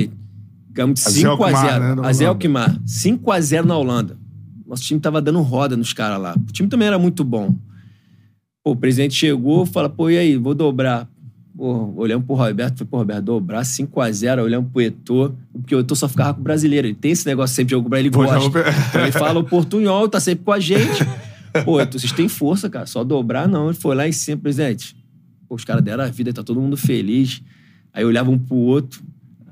Ganhamos 0.69 1.01
de 1.01 1.07
AZ 1.07 1.13
5 1.15 1.27
a 1.27 1.31
Alkmaar, 1.31 1.65
0 1.65 1.83
né, 1.83 1.95
da 1.95 2.07
AZ 2.07 2.19
Holanda. 2.19 2.29
Alkmaar. 2.29 2.81
5 2.85 3.31
a 3.31 3.41
0 3.41 3.67
na 3.67 3.77
Holanda. 3.77 4.19
Nosso 4.65 4.83
time 4.83 4.99
tava 4.99 5.21
dando 5.21 5.41
roda 5.41 5.75
nos 5.75 5.91
caras 5.91 6.21
lá. 6.21 6.35
O 6.37 6.51
time 6.51 6.69
também 6.69 6.87
era 6.87 6.97
muito 6.97 7.23
bom. 7.23 7.53
Pô, 8.63 8.71
o 8.71 8.75
presidente 8.75 9.15
chegou, 9.15 9.65
fala, 9.65 9.89
pô, 9.89 10.09
e 10.09 10.17
aí, 10.17 10.37
vou 10.37 10.53
dobrar. 10.53 11.09
Pô, 11.55 11.93
olhamos 11.97 12.25
pro 12.25 12.35
Roberto, 12.35 12.77
falei, 12.79 12.89
pô, 12.89 12.97
Roberto, 12.97 13.23
dobrar 13.25 13.61
5x0, 13.63 14.41
olhamos 14.41 14.71
pro 14.71 14.81
Eto'o, 14.81 15.35
porque 15.53 15.75
o 15.75 15.79
Eto'o 15.81 15.95
só 15.97 16.07
ficava 16.07 16.33
com 16.33 16.39
o 16.39 16.43
brasileiro. 16.43 16.87
Ele 16.87 16.95
tem 16.95 17.11
esse 17.11 17.25
negócio 17.25 17.55
sempre 17.55 17.67
de 17.69 17.71
jogo 17.71 17.89
Pô, 17.89 17.95
ele 17.97 18.09
gosta. 18.09 18.59
Então 18.89 19.01
ele 19.01 19.11
fala 19.11 19.39
o 19.39 19.43
portunhol, 19.43 20.07
tá 20.07 20.19
sempre 20.19 20.45
com 20.45 20.51
a 20.53 20.59
gente. 20.59 21.05
Pô, 21.65 21.79
Eto'o, 21.81 21.99
vocês 21.99 22.13
têm 22.13 22.29
força, 22.29 22.69
cara, 22.69 22.85
só 22.85 23.03
dobrar 23.03 23.47
não. 23.47 23.65
Ele 23.67 23.73
foi 23.77 23.95
lá 23.95 24.07
em 24.07 24.11
cima, 24.13 24.37
presidente. 24.41 24.95
Pô, 25.47 25.55
os 25.55 25.65
caras 25.65 25.83
deram 25.83 26.03
a 26.03 26.07
vida, 26.07 26.31
tá 26.31 26.41
todo 26.41 26.61
mundo 26.61 26.77
feliz. 26.77 27.41
Aí 27.93 28.05
olhava 28.05 28.31
um 28.31 28.39
pro 28.39 28.55
outro. 28.55 29.03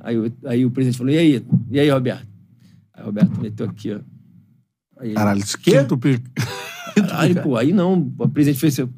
Aí, 0.01 0.17
o- 0.17 0.31
aí 0.45 0.65
o 0.65 0.71
presidente 0.71 0.97
falou: 0.97 1.11
e 1.11 1.17
aí? 1.17 1.45
E 1.69 1.79
aí, 1.79 1.89
Roberto? 1.89 2.25
Aí 2.93 3.03
o 3.03 3.05
Roberto 3.07 3.41
meteu 3.41 3.65
aqui, 3.65 3.91
ó. 3.93 3.99
Aí 4.97 5.13
Caralho, 5.13 5.39
isso 5.41 5.57
quinto 5.57 5.97
pico. 5.97 6.23
Aí, 7.11 7.35
pô, 7.35 7.57
aí 7.57 7.73
não. 7.73 8.09
O 8.17 8.29
presidente 8.29 8.59
fez 8.59 8.79
assim, 8.79 8.89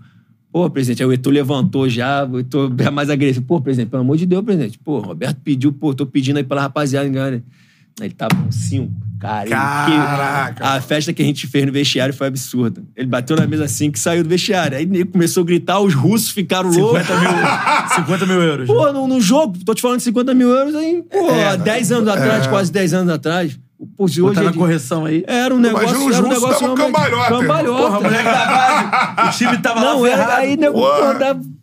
pô, 0.52 0.70
presidente, 0.70 1.02
aí 1.02 1.08
o 1.10 1.14
Eto'o 1.14 1.32
levantou 1.32 1.88
já, 1.90 2.24
o 2.26 2.40
Eto'o 2.40 2.74
é 2.80 2.90
mais 2.90 3.10
agressivo. 3.10 3.46
Pô, 3.46 3.62
presidente, 3.62 3.90
pelo 3.90 4.02
amor 4.02 4.18
de 4.18 4.26
Deus, 4.26 4.44
presidente. 4.44 4.78
Pô, 4.80 5.00
Roberto 5.00 5.38
pediu, 5.44 5.72
pô, 5.72 5.94
tô 5.94 6.06
pedindo 6.06 6.38
aí 6.38 6.44
pela 6.44 6.62
rapaziada 6.62 7.08
enganar. 7.08 7.38
Aí 8.00 8.08
ele 8.08 8.14
tava 8.14 8.34
com 8.36 8.52
cinco. 8.52 8.92
Cara, 9.20 9.48
Caraca, 9.48 10.54
que- 10.56 10.64
a 10.64 10.82
festa 10.82 11.14
que 11.14 11.22
a 11.22 11.26
gente 11.26 11.46
fez 11.46 11.64
no 11.66 11.72
vestiário 11.72 12.12
foi 12.14 12.26
absurda. 12.28 12.82
Ele 12.96 13.06
bateu 13.06 13.36
na 13.38 13.46
mesa 13.46 13.66
assim 13.66 13.92
que 13.92 14.00
saiu 14.00 14.24
do 14.24 14.30
vestiário. 14.30 14.76
Aí 14.78 14.84
ele 14.84 15.06
começou 15.06 15.44
a 15.44 15.46
gritar, 15.46 15.80
os 15.80 15.94
russos 15.94 16.30
ficaram 16.32 16.72
loucos. 16.72 17.02
50 17.06 17.20
mil, 17.20 17.30
50 17.96 18.26
mil 18.26 18.42
euros. 18.42 18.66
Pô, 18.68 18.92
no, 18.92 19.08
no 19.08 19.22
jogo, 19.22 19.58
tô 19.64 19.76
te 19.76 19.82
falando 19.82 19.98
de 20.00 20.06
50 20.06 20.34
mil 20.34 20.50
euros 20.50 20.74
aí, 20.74 21.04
pô, 21.04 21.30
há 21.30 21.56
10 21.56 21.92
anos 21.92 22.10
atrás, 22.10 22.48
quase 22.48 22.72
10 22.72 22.94
anos 22.96 23.14
atrás. 23.14 23.60
Pô, 23.98 24.08
se 24.08 24.22
hoje 24.22 24.40
é 24.40 24.44
na 24.44 24.54
correção 24.54 25.06
aí. 25.06 25.24
Era 25.28 25.54
um 25.56 25.60
negócio. 25.60 25.88
Imagina 25.90 26.16
era 26.18 26.26
um 26.26 26.30
negócio 26.30 26.60
realmente- 26.60 26.86
cambalhota. 26.86 27.30
Cambalhota. 27.30 27.82
Porra, 27.82 28.00
moleque 28.02 28.24
da 28.24 28.46
base. 28.46 29.28
O 29.30 29.38
time 29.38 29.58
tava 29.62 29.80
Não, 29.82 30.02
lá 30.02 30.08
era, 30.10 30.18
ferrado. 30.18 30.42
aí 30.42 30.58
nego, 30.58 30.80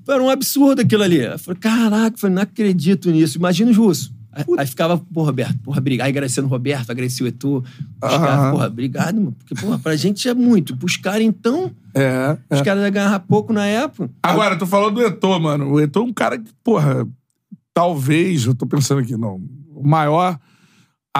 era 0.08 0.22
um 0.22 0.28
absurdo 0.30 0.80
aquilo 0.82 1.02
ali. 1.04 1.18
Eu 1.20 1.38
falei, 1.38 1.60
caraca, 1.60 2.16
eu 2.16 2.18
falei, 2.18 2.34
não 2.34 2.42
acredito 2.42 3.10
nisso. 3.10 3.38
Imagina 3.38 3.70
os 3.70 3.76
russos. 3.76 4.12
Aí, 4.32 4.44
aí 4.58 4.66
ficava, 4.66 4.98
pô, 4.98 5.22
Roberto, 5.24 5.58
porra, 5.64 5.78
obrigado. 5.78 6.06
Aí 6.06 6.10
agradecendo 6.12 6.46
o 6.46 6.50
Roberto, 6.50 6.90
agradeci 6.90 7.22
o 7.22 7.26
Eto'o. 7.26 7.58
Os 8.02 8.10
caras, 8.10 8.50
porra, 8.52 8.66
obrigado, 8.66 9.14
mano. 9.16 9.32
Porque, 9.38 9.54
porra, 9.54 9.78
pra 9.78 9.96
gente 9.96 10.28
é 10.28 10.34
muito. 10.34 10.76
Pros 10.76 10.96
caras, 10.96 11.22
então, 11.22 11.70
É. 11.94 12.36
os 12.50 12.62
caras 12.62 12.82
iam 12.82 12.90
ganhar 12.92 13.18
pouco 13.20 13.52
na 13.52 13.64
época. 13.66 14.10
Agora, 14.22 14.56
tu 14.56 14.66
falou 14.66 14.90
do 14.90 15.02
Eto'o, 15.02 15.40
mano. 15.40 15.72
O 15.72 15.80
Eto'o 15.80 16.02
é 16.02 16.06
um 16.06 16.12
cara 16.12 16.38
que, 16.38 16.50
porra, 16.62 17.06
talvez, 17.72 18.44
eu 18.44 18.54
tô 18.54 18.66
pensando 18.66 19.00
aqui, 19.00 19.16
não, 19.16 19.40
o 19.74 19.86
maior 19.86 20.38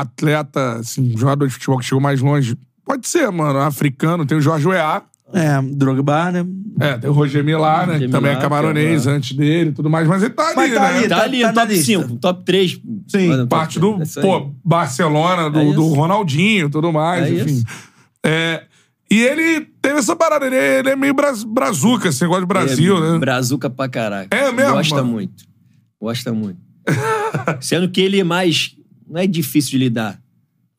atleta, 0.01 0.75
assim, 0.81 1.17
jogador 1.17 1.47
de 1.47 1.53
futebol 1.53 1.79
que 1.79 1.85
chegou 1.85 2.01
mais 2.01 2.21
longe, 2.21 2.57
pode 2.85 3.07
ser, 3.09 3.31
mano, 3.31 3.59
africano. 3.61 4.25
Tem 4.27 4.37
o 4.39 4.41
Jorge 4.41 4.67
Weah, 4.67 5.03
É, 5.33 5.61
Drogba, 5.63 6.33
né? 6.33 6.47
é, 6.81 6.97
tem 6.97 7.11
o 7.11 7.13
Roger 7.13 7.45
Milá, 7.45 7.85
né, 7.87 7.99
que 7.99 8.09
também 8.09 8.33
é 8.33 8.37
camaronês 8.37 9.07
é- 9.07 9.11
antes 9.11 9.37
dele 9.37 9.71
e 9.71 9.73
tudo 9.73 9.91
mais, 9.91 10.09
mas 10.09 10.23
ele 10.23 10.33
tá 10.33 10.47
ali, 10.49 10.57
Mas 10.57 10.73
tá 10.75 10.81
né? 10.81 10.87
ali, 10.99 11.09
Tá, 11.09 11.17
Tá- 11.17 11.23
ali 11.25 11.41
tá 11.43 11.53
top 11.53 11.67
lista. 11.73 11.85
5, 11.85 12.17
top 12.17 12.45
3. 12.45 12.81
Sim, 13.09 13.47
Parte 13.47 13.79
do, 13.79 13.99
pô, 14.23 14.51
Barcelona, 14.65 15.51
do, 15.51 15.59
É 15.61 15.73
do. 15.75 15.87
Ronaldinho 15.89 16.69
e 16.69 16.71
tudo 16.71 16.91
mais, 16.93 17.27
É 17.27 17.31
enfim. 17.35 17.45
isso. 17.57 17.65
É, 18.25 18.63
e 19.11 19.21
ele 19.21 19.67
teve 19.83 19.99
essa 19.99 20.17
parada, 20.17 20.47
ele, 20.47 20.57
é- 20.57 20.79
ele 20.79 20.89
é 20.91 20.97
meio 20.97 21.15
brazuca, 21.47 22.09
assim, 22.09 22.27
gosta 22.27 22.41
de 22.43 22.47
Brasil, 22.47 22.97
é, 22.97 23.13
né? 23.13 23.19
Brazuca 23.19 23.69
pra 23.69 23.87
caraca. 23.89 24.35
É 24.35 24.51
mesmo, 24.51 24.73
Gosta 24.73 24.95
mano? 24.97 25.09
muito. 25.09 25.45
Gosta 26.01 26.33
muito. 26.33 26.59
Sendo 27.61 27.89
que 27.91 28.01
ele 28.01 28.19
é 28.21 28.25
mais. 28.25 28.75
Não 29.09 29.21
é 29.21 29.27
difícil 29.27 29.73
de 29.73 29.79
lidar. 29.79 30.21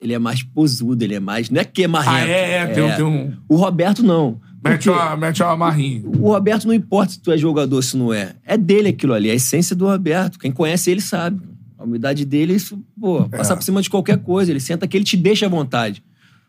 Ele 0.02 0.14
é 0.14 0.20
mais 0.20 0.42
posudo, 0.44 1.04
ele 1.04 1.16
é 1.16 1.20
mais. 1.20 1.50
Não 1.50 1.60
é 1.60 1.66
que 1.66 1.84
é 1.84 1.88
marrento. 1.88 2.28
Ah, 2.28 2.30
é, 2.30 2.52
é, 2.58 2.68
tem, 2.68 2.84
um- 2.84 2.96
tem 2.96 3.06
um... 3.06 3.34
O 3.50 3.56
Roberto 3.56 4.02
não. 4.02 4.40
Mete 4.64 4.90
uma, 4.90 5.16
mete 5.18 5.42
uma 5.44 5.56
marrinha. 5.58 6.04
O 6.06 6.30
Roberto 6.32 6.66
não 6.68 6.74
importa 6.74 7.14
se 7.14 7.20
tu 7.20 7.32
é 7.32 7.38
jogador 7.38 7.76
ou 7.78 7.82
se 7.82 7.96
não 7.98 8.14
é. 8.14 8.36
É 8.46 8.58
dele 8.58 8.90
aquilo 8.90 9.14
ali, 9.14 9.30
a 9.30 9.34
essência 9.34 9.76
do 9.76 9.86
Roberto. 9.88 10.38
Quem 10.40 10.52
conhece 10.52 10.90
ele 10.92 11.02
sabe. 11.02 11.42
A 11.78 11.84
humildade 11.84 12.26
dele, 12.26 12.54
isso, 12.54 12.78
pô, 13.00 13.22
É. 13.32 13.38
passar 13.38 13.56
por 13.56 13.64
cima 13.64 13.82
de 13.82 13.90
qualquer 13.90 14.18
coisa. 14.18 14.52
Ele 14.52 14.60
senta 14.60 14.86
que 14.88 14.98
ele 14.98 15.06
te 15.06 15.16
deixa 15.18 15.46
à 15.46 15.50
vontade. 15.50 16.04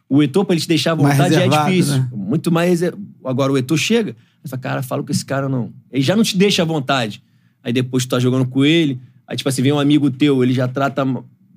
O 0.09 0.23
Eto'o, 0.25 0.45
pra 0.45 0.55
ele 0.55 0.61
te 0.63 0.67
deixar 0.67 0.93
à 0.93 0.95
vontade, 0.97 1.35
já 1.35 1.43
é 1.43 1.49
difícil. 1.49 1.99
né? 1.99 2.09
Muito 2.13 2.51
mais. 2.51 2.81
Agora, 3.25 3.53
o 3.53 3.57
Eto'o 3.59 3.79
chega, 3.79 4.17
você 4.43 4.49
fala, 4.51 4.61
cara, 4.63 4.83
fala 4.83 5.05
com 5.05 5.11
esse 5.13 5.25
cara 5.25 5.49
não. 5.49 5.73
Ele 5.91 6.03
já 6.03 6.17
não 6.17 6.25
te 6.25 6.37
deixa 6.37 6.63
à 6.63 6.65
vontade. 6.65 7.23
Aí 7.63 7.73
depois 7.73 8.05
tu 8.07 8.11
tá 8.11 8.19
jogando 8.19 8.45
com 8.47 8.65
ele, 8.65 9.01
aí 9.27 9.37
tipo 9.37 9.49
assim, 9.49 9.63
vem 9.63 9.71
um 9.73 9.79
amigo 9.79 10.11
teu, 10.11 10.43
ele 10.43 10.53
já 10.53 10.67
trata. 10.67 11.05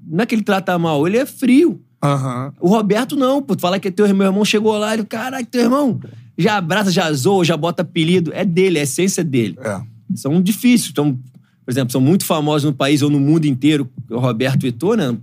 Não 0.05 0.23
é 0.23 0.25
que 0.25 0.35
ele 0.35 0.43
trata 0.43 0.77
mal, 0.77 1.07
ele 1.07 1.17
é 1.17 1.25
frio. 1.25 1.81
Aham. 2.03 2.53
O 2.59 2.67
Roberto 2.67 3.15
não, 3.15 3.41
pô. 3.41 3.55
Tu 3.55 3.61
fala 3.61 3.79
que 3.79 3.89
teu 3.89 4.13
meu 4.13 4.27
irmão 4.27 4.43
chegou 4.43 4.77
lá, 4.77 4.93
ele, 4.93 5.05
caralho, 5.05 5.45
teu 5.45 5.61
irmão. 5.61 5.99
Já 6.37 6.57
abraça, 6.57 6.91
já 6.91 7.11
zoa, 7.13 7.45
já 7.45 7.55
bota 7.55 7.81
apelido. 7.81 8.31
É 8.33 8.43
dele, 8.43 8.77
é 8.77 8.81
a 8.81 8.83
essência 8.83 9.23
dele. 9.23 9.57
É. 9.61 9.81
São 10.15 10.41
difíceis. 10.41 10.89
Então, 10.91 11.17
por 11.65 11.71
exemplo, 11.71 11.91
são 11.91 12.01
muito 12.01 12.25
famosos 12.25 12.65
no 12.65 12.73
país 12.73 13.01
ou 13.01 13.09
no 13.09 13.19
mundo 13.19 13.45
inteiro, 13.45 13.89
o 14.09 14.19
Roberto 14.19 14.65
e 14.65 14.67
o 14.67 14.69
Eto'o, 14.69 14.95
né? 14.95 15.15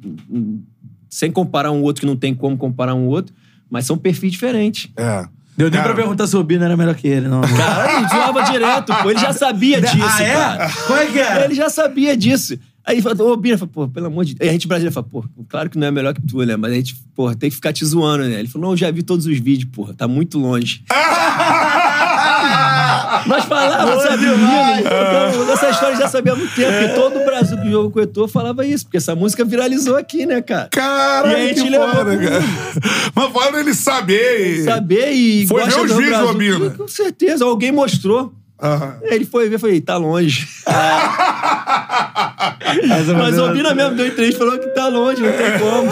Sem 1.09 1.31
comparar 1.31 1.71
um 1.71 1.83
outro, 1.83 2.01
que 2.01 2.07
não 2.07 2.17
tem 2.17 2.35
como 2.35 2.57
comparar 2.57 2.95
um 2.95 3.07
outro, 3.07 3.35
mas 3.69 3.85
são 3.85 3.99
perfis 3.99 4.33
diferentes. 4.33 4.91
É. 4.97 5.27
Deu 5.57 5.69
nem 5.69 5.79
Cara, 5.79 5.93
pra 5.93 6.03
perguntar 6.03 6.27
se 6.27 6.35
o 6.37 6.43
Bino 6.43 6.65
era 6.65 6.77
melhor 6.77 6.95
que 6.95 7.07
ele, 7.07 7.29
não. 7.29 7.43
Cara, 7.43 7.99
ele 7.99 8.09
zoava 8.09 8.43
direto, 8.45 8.95
pô. 9.03 9.11
Ele 9.11 9.21
já 9.21 9.33
sabia 9.35 9.79
disso, 9.83 9.99
ah, 10.03 10.23
é? 10.23 10.33
cara. 10.33 10.71
Como 10.87 10.99
é 10.99 11.07
que 11.07 11.19
é? 11.19 11.45
Ele 11.45 11.55
já 11.55 11.69
sabia 11.69 12.17
disso. 12.17 12.59
Aí 12.87 13.01
falou, 13.03 13.33
ô, 13.33 13.37
Bira, 13.37 13.59
pô, 13.67 13.87
pelo 13.89 14.07
amor 14.07 14.25
de 14.25 14.35
Deus. 14.35 14.43
Aí 14.43 14.49
a 14.49 14.53
gente 14.53 14.67
brasileiro 14.67 14.93
fala, 14.95 15.07
pô, 15.11 15.25
claro 15.49 15.69
que 15.71 15.79
não 15.79 15.87
é 15.87 15.91
melhor 15.91 16.15
que 16.15 16.23
tu, 16.27 16.39
né? 16.45 16.57
Mas 16.57 16.73
a 16.73 16.75
gente, 16.75 16.97
pô, 17.15 17.33
tem 17.35 17.49
que 17.51 17.57
ficar 17.57 17.73
te 17.73 17.85
zoando, 17.85 18.25
né? 18.25 18.39
Ele 18.41 18.49
falou, 18.49 18.69
não, 18.69 18.73
eu 18.73 18.77
já 18.77 18.91
vi 18.91 19.03
todos 19.03 19.27
os 19.27 19.39
vídeos, 19.39 19.71
porra, 19.71 19.93
tá 19.95 20.09
muito 20.09 20.39
longe. 20.39 20.83
Nós 23.27 23.45
falávamos, 23.45 24.03
sabe, 24.03 24.23
menino? 24.27 25.53
Essa 25.53 25.71
história 25.71 25.97
já 25.97 26.09
sabia 26.09 26.33
há 26.33 26.37
muito 26.37 26.55
tempo. 26.55 26.73
E 26.73 26.89
todo 26.95 27.19
o 27.21 27.25
Brasil 27.25 27.59
que 27.59 27.71
jogou 27.71 27.91
com 27.91 27.99
o 27.99 28.03
Eto'o 28.03 28.27
falava 28.29 28.65
isso, 28.67 28.85
porque 28.87 28.97
essa 28.97 29.15
música 29.15 29.45
viralizou 29.45 29.97
aqui, 29.97 30.25
né, 30.27 30.41
cara? 30.41 30.69
Caralho, 30.71 31.33
E 31.39 31.43
a 31.43 31.47
gente 31.49 31.63
que 31.63 31.69
levou 31.71 31.89
foda, 31.91 32.17
cara. 32.17 32.43
Mas 33.15 33.31
foda 33.33 33.61
ele 33.61 33.75
saber. 33.75 34.59
e- 34.61 34.65
Saber 34.65 35.11
e 35.13 35.47
Foi 35.47 35.63
ver 35.65 35.81
os 35.81 35.91
do 35.91 35.97
vídeos. 35.99 36.31
Obina. 36.31 36.71
Com 36.71 36.89
certeza, 36.89 37.45
alguém 37.45 37.73
mostrou. 37.73 38.33
Aí 38.63 39.15
Ele 39.17 39.25
foi 39.25 39.49
ver, 39.49 39.59
falei, 39.59 39.81
tá 39.81 39.97
longe. 39.97 40.47
Mas, 43.17 43.39
o 43.39 43.45
Obina 43.45 43.75
mesmo 43.75 43.97
deu 43.97 44.07
entrevista 44.07 44.37
e 44.37 44.39
falou 44.39 44.59
que 44.59 44.67
tá 44.69 44.89
longe, 44.89 45.21
não 45.23 45.33
tem 45.33 45.59
como. 45.59 45.91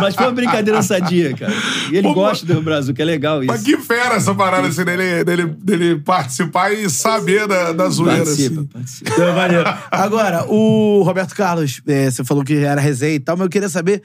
Mas 0.00 0.14
foi 0.14 0.24
uma 0.26 0.32
brincadeira 0.32 0.82
sadia, 0.82 1.34
cara. 1.34 1.52
E 1.90 1.96
ele 1.96 2.08
Pô, 2.08 2.14
gosta 2.14 2.44
do 2.46 2.60
Brasil, 2.60 2.94
que 2.94 3.02
é 3.02 3.04
legal 3.04 3.42
isso. 3.42 3.52
Mas 3.52 3.62
que 3.62 3.76
fera 3.78 4.14
essa 4.16 4.34
parada, 4.34 4.68
assim, 4.68 4.84
dele, 4.84 5.24
dele, 5.24 5.46
dele 5.46 5.96
participar 6.00 6.72
e 6.72 6.88
saber 6.90 7.46
da, 7.46 7.72
da 7.72 7.88
zoeira, 7.88 8.24
Participa, 8.24 8.60
assim. 8.60 8.66
participa. 8.66 9.10
Então, 9.12 9.34
maneiro. 9.34 9.64
Agora, 9.90 10.44
o 10.48 11.02
Roberto 11.02 11.34
Carlos, 11.34 11.80
é, 11.86 12.10
você 12.10 12.24
falou 12.24 12.44
que 12.44 12.54
era 12.56 12.80
resenha 12.80 13.14
e 13.14 13.20
tal, 13.20 13.36
mas 13.36 13.44
eu 13.46 13.50
queria 13.50 13.68
saber 13.68 14.02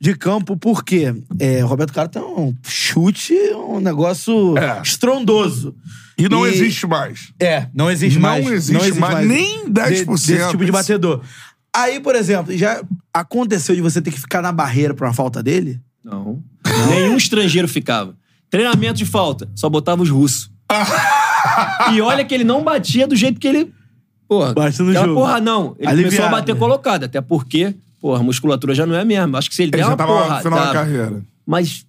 de 0.00 0.14
campo 0.16 0.56
por 0.56 0.84
quê. 0.84 1.14
É, 1.38 1.62
o 1.64 1.66
Roberto 1.66 1.92
Carlos 1.92 2.12
tem 2.12 2.22
um 2.22 2.54
chute, 2.66 3.34
um 3.54 3.80
negócio 3.80 4.56
É. 4.58 4.80
estrondoso. 4.82 5.74
E 6.16 6.28
não 6.28 6.46
E- 6.46 6.50
existe 6.50 6.86
mais. 6.86 7.32
É, 7.40 7.66
não 7.74 7.90
existe 7.90 8.18
Não 8.18 8.28
mais. 8.30 8.46
existe 8.50 8.98
mais 9.00 9.26
nem 9.26 9.68
10% 9.68 10.26
desse 10.26 10.48
tipo 10.50 10.64
de 10.64 10.70
batedor. 10.72 11.20
Aí, 11.74 11.98
por 11.98 12.14
exemplo, 12.14 12.56
já 12.56 12.82
aconteceu 13.12 13.74
de 13.74 13.80
você 13.80 14.00
ter 14.00 14.10
que 14.12 14.20
ficar 14.20 14.40
na 14.40 14.52
barreira 14.52 14.94
pra 14.94 15.08
uma 15.08 15.14
falta 15.14 15.42
dele? 15.42 15.80
Não. 16.04 16.40
Nenhum 16.88 17.16
estrangeiro 17.16 17.66
ficava. 17.66 18.14
Treinamento 18.48 18.94
de 18.98 19.04
falta, 19.06 19.48
só 19.56 19.68
botava 19.68 20.02
os 20.02 20.10
russos. 20.10 20.50
e 21.92 22.00
olha 22.00 22.24
que 22.24 22.34
ele 22.34 22.44
não 22.44 22.62
batia 22.62 23.06
do 23.06 23.16
jeito 23.16 23.40
que 23.40 23.48
ele. 23.48 23.72
Porra, 24.28 24.54
Bate 24.54 24.80
no 24.82 24.92
jogo. 24.92 25.14
porra 25.14 25.40
não. 25.40 25.74
Ele 25.78 25.88
Aliviado, 25.88 26.16
começou 26.16 26.24
a 26.26 26.28
bater 26.40 26.56
colocado, 26.56 27.04
até 27.04 27.20
porque, 27.20 27.74
porra, 28.00 28.20
a 28.20 28.22
musculatura 28.22 28.74
já 28.74 28.86
não 28.86 28.94
é 28.94 29.00
a 29.00 29.04
mesma. 29.04 29.38
Acho 29.38 29.48
que 29.50 29.54
se 29.56 29.62
ele, 29.62 29.70
Ele 29.70 29.76
der 29.78 29.82
já 29.82 29.88
uma 29.90 29.96
tava 29.96 30.12
porra. 30.12 30.36
no 30.36 30.42
final 30.42 30.58
da 30.58 30.64
dava. 30.64 30.72
carreira. 30.74 31.22
Mas 31.46 31.84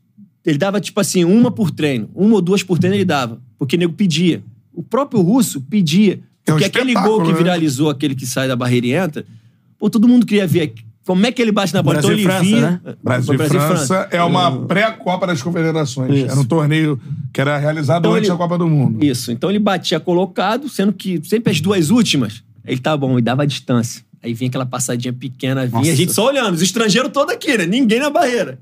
ele 0.45 0.57
dava, 0.57 0.82
tipo 0.82 0.99
assim, 0.99 1.23
uma 1.23 1.49
por 1.51 1.71
treino. 1.71 2.09
Uma 2.13 2.36
ou 2.36 2.41
duas 2.41 2.61
por 2.63 2.78
treino 2.78 2.95
ele 2.95 3.05
dava. 3.05 3.39
Porque 3.58 3.76
o 3.76 3.80
nego 3.80 3.93
pedia. 3.93 4.43
O 4.74 4.84
próprio 4.84 5.22
russo 5.22 5.62
pedia. 5.62 6.20
É 6.45 6.51
um 6.51 6.56
Porque 6.58 6.66
aquele 6.66 6.93
gol 6.93 7.24
que 7.24 7.32
né? 7.32 7.38
viralizou, 7.38 7.89
aquele 7.89 8.14
que 8.16 8.26
sai 8.26 8.47
da 8.47 8.56
barreira 8.56 8.86
e 8.88 8.91
entra, 8.93 9.26
pô, 9.80 9.89
todo 9.89 10.08
mundo 10.08 10.26
queria 10.26 10.45
ver 10.45 10.74
como 11.06 11.26
é 11.26 11.32
que 11.32 11.41
ele 11.41 11.51
bate 11.51 11.74
na 11.74 11.82
bola. 11.84 11.99
Brasil 12.01 12.18
então 12.18 12.20
ele 12.20 12.24
França, 12.24 12.43
vinha. 12.43 12.82
né? 12.84 12.95
Brasil 13.03 13.34
e 13.34 13.38
França 13.38 14.08
é 14.12 14.22
uma 14.24 14.66
pré-Copa 14.66 15.26
das 15.28 15.41
Confederações. 15.41 16.14
Isso. 16.16 16.32
Era 16.32 16.39
um 16.39 16.43
torneio 16.45 16.99
que 17.34 17.39
era 17.41 17.58
realizado 17.58 17.99
Então 18.01 18.14
antes 18.14 18.24
ele- 18.30 18.32
da 18.32 18.38
Copa 18.38 18.58
do 18.58 18.68
Mundo. 18.68 19.03
Isso. 19.03 19.32
Então 19.32 19.49
ele 19.49 19.60
batia 19.60 19.99
colocado, 19.99 20.68
sendo 20.70 20.91
que 20.93 21.22
sempre 21.24 21.51
as 21.51 21.62
duas 21.62 21.89
últimas, 21.89 22.43
ele 22.66 22.80
tá 22.80 22.95
bom, 22.97 23.18
e 23.18 23.22
dava 23.22 23.43
a 23.43 23.45
distância. 23.45 24.03
Aí 24.22 24.34
vinha 24.34 24.49
aquela 24.49 24.66
passadinha 24.66 25.14
pequena, 25.14 25.66
vinha, 25.68 25.80
Nossa. 25.80 25.91
a 25.91 25.95
gente 25.95 26.12
só 26.12 26.28
olhando, 26.28 26.56
os 26.56 26.62
estrangeiros 26.64 27.12
todos 27.12 27.34
aqui, 27.34 27.56
né? 27.58 27.66
Ninguém 27.68 27.99
na 27.99 28.10
barreira. 28.10 28.60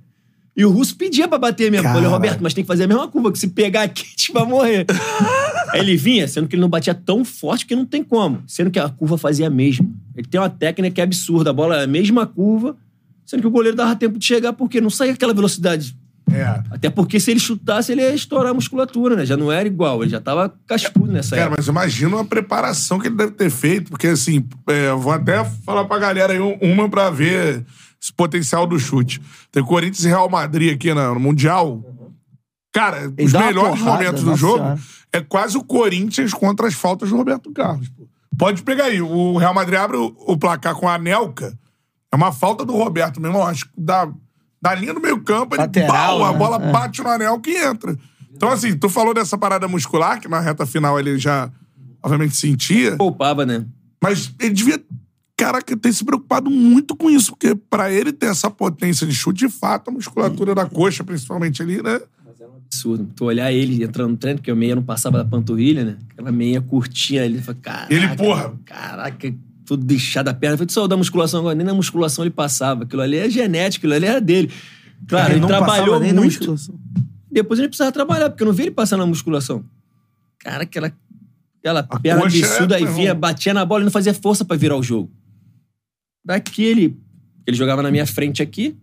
E 0.56 0.64
o 0.66 0.70
russo 0.70 0.96
pedia 0.96 1.28
pra 1.28 1.38
bater 1.40 1.72
mesmo. 1.72 1.88
Eu 1.88 1.94
Falei. 1.94 2.08
Roberto, 2.10 2.40
mas 2.42 2.54
tem 2.54 2.64
que 2.64 2.68
fazer 2.68 2.84
a 2.84 2.88
mesma 2.88 3.08
curva, 3.08 3.32
que 3.32 3.40
se 3.40 3.48
pegar 3.48 3.84
aqui, 3.84 4.04
a 4.04 4.10
gente 4.10 4.32
vai 4.32 4.46
morrer. 4.46 4.86
Aí 5.72 5.80
ele 5.80 5.98
vinha, 5.98 6.28
sendo 6.28 6.48
que 6.48 6.56
ele 6.56 6.62
não 6.62 6.70
batia 6.70 6.94
tão 6.94 7.26
forte 7.26 7.66
que 7.66 7.76
não 7.76 7.86
tem 7.86 8.04
como. 8.04 8.44
Sendo 8.48 8.70
que 8.70 8.78
a 8.80 8.88
curva 8.88 9.18
fazia 9.18 9.48
a 9.48 9.50
mesma. 9.50 9.88
Ele 10.16 10.28
tem 10.28 10.40
uma 10.40 10.50
técnica 10.50 10.94
que 10.94 11.02
é 11.02 11.04
absurda. 11.04 11.50
A 11.50 11.54
bola 11.54 11.78
é 11.82 11.84
a 11.86 11.88
mesma 11.88 12.28
curva, 12.28 12.76
sendo 13.26 13.42
que 13.42 13.48
o 13.48 13.52
goleiro 13.52 13.76
dava 13.76 13.96
tempo 13.96 14.20
de 14.20 14.26
chegar, 14.26 14.54
porque 14.54 14.80
não 14.80 14.92
saía 14.92 15.14
aquela 15.14 15.34
velocidade. 15.34 15.96
É. 16.32 16.44
Até 16.72 16.90
porque 16.90 17.20
se 17.20 17.32
ele 17.32 17.40
chutasse, 17.40 17.92
ele 17.92 18.02
ia 18.02 18.14
estourar 18.14 18.52
a 18.52 18.54
musculatura, 18.54 19.16
né? 19.16 19.26
Já 19.26 19.36
não 19.36 19.52
era 19.52 19.68
igual, 19.68 20.02
ele 20.04 20.12
já 20.12 20.22
tava 20.22 20.54
cascudo 20.68 21.12
nessa 21.12 21.32
Cara, 21.32 21.42
época. 21.48 21.58
mas 21.58 21.68
imagina 21.68 22.20
a 22.22 22.24
preparação 22.24 22.98
que 23.00 23.08
ele 23.08 23.16
deve 23.16 23.32
ter 23.34 23.50
feito, 23.50 23.90
porque 23.90 24.08
assim, 24.08 24.46
é, 24.70 24.88
eu 24.90 25.00
vou 25.00 25.12
até 25.12 25.44
falar 25.66 25.84
pra 25.86 26.00
galera 26.00 26.32
aí 26.34 26.40
um- 26.40 26.58
uma 26.62 26.88
pra 26.88 27.10
ver 27.10 27.66
esse 28.04 28.12
potencial 28.12 28.68
do 28.68 28.78
chute. 28.78 29.22
Tem 29.50 29.64
Corinthians 29.64 30.04
e 30.04 30.10
Real 30.10 30.30
Madrid 30.30 30.74
aqui 30.74 30.94
no 30.94 31.18
Mundial. 31.20 31.82
Cara, 32.74 33.04
Ele 33.18 33.24
os 33.26 33.32
melhores 33.34 33.80
porrada, 33.80 33.98
momentos 34.04 34.24
do 34.24 34.36
jogo 34.36 34.58
senhora. 34.58 34.80
é 35.14 35.22
quase 35.22 35.58
o 35.58 35.64
Corinthians 35.64 36.34
contra 36.34 36.68
as 36.68 36.74
faltas 36.74 37.10
do 37.10 37.16
Roberto 37.16 37.52
Carlos. 37.54 37.88
pô. 37.90 38.08
Pode 38.38 38.64
pegar 38.64 38.86
aí. 38.86 39.00
O 39.02 39.38
Real 39.38 39.54
Madrid 39.54 39.80
abre 39.80 39.96
o, 39.96 40.14
o 40.28 40.36
placar 40.38 40.76
com 40.76 40.90
a 40.90 40.96
Anelka. 40.96 41.58
É 42.12 42.16
uma 42.16 42.32
falta 42.32 42.66
do 42.66 42.74
Roberto, 42.74 43.22
meu 43.22 43.30
irmão. 43.30 43.46
Acho 43.46 43.66
que 43.66 43.72
da, 43.78 44.12
da 44.62 44.74
linha 44.76 44.94
do 44.94 45.00
meio 45.00 45.22
campo, 45.24 45.56
ele, 45.56 45.62
Lateral, 45.62 45.88
pau, 46.18 46.26
a 46.26 46.32
né? 46.34 46.38
bola 46.38 46.58
É. 46.62 46.72
bate 46.72 47.02
no 47.02 47.10
Anelka 47.10 47.50
e 47.50 47.56
entra. 47.56 47.96
Então, 48.36 48.50
assim, 48.50 48.76
tu 48.76 48.90
falou 48.90 49.14
dessa 49.14 49.38
parada 49.38 49.68
muscular, 49.68 50.20
que 50.20 50.28
na 50.28 50.40
reta 50.40 50.66
final 50.66 51.00
ele 51.00 51.18
já, 51.20 51.50
obviamente, 52.02 52.36
sentia. 52.36 52.98
Poupava, 52.98 53.46
né? 53.46 53.66
Mas 54.04 54.34
ele 54.40 54.50
devia, 54.54 54.84
caraca, 55.44 55.76
ter 55.76 55.94
se 55.94 56.06
preocupado 56.06 56.50
muito 56.50 56.96
com 56.96 57.10
isso, 57.10 57.32
porque 57.32 57.54
pra 57.54 57.92
ele 57.92 58.14
ter 58.14 58.28
essa 58.28 58.50
potência 58.50 59.06
de 59.06 59.14
chute, 59.14 59.46
de 59.46 59.50
fato, 59.50 59.90
a 59.90 59.92
musculatura 59.92 60.56
da 60.56 60.66
coxa, 60.66 61.04
principalmente 61.04 61.62
ali, 61.62 61.84
né? 61.84 62.00
Absurdo. 62.66 63.12
Tu 63.16 63.26
olhar 63.26 63.52
ele 63.52 63.84
entrando 63.84 64.12
no 64.12 64.18
treino, 64.18 64.40
porque 64.40 64.52
o 64.52 64.56
meia 64.56 64.74
não 64.74 64.82
passava 64.82 65.18
da 65.18 65.26
panturrilha, 65.26 65.84
né? 65.84 65.98
Aquela 66.10 66.32
meia 66.32 66.62
curtinha 66.62 67.24
ali. 67.24 67.40
Fala, 67.40 67.58
caraca, 67.62 67.94
Ele, 67.94 68.08
porra. 68.16 68.54
Caraca, 68.66 69.36
tudo 69.66 69.86
deixado 69.86 70.30
a 70.30 70.34
perna. 70.34 70.58
Foi 70.58 70.66
só 70.70 70.88
da 70.88 70.98
musculação 70.98 71.42
agora. 71.42 71.56
Nem 71.56 71.66
na 71.66 71.74
musculação 71.74 72.24
ele 72.24 72.32
passava. 72.32 72.84
Aquilo 72.84 73.02
ali 73.02 73.18
é 73.18 73.30
genético, 73.30 73.86
aquilo 73.86 73.94
ali 73.94 74.06
era 74.08 74.20
dele. 74.20 74.52
Claro, 75.08 75.34
ele, 75.34 75.40
não 75.42 75.48
trabalhou 75.48 76.00
nem 76.00 76.14
na 76.14 76.22
muito. 76.22 76.40
musculação. 76.40 76.76
Depois 77.32 77.60
ele 77.60 77.68
precisava 77.68 77.92
trabalhar, 77.92 78.30
porque 78.30 78.44
eu 78.44 78.48
não 78.48 78.54
vi 78.54 78.64
ele 78.64 78.72
passar 78.72 78.98
na 78.98 79.06
musculação. 79.06 79.64
Cara, 80.40 80.64
aquela, 80.64 80.92
aquela 81.60 81.84
perna 81.84 82.22
coxa 82.22 82.38
é, 82.38 82.44
absurda 82.44 82.76
aí 82.76 82.84
meu 82.84 82.94
vinha, 82.94 83.14
batia 83.14 83.54
na 83.54 83.66
bola 83.66 83.82
e 83.82 83.86
não 83.86 83.92
fazia 83.92 84.14
força 84.14 84.44
pra 84.44 84.58
virar 84.58 84.78
o 84.78 84.84
jogo. 84.84 85.12
Daquele. 86.24 86.98
Ele 87.46 87.58
jogava 87.58 87.82
na 87.82 87.92
minha 87.92 88.06
frente 88.06 88.42
aqui. 88.42 88.76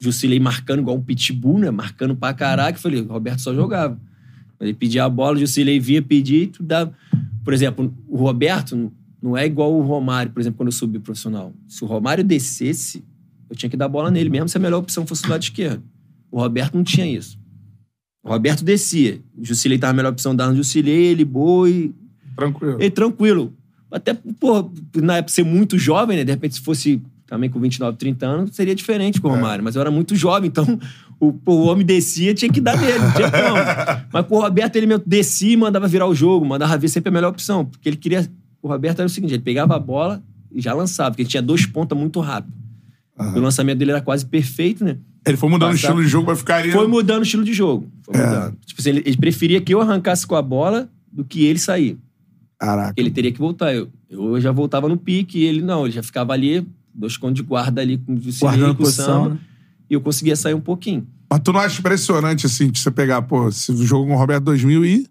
Jusilei 0.00 0.38
marcando 0.38 0.80
igual 0.80 0.96
um 0.96 1.02
pitbull, 1.02 1.58
né? 1.58 1.70
Marcando 1.70 2.14
pra 2.16 2.32
caraca. 2.34 2.78
Eu 2.78 2.82
falei, 2.82 3.00
o 3.00 3.06
Roberto 3.06 3.40
só 3.40 3.54
jogava. 3.54 4.00
Ele 4.60 4.74
pedia 4.74 5.04
a 5.04 5.08
bola, 5.08 5.36
o 5.36 5.40
Jusilei 5.40 5.78
vinha 5.78 6.02
pedir 6.02 6.42
e 6.42 6.46
tu 6.48 6.62
dava. 6.62 6.92
Por 7.44 7.52
exemplo, 7.54 7.94
o 8.08 8.16
Roberto 8.16 8.92
não 9.22 9.36
é 9.36 9.46
igual 9.46 9.72
o 9.72 9.82
Romário, 9.82 10.32
por 10.32 10.40
exemplo, 10.40 10.56
quando 10.58 10.68
eu 10.68 10.72
subi 10.72 10.98
profissional. 10.98 11.52
Se 11.66 11.82
o 11.82 11.86
Romário 11.86 12.22
descesse, 12.24 13.04
eu 13.48 13.56
tinha 13.56 13.70
que 13.70 13.76
dar 13.76 13.88
bola 13.88 14.10
nele, 14.10 14.28
mesmo 14.30 14.48
se 14.48 14.56
a 14.56 14.60
melhor 14.60 14.78
opção 14.78 15.06
fosse 15.06 15.22
do 15.22 15.30
lado 15.30 15.42
esquerdo. 15.42 15.82
O 16.30 16.40
Roberto 16.40 16.74
não 16.74 16.84
tinha 16.84 17.06
isso. 17.06 17.38
O 18.22 18.28
Roberto 18.28 18.64
descia. 18.64 19.20
O 19.36 19.44
Jusilei 19.44 19.78
tava 19.78 19.92
a 19.92 19.94
melhor 19.94 20.12
opção 20.12 20.34
dar 20.34 20.48
no 20.48 20.56
Jusilei, 20.56 21.06
ele 21.06 21.24
boi, 21.24 21.94
Tranquilo. 22.36 22.76
ele 22.80 22.90
tranquilo. 22.90 23.56
Até, 23.90 24.14
pô, 24.38 24.70
na 24.96 25.18
época 25.18 25.32
ser 25.32 25.44
muito 25.44 25.78
jovem, 25.78 26.16
né? 26.18 26.24
De 26.24 26.30
repente, 26.32 26.56
se 26.56 26.60
fosse 26.60 27.00
também 27.26 27.48
com 27.50 27.60
29, 27.60 27.96
30 27.96 28.26
anos, 28.26 28.56
seria 28.56 28.74
diferente 28.74 29.20
com 29.20 29.28
o 29.28 29.30
Romário. 29.30 29.62
Mas 29.64 29.74
eu 29.74 29.80
era 29.80 29.90
muito 29.90 30.14
jovem, 30.16 30.48
então 30.48 30.78
o, 31.20 31.34
o 31.46 31.66
homem 31.66 31.84
descia, 31.84 32.32
tinha 32.34 32.50
que 32.50 32.60
dar 32.60 32.76
nele, 32.78 32.98
não 32.98 33.12
tinha 33.12 33.30
como. 33.30 34.06
Mas 34.12 34.26
com 34.26 34.36
o 34.36 34.40
Roberto, 34.40 34.76
ele 34.76 34.86
descia 35.06 35.52
e 35.52 35.56
mandava 35.56 35.86
virar 35.88 36.06
o 36.06 36.14
jogo, 36.14 36.44
mandava 36.46 36.76
ver 36.76 36.88
sempre 36.88 37.08
a 37.08 37.12
melhor 37.12 37.30
opção. 37.30 37.64
Porque 37.64 37.88
ele 37.88 37.96
queria. 37.96 38.28
O 38.62 38.68
Roberto 38.68 38.98
era 39.00 39.06
o 39.06 39.10
seguinte: 39.10 39.34
ele 39.34 39.42
pegava 39.42 39.76
a 39.76 39.78
bola 39.78 40.22
e 40.52 40.60
já 40.60 40.72
lançava, 40.72 41.10
porque 41.10 41.22
ele 41.22 41.28
tinha 41.28 41.42
dois 41.42 41.66
pontas 41.66 41.96
muito 41.98 42.20
rápido. 42.20 42.52
O 43.18 43.40
lançamento 43.40 43.78
dele 43.78 43.90
era 43.90 44.00
quase 44.00 44.24
perfeito, 44.24 44.84
né? 44.84 44.96
Ele 45.26 45.36
foi 45.36 45.48
mudando 45.48 45.70
o 45.70 45.72
Passava- 45.72 45.92
estilo 45.94 46.04
de 46.04 46.08
jogo 46.08 46.26
pra 46.26 46.36
ficar 46.36 46.56
ali. 46.58 46.70
Foi 46.70 46.86
mudando 46.86 47.20
o 47.20 47.22
estilo 47.24 47.42
de 47.44 47.52
jogo. 47.52 47.90
Foi 48.02 48.16
mudando. 48.16 48.56
Tipo 48.64 48.80
assim, 48.80 48.90
ele, 48.90 49.02
ele 49.04 49.16
preferia 49.16 49.60
que 49.60 49.74
eu 49.74 49.80
arrancasse 49.80 50.26
com 50.26 50.36
a 50.36 50.40
bola 50.42 50.88
do 51.12 51.24
que 51.24 51.44
ele 51.44 51.58
sair. 51.58 51.98
Caraca. 52.58 52.94
Ele 52.96 53.10
teria 53.10 53.32
que 53.32 53.38
voltar. 53.38 53.74
Eu, 53.74 53.88
eu 54.10 54.40
já 54.40 54.50
voltava 54.50 54.88
no 54.88 54.96
pique 54.96 55.38
e 55.38 55.44
ele 55.44 55.62
não, 55.62 55.84
ele 55.84 55.92
já 55.92 56.02
ficava 56.02 56.32
ali, 56.32 56.66
dois 56.92 57.16
contos 57.16 57.36
de 57.36 57.42
guarda 57.42 57.80
ali 57.80 57.98
com 57.98 58.14
o 58.14 58.20
Guardando 58.40 58.74
com 58.74 58.82
posição, 58.82 59.24
Samba, 59.24 59.34
né? 59.34 59.40
e 59.88 59.94
eu 59.94 60.00
conseguia 60.00 60.34
sair 60.34 60.54
um 60.54 60.60
pouquinho. 60.60 61.06
Mas 61.30 61.40
tu 61.40 61.52
não 61.52 61.60
acha 61.60 61.78
impressionante, 61.78 62.46
assim, 62.46 62.70
de 62.70 62.78
você 62.78 62.90
pegar, 62.90 63.22
pô, 63.22 63.48
esse 63.48 63.74
jogo 63.84 64.06
com 64.06 64.14
o 64.14 64.18
Roberto 64.18 64.44
2000 64.44 64.84
e 64.84 65.06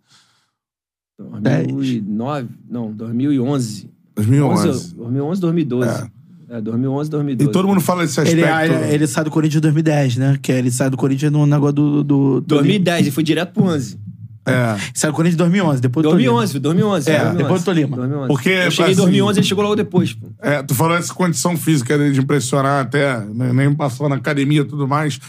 2009, 1.20 2.48
não, 2.70 2.92
2011. 2.92 3.90
2011. 4.16 4.68
11, 4.70 4.96
2011, 4.96 5.42
2012. 5.42 6.12
É. 6.50 6.62
2011, 6.62 7.10
2012. 7.10 7.50
E 7.50 7.52
todo 7.52 7.68
mundo 7.68 7.82
fala 7.82 8.04
desse 8.04 8.20
Ele, 8.22 8.44
aspecto. 8.44 8.74
ele, 8.74 8.94
ele 8.94 9.08
sai 9.08 9.24
do 9.24 9.32
Corinthians 9.32 9.58
em 9.58 9.62
2010, 9.62 10.18
né? 10.18 10.40
Que 10.42 10.52
ele 10.52 10.72
sai 10.72 10.90
do 10.90 10.96
Corinthians 10.96 11.32
no 11.32 11.46
negócio 11.46 11.74
do. 11.74 12.04
do, 12.04 12.42
do 12.42 12.48
2010, 12.48 13.02
ele 13.02 13.12
foi 13.12 13.24
direto 13.24 13.54
pro 13.54 13.64
11. 13.64 14.00
É. 14.48 14.78
Sai 14.94 15.12
do 15.12 15.16
Corinthians 15.16 15.36
em 15.36 15.38
2011, 15.38 15.82
depois 15.82 16.04
do 16.04 16.10
2011, 16.10 16.52
foi 16.54 16.60
2011. 16.62 17.10
É, 17.10 17.14
2011. 17.14 17.38
depois 17.44 17.62
do 17.62 17.66
Tolima. 17.66 17.98
2011. 17.98 18.28
Porque, 18.28 18.50
eu 18.50 18.72
cheguei 18.72 18.86
em 18.86 18.94
assim, 18.94 19.02
2011, 19.02 19.40
ele 19.40 19.48
chegou 19.48 19.64
logo 19.64 19.76
depois. 19.76 20.14
Pô. 20.14 20.28
É, 20.42 20.64
tu 20.64 20.74
falou 20.74 20.96
essa 20.96 21.14
condição 21.14 21.58
física 21.58 21.98
dele 21.98 22.14
de 22.14 22.20
impressionar 22.20 22.86
até, 22.86 23.20
né, 23.20 23.52
nem 23.54 23.74
passou 23.74 24.08
na 24.08 24.16
academia 24.16 24.62
e 24.62 24.66
tudo 24.66 24.88
mais. 24.88 25.20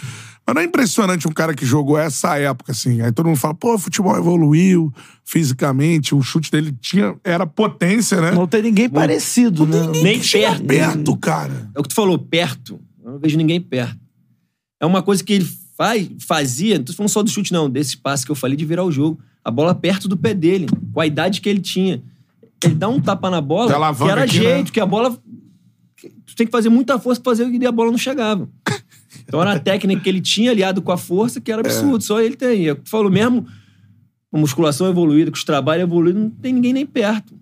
Mas 0.48 0.54
não 0.54 0.62
é 0.62 0.64
impressionante 0.64 1.28
um 1.28 1.32
cara 1.32 1.52
que 1.52 1.66
jogou 1.66 1.98
essa 1.98 2.38
época, 2.38 2.72
assim. 2.72 3.02
Aí 3.02 3.12
todo 3.12 3.26
mundo 3.26 3.36
fala, 3.36 3.52
pô, 3.52 3.74
o 3.74 3.78
futebol 3.78 4.16
evoluiu 4.16 4.90
fisicamente, 5.22 6.14
o 6.14 6.22
chute 6.22 6.50
dele 6.50 6.74
tinha, 6.80 7.14
era 7.22 7.46
potência, 7.46 8.18
né? 8.18 8.30
Não 8.30 8.46
tem 8.46 8.62
ninguém 8.62 8.88
parecido, 8.88 9.66
né? 9.66 9.78
Nem 10.02 10.22
Chega 10.22 10.52
perto. 10.52 10.64
perto, 10.64 11.16
cara. 11.18 11.68
É 11.74 11.78
o 11.78 11.82
que 11.82 11.90
tu 11.90 11.94
falou, 11.94 12.18
perto. 12.18 12.80
Eu 13.04 13.12
não 13.12 13.18
vejo 13.18 13.36
ninguém 13.36 13.60
perto. 13.60 13.98
É 14.80 14.86
uma 14.86 15.02
coisa 15.02 15.22
que 15.22 15.34
ele 15.34 15.46
faz, 15.78 16.08
fazia, 16.26 16.76
não 16.76 16.84
tô 16.84 16.92
falando 16.92 17.08
só 17.10 17.22
do 17.22 17.30
chute, 17.30 17.52
não, 17.52 17.70
desse 17.70 17.96
passe 17.96 18.26
que 18.26 18.32
eu 18.32 18.36
falei 18.36 18.56
de 18.56 18.64
virar 18.64 18.82
o 18.84 18.90
jogo. 18.90 19.20
A 19.44 19.50
bola 19.50 19.74
perto 19.74 20.08
do 20.08 20.16
pé 20.16 20.34
dele, 20.34 20.66
com 20.92 21.00
a 21.00 21.06
idade 21.06 21.40
que 21.40 21.48
ele 21.48 21.60
tinha. 21.60 22.02
Ele 22.62 22.74
dá 22.74 22.88
um 22.88 23.00
tapa 23.00 23.30
na 23.30 23.40
bola, 23.40 23.72
alavanca 23.72 24.04
que 24.04 24.10
era 24.10 24.24
aqui, 24.24 24.34
jeito, 24.34 24.64
né? 24.66 24.70
que 24.72 24.80
a 24.80 24.84
bola. 24.86 25.16
Tu 26.26 26.34
tem 26.36 26.46
que 26.46 26.50
fazer 26.52 26.68
muita 26.68 26.98
força 26.98 27.20
pra 27.20 27.30
fazer 27.32 27.48
e 27.48 27.66
a 27.66 27.72
bola 27.72 27.90
não 27.90 27.98
chegava. 27.98 28.48
Então 29.24 29.40
era 29.40 29.52
a 29.52 29.58
técnica 29.60 30.02
que 30.02 30.08
ele 30.08 30.20
tinha 30.20 30.50
aliado 30.50 30.82
com 30.82 30.90
a 30.92 30.96
força, 30.98 31.40
que 31.40 31.50
era 31.52 31.60
absurdo. 31.60 32.02
Só 32.02 32.20
ele 32.20 32.36
tem. 32.36 32.66
É 32.66 32.72
o 32.72 32.76
que 32.76 32.82
tu 32.82 32.90
falou 32.90 33.10
mesmo, 33.10 33.46
a 34.32 34.38
musculação 34.38 34.88
evoluída, 34.88 35.30
com 35.30 35.36
os 35.36 35.44
trabalhos 35.44 35.84
evoluídos, 35.84 36.20
não 36.20 36.30
tem 36.30 36.52
ninguém 36.52 36.72
nem 36.72 36.84
perto. 36.86 37.34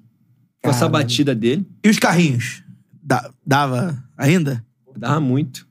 Com 0.62 0.70
essa 0.70 0.80
Caralho. 0.80 0.92
batida 0.92 1.34
dele, 1.34 1.66
E 1.84 1.88
os 1.88 1.98
carrinhos? 1.98 2.62
Da- 3.02 3.30
dava 3.44 4.02
ainda? 4.16 4.64
dava 4.96 5.20
muito. 5.20 5.66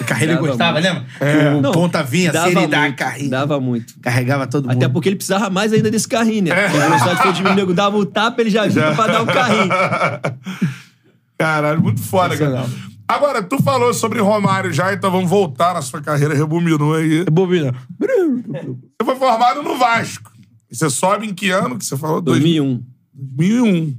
O 0.00 0.04
carrinho 0.04 0.30
ele 0.30 0.34
Dava 0.34 0.46
gostava, 0.46 0.72
muito. 0.72 0.84
lembra? 0.84 1.04
Que 1.18 1.56
o 1.56 1.60
Não, 1.60 1.72
ponta 1.72 2.02
vinha 2.02 2.30
assim, 2.30 2.46
ele 2.46 2.66
dava 2.66 2.82
muito, 2.82 2.96
carrinho. 2.96 3.30
Dava 3.30 3.60
muito. 3.60 3.94
Carregava 4.00 4.46
todo 4.46 4.68
mundo. 4.68 4.76
Até 4.76 4.88
porque 4.88 5.08
ele 5.08 5.16
precisava 5.16 5.50
mais 5.50 5.72
ainda 5.72 5.90
desse 5.90 6.08
carrinho, 6.08 6.44
né? 6.44 6.54
Porque 6.54 6.76
a 6.76 6.86
velocidade 6.86 7.22
foi 7.22 7.32
diminuindo, 7.32 7.58
o 7.58 7.60
nego 7.60 7.74
dava 7.74 7.96
o 7.96 8.04
tapa, 8.06 8.40
ele 8.40 8.50
já 8.50 8.66
vinha 8.66 8.94
pra 8.94 9.06
dar 9.06 9.22
o 9.22 9.26
carrinho. 9.26 9.68
Caralho, 11.38 11.82
muito 11.82 12.00
foda, 12.00 12.36
cara. 12.36 12.66
Agora, 13.06 13.42
tu 13.42 13.62
falou 13.62 13.92
sobre 13.92 14.20
Romário 14.20 14.72
já, 14.72 14.92
então 14.94 15.10
vamos 15.10 15.28
voltar 15.28 15.74
na 15.74 15.82
sua 15.82 16.00
carreira, 16.00 16.34
rebobinou 16.34 16.94
aí. 16.94 17.24
Bobina. 17.24 17.74
Você 18.00 19.04
foi 19.04 19.16
formado 19.16 19.62
no 19.62 19.76
Vasco. 19.76 20.32
Você 20.70 20.88
sobe 20.88 21.26
em 21.26 21.34
que 21.34 21.50
ano 21.50 21.78
que 21.78 21.84
você 21.84 21.96
falou? 21.96 22.20
2001. 22.20 22.82
2001. 23.12 23.96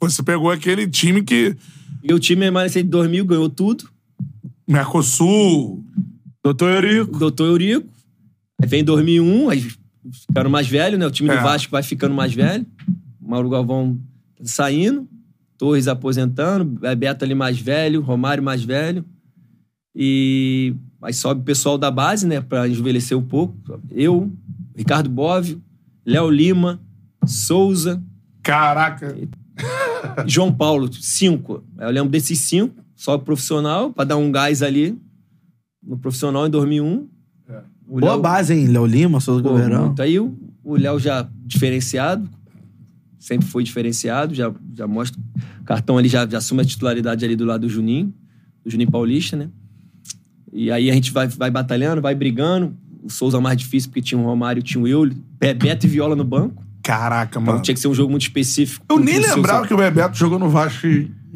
Você 0.00 0.22
pegou 0.22 0.50
aquele 0.50 0.86
time 0.86 1.22
que... 1.22 1.56
E 2.02 2.12
o 2.12 2.18
time 2.18 2.46
Emaranhense 2.46 2.82
de 2.82 2.88
2000 2.88 3.24
ganhou 3.24 3.48
tudo. 3.48 3.88
Mercosul, 4.68 5.82
Doutor 6.44 6.70
Eurico. 6.74 7.18
Doutor 7.18 7.46
Eurico. 7.46 7.88
Aí 8.62 8.68
vem 8.68 8.84
2001, 8.84 9.48
aí 9.50 9.66
ficaram 10.26 10.50
mais 10.50 10.66
velhos, 10.68 10.98
né? 10.98 11.06
O 11.06 11.10
time 11.10 11.28
É. 11.30 11.36
do 11.36 11.42
Vasco 11.42 11.70
vai 11.70 11.82
ficando 11.82 12.14
mais 12.14 12.32
velho. 12.34 12.66
Mauro 13.20 13.48
Galvão 13.48 13.98
saindo. 14.42 15.08
Torres 15.56 15.88
aposentando. 15.88 16.64
Beto 16.96 17.24
ali 17.24 17.34
mais 17.34 17.58
velho. 17.58 18.00
Romário 18.00 18.42
mais 18.42 18.62
velho. 18.62 19.04
E 19.94 20.74
aí 21.02 21.12
sobe 21.12 21.40
o 21.40 21.44
pessoal 21.44 21.76
da 21.76 21.90
base, 21.90 22.26
né? 22.26 22.40
Pra 22.40 22.68
envelhecer 22.68 23.16
um 23.18 23.22
pouco. 23.22 23.56
Eu, 23.90 24.30
Ricardo 24.76 25.08
Bóvio, 25.10 25.60
Léo 26.06 26.30
Lima, 26.30 26.80
Souza, 27.26 28.02
Caraca. 28.42 29.16
João 30.26 30.52
Paulo, 30.52 30.88
cinco. 30.92 31.62
Eu 31.78 31.90
lembro 31.90 32.10
desses 32.10 32.38
cinco, 32.40 32.74
só 32.98 33.16
profissional, 33.16 33.92
pra 33.92 34.02
dar 34.02 34.16
um 34.16 34.32
gás 34.32 34.60
ali 34.60 34.98
no 35.80 35.96
profissional 35.96 36.46
em 36.48 36.50
2001. 36.50 37.08
O 37.86 38.00
Boa 38.00 38.12
Léo- 38.14 38.20
base, 38.20 38.52
hein? 38.52 38.66
Léo 38.66 38.84
Lima, 38.84 39.20
Souza 39.20 39.40
Goverão. 39.40 39.86
muito. 39.86 40.02
Aí 40.02 40.18
o 40.18 40.36
o 40.64 40.76
Léo 40.76 40.98
já 40.98 41.26
diferenciado, 41.46 42.28
sempre 43.18 43.48
foi 43.48 43.64
diferenciado, 43.64 44.34
já, 44.34 44.52
já 44.74 44.86
mostra. 44.86 45.18
O 45.62 45.64
cartão 45.64 45.96
ali 45.96 46.08
já, 46.08 46.26
já 46.28 46.36
assume 46.38 46.60
a 46.60 46.64
titularidade 46.64 47.24
ali 47.24 47.34
do 47.36 47.46
lado 47.46 47.62
do 47.62 47.68
Juninho, 47.70 48.12
do 48.62 48.70
Juninho 48.70 48.90
Paulista, 48.90 49.34
né? 49.36 49.48
E 50.52 50.70
aí 50.70 50.90
a 50.90 50.92
gente 50.92 51.10
vai, 51.10 51.26
vai 51.28 51.50
batalhando, 51.50 52.02
vai 52.02 52.14
brigando. 52.14 52.76
O 53.02 53.08
Souza 53.10 53.40
mais 53.40 53.56
difícil, 53.56 53.88
porque 53.88 54.02
tinha 54.02 54.20
o 54.20 54.24
Romário, 54.24 54.62
tinha 54.62 54.82
o 54.82 54.86
eu, 54.86 55.08
Bebeto 55.40 55.86
e 55.86 55.88
Viola 55.88 56.14
no 56.14 56.24
banco. 56.24 56.62
Caraca, 56.82 57.38
Então 57.38 57.52
mano. 57.52 57.62
tinha 57.62 57.74
que 57.74 57.80
ser 57.80 57.88
um 57.88 57.94
jogo 57.94 58.10
muito 58.10 58.22
específico. 58.22 58.84
Eu 58.90 58.98
nem 58.98 59.18
lembrava 59.18 59.66
que 59.66 59.72
o 59.72 59.76
Bebeto 59.78 60.18
jogou 60.18 60.38
no 60.38 60.50
Vasco 60.50 60.86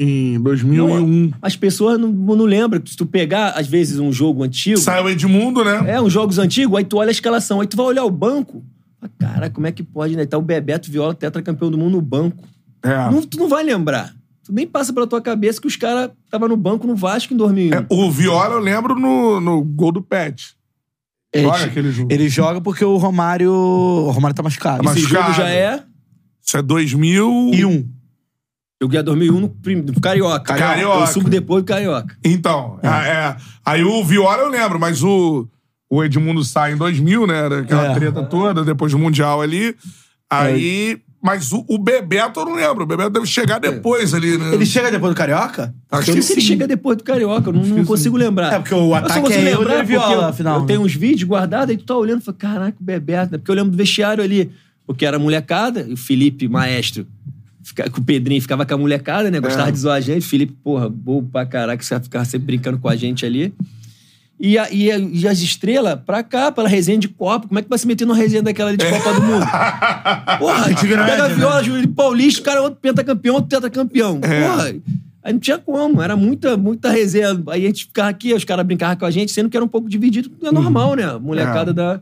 em 0.03 0.41
2001. 0.41 1.33
As 1.41 1.57
pessoas 1.57 1.99
não, 1.99 2.09
não 2.11 2.45
lembram. 2.45 2.81
Se 2.85 2.97
tu 2.97 3.07
pegar, 3.07 3.51
às 3.51 3.67
vezes, 3.67 3.99
um 3.99 4.13
jogo 4.13 4.43
antigo. 4.43 4.79
Saiu 4.79 5.09
Edmundo, 5.09 5.65
né? 5.65 5.93
É, 5.93 6.01
uns 6.01 6.13
jogos 6.13 6.39
antigos, 6.39 6.77
aí 6.77 6.85
tu 6.85 6.97
olha 6.99 7.09
a 7.09 7.13
escalação, 7.13 7.61
aí 7.61 7.67
tu 7.67 7.77
vai 7.77 7.87
olhar 7.87 8.05
o 8.05 8.11
banco. 8.11 8.65
fala, 9.01 9.13
Cara, 9.19 9.51
como 9.51 9.67
é 9.67 9.73
que 9.73 9.83
pode, 9.83 10.17
né? 10.17 10.27
Tá 10.27 10.39
o 10.39 10.43
Bebeto 10.43 10.91
Viola, 10.91 11.15
tetracampeão 11.15 11.71
do 11.71 11.79
mundo 11.79 11.93
no 11.93 12.01
banco. 12.03 12.45
É. 12.83 13.11
Não, 13.11 13.23
tu 13.23 13.39
não 13.39 13.49
vai 13.49 13.63
lembrar. 13.63 14.15
Tu 14.45 14.53
nem 14.53 14.67
passa 14.67 14.93
pela 14.93 15.07
tua 15.07 15.21
cabeça 15.21 15.61
que 15.61 15.69
os 15.69 15.77
caras 15.77 16.11
estavam 16.25 16.49
no 16.49 16.57
banco 16.57 16.87
no 16.87 16.97
Vasco 16.97 17.33
em 17.33 17.37
2001. 17.37 17.75
É, 17.79 17.87
o 17.89 18.11
Viola 18.11 18.55
eu 18.55 18.61
lembro 18.61 18.97
no, 18.97 19.41
no 19.41 19.63
gol 19.63 19.93
do 19.93 20.03
Pet. 20.03 20.57
Ele, 21.33 21.47
Olha 21.47 21.65
aquele 21.65 21.91
jogo. 21.93 22.13
ele 22.13 22.29
joga 22.29 22.61
porque 22.61 22.85
o 22.85 22.97
Romário. 22.97 23.51
O 23.53 24.11
Romário 24.11 24.35
tá 24.35 24.43
machucado. 24.43 24.83
Tá 24.83 24.91
Esse 24.91 25.03
machucado. 25.03 25.33
jogo 25.33 25.37
já 25.37 25.49
é 25.49 25.83
Isso 26.45 26.57
é 26.57 26.63
2000. 26.63 27.51
E 27.55 27.65
um. 27.65 27.89
Eu 28.83 28.89
ganhei 28.89 29.05
2001 29.05 29.41
no, 29.41 29.49
prim- 29.49 29.83
no 29.83 30.01
Carioca. 30.01 30.55
Carioca. 30.55 31.01
Eu 31.03 31.07
subo 31.07 31.31
depois 31.31 31.63
do 31.63 31.67
Carioca. 31.69 32.17
Então, 32.25 32.81
é, 32.83 32.89
é, 32.89 33.37
aí 33.65 33.85
o 33.85 34.03
Viola 34.05 34.43
eu 34.43 34.49
lembro, 34.49 34.81
mas 34.81 35.03
o, 35.05 35.47
o 35.89 36.03
Edmundo 36.03 36.43
sai 36.43 36.73
em 36.73 36.77
2000, 36.77 37.27
né? 37.27 37.39
Era 37.45 37.59
Aquela 37.61 37.93
É. 37.93 37.95
treta 37.95 38.25
toda, 38.25 38.65
depois 38.65 38.91
do 38.91 38.99
Mundial 38.99 39.41
ali. 39.41 39.75
Aí. 40.29 40.99
Mas 41.25 41.53
o, 41.53 41.65
o 41.69 41.79
Bebeto 41.79 42.41
eu 42.41 42.45
não 42.47 42.55
lembro. 42.57 42.83
O 42.83 42.87
Bebeto 42.87 43.11
deve 43.11 43.27
chegar 43.27 43.61
depois 43.61 44.13
ali, 44.13 44.37
né? 44.37 44.53
Ele 44.53 44.67
chega 44.67 44.91
depois 44.91 45.15
do 45.15 45.17
Carioca? 45.17 45.73
Acho 45.89 46.11
Eu 46.11 46.15
que 46.15 46.19
não 46.21 46.23
sei 46.23 46.23
se 46.23 46.33
ele 46.33 46.41
sim. 46.41 46.47
chega 46.49 46.67
depois 46.67 46.97
do 46.99 47.05
Carioca, 47.05 47.51
eu 47.51 47.53
não, 47.53 47.63
não 47.63 47.85
consigo 47.85 48.17
lembrar. 48.17 48.53
É, 48.53 48.59
porque 48.59 48.75
o 48.75 48.79
Eu 48.79 48.89
só 48.91 48.97
ataque 48.97 49.21
consigo 49.21 49.41
é 49.47 49.53
eu 49.55 49.59
lembrar 49.61 49.85
e 49.85 49.87
Viola, 49.87 50.13
eu, 50.15 50.21
afinal, 50.25 50.55
Eu 50.57 50.61
né? 50.63 50.67
tenho 50.67 50.81
uns 50.83 50.93
vídeos 50.97 51.23
guardados, 51.29 51.71
aí 51.71 51.77
tu 51.77 51.85
tá 51.85 51.97
olhando 51.97 52.21
e 52.21 52.25
fala, 52.25 52.37
caraca, 52.37 52.77
o 52.81 52.85
Bebeto, 52.85 53.31
né? 53.31 53.39
Porque 53.39 53.53
eu 53.53 53.55
lembro 53.55 53.71
do 53.71 53.77
vestiário 53.77 54.25
ali, 54.25 54.51
porque 54.85 55.07
era 55.07 55.17
molecada, 55.17 55.83
e 55.89 55.93
o 55.93 55.97
Felipe, 55.97 56.49
maestro, 56.49 57.07
fica, 57.75 57.91
com 57.91 58.01
o 58.01 58.05
Pedrinho 58.05 58.41
ficava 58.41 58.65
com 58.67 58.75
a 58.75 58.79
molecada, 58.79 59.31
né? 59.31 59.41
Gostava 59.41 59.69
É. 59.69 59.73
de 59.73 59.79
zoar 59.79 59.97
a 59.97 60.01
gente. 60.01 60.27
Felipe, 60.27 60.53
porra, 60.63 60.89
bobo 60.89 61.29
pra 61.31 61.45
caraca, 61.47 61.83
você 61.83 61.99
ficava 62.01 62.25
sempre 62.25 62.47
brincando 62.47 62.79
com 62.79 62.89
a 62.89 62.95
gente 62.97 63.25
ali. 63.27 63.53
E, 64.41 64.59
a- 64.59 64.69
e 64.73 64.91
a- 64.91 64.99
e 64.99 65.29
as 65.29 65.39
estrelas 65.41 65.99
pra 66.05 66.23
cá, 66.23 66.51
pela 66.51 66.69
resenha 66.69 66.99
de 66.99 67.09
Copa. 67.09 67.47
Como 67.47 67.59
é 67.59 67.63
que 67.63 67.69
vai 67.69 67.79
se 67.79 67.87
meter 67.87 68.05
numa 68.05 68.17
resenha 68.17 68.43
daquela 68.43 68.71
ali 68.71 68.77
de 68.77 68.85
Copa 68.91 69.13
do 69.15 69.23
Mundo? 69.23 69.45
Porra, 70.39 70.69
Antigamente, 70.71 71.11
pega 71.11 71.25
a 71.25 71.29
né? 71.29 71.35
viola, 71.35 71.63
Júlio 71.63 71.89
Paulista, 71.89 72.41
o 72.41 72.45
cara 72.45 72.59
é 72.59 72.63
outro 72.63 72.79
pentacampeão, 72.81 73.35
outro 73.37 73.49
tetracampeão. 73.51 74.19
É. 74.23 74.49
Porra, 74.49 74.75
aí 75.23 75.33
não 75.33 75.39
tinha 75.39 75.59
como, 75.59 76.03
era 76.03 76.17
muita, 76.17 76.57
muita 76.57 76.91
resenha. 76.91 77.29
Aí 77.49 77.65
a 77.65 77.67
gente 77.69 77.85
ficava 77.85 78.09
aqui, 78.09 78.35
os 78.35 78.43
caras 78.45 78.67
brincavam 78.67 78.97
com 78.97 79.05
a 79.07 79.11
gente, 79.13 79.31
sendo 79.31 79.49
que 79.49 79.57
era 79.57 79.65
um 79.65 79.69
pouco 79.69 79.89
dividido, 79.89 80.31
é 80.43 80.51
normal, 80.51 80.95
né? 80.97 81.05
A 81.05 81.19
molecada 81.21 81.71
É. 81.71 81.75
da, 81.75 82.01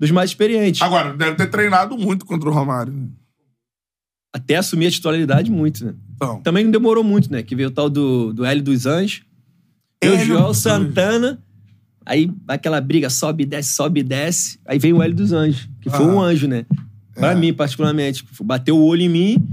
dos 0.00 0.10
mais 0.10 0.30
experientes. 0.30 0.80
Agora, 0.80 1.12
deve 1.12 1.34
ter 1.36 1.48
treinado 1.48 1.98
muito 1.98 2.24
contra 2.24 2.48
o 2.48 2.52
Romário. 2.52 2.94
Até 4.32 4.56
assumir 4.56 4.86
a 4.86 4.90
titularidade 4.90 5.50
muito, 5.50 5.84
né? 5.84 5.94
Então. 6.16 6.40
Também 6.40 6.64
não 6.64 6.70
demorou 6.70 7.04
muito, 7.04 7.30
né? 7.30 7.42
Que 7.42 7.54
veio 7.54 7.68
o 7.68 7.72
tal 7.72 7.90
do, 7.90 8.32
do 8.32 8.44
Hélio 8.44 8.62
dos 8.62 8.86
Anjos. 8.86 9.22
Hélio 10.02 10.24
Joel 10.24 10.46
dos 10.48 10.58
Santana. 10.58 11.38
Aí 12.04 12.30
aquela 12.48 12.80
briga, 12.80 13.08
sobe 13.10 13.42
e 13.44 13.46
desce, 13.46 13.74
sobe 13.74 14.00
e 14.00 14.02
desce. 14.02 14.58
Aí 14.66 14.78
vem 14.78 14.92
o 14.92 15.02
Hélio 15.02 15.14
dos 15.14 15.32
Anjos, 15.32 15.68
que 15.80 15.88
foi 15.90 16.04
Ah. 16.04 16.08
um 16.08 16.20
anjo, 16.20 16.48
né? 16.48 16.64
Pra 17.14 17.32
É. 17.32 17.34
mim, 17.34 17.52
particularmente. 17.52 18.24
Bateu 18.42 18.76
o 18.76 18.82
olho 18.84 19.02
em 19.02 19.08
mim 19.08 19.46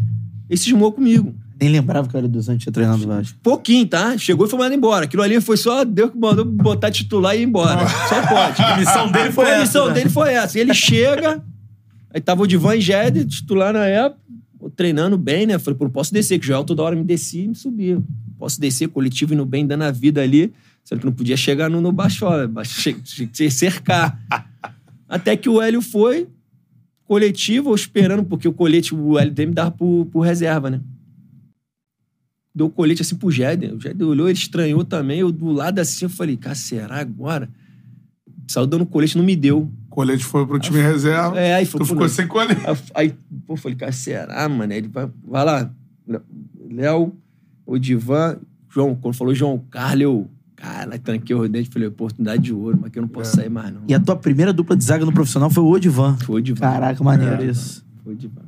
e 0.50 0.58
cismou 0.58 0.92
comigo. 0.92 1.36
Nem 1.62 1.70
lembrava 1.70 2.08
que 2.08 2.16
o 2.16 2.18
Hélio 2.18 2.30
dos 2.30 2.48
Anjos 2.48 2.64
tinha 2.64 2.72
treinado 2.74 3.04
o 3.04 3.08
Vasco. 3.08 3.38
Pouquinho, 3.44 3.86
tá? 3.86 4.18
Chegou 4.18 4.48
e 4.48 4.50
foi 4.50 4.58
mandado 4.58 4.76
embora. 4.76 5.04
Aquilo 5.06 5.22
ali 5.22 5.42
foi 5.42 5.58
só 5.58 5.84
Deus 5.84 6.12
que 6.12 6.18
mandou 6.18 6.46
botar 6.46 6.90
titular 6.90 7.36
e 7.36 7.42
ir 7.42 7.44
embora. 7.44 7.86
Só 8.08 8.26
pode. 8.26 8.62
A 8.64 8.78
missão 8.78 9.12
dele 9.12 9.32
foi 9.32 9.46
a 9.46 9.50
essa, 9.50 9.62
missão 9.62 9.88
né? 9.90 9.94
dele 9.96 10.10
foi 10.10 10.34
essa. 10.34 10.58
E 10.58 10.62
ele 10.62 10.74
chega, 10.74 11.44
aí 12.14 12.22
tava 12.22 12.44
o 12.44 12.48
Divan 12.48 12.78
e 12.78 12.82
Jed, 12.82 13.26
titular 13.26 13.74
na 13.74 13.86
época, 13.86 14.22
treinando 14.76 15.18
bem, 15.18 15.46
né? 15.46 15.58
Falei, 15.60 15.78
pô, 15.78 15.86
não 15.86 15.92
posso 15.92 16.14
descer, 16.14 16.40
que 16.40 16.46
o 16.46 16.48
Joel 16.48 16.64
toda 16.64 16.84
hora 16.84 16.96
me 16.96 17.04
descia 17.04 17.44
e 17.44 17.48
me 17.48 17.56
subia. 17.56 18.02
Posso 18.38 18.60
descer, 18.60 18.88
coletivo 18.90 19.34
indo 19.34 19.46
bem, 19.46 19.66
dando 19.66 19.84
a 19.84 19.92
vida 19.92 20.22
ali, 20.22 20.54
sendo 20.84 21.00
que 21.00 21.06
não 21.06 21.14
podia 21.14 21.38
chegar 21.38 21.70
no, 21.70 21.82
no 21.82 21.92
baixola, 21.92 22.48
baixo- 22.48 22.94
tinha 23.04 23.28
que 23.28 23.52
cercar. 23.52 24.20
Até 25.08 25.36
que 25.36 25.50
o 25.50 25.62
Hélio 25.62 25.82
foi, 25.82 26.28
coletivo, 27.06 27.72
eu 27.72 27.76
esperando, 27.76 28.24
porque 28.24 28.48
o 28.48 28.54
colete, 28.54 28.94
o 28.94 29.14
me 29.14 29.46
dava 29.48 29.72
pro, 29.72 30.06
pro 30.06 30.22
reserva, 30.22 30.70
né? 30.70 30.80
Deu 32.54 32.68
o 32.68 32.70
colete 32.70 33.02
assim 33.02 33.16
pro 33.16 33.32
Jed. 33.32 33.66
O 33.68 33.80
Jed 33.80 34.04
olhou, 34.04 34.28
ele 34.28 34.38
estranhou 34.38 34.84
também. 34.84 35.20
Eu 35.20 35.32
do 35.32 35.52
lado 35.52 35.80
assim, 35.80 36.06
eu 36.06 36.10
falei, 36.10 36.36
cara, 36.38 36.56
será 36.56 36.98
agora? 37.00 37.50
Saiu 38.48 38.68
dando 38.68 38.86
colete, 38.86 39.18
não 39.18 39.24
me 39.24 39.36
deu. 39.36 39.72
O 40.00 40.02
colete 40.02 40.24
foi 40.24 40.48
pro 40.48 40.58
time 40.58 40.82
reserva. 40.82 41.38
É, 41.38 41.56
aí 41.56 41.66
Tu 41.66 41.72
falou, 41.72 41.86
pô, 41.86 41.94
ficou 41.94 42.10
sem 42.10 42.26
colete. 42.26 42.62
Aí, 42.66 42.78
aí, 42.96 43.16
pô, 43.46 43.58
falei, 43.58 43.76
cara, 43.78 43.92
será, 43.92 44.48
mano? 44.48 44.72
Aí 44.72 44.78
ele 44.78 44.88
vai, 44.88 45.10
vai 45.28 45.44
lá. 45.44 45.70
Léo, 46.72 47.14
o 47.66 47.78
Divan, 47.78 48.38
João, 48.70 48.96
quando 48.96 49.16
falou 49.16 49.36
João 49.36 49.62
Carlos, 49.70 50.02
eu, 50.02 50.30
cara, 50.56 50.98
tranquei 50.98 51.36
o 51.36 51.46
dente, 51.50 51.70
falei, 51.70 51.90
oportunidade 51.90 52.44
de 52.44 52.54
ouro, 52.54 52.80
mas 52.82 52.92
que 52.92 52.98
eu 52.98 53.02
não 53.02 53.10
posso 53.10 53.36
sair 53.36 53.50
mais, 53.50 53.74
não. 53.74 53.82
E 53.90 53.94
a 53.94 54.00
tua 54.00 54.16
primeira 54.16 54.54
dupla 54.54 54.78
de 54.78 54.86
zaga 54.86 55.06
no 55.06 55.12
profissional 55.12 55.50
foi 55.50 55.64
o 55.64 55.68
Odivan. 55.70 56.16
Foi 56.20 56.40
o 56.40 56.42
Divan. 56.42 56.62
Caraca, 56.62 57.04
maneiro 57.04 57.44
isso. 57.44 57.86
Foi 58.02 58.14
o 58.14 58.16
Divan. 58.16 58.42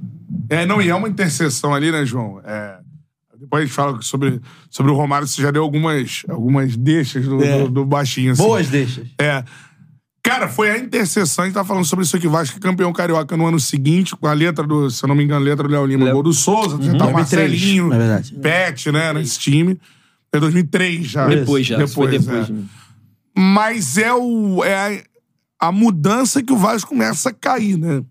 É, 0.48 0.66
não, 0.66 0.82
e 0.82 0.88
é 0.88 0.96
uma 0.96 1.10
interseção 1.10 1.74
ali, 1.76 1.92
né, 1.92 2.06
João? 2.06 2.40
É, 2.46 2.80
depois 3.38 3.64
a 3.64 3.66
gente 3.66 3.76
fala 3.76 4.02
sobre, 4.02 4.40
sobre 4.70 4.90
o 4.90 4.96
Romário, 4.96 5.28
você 5.28 5.42
já 5.42 5.52
deu 5.52 5.64
algumas, 5.64 6.24
algumas 6.30 6.78
deixas 6.78 7.26
do, 7.26 7.44
É. 7.44 7.64
do, 7.64 7.70
do 7.70 7.86
baixinho. 7.86 8.32
Assim. 8.32 8.42
Boas 8.42 8.70
deixas. 8.70 9.06
É. 9.20 9.44
Cara, 10.32 10.48
foi 10.48 10.72
a 10.72 10.78
interseção, 10.78 11.44
a 11.44 11.48
gente 11.48 11.56
tá 11.56 11.66
falando 11.66 11.84
sobre 11.84 12.06
isso 12.06 12.16
aqui, 12.16 12.26
Vasco 12.26 12.56
é 12.56 12.60
campeão 12.62 12.94
carioca 12.94 13.36
no 13.36 13.46
ano 13.46 13.60
seguinte, 13.60 14.16
com 14.16 14.28
a 14.28 14.32
letra 14.34 14.66
do, 14.66 14.90
se 14.90 15.04
eu 15.04 15.08
não 15.10 15.16
me 15.16 15.26
engano, 15.26 15.42
a 15.42 15.44
letra 15.44 15.68
do 15.68 15.74
Léo 15.74 15.86
Lima, 15.86 16.06
Léo. 16.06 16.14
gol 16.14 16.24
do 16.24 16.32
Souza, 16.32 16.78
uhum. 16.78 16.98
tá 16.98 17.06
o 17.06 17.12
2003, 17.12 17.14
Marcelinho. 17.14 17.90
Pet, 18.42 18.92
né, 18.94 19.12
nesse 19.12 19.38
time. 19.38 19.78
É 20.32 20.40
2003 20.40 21.06
já. 21.06 21.28
Depois 21.28 21.68
já, 21.68 21.86
foi 21.86 22.12
depois. 22.12 22.50
é. 22.50 22.54
Mas 23.38 23.98
é, 23.98 24.14
o, 24.14 24.64
é 24.64 25.04
a, 25.60 25.68
a 25.68 25.72
mudança 25.74 26.42
que 26.42 26.54
o 26.54 26.58
Vasco 26.58 26.88
começa 26.92 27.30
a 27.30 27.34
cair, 27.34 27.78
né? 27.78 28.02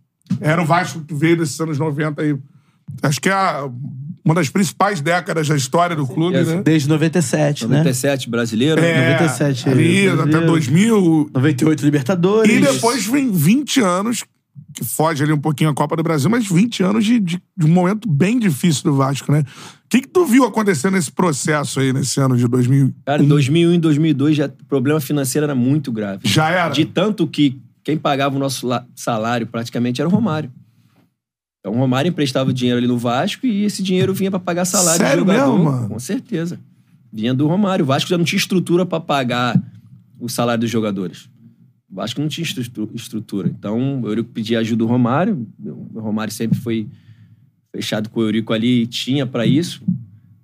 Era 0.42 0.60
o 0.60 0.66
Vasco 0.66 1.00
que 1.00 1.14
veio 1.14 1.38
desses 1.38 1.58
anos 1.58 1.78
90 1.78 2.20
aí. 2.20 2.36
Acho 3.02 3.18
que 3.18 3.30
é 3.30 3.32
a- 3.32 3.66
uma 4.24 4.34
das 4.34 4.48
principais 4.48 5.00
décadas 5.00 5.48
da 5.48 5.56
história 5.56 5.96
do 5.96 6.06
clube, 6.06 6.36
É, 6.36 6.44
né? 6.44 6.62
Desde 6.62 6.88
97, 6.88 7.66
né? 7.66 7.78
97, 7.78 8.28
brasileiro. 8.30 8.80
É, 8.80 9.12
97, 9.12 9.68
ali, 9.68 10.08
até 10.08 10.16
brasileiro. 10.16 10.46
2000. 10.46 11.30
98 11.34 11.84
Libertadores. 11.84 12.54
E 12.54 12.60
depois 12.60 13.06
vem 13.06 13.30
20 13.30 13.80
anos, 13.80 14.24
que 14.74 14.84
foge 14.84 15.22
ali 15.22 15.32
um 15.32 15.40
pouquinho 15.40 15.70
a 15.70 15.74
Copa 15.74 15.96
do 15.96 16.02
Brasil, 16.02 16.28
mas 16.30 16.46
20 16.46 16.82
anos 16.82 17.04
de, 17.04 17.18
de, 17.18 17.42
de 17.56 17.66
um 17.66 17.68
momento 17.70 18.08
bem 18.08 18.38
difícil 18.38 18.84
do 18.84 18.94
Vasco, 18.94 19.32
né? 19.32 19.40
O 19.40 19.88
que, 19.88 20.02
que 20.02 20.08
tu 20.08 20.24
viu 20.24 20.44
acontecer 20.44 20.90
nesse 20.90 21.10
processo 21.10 21.80
aí, 21.80 21.92
nesse 21.92 22.20
ano 22.20 22.36
de 22.36 22.46
2000? 22.46 22.94
Cara, 23.04 23.22
em 23.22 23.26
2001 23.26 23.74
e 23.74 23.78
2002, 23.78 24.36
já, 24.36 24.46
o 24.46 24.64
problema 24.68 25.00
financeiro 25.00 25.44
era 25.44 25.54
muito 25.54 25.90
grave. 25.90 26.20
Já 26.24 26.50
era? 26.50 26.68
De 26.68 26.84
tanto 26.84 27.26
que 27.26 27.60
quem 27.82 27.96
pagava 27.96 28.36
o 28.36 28.38
nosso 28.38 28.68
salário 28.94 29.46
praticamente 29.46 30.00
era 30.00 30.08
o 30.08 30.12
Romário. 30.12 30.50
Então 31.60 31.72
o 31.74 31.76
Romário 31.76 32.08
emprestava 32.08 32.52
dinheiro 32.52 32.78
ali 32.78 32.86
no 32.86 32.96
Vasco 32.98 33.46
e 33.46 33.64
esse 33.64 33.82
dinheiro 33.82 34.14
vinha 34.14 34.30
pra 34.30 34.40
pagar 34.40 34.64
salário 34.64 34.98
Sério 35.04 35.24
do 35.24 35.30
jogador. 35.32 35.52
mesmo, 35.58 35.64
mano? 35.70 35.88
Com 35.88 35.98
certeza. 35.98 36.58
Vinha 37.12 37.34
do 37.34 37.46
Romário. 37.46 37.84
O 37.84 37.86
Vasco 37.86 38.08
já 38.08 38.16
não 38.16 38.24
tinha 38.24 38.38
estrutura 38.38 38.86
pra 38.86 38.98
pagar 39.00 39.60
o 40.18 40.28
salário 40.28 40.62
dos 40.62 40.70
jogadores. 40.70 41.28
O 41.90 41.94
Vasco 41.96 42.20
não 42.20 42.28
tinha 42.28 42.44
estru- 42.44 42.90
estrutura. 42.94 43.48
Então 43.48 44.00
o 44.02 44.08
Eurico 44.08 44.30
pedia 44.32 44.58
ajuda 44.60 44.78
do 44.78 44.86
Romário. 44.86 45.46
O 45.92 46.00
Romário 46.00 46.32
sempre 46.32 46.58
foi 46.58 46.88
fechado 47.72 48.08
com 48.08 48.20
o 48.20 48.22
Eurico 48.22 48.52
ali 48.52 48.82
e 48.82 48.86
tinha 48.86 49.26
pra 49.26 49.44
isso. 49.44 49.82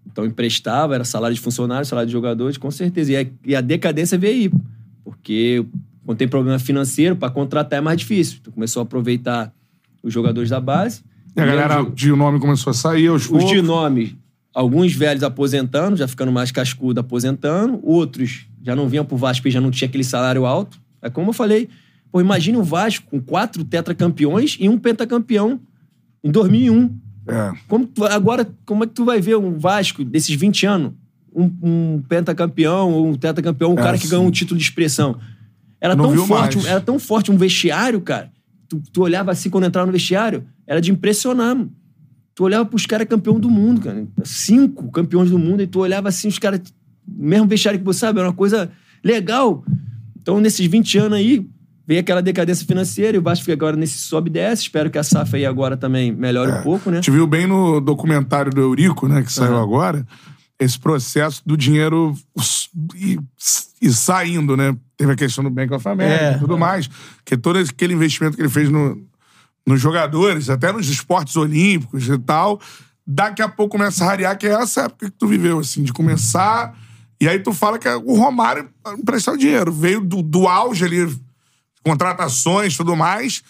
Então 0.07 0.27
emprestava, 0.27 0.95
era 0.95 1.05
salário 1.05 1.35
de 1.35 1.41
funcionário, 1.41 1.87
salário 1.87 2.07
de 2.07 2.13
jogadores, 2.13 2.57
com 2.59 2.71
certeza. 2.71 3.13
E 3.13 3.17
a, 3.17 3.27
e 3.47 3.57
a 3.57 3.61
decadência 3.61 4.19
veio 4.19 4.35
aí. 4.53 4.61
Porque 5.05 5.65
quando 6.05 6.19
tem 6.19 6.29
problema 6.29 6.59
financeiro, 6.59 7.17
para 7.17 7.31
contratar 7.31 7.79
é 7.79 7.83
mais 7.83 7.99
difícil. 8.01 8.39
Então 8.41 8.53
começou 8.53 8.81
a 8.81 8.83
aproveitar 8.85 9.53
os 10.07 10.13
jogadores 10.15 10.51
da 10.51 10.61
base. 10.61 11.03
E 11.37 11.41
a 11.41 11.45
galera 11.47 11.83
de 11.95 12.11
nome 12.13 12.39
começou 12.41 12.71
a 12.71 12.75
sair 12.75 13.09
aos 13.09 13.23
Os 13.23 13.29
poucos. 13.29 13.51
de 13.51 13.61
nome, 13.61 14.17
alguns 14.55 14.93
velhos 14.95 15.23
aposentando, 15.23 15.97
já 15.97 16.09
ficando 16.09 16.33
mais 16.33 16.51
cascudo 16.51 17.01
aposentando. 17.01 17.79
Outros 17.83 18.47
já 18.63 18.75
não 18.75 18.89
vinham 18.89 19.05
pro 19.05 19.17
Vasco 19.17 19.47
e 19.47 19.51
já 19.51 19.61
não 19.61 19.71
tinha 19.71 19.87
aquele 19.89 20.05
salário 20.05 20.47
alto. 20.47 20.81
É 21.03 21.11
como 21.11 21.31
eu 21.31 21.35
falei. 21.35 21.69
Pô, 22.11 22.21
imagine 22.21 22.57
o 22.57 22.63
Vasco 22.63 23.05
com 23.11 23.21
quatro 23.21 23.63
tetracampeões 23.65 24.57
e 24.59 24.69
um 24.69 24.79
pentacampeão 24.79 25.61
em 26.25 26.31
2001. 26.31 26.91
É. 27.29 27.53
Como 27.69 27.87
tu- 27.87 28.05
agora, 28.05 28.49
como 28.65 28.85
é 28.85 28.87
que 28.87 28.93
tu 28.95 29.05
vai 29.05 29.21
ver 29.21 29.37
um 29.37 29.59
Vasco 29.59 30.05
desses 30.05 30.35
20 30.35 30.65
anos? 30.67 30.93
Um, 31.35 31.51
um 31.63 32.03
pentacampeão 32.09 32.93
ou 32.93 33.09
um 33.09 33.15
tetracampeão, 33.15 33.73
um 33.75 33.79
É, 33.79 33.83
cara 33.83 33.99
que 33.99 34.05
sim. 34.05 34.11
ganhou 34.11 34.25
um 34.27 34.31
título 34.31 34.57
de 34.57 34.65
expressão. 34.65 35.19
Era 35.81 35.95
Não 35.95 36.15
tão 36.15 36.27
forte, 36.27 36.57
mais. 36.57 36.69
era 36.69 36.81
tão 36.81 36.99
forte 36.99 37.31
um 37.31 37.37
vestiário, 37.37 38.01
cara. 38.01 38.31
Tu, 38.69 38.83
tu 38.93 39.03
olhava 39.03 39.31
assim 39.31 39.49
quando 39.51 39.65
entrava 39.65 39.87
no 39.87 39.93
vestiário, 39.93 40.45
era 40.67 40.81
de 40.81 40.91
impressionar, 40.91 41.55
mano. 41.55 41.73
Tu 42.35 42.45
olhava 42.45 42.65
pros 42.67 42.85
caras 42.85 43.07
campeão 43.09 43.41
do 43.41 43.49
mundo, 43.49 43.81
cara. 43.81 44.07
Cinco 44.25 44.91
campeões 44.91 45.31
do 45.31 45.39
mundo, 45.39 45.63
e 45.63 45.67
tu 45.67 45.81
olhava 45.81 46.09
assim, 46.09 46.29
os 46.29 46.39
caras, 46.39 46.61
mesmo 47.07 47.47
vestiário 47.47 47.79
que 47.81 47.87
você 47.87 48.01
sabe, 48.01 48.19
era 48.19 48.29
uma 48.29 48.35
coisa 48.35 48.71
legal. 49.03 49.65
Então, 50.21 50.41
nesses 50.41 50.67
20 50.67 50.99
anos 50.99 51.19
aí, 51.19 51.47
veio 51.87 52.01
aquela 52.01 52.21
decadência 52.21 52.67
financeira 52.67 53.17
e 53.17 53.21
o 53.21 53.23
Vasco 53.23 53.45
fica 53.45 53.55
agora 53.55 53.77
nesse 53.77 53.99
sobe 53.99 54.29
e 54.29 54.33
desce. 54.33 54.63
Espero 54.65 54.91
que 54.91 54.99
a 54.99 55.03
SAF 55.05 55.37
aí 55.37 55.47
agora 55.47 55.77
também 55.77 56.13
melhore 56.13 56.51
É. 56.51 56.59
um 56.59 56.63
pouco, 56.63 56.91
né? 56.91 56.97
Gente 56.97 57.13
viu 57.13 57.27
bem 57.27 57.47
no 57.47 57.81
documentário 57.81 58.51
do 58.53 58.61
Eurico, 58.61 59.07
né, 59.09 59.23
que 59.23 59.33
saiu 59.33 59.57
agora, 59.57 60.05
esse 60.59 60.79
processo 60.79 61.43
do 61.45 61.57
dinheiro 61.57 62.17
ir 63.81 63.93
saindo, 63.93 64.57
né? 64.57 64.77
Teve 64.97 65.13
a 65.13 65.17
questão 65.17 65.45
do 65.45 65.51
Bank 65.51 65.73
of 65.75 65.87
America 65.89 66.25
É. 66.25 66.37
e 66.37 66.39
tudo 66.39 66.57
mais. 66.59 66.89
Que 67.25 67.37
todo 67.37 67.59
aquele 67.59 67.95
investimento 67.95 68.37
que 68.37 68.43
ele 68.43 68.49
fez 68.49 68.71
no, 68.71 69.01
nos 69.67 69.81
jogadores, 69.81 70.49
até 70.49 70.73
nos 70.73 70.89
esportes 70.89 71.37
olímpicos 71.37 72.09
e 72.09 72.19
tal, 72.19 72.61
daqui 73.07 73.43
a 73.43 73.49
pouco 73.49 73.77
começa 73.77 74.05
a 74.05 74.09
rarear, 74.09 74.39
que 74.39 74.47
é 74.47 74.53
essa 74.53 74.83
época 74.83 75.11
que 75.11 75.17
tu 75.19 75.27
viveu, 75.27 75.59
assim, 75.59 75.83
de 75.83 75.93
começar. 75.93 76.75
E 77.21 77.29
aí 77.29 77.39
tu 77.39 77.53
fala 77.53 77.79
que 77.79 77.89
o 77.89 78.15
Romário 78.17 78.69
emprestar 78.99 79.35
o 79.35 79.39
dinheiro. 79.39 79.71
Veio 79.73 80.01
do, 80.01 80.23
do 80.23 80.49
auge 80.49 80.85
ali, 80.85 81.07
contratações 81.85 82.75
e 82.75 82.77
tudo 82.79 82.97
mais, 82.97 83.43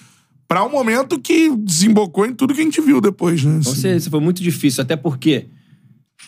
pra 0.48 0.64
um 0.64 0.70
momento 0.70 1.20
que 1.20 1.50
desembocou 1.56 2.26
em 2.26 2.34
tudo 2.34 2.54
que 2.54 2.60
a 2.60 2.64
gente 2.64 2.80
viu 2.80 3.00
depois, 3.00 3.42
né? 3.44 3.58
Assim. 3.58 3.98
você 3.98 4.10
foi 4.10 4.20
muito 4.20 4.42
difícil, 4.42 4.82
até 4.82 4.96
porque 4.96 5.48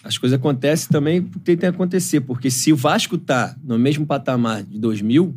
As 0.02 0.16
coisas 0.16 0.38
acontecem 0.38 0.88
também 0.88 1.22
porque 1.22 1.56
tem 1.56 1.56
que 1.56 1.66
acontecer. 1.66 2.20
Porque 2.20 2.50
se 2.50 2.72
o 2.72 2.76
Vasco 2.76 3.18
tá 3.18 3.56
no 3.62 3.78
mesmo 3.78 4.06
patamar 4.06 4.62
de 4.62 4.78
2000, 4.78 5.34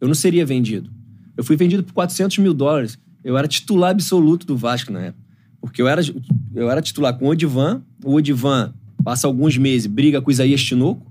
eu 0.00 0.08
não 0.08 0.14
seria 0.14 0.44
vendido. 0.44 0.90
Eu 1.36 1.42
fui 1.42 1.56
vendido 1.56 1.82
por 1.82 1.92
400 1.92 2.38
mil 2.38 2.54
dólares. 2.54 2.98
Eu 3.22 3.36
era 3.36 3.48
titular 3.48 3.90
absoluto 3.90 4.46
do 4.46 4.56
Vasco 4.56 4.92
na 4.92 5.00
época. 5.00 5.24
Porque 5.60 5.80
eu 5.80 5.88
era, 5.88 6.02
eu 6.54 6.70
era 6.70 6.82
titular 6.82 7.16
com 7.18 7.26
o 7.26 7.28
Odivan. 7.28 7.82
O 8.04 8.14
Odivan 8.14 8.74
passa 9.02 9.26
alguns 9.26 9.56
meses, 9.56 9.86
briga 9.86 10.20
com 10.20 10.28
o 10.28 10.32
Isaías 10.32 10.62
Tinoco, 10.62 11.10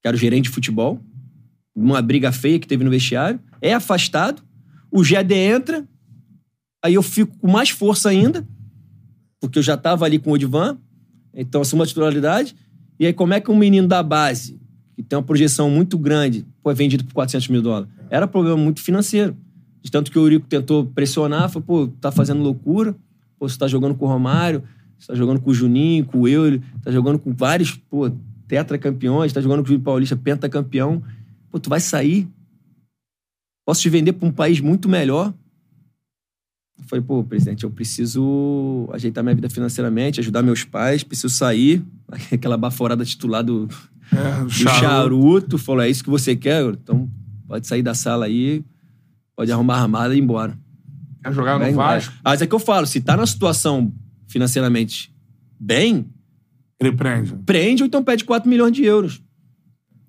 que 0.00 0.08
era 0.08 0.16
o 0.16 0.18
gerente 0.18 0.44
de 0.44 0.50
futebol. 0.50 1.00
Uma 1.74 2.00
briga 2.00 2.32
feia 2.32 2.58
que 2.58 2.66
teve 2.66 2.82
no 2.82 2.90
vestiário. 2.90 3.38
É 3.60 3.74
afastado. 3.74 4.42
O 4.90 5.02
GD 5.02 5.34
entra. 5.34 5.86
Aí 6.82 6.94
eu 6.94 7.02
fico 7.02 7.36
com 7.38 7.50
mais 7.50 7.68
força 7.68 8.08
ainda. 8.08 8.46
Porque 9.38 9.58
eu 9.58 9.62
já 9.62 9.74
estava 9.74 10.06
ali 10.06 10.18
com 10.18 10.30
o 10.30 10.32
Odivan. 10.32 10.78
Então, 11.36 11.60
assumo 11.60 11.82
a 11.82 11.86
titularidade. 11.86 12.56
E 12.98 13.06
aí, 13.06 13.12
como 13.12 13.34
é 13.34 13.40
que 13.40 13.50
um 13.50 13.56
menino 13.56 13.86
da 13.86 14.02
base, 14.02 14.58
que 14.94 15.02
tem 15.02 15.18
uma 15.18 15.22
projeção 15.22 15.68
muito 15.70 15.98
grande, 15.98 16.46
foi 16.62 16.74
vendido 16.74 17.04
por 17.04 17.12
400 17.12 17.48
mil 17.48 17.60
dólares? 17.60 17.88
Era 18.08 18.26
problema 18.26 18.56
muito 18.56 18.80
financeiro. 18.80 19.36
De 19.82 19.90
tanto 19.90 20.10
que 20.10 20.18
o 20.18 20.22
Eurico 20.22 20.46
tentou 20.46 20.86
pressionar, 20.86 21.50
falou, 21.50 21.62
pô, 21.64 21.88
tá 22.00 22.10
fazendo 22.10 22.42
loucura. 22.42 22.96
Pô, 23.38 23.46
você 23.46 23.58
tá 23.58 23.68
jogando 23.68 23.94
com 23.94 24.06
o 24.06 24.08
Romário, 24.08 24.62
você 24.98 25.08
tá 25.08 25.14
jogando 25.14 25.40
com 25.40 25.50
o 25.50 25.54
Juninho, 25.54 26.06
com 26.06 26.20
o 26.20 26.28
Euler, 26.28 26.60
tá 26.82 26.90
jogando 26.90 27.18
com 27.18 27.32
vários, 27.34 27.76
pô, 27.76 28.10
tetracampeões, 28.48 29.32
tá 29.32 29.40
jogando 29.40 29.58
com 29.58 29.64
o 29.64 29.68
Júlio 29.68 29.82
Paulista, 29.82 30.16
pentacampeão. 30.16 31.02
Pô, 31.50 31.60
tu 31.60 31.68
vai 31.68 31.80
sair? 31.80 32.26
Posso 33.64 33.82
te 33.82 33.90
vender 33.90 34.14
para 34.14 34.26
um 34.26 34.32
país 34.32 34.60
muito 34.60 34.88
melhor? 34.88 35.34
Eu 36.78 36.84
falei, 36.88 37.04
pô, 37.04 37.24
presidente, 37.24 37.64
eu 37.64 37.70
preciso 37.70 38.88
ajeitar 38.92 39.24
minha 39.24 39.34
vida 39.34 39.48
financeiramente, 39.50 40.20
ajudar 40.20 40.42
meus 40.42 40.62
pais, 40.64 41.02
preciso 41.02 41.30
sair. 41.30 41.82
Aquela 42.32 42.56
baforada 42.56 43.04
titular 43.04 43.42
do, 43.42 43.68
É, 44.12 44.44
do 44.44 44.50
charuto. 44.50 45.58
Falou, 45.58 45.82
é 45.82 45.90
isso 45.90 46.04
que 46.04 46.10
você 46.10 46.36
quer? 46.36 46.64
Então 46.64 47.10
pode 47.48 47.66
sair 47.66 47.82
da 47.82 47.94
sala 47.94 48.26
aí, 48.26 48.64
pode 49.34 49.50
arrumar 49.52 49.76
a 49.76 49.82
armada 49.82 50.14
e 50.14 50.18
ir 50.18 50.22
embora. 50.22 50.56
Quer 51.22 51.32
jogar 51.32 51.54
no 51.54 51.60
Vai 51.60 51.70
embora. 51.72 51.94
Vasco? 51.94 52.14
Mas 52.24 52.42
é 52.42 52.46
que 52.46 52.54
eu 52.54 52.58
falo, 52.58 52.86
se 52.86 53.00
tá 53.00 53.16
na 53.16 53.26
situação 53.26 53.92
financeiramente 54.28 55.12
bem, 55.58 56.06
Ele 56.78 56.92
prende. 56.92 57.34
prende 57.46 57.82
ou 57.82 57.86
então 57.86 58.02
pede 58.04 58.24
4 58.24 58.48
milhões 58.48 58.72
de 58.72 58.84
euros. 58.84 59.22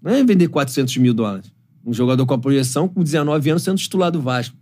Não 0.02 0.12
é 0.12 0.24
vender 0.24 0.48
400 0.48 0.98
mil 0.98 1.14
dólares. 1.14 1.52
Um 1.86 1.94
jogador 1.94 2.26
com 2.26 2.34
a 2.34 2.38
projeção 2.38 2.88
com 2.88 3.02
19 3.02 3.50
anos 3.50 3.64
sendo 3.64 3.78
titular 3.78 4.12
do 4.12 4.22
Vasco. 4.22 4.56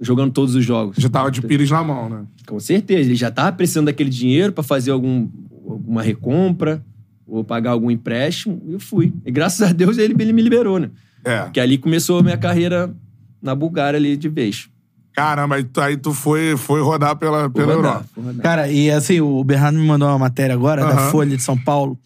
Jogando 0.00 0.32
todos 0.32 0.54
os 0.54 0.64
jogos. 0.64 0.96
Já 0.98 1.08
tava 1.08 1.30
de 1.30 1.42
pires 1.42 1.70
na 1.70 1.84
mão, 1.84 2.08
né? 2.08 2.24
Com 2.46 2.58
certeza. 2.58 3.00
Ele 3.00 3.14
já 3.14 3.30
tava 3.30 3.52
precisando 3.52 3.86
daquele 3.86 4.08
dinheiro 4.08 4.52
pra 4.52 4.62
fazer 4.62 4.90
algum, 4.90 5.28
alguma 5.68 6.02
recompra 6.02 6.82
ou 7.26 7.44
pagar 7.44 7.72
algum 7.72 7.90
empréstimo. 7.90 8.62
E 8.66 8.72
eu 8.72 8.80
fui. 8.80 9.12
E 9.26 9.30
graças 9.30 9.68
a 9.68 9.72
Deus 9.72 9.98
ele, 9.98 10.14
ele 10.18 10.32
me 10.32 10.42
liberou, 10.42 10.78
né? 10.78 10.90
É. 11.24 11.42
Porque 11.42 11.60
ali 11.60 11.76
começou 11.76 12.18
a 12.18 12.22
minha 12.22 12.38
carreira 12.38 12.94
na 13.42 13.54
Bulgária 13.54 13.98
ali 13.98 14.16
de 14.16 14.28
vez. 14.28 14.68
Caramba, 15.12 15.56
aí 15.56 15.64
tu, 15.64 15.80
aí 15.80 15.96
tu 15.96 16.12
foi, 16.14 16.56
foi 16.56 16.80
rodar 16.80 17.16
pela, 17.16 17.50
pela 17.50 17.74
rodar, 17.74 17.92
Europa. 17.92 18.06
rodar. 18.16 18.42
Cara, 18.42 18.68
e 18.68 18.90
assim, 18.90 19.20
o 19.20 19.42
Bernardo 19.44 19.78
me 19.78 19.86
mandou 19.86 20.08
uma 20.08 20.18
matéria 20.18 20.54
agora 20.54 20.82
da 20.82 20.92
Aham. 20.92 21.10
Folha 21.10 21.36
de 21.36 21.42
São 21.42 21.58
Paulo. 21.58 21.98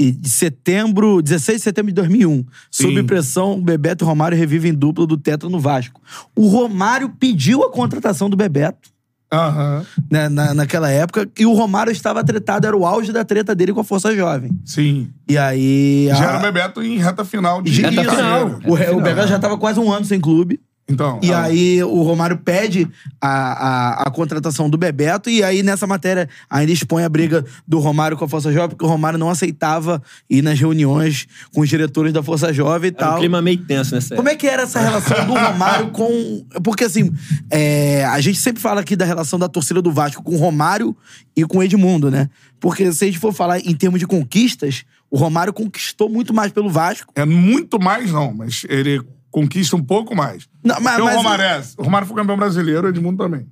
E 0.00 0.10
de 0.10 0.28
setembro, 0.28 1.22
16 1.22 1.58
de 1.58 1.64
setembro 1.64 1.90
de 1.92 1.94
2001. 1.94 2.44
Sob 2.70 2.96
Sim. 2.96 3.04
pressão, 3.04 3.60
Bebeto 3.60 4.04
e 4.04 4.06
Romário 4.06 4.36
revivem 4.36 4.74
dupla 4.74 5.06
do 5.06 5.16
Tetra 5.16 5.48
no 5.48 5.60
Vasco. 5.60 6.00
O 6.34 6.48
Romário 6.48 7.10
pediu 7.10 7.62
a 7.62 7.70
contratação 7.70 8.28
do 8.28 8.36
Bebeto 8.36 8.90
Aham. 9.32 9.84
né, 10.10 10.28
na, 10.28 10.52
naquela 10.52 10.90
época 10.90 11.28
e 11.38 11.46
o 11.46 11.52
Romário 11.52 11.92
estava 11.92 12.24
tretado, 12.24 12.66
era 12.66 12.76
o 12.76 12.84
auge 12.84 13.12
da 13.12 13.24
treta 13.24 13.54
dele 13.54 13.72
com 13.72 13.80
a 13.80 13.84
Força 13.84 14.14
Jovem. 14.14 14.50
Sim. 14.64 15.10
E 15.28 15.38
aí. 15.38 16.06
Já 16.10 16.26
a- 16.26 16.28
era 16.30 16.38
o 16.38 16.42
Bebeto 16.42 16.82
em 16.82 16.98
reta 16.98 17.24
final 17.24 17.62
de 17.62 17.80
Reta 17.80 18.02
final. 18.10 18.60
O, 18.66 18.74
Re- 18.74 18.90
o 18.90 19.00
Bebeto 19.00 19.28
já 19.28 19.36
estava 19.36 19.56
quase 19.56 19.78
um 19.78 19.92
ano 19.92 20.04
sem 20.04 20.20
clube. 20.20 20.60
Então. 20.86 21.18
E 21.22 21.32
ah, 21.32 21.44
aí 21.44 21.82
o 21.82 22.02
Romário 22.02 22.36
pede 22.36 22.86
a, 23.18 23.28
a, 23.28 24.02
a 24.02 24.10
contratação 24.10 24.68
do 24.68 24.76
Bebeto, 24.76 25.30
e 25.30 25.42
aí 25.42 25.62
nessa 25.62 25.86
matéria 25.86 26.28
ainda 26.48 26.72
expõe 26.72 27.04
a 27.04 27.08
briga 27.08 27.44
do 27.66 27.78
Romário 27.78 28.18
com 28.18 28.24
a 28.24 28.28
Força 28.28 28.52
Jovem, 28.52 28.70
porque 28.70 28.84
o 28.84 28.88
Romário 28.88 29.18
não 29.18 29.30
aceitava 29.30 30.02
ir 30.28 30.42
nas 30.42 30.60
reuniões 30.60 31.26
com 31.54 31.62
os 31.62 31.68
diretores 31.68 32.12
da 32.12 32.22
Força 32.22 32.52
Jovem 32.52 32.90
e 32.90 32.94
Era 32.94 33.06
um 33.06 33.10
tal. 33.10 33.18
clima 33.18 33.40
meio 33.40 33.64
tenso 33.64 33.94
nessa 33.94 34.14
Como 34.14 34.28
é 34.28 34.36
que 34.36 34.46
era 34.46 34.64
essa 34.64 34.78
relação 34.78 35.26
do 35.26 35.32
Romário 35.32 35.90
com. 35.90 36.44
Porque, 36.62 36.84
assim, 36.84 37.10
é, 37.50 38.04
a 38.04 38.20
gente 38.20 38.38
sempre 38.38 38.60
fala 38.60 38.82
aqui 38.82 38.94
da 38.94 39.06
relação 39.06 39.38
da 39.38 39.48
torcida 39.48 39.80
do 39.80 39.90
Vasco 39.90 40.22
com 40.22 40.34
o 40.34 40.38
Romário 40.38 40.94
e 41.34 41.44
com 41.44 41.58
o 41.58 41.62
Edmundo, 41.62 42.10
né? 42.10 42.28
Porque 42.60 42.92
se 42.92 43.04
a 43.04 43.06
gente 43.06 43.18
for 43.18 43.32
falar 43.32 43.58
em 43.58 43.74
termos 43.74 44.00
de 44.00 44.06
conquistas, 44.06 44.84
o 45.10 45.16
Romário 45.16 45.52
conquistou 45.52 46.08
muito 46.08 46.34
mais 46.34 46.52
pelo 46.52 46.68
Vasco. 46.68 47.12
É 47.16 47.24
muito 47.24 47.80
mais, 47.80 48.10
não, 48.12 48.34
mas 48.34 48.64
ele 48.68 49.02
conquista 49.34 49.74
um 49.74 49.82
pouco 49.82 50.14
mais. 50.14 50.46
Não, 50.62 50.80
mas, 50.80 50.94
Porque 50.94 51.02
o 51.02 51.04
mas- 51.06 51.16
Romário 51.16 51.44
é. 51.44 51.62
O 51.76 51.82
Romário 51.82 52.06
foi 52.06 52.16
campeão 52.16 52.36
brasileiro, 52.36 52.86
o 52.86 52.90
Edmundo 52.90 53.24
também. 53.24 53.48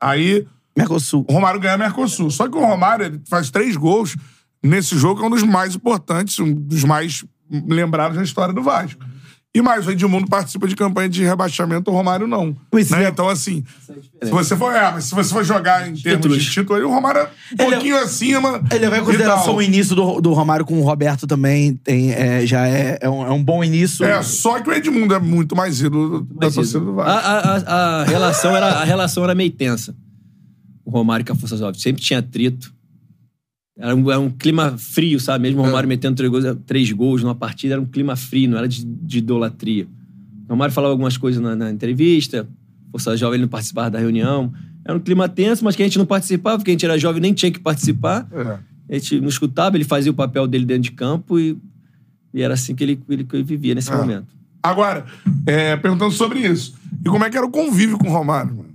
Aí 0.00 0.46
Mercosul. 0.76 1.26
o 1.28 1.32
Romário 1.32 1.58
ganha 1.58 1.76
Mercosul. 1.76 2.30
Só 2.30 2.48
que 2.48 2.56
o 2.56 2.64
Romário 2.64 3.06
ele 3.06 3.20
faz 3.28 3.50
três 3.50 3.76
gols 3.76 4.16
nesse 4.62 4.96
jogo, 4.96 5.18
que 5.18 5.24
é 5.24 5.26
um 5.26 5.30
dos 5.30 5.42
mais 5.42 5.74
importantes, 5.74 6.38
um 6.38 6.52
dos 6.54 6.84
mais 6.84 7.24
lembrados 7.50 8.16
na 8.16 8.22
história 8.22 8.54
do 8.54 8.62
Vasco. 8.62 9.04
E 9.56 9.62
mais, 9.62 9.86
o 9.86 9.90
Edmundo 9.90 10.26
participa 10.26 10.68
de 10.68 10.76
campanha 10.76 11.08
de 11.08 11.24
rebaixamento, 11.24 11.90
o 11.90 11.94
Romário 11.94 12.26
não. 12.26 12.54
Pois 12.70 12.90
né? 12.90 13.04
é. 13.04 13.08
Então, 13.08 13.26
assim, 13.26 13.64
se 14.22 14.30
você 14.30 14.54
for, 14.54 14.70
é, 14.70 14.90
mas 14.92 15.04
se 15.04 15.14
você 15.14 15.32
for 15.32 15.42
jogar 15.42 15.88
em 15.88 15.94
termos 15.94 16.02
Títulos. 16.02 16.44
de 16.44 16.50
título, 16.50 16.78
aí 16.78 16.84
o 16.84 16.90
Romário 16.90 17.22
é 17.22 17.24
um 17.24 17.28
Ele 17.28 17.62
é- 17.62 17.70
pouquinho 17.70 17.96
acima. 17.96 18.62
Ele 18.70 18.80
levar 18.80 18.98
em 18.98 19.00
e 19.00 19.04
consideração 19.06 19.56
o 19.56 19.62
início 19.62 19.96
do, 19.96 20.20
do 20.20 20.34
Romário 20.34 20.66
com 20.66 20.78
o 20.78 20.82
Roberto 20.82 21.26
também, 21.26 21.74
tem, 21.74 22.12
é, 22.12 22.44
já 22.46 22.68
é, 22.68 22.98
é, 23.00 23.08
um, 23.08 23.26
é 23.26 23.30
um 23.30 23.42
bom 23.42 23.64
início. 23.64 24.04
É, 24.04 24.22
só 24.22 24.60
que 24.60 24.68
o 24.68 24.74
Edmundo 24.74 25.14
é 25.14 25.18
muito 25.18 25.56
mais 25.56 25.80
ídolo 25.80 26.20
da 26.38 26.50
torcida 26.50 26.80
do 26.80 26.90
A, 27.00 27.04
Vasco. 27.04 27.26
a, 27.26 27.30
a, 27.30 28.00
a 28.02 28.04
relação 28.04 28.54
era, 28.54 28.66
a 28.66 28.84
relação 28.84 29.24
era 29.24 29.34
meio 29.34 29.50
tensa. 29.52 29.96
O 30.84 30.90
Romário 30.90 31.24
com 31.24 31.32
a 31.32 31.36
Força 31.36 31.56
Jovem. 31.56 31.80
Sempre 31.80 32.02
tinha 32.02 32.18
atrito. 32.18 32.75
Era 33.78 33.94
um, 33.94 34.10
era 34.10 34.20
um 34.20 34.30
clima 34.30 34.76
frio, 34.78 35.20
sabe? 35.20 35.42
Mesmo 35.42 35.60
o 35.60 35.64
É. 35.64 35.66
Romário 35.68 35.88
metendo 35.88 36.16
três 36.16 36.30
gols, 36.30 36.44
três 36.66 36.92
gols 36.92 37.22
numa 37.22 37.34
partida, 37.34 37.74
era 37.74 37.80
um 37.80 37.84
clima 37.86 38.16
frio, 38.16 38.48
não 38.50 38.58
era 38.58 38.66
de, 38.66 38.84
de 38.84 39.18
idolatria. 39.18 39.86
O 40.48 40.50
Romário 40.52 40.72
falava 40.72 40.92
algumas 40.92 41.16
coisas 41.16 41.42
na, 41.42 41.54
na 41.54 41.70
entrevista, 41.70 42.48
Força 42.90 43.16
Jovem 43.16 43.34
ele 43.36 43.42
não 43.42 43.48
participava 43.50 43.90
da 43.90 43.98
reunião. 43.98 44.52
Era 44.84 44.96
um 44.96 45.00
clima 45.00 45.28
tenso, 45.28 45.64
mas 45.64 45.76
que 45.76 45.82
a 45.82 45.86
gente 45.86 45.98
não 45.98 46.06
participava, 46.06 46.56
porque 46.58 46.70
a 46.70 46.74
gente 46.74 46.84
era 46.86 46.96
jovem 46.98 47.20
nem 47.20 47.34
tinha 47.34 47.50
que 47.50 47.58
participar. 47.58 48.26
É. 48.32 48.58
A 48.88 48.98
gente 48.98 49.20
não 49.20 49.28
escutava, 49.28 49.76
ele 49.76 49.84
fazia 49.84 50.10
o 50.10 50.14
papel 50.14 50.46
dele 50.46 50.64
dentro 50.64 50.84
de 50.84 50.92
campo 50.92 51.38
e, 51.38 51.58
e 52.32 52.40
era 52.40 52.54
assim 52.54 52.74
que 52.74 52.84
ele, 52.84 53.00
ele, 53.10 53.24
que 53.24 53.34
ele 53.36 53.42
vivia 53.42 53.74
nesse 53.74 53.90
É. 53.92 53.96
momento. 53.96 54.28
Agora, 54.62 55.04
é, 55.44 55.76
perguntando 55.76 56.12
sobre 56.12 56.38
isso. 56.40 56.74
E 57.04 57.08
como 57.08 57.24
é 57.24 57.28
que 57.30 57.36
era 57.36 57.44
o 57.46 57.50
convívio 57.50 57.98
com 57.98 58.08
o 58.08 58.12
Romário, 58.12 58.54
mano? 58.56 58.70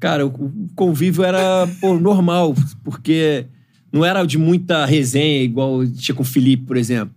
Cara, 0.00 0.24
o 0.26 0.30
o 0.30 0.68
convívio 0.74 1.24
era 1.24 1.66
pô, 1.80 1.98
normal, 1.98 2.54
porque 2.84 3.46
não 3.96 4.04
era 4.04 4.24
de 4.24 4.36
muita 4.38 4.84
resenha, 4.84 5.42
igual 5.42 5.86
tinha 5.86 6.14
com 6.14 6.22
o 6.22 6.26
Felipe, 6.26 6.64
por 6.64 6.76
exemplo. 6.76 7.14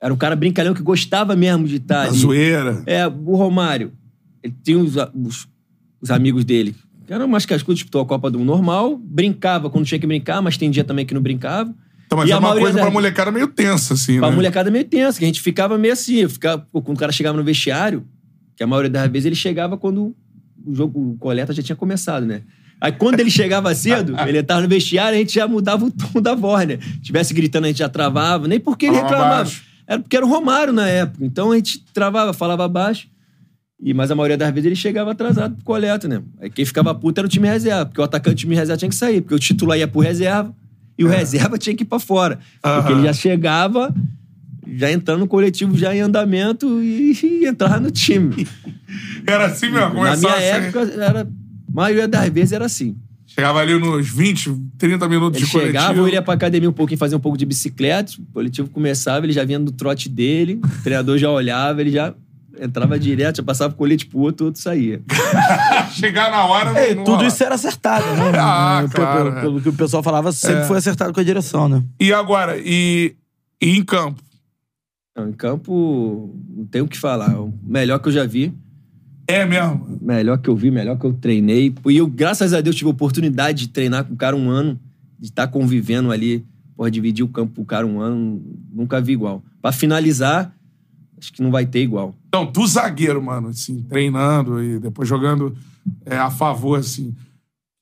Era 0.00 0.14
um 0.14 0.16
cara 0.16 0.36
brincalhão 0.36 0.74
que 0.74 0.82
gostava 0.82 1.34
mesmo 1.34 1.66
de 1.66 1.76
estar 1.76 2.02
A 2.02 2.08
ali. 2.08 2.16
zoeira. 2.18 2.82
É, 2.86 3.06
o 3.06 3.34
Romário, 3.36 3.92
ele 4.42 4.54
tinha 4.62 4.78
os, 4.78 4.94
os, 5.14 5.48
os 6.00 6.10
amigos 6.10 6.44
dele, 6.44 6.74
que 7.06 7.12
eram 7.12 7.26
mais 7.26 7.44
cascudos, 7.44 7.78
disputou 7.80 8.00
a 8.02 8.06
Copa 8.06 8.30
do 8.30 8.38
Mundo 8.38 8.46
normal, 8.48 8.96
brincava 8.96 9.68
quando 9.68 9.84
tinha 9.86 9.98
que 9.98 10.06
brincar, 10.06 10.40
mas 10.40 10.56
tem 10.56 10.70
dia 10.70 10.84
também 10.84 11.04
que 11.04 11.14
não 11.14 11.20
brincava. 11.20 11.74
Então, 12.06 12.16
mas 12.18 12.28
E 12.28 12.32
é 12.32 12.34
a 12.34 12.38
uma 12.38 12.52
coisa 12.56 12.76
da- 12.76 12.82
pra 12.82 12.90
molecada 12.90 13.30
meio 13.32 13.48
tensa, 13.48 13.94
assim, 13.94 14.18
Pra 14.18 14.30
né? 14.30 14.36
molecada 14.36 14.70
meio 14.70 14.84
tensa, 14.84 15.18
que 15.18 15.24
a 15.24 15.28
gente 15.28 15.40
ficava 15.42 15.76
meio 15.76 15.92
assim. 15.92 16.26
Ficava, 16.28 16.66
pô, 16.72 16.80
quando 16.80 16.96
o 16.96 17.00
cara 17.00 17.12
chegava 17.12 17.36
no 17.36 17.44
vestiário, 17.44 18.06
que 18.56 18.62
a 18.62 18.66
maioria 18.66 18.88
das 18.90 19.10
vezes 19.10 19.26
ele 19.26 19.34
chegava 19.34 19.76
quando 19.76 20.14
o 20.64 20.74
jogo, 20.74 21.12
o 21.12 21.16
coleta 21.18 21.52
já 21.52 21.62
tinha 21.62 21.76
começado, 21.76 22.24
né? 22.24 22.42
Aí 22.80 22.92
quando 22.92 23.20
ele 23.20 23.30
chegava 23.30 23.74
cedo, 23.74 24.14
ele 24.26 24.42
tava 24.42 24.60
no 24.62 24.68
vestiário, 24.68 25.16
a 25.16 25.18
gente 25.18 25.34
já 25.34 25.48
mudava 25.48 25.84
o 25.84 25.90
tom 25.90 26.20
da 26.20 26.34
voz, 26.34 26.66
né? 26.66 26.78
Tivesse 27.02 27.34
gritando, 27.34 27.64
a 27.64 27.68
gente 27.68 27.78
já 27.78 27.88
travava. 27.88 28.46
Nem 28.46 28.60
porque 28.60 28.86
ele 28.86 28.96
reclamava. 28.96 29.50
Era 29.86 30.00
porque 30.00 30.16
era 30.16 30.26
o 30.26 30.28
Romário 30.28 30.72
na 30.72 30.86
época. 30.86 31.24
Então 31.24 31.52
a 31.52 31.56
gente 31.56 31.82
travava, 31.92 32.32
falava 32.32 32.68
baixo. 32.68 33.08
E, 33.80 33.94
mas 33.94 34.10
a 34.10 34.14
maioria 34.14 34.36
das 34.36 34.50
vezes 34.50 34.66
ele 34.66 34.76
chegava 34.76 35.12
atrasado 35.12 35.54
pro 35.54 35.64
coleta, 35.64 36.08
né? 36.08 36.20
Aí 36.40 36.50
quem 36.50 36.64
ficava 36.64 36.94
puto 36.94 37.20
era 37.20 37.26
o 37.26 37.30
time 37.30 37.46
reserva, 37.48 37.86
porque 37.86 38.00
o 38.00 38.04
atacante 38.04 38.34
do 38.34 38.38
time 38.40 38.56
reserva 38.56 38.76
tinha 38.76 38.88
que 38.88 38.94
sair, 38.94 39.20
porque 39.20 39.34
o 39.34 39.38
titular 39.38 39.78
ia 39.78 39.86
pro 39.86 40.00
reserva 40.00 40.52
e 40.98 41.04
o 41.04 41.08
reserva 41.08 41.56
tinha 41.56 41.76
que 41.76 41.84
ir 41.84 41.86
pra 41.86 42.00
fora. 42.00 42.40
Porque 42.60 42.92
É. 42.92 42.96
Ele 42.96 43.02
já 43.04 43.12
chegava, 43.12 43.94
já 44.66 44.90
entrando 44.90 45.20
no 45.20 45.26
coletivo, 45.28 45.78
já 45.78 45.94
em 45.94 46.00
andamento 46.00 46.82
e, 46.82 47.12
e 47.22 47.46
entrava 47.46 47.78
no 47.78 47.90
time. 47.90 48.46
Era 49.24 49.46
assim 49.46 49.70
mesmo, 49.70 49.94
Na 50.02 50.16
minha 50.16 50.34
assim. 50.34 50.42
época, 50.42 50.80
era, 50.80 51.28
a 51.68 51.72
maioria 51.72 52.08
das 52.08 52.28
vezes 52.30 52.52
era 52.52 52.64
assim. 52.66 52.96
Chegava 53.26 53.60
ali 53.60 53.78
nos 53.78 54.08
20, 54.08 54.52
30 54.78 55.08
minutos 55.08 55.38
Ele 55.38 55.46
de 55.46 55.52
coletivo. 55.52 55.78
chegava, 55.78 56.00
ele 56.08 56.12
ia 56.16 56.22
pra 56.22 56.34
academia 56.34 56.68
um 56.68 56.72
pouquinho, 56.72 56.98
fazer 56.98 57.14
um 57.14 57.20
pouco 57.20 57.36
de 57.38 57.44
bicicleta, 57.46 58.12
o 58.18 58.24
coletivo 58.32 58.68
começava, 58.70 59.26
ele 59.26 59.32
já 59.32 59.44
vinha 59.44 59.58
no 59.58 59.70
trote 59.70 60.08
dele, 60.08 60.58
o 60.64 60.82
treinador 60.82 61.18
já 61.18 61.30
olhava, 61.30 61.80
ele 61.80 61.90
já 61.90 62.14
entrava 62.60 62.98
direto, 62.98 63.36
já 63.36 63.42
passava 63.42 63.72
o 63.72 63.76
colete 63.76 64.06
pro 64.06 64.18
outro, 64.18 64.44
o 64.44 64.48
outro 64.48 64.60
saía. 64.60 65.00
Chegar 65.92 66.30
na 66.30 66.44
hora... 66.46 66.70
É, 66.80 66.94
não 66.94 67.04
tudo 67.04 67.16
rola. 67.18 67.28
isso 67.28 67.44
era 67.44 67.54
acertado, 67.54 68.04
né? 68.16 68.32
Ah, 68.40 68.78
Pelo- 68.80 68.92
claro, 68.92 69.24
pelo, 69.26 69.36
é. 69.36 69.40
pelo 69.42 69.60
que 69.60 69.68
o 69.68 69.72
pessoal 69.74 70.02
falava, 70.02 70.32
sempre 70.32 70.62
É. 70.62 70.64
foi 70.64 70.78
acertado 70.78 71.12
com 71.12 71.20
a 71.20 71.24
direção, 71.24 71.68
né? 71.68 71.82
E 72.00 72.12
agora? 72.12 72.56
E, 72.58 73.14
e 73.62 73.76
em 73.76 73.84
campo? 73.84 74.20
Não, 75.16 75.28
em 75.28 75.32
campo, 75.32 76.34
não 76.48 76.64
tenho 76.64 76.84
o 76.86 76.88
que 76.88 76.98
falar. 76.98 77.38
O 77.38 77.52
melhor 77.62 77.98
que 77.98 78.08
eu 78.08 78.12
já 78.12 78.24
vi, 78.24 78.52
É 79.30 79.44
mesmo? 79.44 79.98
melhor 80.00 80.38
que 80.38 80.48
eu 80.48 80.56
vi, 80.56 80.70
melhor 80.70 80.98
que 80.98 81.04
eu 81.04 81.12
treinei. 81.12 81.74
E 81.86 81.96
eu, 81.98 82.06
graças 82.06 82.54
a 82.54 82.62
Deus, 82.62 82.74
tive 82.74 82.88
a 82.88 82.92
oportunidade 82.92 83.66
de 83.66 83.68
treinar 83.68 84.04
com 84.04 84.14
o 84.14 84.16
cara 84.16 84.34
um 84.34 84.48
ano, 84.48 84.80
de 85.18 85.26
estar 85.26 85.46
convivendo 85.48 86.10
ali, 86.10 86.46
porra, 86.74 86.90
dividir 86.90 87.22
o 87.24 87.28
campo 87.28 87.56
com 87.56 87.62
o 87.62 87.66
cara 87.66 87.86
um 87.86 88.00
ano, 88.00 88.42
nunca 88.72 89.00
vi 89.02 89.12
igual. 89.12 89.42
Pra 89.60 89.70
finalizar, 89.70 90.50
acho 91.20 91.30
que 91.30 91.42
não 91.42 91.50
vai 91.50 91.66
ter 91.66 91.82
igual. 91.82 92.14
Então, 92.28 92.46
tu 92.46 92.66
zagueiro, 92.66 93.22
mano, 93.22 93.48
assim, 93.48 93.82
treinando 93.82 94.62
e 94.64 94.78
depois 94.78 95.06
jogando 95.06 95.54
é, 96.06 96.16
a 96.16 96.30
favor, 96.30 96.78
assim. 96.78 97.14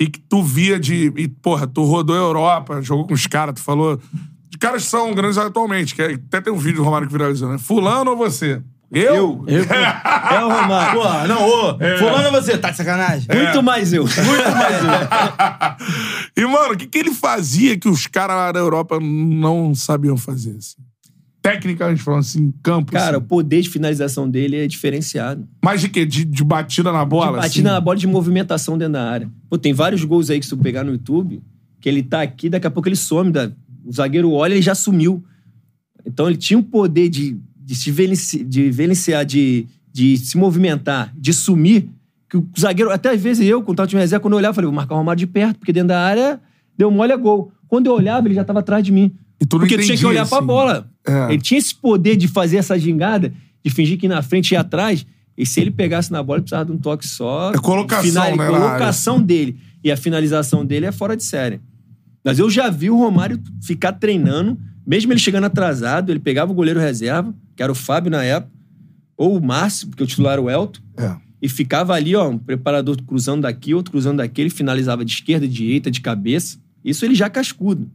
E 0.01 0.09
que 0.09 0.18
tu 0.18 0.43
via 0.43 0.81
de. 0.81 1.12
E, 1.16 1.28
porra, 1.28 1.66
tu 1.66 1.85
rodou 1.85 2.16
a 2.16 2.18
Europa, 2.18 2.82
jogou 2.82 3.06
com 3.06 3.14
os 3.14 3.27
caras, 3.28 3.55
tu 3.55 3.60
falou. 3.62 4.01
De 4.48 4.59
caras 4.59 4.85
que 4.85 4.90
são 4.90 5.14
grandes 5.14 5.39
atualmente, 5.39 5.94
que 5.94 6.02
é- 6.02 6.14
até 6.14 6.40
tem 6.40 6.52
um 6.52 6.59
vídeo 6.59 6.78
do 6.78 6.85
Romário 6.85 7.06
que 7.06 7.12
viralizou, 7.12 7.51
né? 7.51 7.59
Fulano 7.59 8.10
ou 8.10 8.16
você? 8.16 8.62
Eu? 8.92 9.44
Eu, 9.48 9.64
É 9.66 10.44
o 10.44 10.48
Romário. 10.48 11.00
Pô, 11.00 11.28
não, 11.28 11.48
ô, 11.48 11.78
fulano 11.98 12.28
é 12.28 12.30
você, 12.30 12.56
tá 12.56 12.70
de 12.70 12.76
sacanagem? 12.76 13.26
Muito 13.32 13.62
mais 13.62 13.92
eu. 13.92 14.04
Muito 14.04 14.50
mais 14.52 14.76
eu. 14.84 16.42
e, 16.42 16.46
mano, 16.46 16.74
o 16.74 16.76
que, 16.76 16.86
que 16.86 16.98
ele 16.98 17.12
fazia 17.12 17.76
que 17.78 17.88
os 17.88 18.06
caras 18.06 18.36
lá 18.36 18.52
da 18.52 18.60
Europa 18.60 18.98
não 19.00 19.74
sabiam 19.74 20.16
fazer? 20.16 20.56
Assim? 20.56 20.76
Tecnicamente 21.42 22.02
falando, 22.02 22.20
assim, 22.20 22.42
em 22.44 22.54
campo. 22.62 22.92
Cara, 22.92 23.18
o 23.18 23.20
assim. 23.20 23.26
poder 23.28 23.60
de 23.60 23.70
finalização 23.70 24.28
dele 24.28 24.56
é 24.56 24.66
diferenciado. 24.66 25.46
Mais 25.64 25.80
de 25.80 25.88
quê? 25.88 26.04
De, 26.04 26.24
de 26.24 26.44
batida 26.44 26.92
na 26.92 27.04
bola? 27.04 27.32
de 27.32 27.38
assim? 27.38 27.48
batida 27.48 27.72
na 27.72 27.80
bola 27.80 27.96
de 27.96 28.06
movimentação 28.06 28.78
dentro 28.78 28.94
da 28.94 29.08
área. 29.08 29.30
Pô, 29.48 29.58
tem 29.58 29.72
vários 29.72 30.02
gols 30.04 30.30
aí 30.30 30.40
que 30.40 30.46
se 30.46 30.50
tu 30.50 30.58
pegar 30.58 30.82
no 30.82 30.92
YouTube, 30.92 31.42
que 31.80 31.88
ele 31.88 32.02
tá 32.02 32.22
aqui, 32.22 32.48
daqui 32.48 32.66
a 32.66 32.70
pouco 32.70 32.88
ele 32.88 32.96
some. 32.96 33.30
Da... 33.30 33.50
O 33.84 33.92
zagueiro 33.92 34.32
olha 34.32 34.54
e 34.54 34.56
ele 34.56 34.62
já 34.62 34.74
sumiu. 34.74 35.24
Então 36.04 36.28
ele 36.28 36.36
tinha 36.36 36.58
um 36.58 36.62
poder 36.62 37.08
de, 37.08 37.38
de 37.66 37.74
se 37.74 37.90
velenci... 37.90 38.44
de 38.44 38.70
venenciar, 38.70 39.24
de, 39.24 39.66
de 39.93 40.16
se 40.16 40.38
movimentar, 40.38 41.12
de 41.16 41.32
sumir, 41.32 41.88
que 42.30 42.36
o 42.36 42.48
zagueiro, 42.59 42.93
até 42.93 43.10
às 43.10 43.20
vezes 43.20 43.44
eu, 43.47 43.60
quando 43.60 43.78
tava 43.78 43.88
time 43.88 44.01
reserva, 44.01 44.22
quando 44.22 44.34
eu 44.34 44.38
olhava, 44.38 44.52
eu 44.52 44.55
falei, 44.55 44.66
vou 44.66 44.74
marcar 44.74 44.94
o 44.94 44.98
Romário 44.98 45.18
de 45.18 45.26
perto, 45.26 45.59
porque 45.59 45.72
dentro 45.72 45.88
da 45.88 46.01
área 46.01 46.40
deu 46.78 46.90
mole 46.90 47.12
é 47.12 47.16
gol. 47.16 47.52
Quando 47.66 47.86
eu 47.86 47.94
olhava, 47.94 48.28
ele 48.28 48.34
já 48.34 48.44
tava 48.44 48.60
atrás 48.60 48.84
de 48.84 48.93
mim. 48.93 49.12
E 49.40 49.44
tu 49.44 49.59
Porque 49.59 49.74
tu 49.76 49.82
tinha 49.82 49.88
que 49.88 49.93
entendia, 49.94 50.09
olhar 50.09 50.26
pra 50.26 50.38
assim. 50.38 50.47
bola. 50.47 50.88
É. 51.06 51.32
Ele 51.32 51.43
tinha 51.43 51.59
esse 51.59 51.74
poder 51.74 52.16
de 52.16 52.28
fazer 52.28 52.59
essa 52.59 52.78
gingada, 52.78 53.32
de 53.64 53.70
fingir 53.70 53.98
que 53.98 54.06
na 54.06 54.22
frente 54.22 54.52
e 54.52 54.56
atrás. 54.56 55.05
E 55.36 55.44
se 55.44 55.60
ele 55.60 55.70
pegasse 55.70 56.10
na 56.12 56.22
bola, 56.22 56.38
ele 56.38 56.43
precisava 56.44 56.64
de 56.64 56.72
um 56.72 56.78
toque 56.78 57.06
só. 57.06 57.52
É 57.52 57.59
colocação, 57.59 58.30
né, 58.30 58.36
na 58.36 58.47
Colocação 58.47 59.20
dele. 59.20 59.59
E 59.82 59.90
a 59.90 59.97
finalização 59.97 60.64
dele 60.64 60.86
é 60.86 60.93
fora 60.93 61.16
de 61.16 61.24
série. 61.24 61.60
Mas 62.24 62.38
eu 62.38 62.48
já 62.48 62.70
vi 62.70 62.90
o 62.90 62.97
Romário 62.97 63.38
ficar 63.62 63.93
treinando, 63.93 64.59
mesmo 64.86 65.12
ele 65.12 65.20
chegando 65.20 65.44
atrasado, 65.44 66.10
ele 66.10 66.18
pegava 66.18 66.51
o 66.51 66.55
goleiro 66.55 66.80
reserva, 66.80 67.34
que 67.57 67.62
era 67.62 67.73
o 67.73 67.74
Fábio 67.74 68.11
na 68.11 68.23
época, 68.23 68.53
ou 69.16 69.37
o 69.37 69.43
Márcio, 69.45 69.89
porque 69.89 70.03
o 70.03 70.07
titular 70.07 70.35
era 70.35 70.43
o 70.43 70.51
Elton, 70.51 70.81
É. 70.97 71.16
e 71.41 71.49
ficava 71.49 71.95
ali, 71.95 72.15
ó, 72.15 72.28
um 72.28 72.39
preparador 72.39 72.97
cruzando 73.03 73.43
daqui, 73.43 73.73
outro 73.74 73.91
cruzando 73.91 74.19
daqui, 74.19 74.43
ele 74.43 74.51
finalizava 74.51 75.05
de 75.05 75.12
esquerda, 75.12 75.49
de 75.49 75.55
direita, 75.55 75.91
de 75.91 76.01
cabeça. 76.01 76.59
Isso 76.85 77.05
ele 77.05 77.15
já 77.15 77.28
cascudo. 77.31 77.91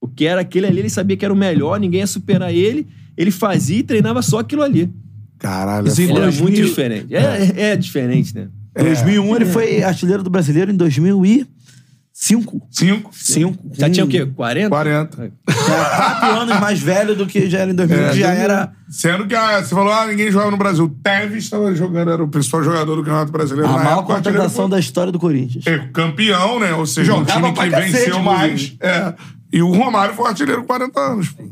O 0.00 0.06
que 0.06 0.26
era 0.26 0.40
aquele 0.42 0.66
ali, 0.66 0.80
ele 0.80 0.90
sabia 0.90 1.16
que 1.16 1.24
era 1.24 1.32
o 1.32 1.36
melhor, 1.36 1.80
ninguém 1.80 2.00
ia 2.00 2.06
superar 2.06 2.52
ele. 2.52 2.86
Ele 3.16 3.30
fazia 3.30 3.78
e 3.78 3.82
treinava 3.82 4.20
só 4.22 4.40
aquilo 4.40 4.62
ali. 4.62 4.90
Caralho, 5.38 5.86
Isso 5.88 6.00
é 6.00 6.04
era 6.04 6.14
2000 6.22 6.42
muito 6.42 6.62
diferente. 6.62 7.14
É, 7.14 7.70
é 7.72 7.76
diferente, 7.76 8.34
né? 8.34 8.48
Em 8.78 8.84
2001 8.84 9.36
ele 9.36 9.44
foi 9.44 9.82
artilheiro 9.82 10.22
do 10.22 10.30
brasileiro 10.30 10.70
em 10.72 10.76
2005. 10.76 11.50
Cinco. 12.24 12.62
Cinco. 12.70 13.58
Já 13.72 13.90
tinha 13.90 14.04
o 14.04 14.06
Hum. 14.06 14.10
quê? 14.10 14.24
40? 14.24 14.68
40. 14.68 15.32
Já 15.48 15.84
quatro 15.96 16.28
anos 16.42 16.60
mais 16.60 16.78
velho 16.78 17.16
do 17.16 17.26
que 17.26 17.50
já 17.50 17.58
era 17.58 17.72
em 17.72 17.74
2000, 17.74 17.98
É, 17.98 18.00
já 18.14 18.26
2000. 18.28 18.28
era 18.44 18.72
Sendo 18.88 19.26
que 19.26 19.34
ah, 19.34 19.60
você 19.60 19.74
falou, 19.74 19.92
ah, 19.92 20.06
ninguém 20.06 20.30
jogava 20.30 20.52
no 20.52 20.56
Brasil. 20.56 20.88
Tevez 21.02 21.42
estava 21.42 21.74
jogando, 21.74 22.12
era 22.12 22.22
o 22.22 22.28
principal 22.28 22.62
jogador 22.62 22.94
do 22.94 23.02
Campeonato 23.02 23.32
Brasileiro. 23.32 23.68
a 23.68 23.72
na 23.76 23.82
maior 23.84 23.98
época, 23.98 24.14
contratação 24.14 24.68
da 24.68 24.78
história 24.78 25.10
do 25.10 25.18
Corinthians. 25.18 25.66
é, 25.66 25.78
campeão, 25.92 26.60
né? 26.60 26.72
Ou 26.74 26.86
seja, 26.86 27.12
Jogava 27.12 27.48
um 27.48 27.52
time 27.54 27.64
que 27.64 27.70
cacete, 27.70 27.92
venceu 27.92 28.22
mais. 28.22 28.76
É. 28.78 29.14
E 29.52 29.60
o 29.60 29.72
Romário 29.74 30.14
foi 30.14 30.28
artilheiro 30.28 30.60
com 30.60 30.68
40 30.68 31.00
anos. 31.00 31.28
pô. 31.30 31.42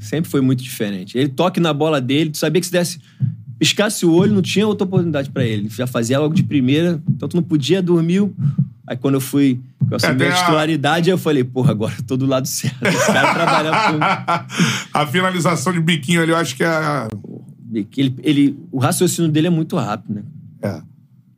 Sempre 0.00 0.30
foi 0.30 0.40
muito 0.40 0.62
diferente. 0.62 1.18
Ele 1.18 1.28
toque 1.28 1.60
na 1.60 1.74
bola 1.74 2.00
dele, 2.00 2.30
tu 2.30 2.38
sabia 2.38 2.58
que 2.60 2.66
se 2.66 2.72
desse. 2.72 2.98
Piscasse 3.58 4.06
o 4.06 4.12
olho, 4.14 4.32
não 4.32 4.40
tinha 4.42 4.66
outra 4.66 4.86
oportunidade 4.86 5.28
pra 5.28 5.44
ele. 5.44 5.64
Ele 5.64 5.68
já 5.68 5.86
fazia 5.86 6.18
logo 6.18 6.32
de 6.34 6.42
primeira, 6.42 7.02
então 7.08 7.28
tu 7.28 7.36
não 7.36 7.42
podia 7.42 7.82
dormir. 7.82 8.30
Aí 8.86 8.96
quando 8.96 9.14
eu 9.14 9.20
fui, 9.20 9.60
eu 9.90 9.96
assumi 9.96 10.16
tem 10.16 10.28
a 10.28 10.32
a- 10.32 10.36
titularidade, 10.36 11.10
eu 11.10 11.18
falei, 11.18 11.42
porra, 11.42 11.72
agora 11.72 11.94
eu 11.98 12.04
tô 12.04 12.16
do 12.16 12.24
lado 12.26 12.46
certo. 12.46 12.76
Esse 12.86 13.06
cara 13.06 13.34
trabalhando 13.34 13.98
a 14.94 15.06
finalização 15.06 15.72
de 15.72 15.80
biquinho 15.80 16.22
ali, 16.22 16.30
eu 16.30 16.36
acho 16.36 16.54
que 16.56 16.62
é. 16.62 16.68
a- 16.68 17.08
com. 17.10 17.44
Ele, 17.74 18.14
ele, 18.22 18.58
o 18.70 18.78
raciocínio 18.78 19.30
dele 19.30 19.48
é 19.48 19.50
muito 19.50 19.76
rápido, 19.76 20.14
né? 20.14 20.22
é. 20.62 20.80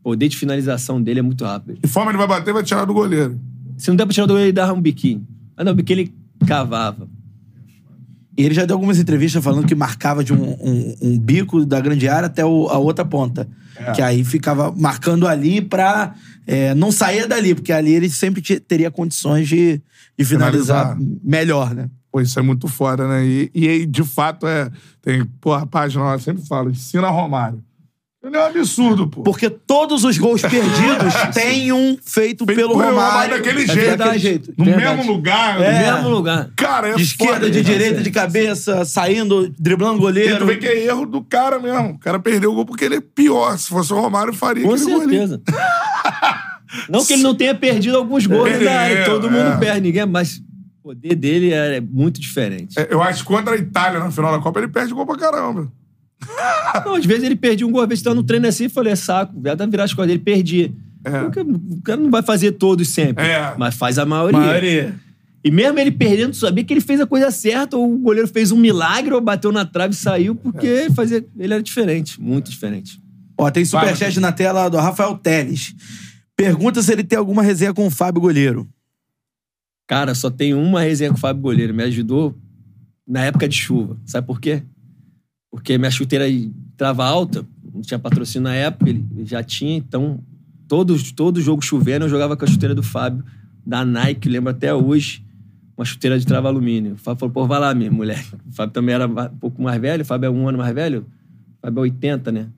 O 0.01 0.11
poder 0.13 0.29
de 0.29 0.37
finalização 0.37 1.03
dele 1.03 1.19
é 1.21 1.23
muito 1.23 1.45
rápido. 1.45 1.79
De 1.83 1.89
forma 1.89 2.11
ele 2.11 2.17
vai 2.19 2.27
bater, 2.27 2.55
vai 2.55 2.63
tirar 2.63 2.85
do 2.85 2.95
goleiro. 2.95 3.39
Se 3.77 3.89
não 3.91 3.97
der 3.97 4.07
pra 4.07 4.15
tirar 4.15 4.27
do 4.27 4.35
ele, 4.39 4.45
ele 4.47 4.53
dava 4.53 4.73
um 4.73 4.81
biquinho. 4.81 5.27
Ah, 5.57 5.65
não, 5.65 5.73
o 5.73 5.75
biquinho 5.75 6.01
ele 6.01 6.15
cavava. 6.47 7.09
E 8.37 8.45
ele 8.45 8.55
já 8.55 8.65
deu 8.65 8.77
algumas 8.77 8.99
entrevistas 8.99 9.43
falando 9.43 9.67
que 9.67 9.75
marcava 9.75 10.23
de 10.23 10.33
um, 10.33 10.51
um- 10.61 10.97
um 11.03 11.19
bico 11.19 11.67
da 11.67 11.81
grande 11.81 12.09
área 12.09 12.27
até 12.27 12.45
o- 12.45 12.69
a 12.69 12.79
outra 12.79 13.05
ponta. 13.05 13.49
É. 13.77 13.93
Que 13.93 14.01
aí 14.03 14.23
ficava 14.25 14.73
marcando 14.77 15.27
ali 15.27 15.61
pra 15.61 16.15
é, 16.49 16.75
não 16.75 16.91
sair 16.91 17.27
dali, 17.29 17.55
porque 17.55 17.73
ali 17.73 17.93
ele 17.95 18.09
sempre 18.11 18.41
te- 18.41 18.59
teria 18.59 18.91
condições 18.91 19.47
de, 19.47 19.81
de 20.19 20.25
finalizar, 20.25 20.95
Finalizar. 20.97 21.21
melhor, 21.23 21.75
né? 21.75 21.89
Pô, 22.11 22.23
isso 22.23 22.39
é 22.39 22.43
muito 22.43 22.67
foda, 22.69 23.07
né? 23.07 23.23
E, 23.25 23.51
e 23.55 23.69
aí, 23.69 23.87
de 23.87 24.03
fato, 24.03 24.47
é. 24.49 24.71
Tem, 25.03 25.23
pô, 25.41 25.53
a 25.53 25.67
página 25.67 26.03
lá, 26.05 26.19
sempre 26.19 26.43
falo, 26.47 26.71
ensina 26.71 27.09
Romário. 27.11 27.63
Ele 28.25 28.37
é 28.37 28.41
um 28.41 28.47
absurdo, 28.47 29.07
pô. 29.07 29.23
Porque 29.23 29.49
todos 29.49 30.03
os 30.05 30.19
gols 30.19 30.43
perdidos 30.43 31.15
têm 31.33 31.71
um 31.73 31.97
feito, 32.03 32.45
Feito 32.45 32.47
pelo 32.47 32.73
Romário. 32.73 32.95
Romário 32.97 33.37
daquele 33.37 33.63
É 33.63 33.67
jeito. 33.67 33.97
daquele 33.97 34.19
jeito. 34.19 34.55
No 34.59 34.65
Verdade. 34.65 34.97
mesmo 34.97 35.13
lugar. 35.13 35.59
No 35.59 35.65
É. 35.65 35.93
mesmo 35.93 36.09
lugar. 36.09 36.51
Cara, 36.57 36.89
é 36.89 36.95
De 36.97 37.03
esquerda, 37.03 37.35
foda, 37.35 37.51
de 37.51 37.59
né? 37.59 37.63
direita, 37.65 38.03
de 38.03 38.11
cabeça, 38.11 38.85
saindo, 38.85 39.55
driblando 39.57 39.93
o 39.93 39.97
E 39.97 39.99
tu 39.99 40.01
goleiro. 40.03 40.47
vê 40.47 40.57
que 40.57 40.67
é 40.67 40.87
erro 40.87 41.07
do 41.07 41.23
cara 41.23 41.61
mesmo. 41.61 41.91
O 41.91 41.99
cara 41.99 42.19
perdeu 42.19 42.51
o 42.51 42.55
gol 42.55 42.67
porque 42.67 42.85
ele 42.87 42.97
é 42.97 43.01
pior. 43.01 43.57
Se 43.57 43.69
fosse 43.69 43.93
o 43.93 44.01
Romário, 44.01 44.33
faria 44.33 44.65
Com 44.65 44.73
aquele 44.75 44.91
gol 44.91 45.01
ali. 45.03 45.11
certeza. 45.19 45.43
não 46.89 47.05
que 47.05 47.13
ele 47.15 47.23
não 47.23 47.35
tenha 47.35 47.55
perdido 47.55 47.97
alguns 47.97 48.27
gols 48.27 48.49
Perdeu, 48.51 48.69
da 48.69 48.81
área, 48.81 49.05
todo 49.05 49.31
mundo 49.31 49.49
é. 49.49 49.57
perde, 49.59 49.81
ninguém, 49.81 50.07
mas 50.07 50.39
o 50.39 50.83
poder 50.83 51.15
dele 51.15 51.53
é 51.53 51.81
muito 51.81 52.21
diferente. 52.21 52.79
É, 52.79 52.89
Eu 52.91 53.03
acho 53.03 53.23
que 53.23 53.29
contra 53.29 53.55
a 53.55 53.57
Itália 53.59 53.99
na 54.01 54.11
final 54.11 54.33
da 54.33 54.39
Copa, 54.43 54.61
ele 54.61 54.69
perde 54.69 54.93
gol 54.93 55.07
pra 55.07 55.17
caramba. 55.17 55.71
Não, 56.85 56.95
às 56.95 57.05
vezes 57.07 57.25
ele 57.25 57.37
perdia 57.37 57.67
um 57.67 57.71
gol, 57.71 57.83
às 57.83 57.89
vezes 57.89 58.03
tava 58.03 58.17
no 58.17 58.23
treino 58.23 58.47
assim 58.47 58.65
e 58.65 58.69
falei, 58.69 58.93
é 58.93 58.97
saco, 58.97 59.33
dá 59.37 59.55
virar 59.67 59.85
as 59.85 59.93
coisas 59.95 60.09
dele, 60.13 60.23
perdia. 60.23 60.73
É. 61.05 61.21
Porque 61.21 61.41
O 61.41 61.81
cara 61.83 62.01
não 62.01 62.11
vai 62.11 62.23
fazer 62.23 62.53
todos 62.53 62.89
sempre, 62.89 63.25
É. 63.25 63.55
mas 63.57 63.75
faz 63.75 63.99
a 63.99 64.05
maioria. 64.05 64.39
Maioria. 64.39 64.95
E 65.45 65.51
mesmo 65.51 65.79
ele 65.79 65.93
perdendo, 65.93 66.33
tu 66.33 66.39
sabia 66.39 66.65
que 66.65 66.75
ele 66.75 66.81
fez 66.81 67.01
a 67.01 67.07
coisa 67.07 67.31
certa, 67.31 67.77
ou 67.77 67.95
o 67.95 67.99
goleiro 67.99 68.27
fez 68.29 68.51
um 68.51 68.57
milagre, 68.57 69.15
ou 69.15 69.21
bateu 69.21 69.53
na 69.53 69.65
trave 69.65 69.95
e 69.95 69.97
saiu, 69.97 70.35
porque 70.35 70.67
É. 70.67 70.85
ele, 70.87 70.95
fazia, 70.95 71.25
ele 71.39 71.55
era 71.55 71.63
diferente, 71.63 72.21
muito 72.21 72.51
diferente. 72.51 73.01
Ó, 73.39 73.49
tem 73.51 73.65
superchat 73.65 74.19
na 74.19 74.33
tela 74.33 74.69
do 74.69 74.77
Rafael 74.77 75.17
Teles. 75.17 75.73
Pergunta 76.39 76.81
se 76.81 76.93
ele 76.93 77.03
tem 77.03 77.19
alguma 77.19 77.43
resenha 77.43 77.75
com 77.75 77.85
o 77.85 77.91
Fábio 77.91 78.21
Goleiro. 78.21 78.69
Cara, 79.89 80.15
só 80.15 80.31
tem 80.31 80.55
uma 80.55 80.83
resenha 80.83 81.11
com 81.11 81.17
o 81.17 81.21
Fábio 81.21 81.43
Goleiro. 81.43 81.75
Me 81.75 81.83
ajudou 81.83 82.33
na 83.05 83.25
época 83.25 83.49
de 83.49 83.57
chuva. 83.57 83.97
Sabe 84.07 84.25
por 84.25 84.41
quê? 84.41 84.63
Porque 85.51 85.77
minha 85.77 85.91
chuteira 85.91 86.27
trava 86.77 87.05
alta, 87.05 87.45
não 87.75 87.81
tinha 87.83 87.99
patrocínio 87.99 88.45
na 88.45 88.55
época, 88.55 88.89
ele 88.89 89.05
já 89.25 89.43
tinha, 89.43 89.77
então 89.77 90.23
todo, 90.69 90.95
todo 91.13 91.41
jogo 91.41 91.61
chovendo 91.61 92.05
eu 92.05 92.09
jogava 92.09 92.37
com 92.37 92.45
a 92.45 92.49
chuteira 92.49 92.73
do 92.73 92.85
Fábio, 92.85 93.25
da 93.67 93.85
Nike, 93.85 94.29
lembro 94.29 94.51
até 94.51 94.73
hoje, 94.73 95.27
uma 95.77 95.85
chuteira 95.85 96.21
de 96.21 96.25
trava 96.25 96.47
alumínio. 96.47 96.93
O 96.93 96.99
Fábio 96.99 97.19
falou, 97.19 97.33
pô, 97.33 97.47
vai 97.49 97.59
lá, 97.59 97.75
minha 97.75 97.91
mulher. 97.91 98.25
O 98.49 98.53
Fábio 98.53 98.73
também 98.73 98.95
era 98.95 99.09
um 99.09 99.39
pouco 99.41 99.61
mais 99.61 99.81
velho, 99.81 100.03
o 100.03 100.07
Fábio 100.07 100.29
é 100.29 100.31
um 100.31 100.47
ano 100.47 100.59
mais 100.59 100.73
velho, 100.73 101.05
o 101.57 101.61
Fábio 101.63 101.81
é 101.81 101.83
80, 101.83 102.31
né? 102.31 102.49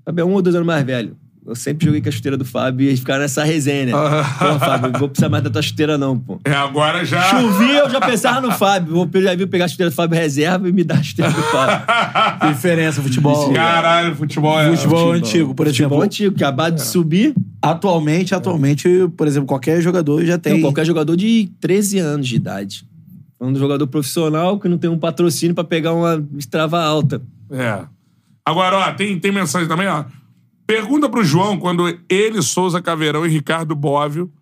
O 0.00 0.04
Fábio 0.06 0.22
é 0.22 0.24
um 0.24 0.32
ou 0.32 0.40
dois 0.40 0.56
anos 0.56 0.66
mais 0.66 0.86
velho. 0.86 1.14
Eu 1.46 1.54
sempre 1.54 1.86
joguei 1.86 2.00
com 2.02 2.08
a 2.08 2.12
chuteira 2.12 2.36
do 2.36 2.44
Fábio 2.44 2.90
e 2.90 2.96
ficava 2.96 3.20
nessa 3.20 3.44
resenha, 3.44 3.86
né? 3.86 3.92
Pô, 4.38 4.58
Fábio, 4.58 4.90
não 4.90 4.98
vou 4.98 5.08
precisar 5.08 5.28
mais 5.28 5.44
da 5.44 5.50
tua 5.50 5.62
chuteira 5.62 5.96
não, 5.96 6.18
pô. 6.18 6.40
É, 6.44 6.52
agora 6.52 7.04
já. 7.04 7.22
Chovia, 7.22 7.78
eu 7.80 7.90
já 7.90 8.00
pensava 8.00 8.40
no 8.40 8.50
Fábio. 8.52 8.92
Vou- 8.94 9.08
Eu 9.14 9.22
já 9.22 9.34
vi 9.36 9.46
pegar 9.46 9.66
a 9.66 9.68
chuteira 9.68 9.90
do 9.90 9.94
Fábio 9.94 10.18
reserva 10.18 10.68
e 10.68 10.72
me 10.72 10.82
dar 10.82 10.96
a 10.98 11.02
chuteira 11.04 11.30
do 11.30 11.42
Fábio. 11.42 11.86
Diferença, 12.52 13.00
futebol. 13.00 13.52
Caralho, 13.52 14.16
futebol 14.16 14.58
é. 14.60 14.74
Futebol 14.76 15.12
antigo, 15.12 15.54
por 15.54 15.66
exemplo. 15.68 15.84
Futebol 15.90 16.02
antigo, 16.02 16.34
que 16.36 16.42
acabado 16.42 16.74
de 16.74 16.82
subir. 16.82 17.32
Atualmente, 17.62 18.34
atualmente, 18.34 18.88
por 19.16 19.26
exemplo, 19.28 19.46
qualquer 19.46 19.80
jogador 19.80 20.24
já 20.24 20.38
tem. 20.38 20.54
Tem 20.54 20.62
qualquer 20.62 20.84
jogador 20.84 21.16
de 21.16 21.48
13 21.60 21.98
anos 22.00 22.26
de 22.26 22.34
idade. 22.36 22.84
Um 23.40 23.54
jogador 23.54 23.86
profissional 23.86 24.58
que 24.58 24.68
não 24.68 24.78
tem 24.78 24.90
um 24.90 24.98
patrocínio 24.98 25.54
pra 25.54 25.62
pegar 25.62 25.92
uma 25.92 26.24
estrava 26.38 26.82
alta. 26.82 27.20
É. 27.50 27.84
Agora, 28.44 28.78
ó, 28.78 28.92
tem, 28.94 29.18
tem 29.20 29.30
mensagem 29.30 29.68
também, 29.68 29.86
ó. 29.88 30.04
Pergunta 30.66 31.08
pro 31.08 31.22
João 31.24 31.58
quando 31.58 31.98
ele, 32.08 32.42
Souza 32.42 32.82
Caveirão 32.82 33.24
e 33.24 33.28
Ricardo 33.28 33.74
Bóvio 33.74 34.32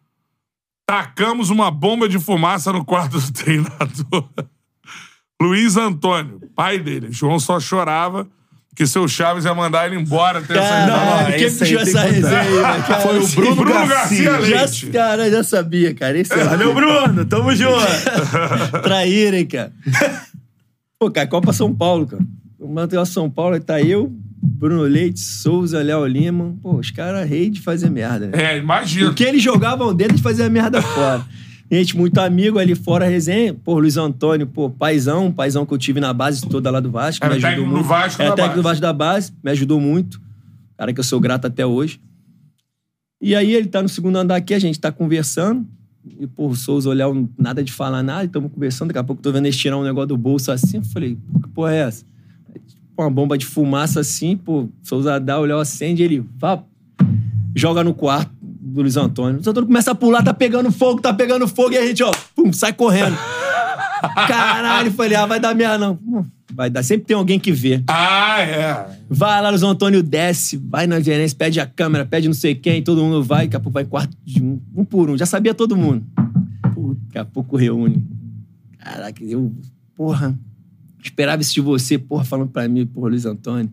tacamos 0.87 1.51
uma 1.51 1.71
bomba 1.71 2.09
de 2.09 2.19
fumaça 2.19 2.73
no 2.73 2.85
quarto 2.85 3.19
do 3.19 3.33
treinador. 3.33 4.29
Luiz 5.41 5.77
Antônio, 5.77 6.41
pai 6.55 6.79
dele. 6.79 7.09
João 7.11 7.39
só 7.39 7.59
chorava 7.59 8.27
que 8.75 8.87
seu 8.87 9.07
Chaves 9.07 9.45
ia 9.45 9.55
mandar 9.55 9.87
ele 9.87 10.01
embora. 10.01 10.43
Ter 10.43 10.57
essa 10.57 10.69
Caralho, 10.69 11.23
ideia. 11.23 11.39
quem 11.39 11.47
esse 11.47 11.65
aí 11.65 11.71
puxou 11.77 11.89
essa 11.89 12.01
resenha 12.09 12.41
aí, 12.41 12.83
cara? 12.83 13.01
Foi 13.01 13.19
o 13.19 13.29
Bruno, 13.29 13.57
Bruno 13.57 13.87
Garcia. 13.87 14.31
Garcia 14.33 14.49
Já, 14.51 14.61
Leite. 14.63 14.87
cara, 14.89 15.31
já 15.31 15.45
sabia, 15.45 15.95
cara. 15.95 16.19
Esse 16.19 16.33
é 16.33 16.45
Valeu, 16.45 16.75
Bruno. 16.75 17.25
Tamo 17.27 17.55
junto. 17.55 17.77
Traíra, 18.83 19.39
hein, 19.39 19.47
cara. 19.47 19.73
Pô, 20.99 21.11
cara, 21.11 21.27
Copa 21.27 21.53
São 21.53 21.75
Paulo, 21.75 22.07
cara. 22.07 22.23
O 22.59 22.69
Material 22.73 23.07
São 23.07 23.29
Paulo, 23.31 23.55
aí 23.55 23.61
tá 23.61 23.81
eu, 23.81 24.13
Bruno 24.55 24.83
Leite, 24.83 25.21
Souza, 25.21 25.83
Léo 25.83 26.07
Lima. 26.07 26.57
Pô, 26.63 26.77
os 26.77 26.91
caras 26.91 27.29
rei 27.29 27.51
de 27.51 27.61
fazer 27.61 27.91
merda, 27.91 28.29
né? 28.29 28.55
É, 28.55 28.59
imagina. 28.59 29.11
O 29.11 29.15
que 29.15 29.25
eles 29.25 29.43
jogavam 29.43 29.95
dentro, 29.95 30.15
eles 30.15 30.23
faziam 30.23 30.49
merda 30.49 30.81
fora. 30.81 31.25
Gente, 31.71 31.97
muito 31.97 32.19
amigo 32.19 32.59
ali 32.59 32.75
fora, 32.75 33.05
resenha. 33.07 33.53
Pô, 33.53 33.79
Luiz 33.79 33.97
Antônio, 33.97 34.47
pô, 34.47 34.71
paizão, 34.71 35.33
paizão 35.33 35.67
que 35.67 35.75
eu 35.75 35.79
tive 35.79 35.99
na 35.99 36.13
base 36.13 36.47
toda 36.47 36.71
lá 36.71 36.79
do 36.79 36.91
Vasco. 36.91 37.25
Era 37.25 37.35
me 37.35 37.39
ajudou 37.39 37.51
técnico 37.51 37.69
do 37.69 37.75
muito. 37.77 37.89
Vasco 37.89 38.23
Era 38.23 38.35
técnico 38.35 38.57
do 38.57 38.63
base. 38.63 38.81
Vasco 38.81 38.83
da 38.83 38.93
base, 38.93 39.33
me 39.43 39.51
ajudou 39.51 39.81
muito. 39.81 40.21
Cara 40.79 40.93
que 40.93 41.01
eu 41.01 41.05
sou 41.05 41.19
grato 41.19 41.47
até 41.47 41.67
hoje. 41.67 42.01
E 43.21 43.35
aí 43.35 43.55
ele 43.55 43.67
tá 43.67 43.83
no 43.83 43.89
segundo 43.89 44.17
andar 44.17 44.37
aqui, 44.37 44.55
a 44.55 44.59
gente 44.59 44.79
tá 44.79 44.93
conversando. 44.93 45.67
E, 46.21 46.27
pô, 46.27 46.49
o 46.49 46.55
Souza 46.55 46.89
olhar, 46.89 47.09
nada 47.39 47.65
de 47.65 47.73
falar 47.73 48.03
nada, 48.03 48.25
estamos 48.25 48.53
conversando. 48.53 48.89
Daqui 48.89 48.99
a 48.99 49.05
pouco 49.05 49.21
eu 49.21 49.23
tô 49.25 49.33
vendo 49.33 49.47
eles 49.47 49.57
tirar 49.57 49.79
um 49.79 49.83
negócio 49.83 50.09
do 50.09 50.17
bolso 50.17 50.53
assim. 50.53 50.77
Eu 50.77 50.85
falei, 50.85 51.17
pô, 51.33 51.41
que 51.41 51.49
porra 51.49 51.73
é 51.73 51.79
essa? 51.79 52.05
Uma 52.97 53.11
bomba 53.11 53.37
de 53.37 53.45
fumaça 53.45 54.01
assim, 54.01 54.37
pô, 54.37 54.69
Souza 54.83 55.19
dá, 55.19 55.41
o 55.41 55.45
Léo 55.45 55.59
acende, 55.59 56.03
ele 56.03 56.25
vá, 56.39 56.63
joga 57.55 57.83
no 57.83 57.93
quarto 57.93 58.31
do 58.41 58.83
Luiz 58.83 58.97
Antônio. 58.97 59.33
O 59.33 59.37
Luiz 59.37 59.47
Antônio 59.49 59.67
começa 59.67 59.91
a 59.91 59.95
pular, 59.95 60.23
tá 60.23 60.33
pegando 60.33 60.71
fogo, 60.71 61.01
tá 61.01 61.13
pegando 61.13 61.49
fogo, 61.49 61.73
e 61.73 61.79
a 61.79 61.87
gente, 61.87 62.03
ó, 62.03 62.13
pum, 62.37 62.53
sai 62.53 62.73
correndo. 62.73 63.17
Caralho, 64.29 64.93
falei, 64.93 65.17
ah, 65.17 65.27
vai 65.27 65.41
dar 65.41 65.55
merda 65.55 65.79
não. 65.79 65.99
Vai 66.53 66.71
dar, 66.71 66.85
sempre 66.85 67.07
tem 67.07 67.17
alguém 67.17 67.41
que 67.41 67.51
vê. 67.51 67.83
Ah, 67.89 68.41
é. 68.41 68.87
Vai 69.11 69.43
lá, 69.43 69.51
Luiz 69.51 69.63
Antônio 69.63 70.03
desce, 70.03 70.57
vai 70.57 70.87
na 70.87 71.01
gerência, 71.01 71.37
pede 71.37 71.59
a 71.59 71.67
câmera, 71.67 72.07
pede 72.07 72.29
não 72.29 72.35
sei 72.35 72.55
quem, 72.55 72.83
todo 72.83 73.03
mundo 73.03 73.25
vai, 73.25 73.47
daqui 73.47 73.57
a 73.57 73.61
pouco 73.61 73.75
vai 73.75 73.85
quarto 73.85 74.17
de 74.25 74.41
um, 74.41 74.61
um 74.77 74.85
por 74.85 75.11
um. 75.11 75.19
Já 75.19 75.27
sabia 75.27 75.53
todo 75.53 75.77
mundo. 75.77 76.05
Puta, 76.73 77.01
Daqui 77.07 77.19
a 77.19 77.25
pouco 77.25 77.57
reúne. 77.57 78.05
Caraca, 78.79 79.25
eu, 79.25 79.53
porra, 79.97 80.39
esperava 81.05 81.43
isso 81.43 81.55
de 81.55 81.61
você, 81.61 81.99
porra, 81.99 82.25
falando 82.25 82.49
pra 82.49 82.67
mim, 82.69 82.87
porra, 82.87 83.11
Luiz 83.11 83.27
Antônio. 83.27 83.71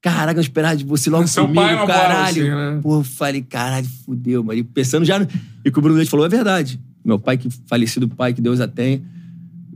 Caraca, 0.00 0.38
eu 0.38 0.42
esperava 0.42 0.76
de 0.76 0.84
você 0.84 1.08
logo 1.08 1.26
Seu 1.26 1.44
comigo, 1.44 1.62
pai 1.62 1.74
na 1.74 1.80
bola, 1.80 1.92
caralho. 1.92 2.42
assim, 2.42 2.50
né? 2.50 2.80
Porra, 2.82 3.00
eu 3.00 3.04
falei, 3.04 3.42
caralho, 3.42 3.86
fudeu, 4.04 4.44
mano. 4.44 4.58
E 4.58 4.62
pensando 4.62 5.04
já. 5.04 5.18
No... 5.18 5.26
E 5.64 5.68
o 5.68 5.72
que 5.72 5.78
o 5.78 5.82
Bruno 5.82 5.96
Leite 5.96 6.10
falou 6.10 6.26
é 6.26 6.28
verdade. 6.28 6.78
Meu 7.02 7.18
pai, 7.18 7.38
que 7.38 7.48
falecido 7.66 8.08
pai, 8.08 8.34
que 8.34 8.40
Deus 8.40 8.60
a 8.60 8.68
tenha, 8.68 9.02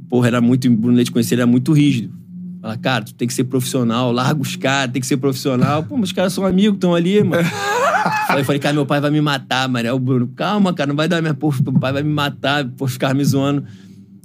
porra, 0.09 0.27
era 0.27 0.41
muito. 0.41 0.69
O 0.69 0.77
Bruno 0.77 0.97
Leite 0.97 1.11
conhecia, 1.11 1.35
ele 1.35 1.43
era 1.43 1.51
muito 1.51 1.73
rígido. 1.73 2.13
Fala, 2.61 2.77
cara, 2.77 3.05
tu 3.05 3.15
tem 3.15 3.29
que 3.29 3.33
ser 3.33 3.45
profissional, 3.45 4.11
larga 4.13 4.41
os 4.41 4.57
caras, 4.57 4.93
tem 4.93 5.01
que 5.01 5.07
ser 5.07 5.17
profissional. 5.17 5.83
Pô, 5.83 5.97
mas 5.97 6.11
os 6.11 6.13
caras 6.13 6.33
são 6.33 6.45
amigos, 6.45 6.75
estão 6.75 6.95
ali, 6.95 7.23
mano. 7.23 7.49
Aí 8.29 8.41
eu 8.41 8.45
falei, 8.45 8.61
cara, 8.61 8.75
meu 8.75 8.85
pai 8.85 9.01
vai 9.01 9.11
me 9.11 9.21
matar, 9.21 9.69
mano. 9.69 9.87
Aí 9.87 9.93
o 9.93 9.99
Bruno, 9.99 10.29
calma, 10.29 10.75
cara, 10.75 10.89
não 10.89 10.97
vai 10.97 11.09
dar 11.09 11.23
minha 11.23 11.35
porra, 11.35 11.59
meu 11.63 11.73
pai 11.75 11.93
vai 11.93 12.03
me 12.03 12.13
matar 12.13 12.67
por 12.67 12.91
ficar 12.91 13.15
me 13.15 13.25
zoando. 13.25 13.65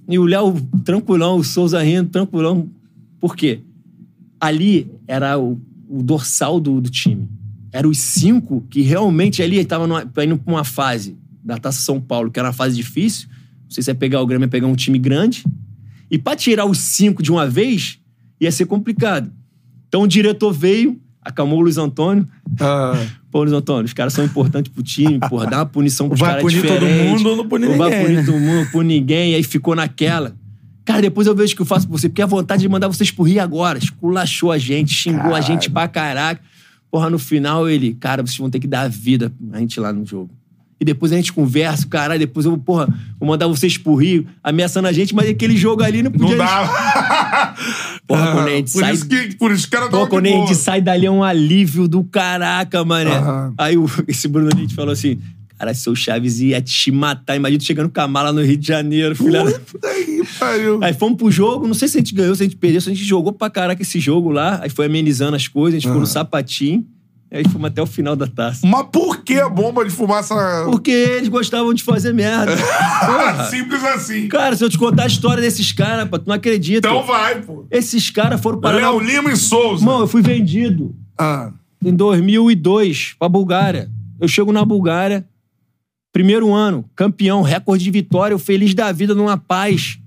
E 0.07 0.19
o 0.19 0.25
Léo, 0.25 0.55
tranquilão, 0.83 1.37
o 1.37 1.43
Souza 1.43 1.81
rindo, 1.81 2.09
tranquilão. 2.09 2.69
Por 3.19 3.35
quê? 3.35 3.61
Ali 4.39 4.91
era 5.07 5.39
o, 5.39 5.59
o 5.87 6.03
dorsal 6.03 6.59
do, 6.59 6.81
do 6.81 6.89
time. 6.89 7.29
Era 7.71 7.87
os 7.87 7.97
cinco 7.97 8.65
que 8.69 8.81
realmente 8.81 9.41
ali 9.41 9.57
estavam 9.57 9.87
indo 9.99 10.37
pra 10.37 10.53
uma 10.53 10.63
fase 10.63 11.17
da 11.43 11.57
Taça 11.57 11.81
São 11.81 11.99
Paulo, 11.99 12.29
que 12.29 12.39
era 12.39 12.47
uma 12.49 12.53
fase 12.53 12.75
difícil. 12.75 13.27
Não 13.63 13.71
sei 13.71 13.83
se 13.83 13.91
é 13.91 13.93
pegar 13.93 14.21
o 14.21 14.27
Grêmio, 14.27 14.45
é 14.45 14.49
pegar 14.49 14.67
um 14.67 14.75
time 14.75 14.99
grande. 14.99 15.43
E 16.11 16.17
pra 16.17 16.35
tirar 16.35 16.65
os 16.65 16.77
cinco 16.77 17.23
de 17.23 17.31
uma 17.31 17.47
vez, 17.47 17.99
ia 18.39 18.51
ser 18.51 18.65
complicado. 18.65 19.31
Então 19.87 20.03
o 20.03 20.07
diretor 20.07 20.51
veio, 20.51 21.01
acalmou 21.23 21.59
o 21.59 21.61
Luiz 21.61 21.77
Antônio. 21.77 22.27
Ah, 22.59 22.93
Pô, 23.31 23.41
Luiz 23.41 23.53
Antônio, 23.53 23.85
os 23.85 23.93
caras 23.93 24.13
são 24.13 24.23
importantes 24.23 24.71
pro 24.71 24.83
time, 24.83 25.19
porra, 25.27 25.47
dá 25.47 25.57
uma 25.57 25.65
punição 25.65 26.07
pros 26.07 26.19
Vai 26.19 26.29
caras 26.29 26.43
punir 26.43 26.67
todo 26.67 26.85
mundo 26.85 27.29
ou 27.29 27.35
não 27.37 27.47
punir 27.47 27.67
Ou 27.67 27.77
vai 27.77 27.89
ninguém, 27.89 28.05
punir 28.05 28.15
né? 28.17 28.23
todo 28.25 28.39
mundo, 28.39 28.71
punir 28.71 28.99
ninguém. 28.99 29.31
E 29.31 29.35
aí 29.35 29.43
ficou 29.43 29.75
naquela. 29.75 30.35
Cara, 30.85 31.01
depois 31.01 31.25
eu 31.25 31.35
vejo 31.35 31.53
o 31.53 31.55
que 31.55 31.61
eu 31.61 31.65
faço 31.65 31.87
por 31.87 31.97
você, 31.97 32.07
porque 32.07 32.21
a 32.21 32.27
vontade 32.27 32.61
de 32.61 32.69
mandar 32.69 32.87
vocês 32.87 33.09
pro 33.09 33.23
Rio 33.23 33.41
agora. 33.41 33.79
Esculachou 33.79 34.51
a 34.51 34.57
gente, 34.57 34.93
xingou 34.93 35.33
a 35.33 35.41
gente 35.41 35.69
pra 35.69 35.87
caraca. 35.87 36.41
Porra, 36.91 37.09
no 37.09 37.17
final 37.17 37.67
ele, 37.67 37.95
cara, 37.95 38.21
vocês 38.21 38.37
vão 38.37 38.51
ter 38.51 38.59
que 38.59 38.67
dar 38.67 38.81
a 38.81 38.87
vida 38.87 39.31
a 39.51 39.57
gente 39.57 39.79
lá 39.79 39.91
no 39.91 40.05
jogo. 40.05 40.29
E 40.79 40.85
depois 40.85 41.11
a 41.13 41.15
gente 41.15 41.31
conversa, 41.31 41.87
caralho, 41.87 42.19
depois 42.19 42.45
eu, 42.45 42.57
porra, 42.57 42.87
vou 43.19 43.29
mandar 43.29 43.47
vocês 43.47 43.77
pro 43.77 43.95
Rio, 43.95 44.27
ameaçando 44.43 44.87
a 44.87 44.91
gente, 44.91 45.15
mas 45.15 45.29
aquele 45.29 45.55
jogo 45.55 45.81
ali 45.83 46.03
não 46.03 46.11
não 46.11 46.19
podia. 46.19 46.37
dá. 46.37 47.55
Porra, 48.05 48.31
quando 48.33 48.47
a 48.47 48.51
gente 48.51 48.71
por 48.73 48.79
sai- 48.81 48.93
Isso 48.93 49.07
que, 49.07 49.35
por 49.37 49.51
isso 49.51 49.69
que 49.69 49.75
era 49.75 49.87
Pô, 49.87 50.07
quando 50.07 50.25
a 50.25 50.29
gente 50.29 50.55
sai 50.55 50.81
dali 50.81 51.05
é 51.05 51.11
um 51.11 51.23
alívio 51.23 51.87
do 51.87 52.03
caraca, 52.03 52.83
mané. 52.83 53.11
Aham. 53.15 53.53
Aí 53.57 53.77
o- 53.77 53.89
esse 54.07 54.27
Bruno 54.27 54.49
Leite 54.53 54.75
falou 54.75 54.91
assim: 54.91 55.19
Cara, 55.57 55.73
seu 55.73 55.95
Chaves 55.95 56.41
ia 56.41 56.61
te 56.61 56.91
matar. 56.91 57.35
Imagina 57.37 57.59
tu 57.59 57.65
chegando 57.65 57.89
com 57.89 58.01
a 58.01 58.07
mala 58.07 58.33
no 58.33 58.41
Rio 58.43 58.57
de 58.57 58.67
Janeiro, 58.67 59.15
filha. 59.15 59.43
Aí 60.81 60.93
fomos 60.93 61.17
pro 61.17 61.31
jogo, 61.31 61.65
não 61.67 61.73
sei 61.73 61.87
se 61.87 61.97
a 61.97 62.01
gente 62.01 62.13
ganhou, 62.13 62.35
se 62.35 62.41
a 62.43 62.45
gente 62.45 62.57
perdeu, 62.57 62.81
se 62.81 62.89
a 62.89 62.93
gente 62.93 63.05
jogou 63.05 63.31
pra 63.31 63.49
caraca 63.49 63.81
esse 63.81 63.99
jogo 63.99 64.31
lá. 64.31 64.59
Aí 64.61 64.69
foi 64.69 64.85
amenizando 64.87 65.35
as 65.35 65.47
coisas, 65.47 65.77
a 65.77 65.79
gente 65.79 65.87
ficou 65.87 66.01
no 66.01 66.07
sapatinho. 66.07 66.85
Aí 67.33 67.43
fomos 67.49 67.65
até 67.67 67.81
o 67.81 67.87
final 67.87 68.15
da 68.15 68.27
taça. 68.27 68.65
Mas 68.67 68.85
por 68.91 69.23
que 69.23 69.39
a 69.39 69.49
bomba 69.49 69.83
de 69.83 69.89
fumaça? 69.89 70.35
Porque 70.69 70.91
eles 70.91 71.27
gostavam 71.29 71.73
de 71.73 71.81
fazer 71.81 72.13
merda. 72.13 72.55
Porra. 73.05 73.45
Simples 73.49 73.83
assim. 73.83 74.27
Cara, 74.27 74.55
se 74.55 74.63
eu 74.63 74.69
te 74.69 74.77
contar 74.77 75.03
a 75.03 75.07
história 75.07 75.41
desses 75.41 75.71
caras, 75.71 76.07
pá, 76.07 76.19
tu 76.19 76.27
não 76.27 76.35
acredita. 76.35 76.87
Então 76.87 77.03
vai, 77.03 77.41
pô. 77.41 77.65
Esses 77.71 78.11
caras 78.11 78.39
foram 78.39 78.61
parar. 78.61 78.77
Léo 78.77 78.99
Lima 78.99 79.31
e 79.31 79.35
Souza. 79.35 79.81
Irmão, 79.81 80.01
eu 80.01 80.07
fui 80.07 80.21
vendido. 80.21 80.95
Ah, 81.17 81.51
em 81.83 81.95
2002 81.95 83.15
pra 83.17 83.27
Bulgária. 83.27 83.89
Eu 84.21 84.27
chego 84.27 84.51
na 84.53 84.63
Bulgária, 84.63 85.25
primeiro 86.13 86.53
ano, 86.53 86.85
campeão, 86.95 87.41
recorde 87.41 87.83
de 87.83 87.89
vitória, 87.91 88.33
eu 88.35 88.39
feliz 88.39 88.73
da 88.75 88.91
vida 88.91 89.15
numa 89.15 89.37
paz. 89.37 89.97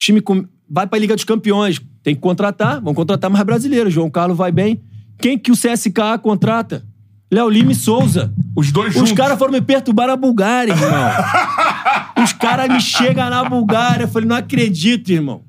Time 0.00 0.20
com- 0.22 0.46
vai 0.68 0.86
pra 0.86 0.98
Liga 0.98 1.14
dos 1.14 1.24
Campeões, 1.24 1.80
tem 2.02 2.14
que 2.14 2.20
contratar, 2.20 2.80
vão 2.80 2.94
contratar 2.94 3.30
mais 3.30 3.44
brasileiros. 3.44 3.92
João 3.92 4.10
Carlos 4.10 4.36
vai 4.38 4.50
bem. 4.50 4.82
Quem 5.18 5.38
que 5.38 5.50
o 5.50 5.54
CSKA 5.54 6.18
contrata? 6.18 6.84
Léo 7.32 7.48
Lima 7.48 7.72
e 7.72 7.74
Souza. 7.74 8.32
os 8.54 8.70
dois 8.70 8.94
Os 8.94 9.12
caras 9.12 9.38
foram 9.38 9.52
me 9.52 9.60
perturbar 9.60 10.06
na 10.06 10.16
Bulgária, 10.16 10.72
irmão. 10.72 12.14
Os 12.22 12.32
caras 12.32 12.68
me 12.68 12.80
chegam 12.80 13.28
na 13.28 13.44
Bulgária. 13.48 14.04
Eu 14.04 14.08
falei, 14.08 14.28
não 14.28 14.36
acredito, 14.36 15.10
irmão. 15.10 15.42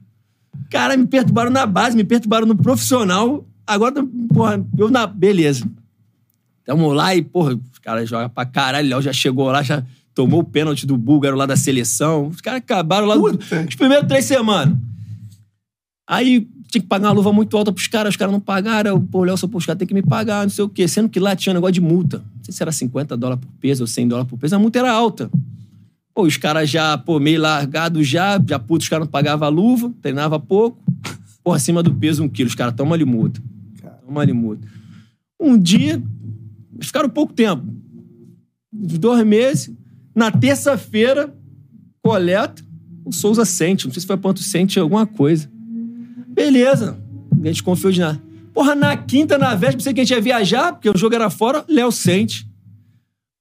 Cara, 0.69 0.97
me 0.97 1.05
perturbaram 1.05 1.51
na 1.51 1.65
base, 1.65 1.95
me 1.95 2.03
perturbaram 2.03 2.45
no 2.47 2.55
profissional. 2.55 3.45
Agora, 3.67 3.93
porra, 4.33 4.65
eu 4.77 4.89
na. 4.89 5.05
Beleza. 5.05 5.69
Tamo 6.65 6.91
lá 6.91 7.15
e, 7.15 7.21
porra, 7.21 7.53
os 7.71 7.79
caras 7.79 8.09
jogam 8.09 8.29
pra 8.29 8.45
caralho. 8.45 8.89
Léo 8.89 9.01
já 9.01 9.13
chegou 9.13 9.51
lá, 9.51 9.61
já 9.61 9.83
tomou 10.13 10.39
o 10.39 10.43
pênalti 10.43 10.85
do 10.85 10.97
búlgaro 10.97 11.37
lá 11.37 11.45
da 11.45 11.55
seleção. 11.55 12.27
Os 12.27 12.41
caras 12.41 12.59
acabaram 12.59 13.05
lá. 13.05 13.15
Puta. 13.15 13.65
Os 13.69 13.75
primeiros 13.75 14.07
três 14.07 14.25
semanas. 14.25 14.75
Aí 16.07 16.47
tinha 16.75 16.81
que 16.81 16.87
pagar 16.87 17.07
uma 17.07 17.13
luva 17.13 17.31
muito 17.31 17.55
alta 17.55 17.71
pros 17.71 17.87
caras, 17.87 18.13
os 18.13 18.17
caras 18.17 18.31
não 18.31 18.39
pagaram. 18.39 18.91
Eu, 18.91 19.01
Pô, 19.01 19.23
Léo, 19.23 19.37
só 19.37 19.47
pô, 19.47 19.57
os 19.57 19.65
caras 19.65 19.79
têm 19.79 19.87
que 19.87 19.93
me 19.93 20.01
pagar, 20.01 20.43
não 20.43 20.49
sei 20.49 20.63
o 20.63 20.69
quê. 20.69 20.87
Sendo 20.87 21.09
que 21.09 21.19
lá 21.19 21.35
tinha 21.35 21.51
um 21.51 21.55
negócio 21.55 21.73
de 21.73 21.81
multa. 21.81 22.17
Não 22.17 22.43
sei 22.43 22.53
se 22.53 22.61
era 22.61 22.71
50 22.71 23.15
dólares 23.15 23.43
por 23.43 23.51
peso 23.59 23.83
ou 23.83 23.87
100 23.87 24.07
dólares 24.07 24.29
por 24.29 24.37
peso. 24.37 24.55
A 24.55 24.59
multa 24.59 24.79
era 24.79 24.91
alta. 24.91 25.29
Pô, 26.13 26.23
os 26.23 26.37
caras 26.37 26.69
já, 26.69 26.97
pô, 26.97 27.19
meio 27.19 27.41
largados 27.41 28.07
já, 28.07 28.41
já 28.47 28.59
puto, 28.59 28.83
os 28.83 28.89
caras 28.89 29.05
não 29.05 29.11
pagavam 29.11 29.47
a 29.47 29.49
luva, 29.49 29.93
treinava 30.01 30.39
pouco. 30.39 30.81
Pô, 31.43 31.53
acima 31.53 31.81
do 31.81 31.93
peso 31.93 32.23
um 32.23 32.29
quilo. 32.29 32.49
Os 32.49 32.55
caras, 32.55 32.73
toma 32.75 32.95
ali 32.95 33.05
multa. 33.05 33.41
Toma 34.05 34.21
ali 34.21 34.33
multa. 34.33 34.67
Um 35.39 35.57
dia, 35.57 36.01
eles 36.73 36.87
ficaram 36.87 37.09
pouco 37.09 37.33
tempo. 37.33 37.63
Uns 38.73 38.97
dois 38.97 39.25
meses. 39.25 39.73
Na 40.13 40.31
terça-feira, 40.31 41.33
coleta, 42.01 42.63
o 43.03 43.11
Souza 43.11 43.45
sente. 43.45 43.85
Não 43.85 43.93
sei 43.93 44.01
se 44.01 44.07
foi 44.07 44.17
ponto 44.17 44.41
sente 44.41 44.79
alguma 44.79 45.05
coisa. 45.05 45.49
Beleza. 46.35 46.97
A 47.41 47.47
gente 47.47 47.63
confiou 47.63 47.91
de 47.91 48.01
nada. 48.01 48.21
Porra, 48.53 48.75
na 48.75 48.95
quinta, 48.95 49.37
na 49.37 49.49
véspera, 49.55 49.77
pensei 49.77 49.93
que 49.93 50.01
a 50.01 50.03
gente 50.03 50.13
ia 50.13 50.21
viajar, 50.21 50.73
porque 50.73 50.89
o 50.89 50.97
jogo 50.97 51.15
era 51.15 51.29
fora, 51.29 51.65
Léo 51.67 51.91
sente. 51.91 52.47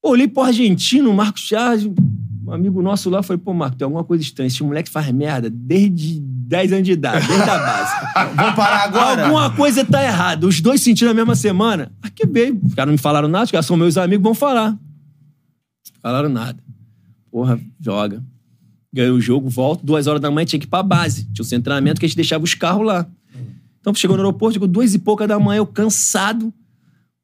Pô, 0.00 0.10
olhei 0.10 0.28
pro 0.28 0.42
argentino, 0.42 1.12
Marcos 1.12 1.42
Charles, 1.42 1.84
um 2.46 2.52
amigo 2.52 2.82
nosso 2.82 3.08
lá, 3.10 3.22
falei, 3.22 3.40
pô, 3.42 3.52
Marco, 3.54 3.76
tem 3.76 3.84
alguma 3.84 4.04
coisa 4.04 4.22
estranha. 4.22 4.48
Esse 4.48 4.62
moleque 4.62 4.90
faz 4.90 5.10
merda 5.12 5.48
desde 5.50 6.20
10 6.20 6.72
anos 6.72 6.84
de 6.84 6.92
idade, 6.92 7.26
desde 7.26 7.48
a 7.48 7.58
base. 7.58 7.92
Vamos 8.36 8.54
parar 8.54 8.84
agora? 8.84 9.24
Alguma 9.24 9.50
coisa 9.50 9.84
tá 9.84 10.02
errada. 10.02 10.46
Os 10.46 10.60
dois 10.60 10.80
sentiram 10.80 11.12
na 11.12 11.14
mesma 11.14 11.34
semana. 11.34 11.90
Aqui 12.02 12.26
veio. 12.26 12.60
Os 12.64 12.74
caras 12.74 12.88
não 12.88 12.92
me 12.92 12.98
falaram 12.98 13.28
nada, 13.28 13.44
os 13.44 13.50
caras 13.50 13.66
são 13.66 13.76
meus 13.76 13.96
amigos, 13.96 14.22
vão 14.22 14.34
falar. 14.34 14.76
Falaram 16.02 16.28
nada. 16.28 16.62
Porra, 17.30 17.58
joga. 17.80 18.22
Ganhou 18.94 19.16
o 19.16 19.20
jogo, 19.20 19.48
volta. 19.48 19.84
Duas 19.84 20.06
horas 20.06 20.20
da 20.20 20.30
manhã 20.30 20.44
tinha 20.44 20.60
que 20.60 20.66
ir 20.66 20.68
pra 20.68 20.80
base. 20.80 21.24
Tinha 21.32 21.58
um 21.58 21.62
treinamento 21.62 21.98
que 21.98 22.06
a 22.06 22.08
gente 22.08 22.14
deixava 22.14 22.44
os 22.44 22.54
carros 22.54 22.86
lá. 22.86 23.04
Então 23.80 23.92
chegou 23.92 24.16
no 24.16 24.22
aeroporto, 24.22 24.54
chegou 24.54 24.68
duas 24.68 24.94
e 24.94 25.00
pouca 25.00 25.26
da 25.26 25.36
manhã, 25.36 25.58
eu 25.58 25.66
cansado. 25.66 26.54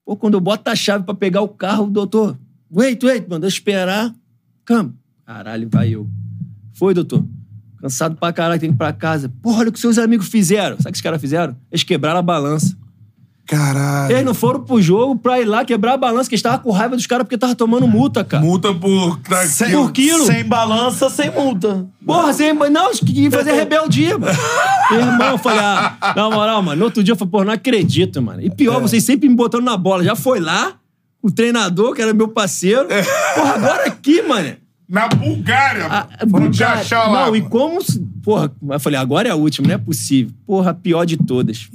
Pô, 0.05 0.17
quando 0.17 0.35
eu 0.35 0.41
boto 0.41 0.69
a 0.69 0.75
chave 0.75 1.05
pra 1.05 1.15
pegar 1.15 1.43
o 1.43 1.49
carro, 1.49 1.85
o 1.85 1.91
doutor, 1.91 2.37
wait, 2.69 3.01
wait, 3.05 3.29
mandou 3.29 3.49
esperar. 3.49 4.13
Cama. 4.65 4.93
Caralho, 5.25 5.69
vai 5.71 5.91
eu. 5.91 6.11
Foi, 6.73 6.93
doutor. 6.93 7.25
Cansado 7.79 8.17
pra 8.17 8.33
caralho, 8.33 8.61
tem 8.61 8.71
que 8.71 8.75
ir 8.75 8.77
pra 8.77 8.93
casa. 8.93 9.29
Porra, 9.41 9.61
olha 9.61 9.69
o 9.69 9.73
que 9.73 9.79
seus 9.79 9.97
amigos 9.97 10.27
fizeram. 10.27 10.77
Sabe 10.77 10.89
o 10.89 10.93
que 10.93 10.97
os 10.97 11.03
caras 11.03 11.21
fizeram? 11.21 11.57
Eles 11.71 11.85
quebraram 11.85 12.19
a 12.19 12.23
balança. 12.23 12.77
Caralho. 13.47 14.13
Eles 14.13 14.25
não 14.25 14.33
foram 14.35 14.61
pro 14.61 14.81
jogo 14.81 15.17
pra 15.17 15.41
ir 15.41 15.45
lá 15.45 15.65
quebrar 15.65 15.95
a 15.95 15.97
balança, 15.97 16.29
que 16.29 16.35
eles 16.35 16.39
estavam 16.41 16.61
com 16.61 16.71
raiva 16.71 16.95
dos 16.95 17.07
caras 17.07 17.25
porque 17.25 17.37
tava 17.37 17.55
tomando 17.55 17.87
multa, 17.89 18.23
cara. 18.23 18.43
Multa 18.45 18.73
por. 18.73 19.19
Sem, 19.49 19.73
Por 19.73 19.91
quilo. 19.91 20.25
sem 20.27 20.45
balança, 20.45 21.11
sem 21.11 21.31
multa. 21.33 21.87
Porra, 22.07 22.33
você, 22.33 22.53
não, 22.53 22.91
acho 22.91 23.05
que 23.05 23.13
ia 23.23 23.31
fazer 23.31 23.53
rebeldia, 23.53 24.17
mano. 24.19 24.39
Irmão, 24.93 25.31
eu 25.31 25.39
falei, 25.39 25.59
ah, 25.61 25.97
na 26.15 26.31
moral, 26.31 26.63
mano, 26.63 26.79
no 26.79 26.85
outro 26.85 27.03
dia 27.03 27.13
eu 27.13 27.17
falei, 27.17 27.31
porra, 27.33 27.45
não 27.47 27.53
acredito, 27.53 28.23
mano. 28.23 28.41
E 28.41 28.51
pior, 28.51 28.81
vocês 28.81 29.03
sempre 29.05 29.29
me 29.29 29.35
botando 29.35 29.65
na 29.65 29.77
bola. 29.77 30.05
Já 30.05 30.15
foi 30.15 30.39
lá, 30.39 30.75
o 31.23 31.31
treinador, 31.31 31.93
que 31.95 32.03
era 32.03 32.15
meu 32.15 32.29
parceiro. 32.29 32.87
Porra, 33.35 33.55
agora 33.55 33.87
aqui, 33.87 34.23
mano. 34.23 34.55
Na 34.89 35.07
Bulgária. 35.09 35.87
Ah, 35.89 36.07
Foram 36.29 36.51
te 36.51 36.59
Bulgária- 36.59 36.81
achar 36.83 37.09
lá. 37.11 37.27
Não, 37.27 37.37
e 37.37 37.41
mano. 37.41 37.51
como. 37.51 37.83
se- 37.83 38.01
Porra, 38.23 38.53
eu 38.71 38.79
falei, 38.81 38.99
agora 38.99 39.29
é 39.29 39.31
a 39.33 39.35
última, 39.37 39.67
não 39.69 39.75
é 39.75 39.79
possível. 39.79 40.33
Porra, 40.47 40.71
a 40.73 40.75
pior 40.75 41.05
de 41.07 41.17
todas. 41.17 41.69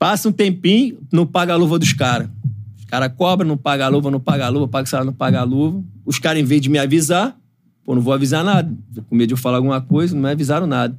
Passa 0.00 0.30
um 0.30 0.32
tempinho, 0.32 0.98
não 1.12 1.26
paga 1.26 1.52
a 1.52 1.56
luva 1.56 1.78
dos 1.78 1.92
caras. 1.92 2.26
Os 2.78 2.86
caras 2.86 3.12
cobram, 3.14 3.46
não 3.46 3.58
paga 3.58 3.84
a 3.84 3.88
luva, 3.88 4.10
não 4.10 4.18
paga 4.18 4.46
a 4.46 4.48
luva, 4.48 4.66
paga 4.66 4.86
o 4.86 4.88
salário, 4.88 5.10
não 5.10 5.16
paga 5.16 5.40
a 5.40 5.44
luva. 5.44 5.84
Os 6.06 6.18
caras, 6.18 6.40
em 6.40 6.44
vez 6.44 6.62
de 6.62 6.70
me 6.70 6.78
avisar, 6.78 7.38
pô, 7.84 7.94
não 7.94 8.00
vou 8.00 8.14
avisar 8.14 8.42
nada. 8.42 8.74
Com 9.10 9.14
medo 9.14 9.28
de 9.28 9.34
eu 9.34 9.38
falar 9.38 9.58
alguma 9.58 9.78
coisa, 9.78 10.14
não 10.14 10.22
me 10.22 10.30
avisaram 10.30 10.66
nada. 10.66 10.98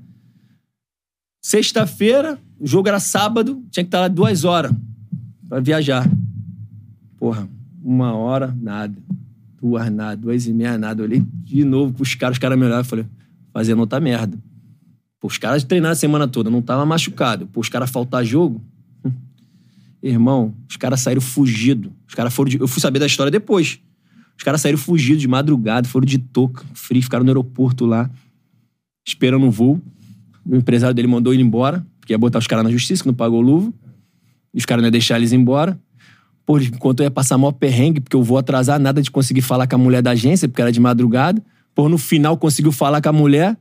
Sexta-feira, 1.41 2.37
o 2.59 2.67
jogo 2.67 2.89
era 2.89 2.99
sábado, 2.99 3.63
tinha 3.71 3.83
que 3.83 3.87
estar 3.87 4.01
lá 4.01 4.07
duas 4.07 4.43
horas 4.43 4.71
pra 5.49 5.59
viajar. 5.59 6.07
Porra, 7.17 7.49
uma 7.83 8.13
hora, 8.13 8.55
nada. 8.61 8.95
Duas, 9.59 9.91
nada. 9.91 10.15
Duas 10.15 10.45
e 10.45 10.53
meia, 10.53 10.77
nada. 10.77 11.01
Eu 11.01 11.07
olhei 11.07 11.25
de 11.43 11.65
novo 11.65 11.91
pros 11.91 12.13
caras, 12.13 12.35
os 12.35 12.39
caras 12.39 12.55
me 12.55 12.65
olharam 12.65 12.83
e 12.83 12.85
falei, 12.85 13.07
fazendo 13.51 13.79
outra 13.79 13.99
merda. 13.99 14.37
Pô, 15.19 15.27
os 15.27 15.39
caras 15.39 15.63
treinaram 15.63 15.93
a 15.93 15.95
semana 15.95 16.27
toda, 16.27 16.51
não 16.51 16.61
tava 16.61 16.85
machucado. 16.85 17.47
Pô, 17.47 17.61
os 17.61 17.67
caras 17.67 17.89
faltar 17.89 18.23
jogo. 18.23 18.61
Irmão, 20.01 20.53
os 20.69 20.77
caras 20.77 21.01
saíram 21.01 21.21
fugidos. 21.21 21.91
Os 22.07 22.15
caras 22.15 22.33
foram 22.33 22.49
de... 22.49 22.59
Eu 22.59 22.67
fui 22.67 22.81
saber 22.81 22.99
da 22.99 23.05
história 23.05 23.31
depois. 23.31 23.79
Os 24.37 24.43
caras 24.43 24.61
saíram 24.61 24.77
fugidos 24.77 25.21
de 25.21 25.27
madrugada, 25.27 25.87
foram 25.87 26.05
de 26.05 26.17
touca, 26.17 26.65
frio, 26.73 27.01
ficaram 27.03 27.23
no 27.23 27.29
aeroporto 27.29 27.85
lá, 27.85 28.09
esperando 29.05 29.45
o 29.45 29.51
voo. 29.51 29.79
O 30.43 30.55
empresário 30.55 30.95
dele 30.95 31.07
mandou 31.07 31.31
ele 31.31 31.43
embora, 31.43 31.85
porque 31.99 32.11
ia 32.13 32.17
botar 32.17 32.39
os 32.39 32.47
caras 32.47 32.63
na 32.63 32.71
justiça, 32.71 33.03
que 33.03 33.07
não 33.07 33.13
pagou 33.13 33.39
luva. 33.39 33.71
E 34.51 34.57
os 34.57 34.65
caras 34.65 34.81
não 34.81 34.87
iam 34.87 34.91
deixar 34.91 35.17
eles 35.17 35.31
embora. 35.31 35.79
Pô, 36.43 36.57
me 36.57 36.71
contou 36.71 37.03
ia 37.03 37.11
passar 37.11 37.37
maior 37.37 37.51
perrengue, 37.51 37.99
porque 37.99 38.15
eu 38.15 38.23
vou 38.23 38.37
atrasar, 38.37 38.79
nada 38.79 39.01
de 39.01 39.11
conseguir 39.11 39.41
falar 39.41 39.67
com 39.67 39.75
a 39.75 39.77
mulher 39.77 40.01
da 40.01 40.11
agência, 40.11 40.47
porque 40.47 40.61
era 40.61 40.71
de 40.71 40.79
madrugada. 40.79 41.41
Pô, 41.75 41.87
no 41.87 41.99
final 41.99 42.35
conseguiu 42.35 42.71
falar 42.71 42.99
com 42.99 43.09
a 43.09 43.13
mulher. 43.13 43.55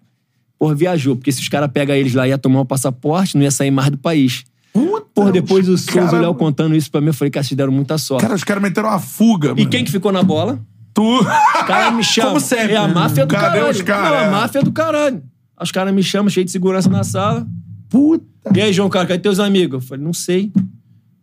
Pô, 0.58 0.74
viajou, 0.74 1.14
porque 1.14 1.30
se 1.30 1.40
os 1.40 1.48
caras 1.48 1.70
pegam 1.70 1.94
eles 1.94 2.14
lá, 2.14 2.26
ia 2.26 2.38
tomar 2.38 2.60
o 2.60 2.64
passaporte, 2.64 3.36
não 3.36 3.42
ia 3.42 3.50
sair 3.50 3.70
mais 3.70 3.90
do 3.90 3.98
país. 3.98 4.44
Pô, 4.72 5.30
depois 5.30 5.66
do 5.66 5.76
Souza, 5.76 6.00
cara- 6.06 6.16
o 6.18 6.20
Léo 6.20 6.34
contando 6.34 6.74
isso 6.76 6.90
pra 6.90 7.00
mim, 7.00 7.08
eu 7.08 7.14
falei, 7.14 7.30
cara, 7.30 7.42
vocês 7.44 7.56
deram 7.56 7.72
muita 7.72 7.98
sorte. 7.98 8.22
Cara, 8.22 8.34
os 8.34 8.44
caras 8.44 8.62
meteram 8.62 8.88
uma 8.88 8.98
fuga, 9.00 9.48
e 9.48 9.54
mano. 9.54 9.68
quem 9.68 9.84
que 9.84 9.90
ficou 9.90 10.12
na 10.12 10.22
bola? 10.22 10.60
Tu. 10.94 11.02
Os 11.18 11.26
caras 11.66 11.94
me 11.94 12.02
chamam. 12.04 12.30
Como 12.34 12.40
sempre, 12.40 12.72
É 12.74 12.76
a 12.76 12.88
máfia 12.88 13.26
do 13.26 13.34
Cadê 13.34 13.58
caralho. 13.58 13.70
os 13.70 13.82
caras? 13.82 14.10
Não, 14.10 14.16
a 14.18 14.22
É. 14.22 14.30
máfia 14.30 14.62
do 14.62 14.72
caralho. 14.72 15.22
Os 15.60 15.70
caras 15.72 15.92
me 15.92 16.02
chamam, 16.02 16.28
cheio 16.30 16.44
de 16.46 16.50
segurança 16.52 16.88
na 16.88 17.04
sala. 17.04 17.46
Puta. 17.88 18.24
E 18.54 18.60
aí, 18.60 18.72
João, 18.72 18.88
cara, 18.88 19.06
cadê 19.06 19.20
teus 19.20 19.38
amigos? 19.40 19.82
Eu 19.82 19.88
falei, 19.88 20.04
não 20.04 20.12
sei. 20.12 20.52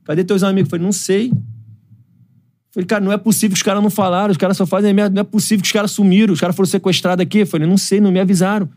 Cadê 0.04 0.24
teus 0.24 0.44
amigos? 0.44 0.68
Eu 0.68 0.70
falei, 0.72 0.86
não 0.86 0.92
sei. 0.92 1.30
Eu 1.30 1.38
falei, 2.74 2.86
cara, 2.86 3.04
não 3.04 3.12
é 3.12 3.18
possível 3.18 3.50
que 3.50 3.56
os 3.58 3.64
caras 3.64 3.82
não 3.82 3.90
falaram, 3.90 4.32
os 4.32 4.38
caras 4.38 4.56
só 4.58 4.66
fazem 4.66 4.94
merda, 4.94 5.16
não 5.16 5.22
é 5.22 5.24
possível 5.24 5.62
que 5.64 5.68
os 5.68 5.72
caras 5.72 5.92
sumiram, 5.92 6.34
os 6.34 6.40
caras 6.40 6.56
foram 6.56 6.68
sequestrados 6.68 7.24
aqui. 7.24 7.40
Eu 7.40 7.48
falei, 7.48 7.68
não 7.68 7.78
sei, 7.78 8.00
não 8.00 8.12
me 8.12 8.20
avisaram. 8.20 8.70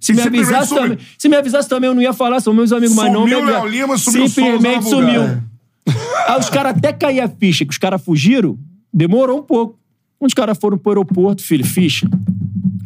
Se 0.00 0.12
me 0.12 0.22
avisasse 0.22 0.74
também, 0.74 0.98
se 1.18 1.28
me 1.28 1.36
avisasse 1.36 1.68
também, 1.68 1.88
eu 1.88 1.94
não 1.94 2.02
ia 2.02 2.12
falar, 2.12 2.40
são 2.40 2.52
meus 2.52 2.72
amigos, 2.72 2.94
mas 2.94 3.12
não 3.12 3.22
Sumiu 3.22 3.40
o 3.40 3.44
Léo. 3.44 3.66
Lima, 3.66 3.98
sumiu 3.98 4.28
Souza 4.28 4.34
Simplesmente 4.34 4.84
sumiu. 4.84 5.20
Bulgária. 5.20 5.44
Aí 6.28 6.38
os 6.38 6.50
caras 6.50 6.76
até 6.76 6.92
cair 6.92 7.20
a 7.20 7.28
ficha 7.28 7.64
que 7.64 7.70
os 7.70 7.78
caras 7.78 8.02
fugiram, 8.02 8.58
demorou 8.92 9.38
um 9.38 9.42
pouco. 9.42 9.78
Quando 10.18 10.30
os 10.30 10.34
caras 10.34 10.58
foram 10.58 10.78
pro 10.78 10.92
aeroporto, 10.92 11.42
filho, 11.42 11.64
ficha. 11.64 12.08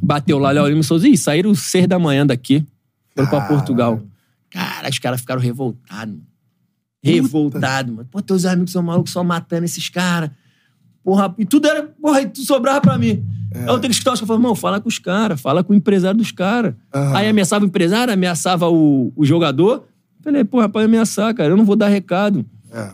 Bateu 0.02 0.38
lá, 0.38 0.50
Léo 0.50 0.66
Lima 0.66 0.80
e 0.80 0.84
Souza. 0.84 1.08
Ih, 1.08 1.16
saíram 1.16 1.54
seis 1.54 1.86
da 1.86 1.98
manhã 1.98 2.26
daqui. 2.26 2.64
Foram 3.14 3.28
pra 3.28 3.40
Portugal. 3.42 4.02
Cara, 4.50 4.88
os 4.88 4.98
caras 4.98 5.20
ficaram 5.20 5.40
revoltados, 5.40 6.14
mano. 6.14 6.26
Revoltados, 7.02 7.94
mano. 7.94 8.08
Pô, 8.10 8.20
teus 8.20 8.44
amigos 8.44 8.72
são 8.72 8.82
malucos 8.82 9.12
só 9.12 9.22
matando 9.22 9.64
esses 9.64 9.88
caras. 9.88 10.30
Porra, 11.02 11.34
e 11.38 11.44
tudo 11.44 11.68
era. 11.68 11.82
Porra, 11.82 12.22
e 12.22 12.26
tudo 12.28 12.44
sobrava 12.44 12.80
pra 12.80 12.98
mim. 12.98 13.24
Aí 13.54 13.66
eu 13.66 13.78
tenho 13.78 13.92
que 13.92 14.02
caras 14.04 14.20
falando, 14.20 14.42
irmão, 14.42 14.54
fala 14.54 14.80
com 14.80 14.88
os 14.88 14.98
caras, 14.98 15.40
fala 15.40 15.64
com 15.64 15.72
o 15.72 15.76
empresário 15.76 16.18
dos 16.18 16.30
caras. 16.32 16.74
Aí 17.14 17.28
ameaçava 17.28 17.64
o 17.64 17.68
empresário, 17.68 18.12
ameaçava 18.12 18.68
o, 18.68 19.12
o 19.16 19.24
jogador. 19.24 19.84
Falei, 20.22 20.44
pô, 20.44 20.60
rapaz, 20.60 20.84
ameaçar, 20.84 21.34
cara, 21.34 21.50
eu 21.50 21.56
não 21.56 21.64
vou 21.64 21.76
dar 21.76 21.88
recado. 21.88 22.44
É. 22.72 22.90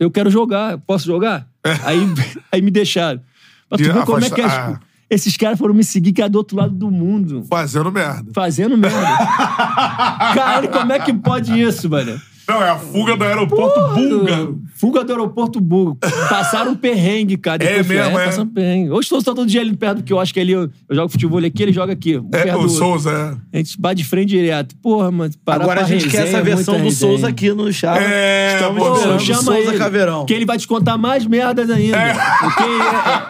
Eu 0.00 0.10
quero 0.10 0.30
jogar, 0.30 0.78
posso 0.78 1.04
jogar? 1.06 1.46
Aí, 1.84 1.98
aí 2.52 2.62
me 2.62 2.70
deixaram. 2.70 3.20
Pra 3.68 3.76
tu 3.78 3.84
ver 3.84 4.04
como 4.04 4.24
é 4.24 4.30
que 4.30 4.40
as- 4.40 4.52
ah. 4.52 4.80
esses 5.10 5.36
caras 5.36 5.58
foram 5.58 5.74
me 5.74 5.84
seguir, 5.84 6.12
que 6.12 6.22
é 6.22 6.28
do 6.28 6.36
outro 6.38 6.56
lado 6.56 6.72
do 6.72 6.90
mundo. 6.90 7.44
Fazendo 7.50 7.90
merda. 7.92 8.30
Fazendo 8.32 8.76
merda. 8.78 8.98
Caralho, 10.34 10.68
como 10.70 10.92
é 10.92 10.98
que 11.00 11.12
pode 11.12 11.60
isso, 11.60 11.88
mano? 11.90 12.18
Não, 12.48 12.62
é 12.62 12.70
a 12.70 12.76
fuga 12.78 13.14
do 13.14 13.24
aeroporto 13.24 13.78
búlgaro. 13.94 14.58
Fuga 14.74 15.04
do 15.04 15.12
aeroporto 15.12 15.60
búlgaro. 15.60 15.98
Passaram 16.30 16.70
um 16.72 16.74
perrengue, 16.76 17.36
cara. 17.36 17.62
É 17.62 17.82
mesmo, 17.82 17.92
falei, 17.92 18.00
é? 18.22 18.24
passaram 18.24 18.44
um 18.44 18.52
perrengue. 18.54 18.90
Hoje 18.90 19.00
estou 19.02 19.22
todo 19.22 19.44
dia 19.46 19.60
ali 19.60 19.76
perto, 19.76 19.96
porque 19.98 20.12
eu 20.12 20.18
acho 20.18 20.32
que 20.32 20.40
ali 20.40 20.52
eu, 20.52 20.62
eu 20.88 20.96
jogo 20.96 21.10
futebol 21.10 21.44
aqui, 21.44 21.62
ele 21.62 21.72
joga 21.72 21.92
aqui. 21.92 22.16
um 22.16 22.26
É, 22.32 22.44
perto 22.44 22.60
o 22.60 22.62
do- 22.62 22.68
Souza, 22.70 23.10
é. 23.52 23.56
A 23.58 23.60
gente 23.60 23.78
bate 23.78 24.02
de 24.02 24.08
frente 24.08 24.28
direto. 24.30 24.74
Porra, 24.76 25.10
mano. 25.10 25.32
Agora 25.46 25.82
a 25.82 25.84
gente 25.84 26.08
quer 26.08 26.20
resenha, 26.20 26.36
essa 26.38 26.42
versão 26.42 26.74
muita 26.74 26.84
do 26.84 26.90
resenha. 26.90 27.12
Souza 27.12 27.28
aqui 27.28 27.52
no 27.52 27.70
chat. 27.72 28.00
É, 28.02 28.54
Estamos 28.54 28.82
pô, 28.82 28.94
esperando 28.94 29.20
chama 29.20 29.42
Souza 29.42 29.58
ele, 29.58 29.78
Caveirão. 29.78 30.24
Que 30.24 30.32
ele 30.34 30.46
vai 30.46 30.56
te 30.56 30.66
contar 30.66 30.96
mais 30.96 31.26
merdas 31.26 31.68
ainda. 31.68 31.98
Porque 32.40 32.62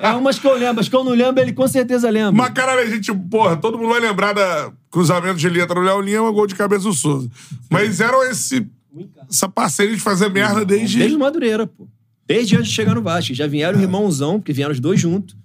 é, 0.05 0.11
é 0.11 0.13
umas 0.13 0.39
que 0.39 0.47
eu 0.47 0.57
lembro. 0.57 0.81
As 0.81 0.89
que 0.89 0.95
eu 0.95 1.03
não 1.03 1.13
lembro, 1.13 1.43
ele 1.43 1.53
com 1.53 1.67
certeza 1.67 2.09
lembra. 2.09 2.31
Mas, 2.33 2.51
caralho, 2.51 2.83
a 2.83 2.87
gente, 2.87 3.13
porra, 3.13 3.57
todo 3.57 3.77
mundo 3.79 3.89
vai 3.91 4.01
lembrar 4.01 4.33
da 4.33 4.71
cruzamento 4.91 5.39
de 5.39 5.49
letra 5.49 5.75
do 5.75 5.81
Léo 5.81 6.01
Lima, 6.01 6.31
gol 6.31 6.47
de 6.47 6.55
cabeça 6.55 6.85
do 6.85 6.93
Souza. 6.93 7.29
Mas 7.71 8.01
eram 8.01 8.23
esse, 8.31 8.67
essa 9.29 9.49
parceria 9.49 9.95
de 9.95 10.01
fazer 10.01 10.29
merda 10.31 10.65
desde. 10.65 10.99
Desde 10.99 11.17
o 11.17 11.21
Madureira, 11.21 11.67
pô. 11.67 11.89
Desde 12.27 12.57
antes 12.57 12.69
de 12.69 12.75
chegar 12.75 12.95
no 12.95 13.03
Vasco. 13.03 13.33
Já 13.35 13.47
vieram 13.47 13.81
irmãozão, 13.81 14.39
porque 14.39 14.53
vieram 14.53 14.73
os 14.73 14.81
dois 14.81 15.01
juntos. 15.01 15.37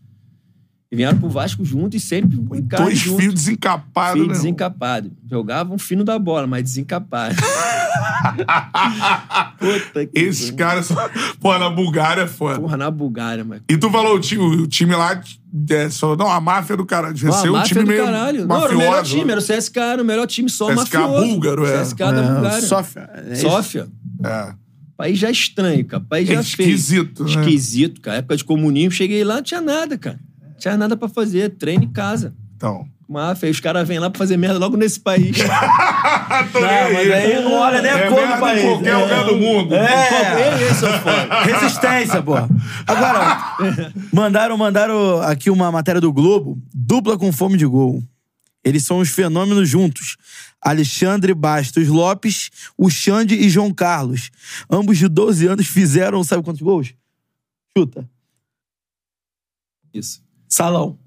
E 0.92 0.96
vieram 0.96 1.18
pro 1.18 1.28
Vasco 1.30 1.66
junto 1.66 1.98
e 1.98 2.00
sempre 2.00 2.38
em 2.38 2.68
casa 2.68 2.84
Dois 2.84 3.00
junto. 3.00 3.20
fios 3.20 3.34
desencapados, 3.34 4.14
Filho 4.14 4.28
né? 4.28 4.34
desencapado. 4.34 5.12
Jogavam 5.28 5.78
fino 5.80 6.04
da 6.04 6.20
bola, 6.20 6.46
mas 6.46 6.62
desencapado. 6.64 7.36
Puta 9.60 10.06
que 10.06 10.20
Esses 10.20 10.52
caras, 10.52 10.86
são- 10.88 10.98
pô, 11.40 11.58
na 11.58 11.70
Bulgária 11.70 12.22
é 12.22 12.28
foda. 12.28 12.60
Porra, 12.60 12.78
na 12.78 12.90
Bulgária, 12.92 13.44
mano. 13.44 13.62
E 13.70 13.78
tu 13.78 13.90
falou 13.90 14.16
o 14.16 14.20
time, 14.20 14.44
o 14.44 14.68
time 14.68 14.96
lá, 14.96 15.22
é, 15.70 15.90
só, 15.90 16.16
não, 16.16 16.30
a 16.30 16.40
máfia 16.42 16.76
do 16.78 16.86
caralho. 16.86 17.14
Devia 17.14 17.30
Não, 17.30 17.38
ser 17.42 17.48
a 17.48 17.52
máfia 17.52 17.68
time 17.70 17.82
do 17.84 17.88
meio 17.88 18.04
caralho. 18.06 18.48
Não, 18.48 18.64
era 18.66 18.74
o 18.76 18.78
melhor 18.78 19.04
time, 19.04 19.32
era 19.32 19.40
o 19.40 19.44
CSK, 19.44 19.78
era 19.78 20.02
o 20.02 20.06
melhor 20.06 20.28
time 20.28 20.50
só 20.50 20.68
CSK 20.68 20.76
mafioso. 20.98 21.26
búlgaro, 21.28 21.66
é. 21.66 21.82
CSK 21.84 21.98
da 22.00 22.22
Bulgária. 22.34 22.62
Sófia. 22.68 23.10
É. 23.30 23.36
Sófia. 23.36 23.88
É. 24.24 24.54
País 24.96 25.18
já 25.18 25.30
estranho, 25.32 25.84
cara. 25.86 26.04
País 26.08 26.30
É 26.30 26.36
já 26.36 26.44
feio. 26.44 26.70
esquisito, 26.70 27.24
né? 27.24 27.30
Esquisito, 27.30 28.00
cara. 28.02 28.18
Época 28.18 28.38
de 28.38 28.44
comunismo, 28.44 28.92
cheguei 28.92 29.24
lá, 29.24 29.36
não 29.36 29.42
tinha 29.44 29.62
nada, 29.62 29.98
cara. 29.98 30.20
Não 30.42 30.58
tinha 30.58 30.78
nada 30.78 30.96
pra 30.96 31.10
fazer. 31.10 31.50
Treino 31.58 31.84
em 31.84 31.92
casa. 31.92 32.34
Então. 32.56 32.86
Máfia. 33.14 33.50
Os 33.50 33.60
caras 33.60 33.88
vêm 33.88 34.00
lá 34.00 34.10
pra 34.10 34.18
fazer 34.18 34.36
merda 34.36 34.58
logo 34.60 34.76
nesse 34.76 35.00
país. 35.00 35.38
Tô 36.52 36.60
nem 36.60 36.70
Não, 36.70 36.94
mas 36.94 37.12
aí 37.12 37.42
não 37.44 37.54
olha 37.54 37.82
nem 37.82 37.92
a 37.92 37.98
É 38.00 38.10
cor 38.10 38.28
do 38.28 38.34
em 38.34 38.40
país. 38.40 38.62
qualquer 38.64 38.90
É. 38.90 38.98
lugar 38.98 39.24
do 39.26 39.38
mundo. 39.38 39.76
É. 39.76 40.62
É 40.62 40.72
o 40.72 40.76
foda. 40.76 41.42
Resistência, 41.44 42.22
pô. 42.22 42.34
Agora, 42.88 43.56
mandaram, 44.12 44.58
mandaram 44.58 45.22
aqui 45.22 45.50
uma 45.50 45.72
matéria 45.72 46.02
do 46.02 46.12
Globo, 46.12 46.58
dupla 46.74 47.18
com 47.18 47.32
fome 47.32 47.58
de 47.58 47.66
gol. 47.66 48.04
Eles 48.64 48.84
são 48.84 49.00
os 49.00 49.10
fenômenos 49.10 49.70
juntos. 49.70 50.18
Alexandre 50.62 51.34
Bastos 51.34 51.90
Lopes, 51.90 52.50
o 52.78 52.90
Xande 52.90 53.36
e 53.36 53.50
João 53.50 53.74
Carlos. 53.74 54.32
Ambos 54.72 54.98
de 54.98 55.08
12 55.10 55.46
anos 55.48 55.68
fizeram, 55.68 56.24
sabe 56.24 56.42
quantos 56.44 56.62
gols? 56.62 56.94
Chuta. 57.78 58.10
Isso. 59.94 60.24
Salão. 60.48 60.98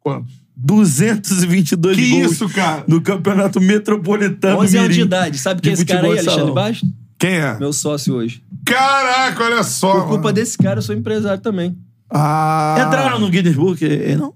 Quanto? 0.00 0.30
222 0.56 1.96
Que 1.96 2.10
gols 2.10 2.32
isso, 2.32 2.48
cara? 2.48 2.84
no 2.88 3.00
Campeonato 3.00 3.60
Metropolitano 3.60 4.58
11 4.60 4.78
anos 4.78 4.94
de 4.94 5.02
idade. 5.02 5.38
Sabe 5.38 5.60
quem 5.60 5.70
é 5.70 5.74
esse 5.74 5.84
cara 5.84 6.06
aí, 6.06 6.18
Alexandre. 6.18 6.52
Bastos? 6.52 6.88
Quem 7.18 7.32
é? 7.32 7.58
Meu 7.58 7.72
sócio 7.72 8.14
hoje. 8.14 8.42
Caraca, 8.64 9.44
olha 9.44 9.62
só. 9.62 9.92
Por 9.92 10.08
culpa 10.08 10.22
mano. 10.24 10.32
desse 10.32 10.56
cara, 10.56 10.78
eu 10.78 10.82
sou 10.82 10.94
empresário 10.94 11.42
também. 11.42 11.76
Ah. 12.10 12.76
Entraram 12.86 13.18
no 13.18 13.28
Guinness 13.28 13.54
Book, 13.54 13.84
não? 14.18 14.32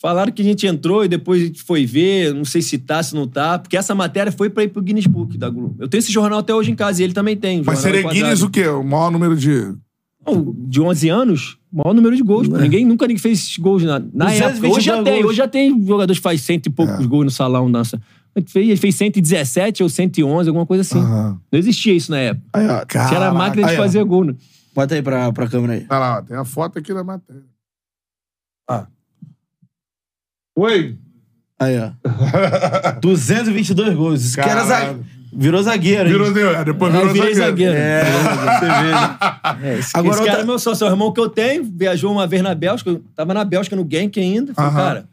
Falaram 0.00 0.32
que 0.32 0.42
a 0.42 0.44
gente 0.44 0.66
entrou 0.66 1.04
e 1.04 1.08
depois 1.08 1.40
a 1.40 1.44
gente 1.46 1.62
foi 1.62 1.86
ver, 1.86 2.34
não 2.34 2.44
sei 2.44 2.60
se 2.60 2.76
tá, 2.76 3.00
se 3.00 3.14
não 3.14 3.28
tá, 3.28 3.56
porque 3.56 3.76
essa 3.76 3.94
matéria 3.94 4.32
foi 4.32 4.50
pra 4.50 4.64
ir 4.64 4.68
pro 4.68 4.82
Guinness 4.82 5.06
Book 5.06 5.38
da 5.38 5.48
Globo. 5.48 5.76
Eu 5.78 5.86
tenho 5.86 6.00
esse 6.00 6.10
jornal 6.10 6.40
até 6.40 6.52
hoje 6.52 6.72
em 6.72 6.74
casa 6.74 7.00
e 7.00 7.04
ele 7.04 7.12
também 7.12 7.36
tem. 7.36 7.62
Mas 7.64 7.78
seria. 7.78 8.02
Guinness 8.02 8.42
o 8.42 8.50
quê? 8.50 8.66
O 8.66 8.82
maior 8.82 9.12
número 9.12 9.36
de. 9.36 9.72
De 10.68 10.80
11 10.80 11.08
anos, 11.08 11.58
maior 11.72 11.92
número 11.94 12.14
de 12.16 12.22
gols. 12.22 12.46
pô. 12.48 12.56
Ninguém 12.56 12.84
nunca 12.84 13.06
ninguém 13.06 13.20
fez 13.20 13.40
esses 13.40 13.58
gols 13.58 13.82
na, 13.82 13.98
na 13.98 14.26
222 14.26 14.52
época. 14.52 14.68
Hoje 14.68 14.86
já 14.86 15.02
tem, 15.02 15.14
gols. 15.14 15.26
hoje 15.26 15.36
já 15.38 15.48
tem 15.48 15.86
jogadores 15.86 16.18
que 16.18 16.22
faz 16.22 16.40
cento 16.42 16.66
e 16.66 16.70
poucos 16.70 17.04
É. 17.04 17.06
gols 17.06 17.24
no 17.24 17.30
salão. 17.30 17.68
Nossa. 17.68 18.00
Ele 18.34 18.46
fez, 18.48 18.68
ele 18.68 18.76
fez 18.76 18.94
117 18.94 19.82
ou 19.82 19.88
111, 19.88 20.48
alguma 20.48 20.64
coisa 20.64 20.80
assim. 20.82 20.98
Aham. 20.98 21.38
Não 21.50 21.58
existia 21.58 21.92
isso 21.92 22.10
na 22.10 22.18
época. 22.18 22.46
Aí, 22.52 22.66
ó. 22.66 23.14
Era 23.14 23.28
a 23.28 23.34
máquina 23.34 23.64
de 23.64 23.70
Aí, 23.72 23.76
ó. 23.78 23.82
fazer 23.82 24.04
gol. 24.04 24.24
Né? 24.24 24.34
Bota 24.74 24.94
aí 24.94 25.02
pra, 25.02 25.30
pra 25.32 25.48
câmera 25.48 25.74
aí. 25.74 25.86
Olha 25.90 25.98
lá, 25.98 26.18
ó, 26.18 26.22
tem 26.22 26.36
a 26.36 26.44
foto 26.44 26.78
aqui 26.78 26.94
da 26.94 27.02
matéria. 27.04 27.42
Ah. 28.70 28.86
Oi? 30.56 30.96
Aí, 31.58 31.74
ó. 31.78 31.90
222 33.02 33.94
gols. 33.96 34.22
Isso 34.24 34.34
que 34.34 34.40
era 34.48 34.64
zagueiro. 34.64 35.04
Virou 35.34 35.62
zagueiro, 35.62 36.08
hein? 36.10 36.32
Virou, 36.32 36.52
é, 36.54 36.64
depois 36.64 36.92
virou 36.92 37.12
virei 37.12 37.34
zagueiro. 37.34 37.72
É, 37.74 38.04
você 38.04 38.66
vê. 38.66 38.90
né? 38.90 39.18
É, 39.62 39.78
esse, 39.78 39.90
Agora 39.96 40.08
esse 40.14 40.20
outra- 40.20 40.26
cara 40.26 40.42
é 40.42 40.44
meu 40.46 40.58
sócio, 40.58 40.84
é 40.84 40.88
o 40.88 40.92
irmão 40.92 41.12
que 41.12 41.20
eu 41.20 41.28
tenho, 41.28 41.64
viajou 41.64 42.12
uma 42.12 42.26
vez 42.26 42.42
na 42.42 42.54
Bélgica, 42.54 42.90
eu 42.90 43.02
tava 43.14 43.32
na 43.32 43.42
Bélgica 43.44 43.74
no 43.74 43.86
Genk 43.90 44.18
ainda. 44.20 44.52
Falei, 44.52 44.70
Aham. 44.70 44.76
cara, 44.82 45.08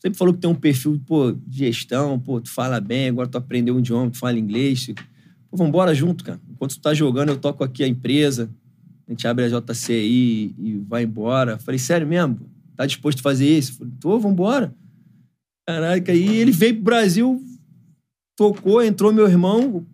sempre 0.00 0.18
falou 0.18 0.34
que 0.34 0.40
tem 0.40 0.50
um 0.50 0.54
perfil, 0.54 1.00
pô, 1.06 1.32
de 1.46 1.58
gestão, 1.58 2.18
pô, 2.18 2.40
tu 2.40 2.50
fala 2.50 2.80
bem, 2.80 3.08
agora 3.08 3.28
tu 3.28 3.38
aprendeu 3.38 3.76
um 3.76 3.78
idioma, 3.78 4.10
tu 4.10 4.18
fala 4.18 4.36
inglês. 4.38 4.90
Pô, 5.50 5.56
vambora 5.56 5.94
junto, 5.94 6.24
cara. 6.24 6.40
Enquanto 6.50 6.72
tu 6.72 6.80
tá 6.80 6.92
jogando, 6.92 7.28
eu 7.28 7.36
toco 7.36 7.62
aqui 7.62 7.84
a 7.84 7.88
empresa, 7.88 8.50
a 9.06 9.12
gente 9.12 9.26
abre 9.28 9.44
a 9.44 9.48
JCI 9.48 10.54
e 10.58 10.82
vai 10.88 11.04
embora. 11.04 11.58
Falei, 11.58 11.78
sério 11.78 12.06
mesmo? 12.06 12.38
Tá 12.76 12.86
disposto 12.86 13.20
a 13.20 13.22
fazer 13.22 13.46
isso? 13.48 13.78
Falei, 13.78 13.92
tô, 14.00 14.18
vambora. 14.18 14.74
Caraca, 15.66 16.10
aí 16.10 16.38
ele 16.38 16.50
veio 16.50 16.74
pro 16.74 16.82
Brasil, 16.84 17.40
tocou, 18.40 18.82
entrou 18.82 19.12
meu 19.12 19.28
irmão, 19.28 19.84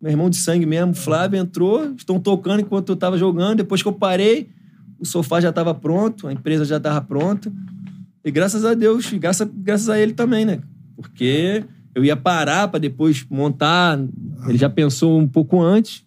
meu 0.00 0.12
irmão 0.12 0.30
de 0.30 0.36
sangue 0.36 0.64
mesmo, 0.64 0.94
Flávio, 0.94 1.40
entrou, 1.40 1.92
estão 1.96 2.20
tocando 2.20 2.60
enquanto 2.60 2.90
eu 2.90 2.96
tava 2.96 3.18
jogando. 3.18 3.56
Depois 3.56 3.82
que 3.82 3.88
eu 3.88 3.92
parei, 3.92 4.48
o 4.96 5.04
sofá 5.04 5.40
já 5.40 5.52
tava 5.52 5.74
pronto, 5.74 6.28
a 6.28 6.32
empresa 6.32 6.64
já 6.64 6.78
tava 6.78 7.00
pronta. 7.00 7.52
E 8.24 8.30
graças 8.30 8.64
a 8.64 8.74
Deus, 8.74 9.10
e 9.12 9.18
graças, 9.18 9.48
graças 9.52 9.88
a 9.88 9.98
ele 9.98 10.12
também, 10.12 10.44
né? 10.44 10.60
Porque 10.94 11.64
eu 11.92 12.04
ia 12.04 12.16
parar 12.16 12.68
pra 12.68 12.78
depois 12.78 13.26
montar. 13.28 13.98
Ele 14.46 14.56
já 14.56 14.70
pensou 14.70 15.18
um 15.18 15.26
pouco 15.26 15.60
antes 15.60 16.04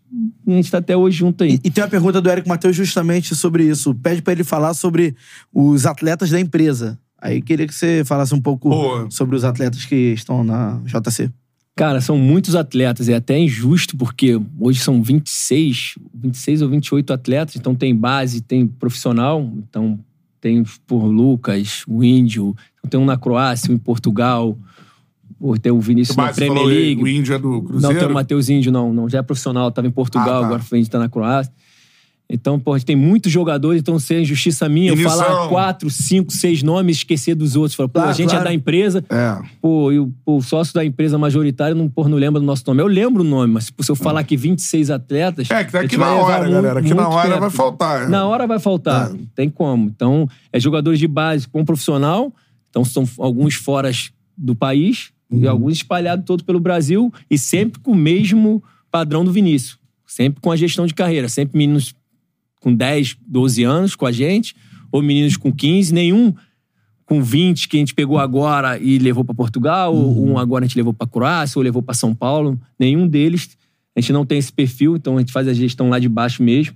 e 0.48 0.54
a 0.54 0.56
gente 0.56 0.72
tá 0.72 0.78
até 0.78 0.96
hoje 0.96 1.18
junto 1.18 1.44
aí. 1.44 1.56
E, 1.56 1.68
e 1.68 1.70
tem 1.70 1.84
uma 1.84 1.90
pergunta 1.90 2.22
do 2.22 2.30
Eric 2.30 2.48
Matheus 2.48 2.78
justamente 2.78 3.36
sobre 3.36 3.66
isso. 3.66 3.94
Pede 3.96 4.22
pra 4.22 4.32
ele 4.32 4.46
falar 4.46 4.74
sobre 4.74 5.18
os 5.54 5.86
atletas 5.86 6.30
da 6.30 6.40
empresa. 6.40 6.98
Aí 7.22 7.42
queria 7.42 7.68
que 7.68 7.76
você 7.76 8.04
falasse 8.06 8.34
um 8.34 8.42
pouco 8.42 8.70
Boa. 8.70 9.12
sobre 9.12 9.36
os 9.36 9.44
atletas 9.44 9.84
que 9.84 10.14
estão 10.14 10.46
na 10.46 10.80
JC. 10.86 11.30
Cara, 11.76 12.00
são 12.02 12.18
muitos 12.18 12.56
atletas. 12.56 13.10
É 13.10 13.16
até 13.16 13.38
injusto, 13.40 13.98
porque 13.98 14.40
hoje 14.60 14.80
são 14.80 15.02
26, 15.02 15.96
26 16.14 16.62
ou 16.62 16.70
28 16.70 17.14
atletas. 17.14 17.56
Então 17.56 17.74
tem 17.74 17.96
base, 17.96 18.42
tem 18.42 18.68
profissional. 18.68 19.52
Então 19.58 20.00
tem 20.40 20.64
por 20.86 21.06
Lucas, 21.06 21.84
o 21.88 22.04
Índio. 22.04 22.56
Então, 22.80 22.90
tem 22.90 23.00
um 23.00 23.06
na 23.06 23.18
Croácia, 23.18 23.72
um 23.72 23.76
em 23.76 23.80
Portugal. 23.80 24.58
Tem 25.62 25.72
o 25.72 25.80
Vinícius 25.82 26.16
na 26.16 26.32
Premier 26.32 26.64
League. 26.66 27.02
o 27.04 27.08
Índia 27.08 27.38
do 27.40 27.50
Não, 27.54 27.62
Cruzeiro. 27.64 28.00
tem 28.00 28.08
o 28.08 28.14
Matheus 28.14 28.50
Índio, 28.50 28.72
não. 28.72 28.94
Não, 28.94 29.10
já 29.10 29.20
é 29.20 29.22
profissional. 29.22 29.72
Tava 29.72 29.88
em 29.88 29.92
Portugal, 29.92 30.38
Ah, 30.38 30.40
tá. 30.42 30.46
agora 30.46 30.62
foi 30.62 30.78
a 30.78 30.82
gente 30.82 30.92
tá 30.92 31.00
na 31.00 31.10
Croácia. 31.10 31.52
Então, 32.30 32.60
pô, 32.60 32.74
a 32.74 32.78
gente 32.78 32.88
tem 32.88 32.96
muitos 32.96 33.32
jogadores, 33.32 33.80
então 33.82 34.00
se 34.00 34.16
é 34.16 34.22
injustiça 34.22 34.68
minha, 34.68 34.92
eu 34.92 34.98
falar 34.98 35.48
quatro, 35.50 35.90
cinco, 35.90 36.32
seis 36.32 36.64
nomes, 36.64 36.98
esquecer 36.98 37.36
dos 37.36 37.56
outros. 37.56 37.76
Falar, 37.76 37.90
pô, 37.90 38.00
Ah, 38.00 38.10
a 38.10 38.14
gente 38.14 38.30
claro. 38.30 38.42
é 38.46 38.48
da 38.50 38.54
empresa, 38.54 39.06
É. 39.10 39.38
pô, 39.62 39.92
e 39.92 40.00
o, 40.00 40.42
sócio 40.42 40.74
da 40.74 40.84
empresa 40.84 41.18
majoritária 41.18 41.76
não, 41.76 41.88
pô, 41.88 42.08
não 42.08 42.18
lembra 42.18 42.40
do 42.40 42.46
nosso 42.46 42.64
nome. 42.66 42.82
Eu 42.82 42.88
lembro 42.88 43.22
o 43.22 43.26
nome, 43.26 43.54
mas 43.54 43.70
pô, 43.70 43.84
se 43.84 43.92
eu 43.92 43.96
falar 43.96 44.22
aqui 44.22 44.36
26 44.36 44.90
atletas. 44.90 45.52
É, 45.52 45.64
que 45.64 45.72
tá 45.72 45.78
a 45.80 45.82
aqui 45.82 45.92
gente 45.96 46.00
na 46.00 46.14
hora, 46.16 46.38
muito- 46.40 46.52
galera. 46.54 46.80
Aqui 46.80 46.94
na 46.94 47.04
muito 47.04 47.16
hora 47.18 47.40
vai 47.40 47.50
faltar. 47.52 48.04
é. 48.04 48.08
Na 48.08 48.26
hora 48.26 48.48
vai 48.48 48.58
faltar, 48.60 49.10
não 49.10 49.26
tem 49.36 49.50
como. 49.50 49.88
Então, 49.90 50.28
é 50.52 50.60
jogadores 50.60 50.98
de 51.00 51.08
base 51.08 51.48
com 51.48 51.64
profissional, 51.64 52.34
então 52.70 52.84
são 52.84 53.08
alguns 53.20 53.54
fora 53.56 53.92
do 54.36 54.56
país 54.56 55.12
e 55.30 55.48
alguns 55.48 55.74
espalhados 55.74 56.26
todo 56.26 56.44
pelo 56.44 56.60
Brasil 56.60 57.14
e 57.30 57.38
sempre 57.38 57.80
com 57.80 57.92
o 57.92 57.96
mesmo 57.96 58.64
padrão 58.90 59.24
do 59.24 59.32
Vinícius. 59.32 59.78
Sempre 60.08 60.42
com 60.42 60.52
a 60.52 60.56
gestão 60.56 60.86
de 60.88 60.94
carreira, 60.94 61.28
sempre 61.30 61.58
meninos 61.58 61.94
com 62.64 62.74
10, 62.74 63.18
12 63.28 63.64
anos 63.64 63.94
com 63.96 64.06
a 64.06 64.12
gente, 64.12 64.56
ou 64.90 65.04
meninos 65.04 65.36
com 65.36 65.52
15, 65.52 65.94
nenhum 65.94 66.34
com 67.06 67.22
20 67.22 67.68
que 67.68 67.76
a 67.76 67.80
gente 67.82 67.94
pegou 67.94 68.18
agora 68.18 68.80
e 68.80 68.98
levou 68.98 69.26
para 69.26 69.36
Portugal, 69.36 69.94
ou 69.94 70.26
um 70.26 70.38
agora 70.38 70.64
a 70.64 70.68
gente 70.68 70.78
levou 70.78 70.94
para 70.94 71.06
Croácia, 71.06 71.60
ou 71.60 71.64
levou 71.64 71.82
para 71.84 71.94
São 71.94 72.16
Paulo. 72.16 72.58
Nenhum 72.80 73.06
deles. 73.06 73.50
A 73.96 74.00
gente 74.00 74.14
não 74.14 74.26
tem 74.26 74.38
esse 74.40 74.52
perfil, 74.52 74.96
então 74.96 75.18
a 75.18 75.20
gente 75.20 75.34
faz 75.34 75.46
a 75.48 75.54
gestão 75.54 75.90
lá 75.90 76.00
de 76.00 76.08
baixo 76.08 76.42
mesmo. 76.42 76.74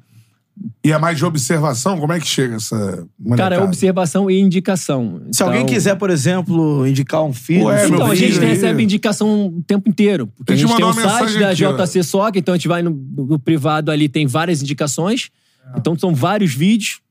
E 0.84 0.92
é 0.92 0.98
mais 0.98 1.18
de 1.18 1.24
observação? 1.24 2.00
Como 2.00 2.12
é 2.12 2.20
que 2.20 2.28
chega 2.28 2.56
essa 2.56 3.08
Cara, 3.38 3.56
é 3.56 3.64
observação 3.64 4.30
e 4.30 4.40
indicação. 4.40 5.22
Se 5.32 5.42
alguém 5.44 5.62
Então- 5.62 5.74
quiser, 5.74 5.96
por 5.96 6.10
exemplo, 6.10 6.86
indicar 6.86 7.24
um 7.24 7.32
filho. 7.32 7.66
Ué, 7.66 7.86
um 7.88 7.94
Então, 7.94 8.12
a 8.12 8.16
gente 8.16 8.40
aí. 8.40 8.46
recebe 8.46 8.84
indicação 8.84 9.48
o 9.48 9.64
tempo 9.66 9.88
inteiro. 9.88 10.28
Porque 10.36 10.52
A 10.52 10.56
a 10.56 10.58
gente 10.58 10.76
tem 10.76 10.84
o 10.84 10.88
uma 10.88 10.94
site 10.96 11.06
mensagem 11.06 11.40
da 11.40 11.50
aqui. 11.52 11.86
JC 11.88 12.04
Soccer, 12.04 12.40
então 12.40 12.54
a 12.56 12.58
gente 12.58 12.68
vai 12.68 12.82
no, 12.82 12.90
no 12.90 13.40
privado 13.40 13.92
ali, 13.92 14.10
tem 14.10 14.26
várias 14.26 14.62
indicações. 14.62 15.30
Então 15.76 15.98
são 15.98 16.14
vários 16.14 16.54
vídeos. 16.54 17.02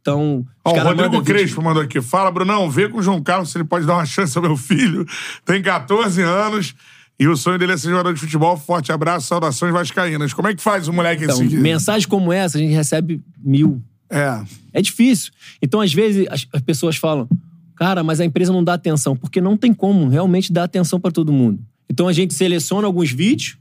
Então, 0.00 0.44
Ó, 0.62 0.70
o 0.70 0.78
Rodrigo 0.78 1.10
vídeo. 1.12 1.24
Crespo 1.24 1.62
mandou 1.62 1.82
aqui. 1.82 2.00
Fala, 2.02 2.30
Brunão, 2.30 2.70
vê 2.70 2.88
com 2.90 2.98
o 2.98 3.02
João 3.02 3.22
Carlos 3.22 3.50
se 3.50 3.56
ele 3.56 3.64
pode 3.64 3.86
dar 3.86 3.94
uma 3.94 4.04
chance 4.04 4.36
ao 4.36 4.42
meu 4.42 4.54
filho. 4.56 5.06
Tem 5.46 5.62
14 5.62 6.20
anos 6.20 6.74
e 7.18 7.26
o 7.26 7.36
sonho 7.36 7.58
dele 7.58 7.72
é 7.72 7.76
ser 7.76 7.88
jogador 7.88 8.12
de 8.12 8.20
futebol. 8.20 8.56
Forte 8.56 8.92
abraço, 8.92 9.28
saudações 9.28 9.72
vascaínas. 9.72 10.34
Como 10.34 10.48
é 10.48 10.54
que 10.54 10.62
faz 10.62 10.88
o 10.88 10.92
moleque 10.92 11.24
Então, 11.24 11.42
esse 11.42 11.56
mensagens 11.56 12.06
como 12.06 12.32
essa, 12.32 12.58
a 12.58 12.60
gente 12.60 12.74
recebe 12.74 13.22
mil. 13.38 13.82
É. 14.10 14.42
É 14.74 14.82
difícil. 14.82 15.32
Então, 15.62 15.80
às 15.80 15.92
vezes, 15.92 16.26
as, 16.28 16.46
as 16.52 16.60
pessoas 16.60 16.96
falam, 16.96 17.28
cara, 17.74 18.02
mas 18.04 18.20
a 18.20 18.24
empresa 18.24 18.52
não 18.52 18.62
dá 18.62 18.74
atenção. 18.74 19.16
Porque 19.16 19.40
não 19.40 19.56
tem 19.56 19.72
como 19.72 20.08
realmente 20.08 20.52
dar 20.52 20.64
atenção 20.64 21.00
para 21.00 21.12
todo 21.12 21.32
mundo. 21.32 21.60
Então, 21.88 22.08
a 22.08 22.12
gente 22.12 22.34
seleciona 22.34 22.86
alguns 22.86 23.10
vídeos, 23.10 23.56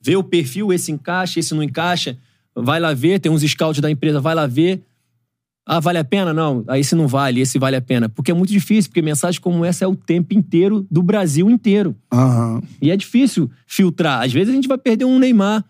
vê 0.00 0.16
o 0.16 0.22
perfil, 0.22 0.72
esse 0.72 0.92
encaixa, 0.92 1.40
esse 1.40 1.54
não 1.54 1.62
encaixa, 1.62 2.16
vai 2.56 2.80
lá 2.80 2.92
ver, 2.94 3.20
tem 3.20 3.30
uns 3.30 3.42
scouts 3.42 3.80
da 3.80 3.90
empresa, 3.90 4.20
vai 4.20 4.34
lá 4.34 4.46
ver. 4.46 4.82
Ah, 5.64 5.78
vale 5.78 5.98
a 5.98 6.04
pena? 6.04 6.32
Não, 6.32 6.64
aí 6.66 6.80
esse 6.80 6.94
não 6.94 7.06
vale, 7.06 7.40
esse 7.40 7.56
vale 7.58 7.76
a 7.76 7.80
pena. 7.80 8.08
Porque 8.08 8.30
é 8.32 8.34
muito 8.34 8.50
difícil, 8.50 8.90
porque 8.90 9.00
mensagem 9.00 9.40
como 9.40 9.64
essa 9.64 9.84
é 9.84 9.88
o 9.88 9.94
tempo 9.94 10.34
inteiro 10.34 10.84
do 10.90 11.02
Brasil 11.02 11.48
inteiro. 11.48 11.94
Aham. 12.12 12.60
E 12.80 12.90
é 12.90 12.96
difícil 12.96 13.48
filtrar. 13.66 14.22
Às 14.22 14.32
vezes 14.32 14.48
a 14.52 14.56
gente 14.56 14.66
vai 14.66 14.76
perder 14.76 15.04
um 15.04 15.18
Neymar, 15.20 15.64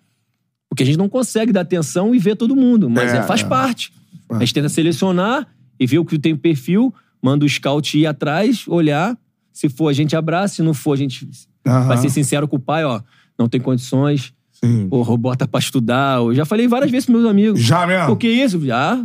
porque 0.70 0.82
a 0.82 0.86
gente 0.86 0.96
não 0.96 1.10
consegue 1.10 1.52
dar 1.52 1.60
atenção 1.60 2.14
e 2.14 2.18
ver 2.18 2.36
todo 2.36 2.56
mundo, 2.56 2.88
mas 2.88 3.12
É, 3.12 3.18
é, 3.18 3.22
faz 3.24 3.42
é. 3.42 3.44
parte. 3.44 3.92
A 4.30 4.38
gente 4.38 4.54
tenta 4.54 4.70
selecionar 4.70 5.46
e 5.78 5.86
ver 5.86 5.98
o 5.98 6.06
que 6.06 6.18
tem 6.18 6.34
perfil, 6.34 6.94
manda 7.20 7.44
o 7.44 7.48
scout 7.48 7.98
ir 7.98 8.06
atrás, 8.06 8.66
olhar. 8.66 9.16
Se 9.52 9.68
for, 9.68 9.88
a 9.88 9.92
gente 9.92 10.16
abraça. 10.16 10.54
Se 10.54 10.62
não 10.62 10.72
for, 10.72 10.94
a 10.94 10.96
gente 10.96 11.28
Aham. 11.66 11.88
vai 11.88 11.98
ser 11.98 12.08
sincero 12.08 12.48
com 12.48 12.56
o 12.56 12.58
pai, 12.60 12.82
ó. 12.82 13.02
Não 13.38 13.46
tem 13.46 13.60
condições. 13.60 14.32
Sim. 14.64 14.88
Porra, 14.88 15.16
bota 15.16 15.46
pra 15.48 15.58
estudar. 15.58 16.18
Eu 16.18 16.34
já 16.34 16.44
falei 16.44 16.68
várias 16.68 16.90
vezes 16.90 17.06
pros 17.06 17.18
meus 17.20 17.30
amigos. 17.30 17.60
Já 17.60 17.86
mesmo? 17.86 18.06
Por 18.06 18.16
que 18.16 18.28
isso? 18.28 18.64
Já. 18.64 19.04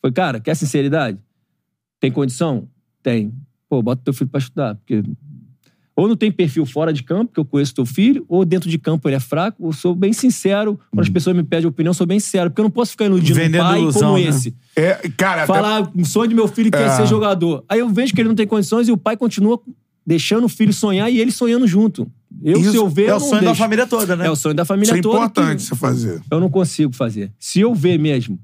Foi, 0.00 0.10
cara, 0.12 0.40
quer 0.40 0.54
sinceridade? 0.54 1.18
Tem 2.00 2.10
condição? 2.10 2.68
Tem. 3.02 3.32
Pô, 3.68 3.82
bota 3.82 4.02
teu 4.04 4.12
filho 4.14 4.28
pra 4.30 4.38
estudar. 4.38 4.74
Porque 4.76 5.02
ou 5.98 6.06
não 6.06 6.14
tem 6.16 6.30
perfil 6.30 6.66
fora 6.66 6.92
de 6.92 7.02
campo, 7.02 7.32
que 7.32 7.40
eu 7.40 7.44
conheço 7.44 7.74
teu 7.74 7.86
filho, 7.86 8.22
ou 8.28 8.44
dentro 8.44 8.68
de 8.68 8.76
campo 8.78 9.08
ele 9.08 9.16
é 9.16 9.20
fraco, 9.20 9.64
ou 9.64 9.72
sou 9.72 9.94
bem 9.94 10.12
sincero. 10.12 10.78
Quando 10.90 11.00
as 11.04 11.08
pessoas 11.08 11.34
me 11.34 11.42
pedem 11.42 11.66
opinião, 11.66 11.90
eu 11.90 11.94
sou 11.94 12.06
bem 12.06 12.20
sincero. 12.20 12.50
Porque 12.50 12.60
eu 12.60 12.64
não 12.64 12.70
posso 12.70 12.90
ficar 12.90 13.06
iludindo 13.06 13.32
um 13.38 13.42
Vendendo 13.42 13.62
pai 13.62 13.80
ilusão, 13.80 14.10
como 14.12 14.22
né? 14.22 14.28
esse. 14.28 14.54
É, 14.76 14.92
cara, 15.16 15.44
até- 15.44 15.54
Falar 15.54 15.90
um 15.96 16.04
sonho 16.04 16.28
de 16.28 16.34
meu 16.34 16.46
filho 16.48 16.70
que 16.70 16.76
é. 16.76 16.82
É. 16.82 16.90
ser 16.90 17.06
jogador. 17.06 17.64
Aí 17.68 17.78
eu 17.78 17.88
vejo 17.88 18.12
que 18.12 18.20
ele 18.20 18.28
não 18.28 18.34
tem 18.36 18.46
condições 18.46 18.88
e 18.88 18.92
o 18.92 18.96
pai 18.98 19.16
continua 19.16 19.58
deixando 20.06 20.44
o 20.44 20.48
filho 20.50 20.72
sonhar 20.72 21.10
e 21.10 21.18
ele 21.18 21.32
sonhando 21.32 21.66
junto. 21.66 22.06
Eu, 22.42 22.60
Isso 22.60 22.70
se 22.72 22.76
eu 22.76 22.88
ver, 22.88 23.08
É 23.08 23.14
o 23.14 23.20
sonho 23.20 23.40
da 23.40 23.46
deixo. 23.48 23.58
família 23.58 23.86
toda, 23.86 24.14
né? 24.16 24.26
É 24.26 24.30
o 24.30 24.36
sonho 24.36 24.54
da 24.54 24.62
isso 24.62 24.68
família 24.68 24.92
é 24.92 25.00
toda. 25.00 25.18
que- 25.18 25.24
importante 25.24 25.62
você 25.62 25.74
fazer. 25.74 26.22
eu 26.30 26.40
não 26.40 26.50
consigo 26.50 26.92
fazer. 26.94 27.32
Se 27.38 27.60
eu 27.60 27.74
ver 27.74 27.98
mesmo, 27.98 28.38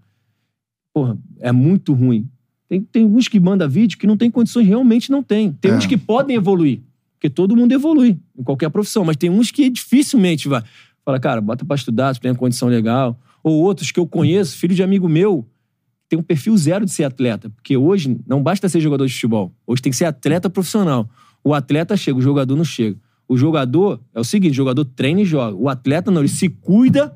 porra, 0.93 1.17
é 1.41 1.53
muito 1.53 1.93
ruim. 1.93 2.29
Tem, 2.69 2.81
tem 2.81 3.05
uns 3.07 3.29
que 3.29 3.39
mandam 3.39 3.69
vídeo 3.69 3.99
que 3.99 4.07
não 4.07 4.17
tem 4.17 4.31
condições, 4.31 4.67
realmente 4.67 5.11
não 5.11 5.23
tem. 5.23 5.53
Tem 5.53 5.71
É. 5.73 5.75
uns 5.77 5.87
que 5.87 5.97
podem 5.99 6.37
evoluir, 6.37 6.81
porque 7.15 7.29
todo 7.29 7.55
mundo 7.55 7.73
evolui 7.73 8.19
em 8.39 8.43
qualquer 8.43 8.71
profissão, 8.71 9.05
mas 9.05 9.17
tem 9.17 9.29
uns 9.31 9.51
que 9.51 9.69
dificilmente 9.69 10.49
vai. 10.49 10.63
Fala, 11.05 11.21
cara, 11.21 11.41
bota 11.41 11.65
pra 11.65 11.77
estudar, 11.77 12.15
tu 12.15 12.21
tem 12.21 12.31
uma 12.31 12.37
condição 12.39 12.69
legal. 12.69 13.19
Ou 13.43 13.61
outros 13.61 13.91
que 13.91 13.99
eu 14.01 14.07
conheço, 14.07 14.57
filho 14.57 14.75
de 14.75 14.83
amigo 14.83 15.09
meu, 15.09 15.45
tem 16.09 16.19
um 16.19 16.23
perfil 16.23 16.57
zero 16.57 16.85
de 16.85 16.93
ser 16.93 17.05
atleta. 17.05 17.51
Porque 17.51 17.77
hoje 17.77 18.17
não 18.27 18.43
basta 18.43 18.69
ser 18.69 18.81
jogador 18.81 19.07
de 19.07 19.13
futebol. 19.13 19.53
Hoje 19.67 19.83
tem 19.83 19.91
que 19.91 19.97
ser 19.97 20.05
atleta 20.05 20.49
profissional. 20.49 21.11
O 21.43 21.53
atleta 21.53 21.97
chega, 21.97 22.19
o 22.19 22.23
jogador 22.23 22.55
não 22.57 22.65
chega. 22.65 22.97
O 23.33 23.37
jogador 23.37 23.99
é 24.15 24.21
o 24.21 24.25
seguinte: 24.25 24.53
o 24.53 24.57
jogador 24.57 24.85
treina 24.85 25.21
e 25.23 25.25
joga. 25.25 25.57
O 25.57 25.69
atleta 25.69 26.11
não, 26.11 26.21
ele 26.21 26.29
se 26.29 26.49
cuida 26.49 27.15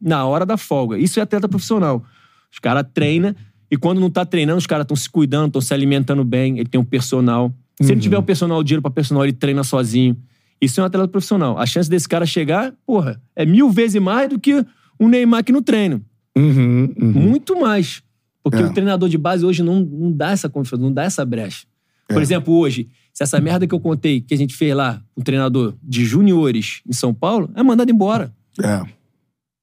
na 0.00 0.24
hora 0.24 0.46
da 0.46 0.56
folga. 0.56 0.96
Isso 0.98 1.20
é 1.20 1.22
atleta 1.22 1.48
profissional. 1.48 2.02
Os 2.50 2.58
caras 2.58 2.84
treinam 2.94 3.34
e 3.70 3.76
quando 3.76 4.00
não 4.00 4.08
tá 4.10 4.24
treinando, 4.24 4.58
os 4.58 4.66
caras 4.66 4.84
estão 4.84 4.96
se 4.96 5.08
cuidando, 5.08 5.48
estão 5.48 5.60
se 5.60 5.72
alimentando 5.74 6.24
bem, 6.24 6.58
ele 6.58 6.68
tem 6.68 6.80
um 6.80 6.84
personal. 6.84 7.52
Se 7.80 7.84
ele 7.88 7.94
Uhum. 7.94 8.00
tiver 8.00 8.18
o 8.18 8.22
personal, 8.22 8.58
o 8.58 8.64
dinheiro 8.64 8.82
pra 8.82 8.90
personal, 8.90 9.22
ele 9.24 9.32
treina 9.32 9.62
sozinho. 9.62 10.16
Isso 10.60 10.80
é 10.80 10.82
um 10.82 10.86
atleta 10.86 11.08
profissional. 11.08 11.58
A 11.58 11.64
chance 11.66 11.88
desse 11.88 12.08
cara 12.08 12.24
chegar, 12.26 12.72
porra, 12.86 13.20
é 13.36 13.44
mil 13.46 13.70
vezes 13.70 14.00
mais 14.00 14.28
do 14.28 14.38
que 14.38 14.64
o 14.98 15.08
Neymar 15.08 15.44
que 15.44 15.52
no 15.52 15.62
treino. 15.62 16.02
Uhum, 16.36 16.92
uhum. 17.00 17.12
Muito 17.12 17.58
mais. 17.60 18.02
Porque 18.42 18.58
É. 18.62 18.66
o 18.66 18.72
treinador 18.72 19.08
de 19.08 19.18
base 19.18 19.44
hoje 19.44 19.62
não, 19.62 19.80
não 19.80 20.10
dá 20.10 20.30
essa 20.30 20.48
confiança, 20.48 20.82
não 20.82 20.92
dá 20.92 21.04
essa 21.04 21.24
brecha. 21.24 21.66
Por 22.08 22.18
É. 22.18 22.22
exemplo, 22.22 22.54
hoje, 22.54 22.88
se 23.20 23.24
essa 23.24 23.38
merda 23.38 23.66
que 23.66 23.74
eu 23.74 23.80
contei, 23.80 24.22
que 24.22 24.32
a 24.32 24.36
gente 24.36 24.54
fez 24.56 24.74
lá, 24.74 25.02
um 25.14 25.20
treinador 25.20 25.74
de 25.82 26.06
juniores 26.06 26.80
em 26.88 26.92
São 26.94 27.12
Paulo, 27.12 27.50
é 27.54 27.62
mandado 27.62 27.90
embora. 27.90 28.32
É. 28.58 28.82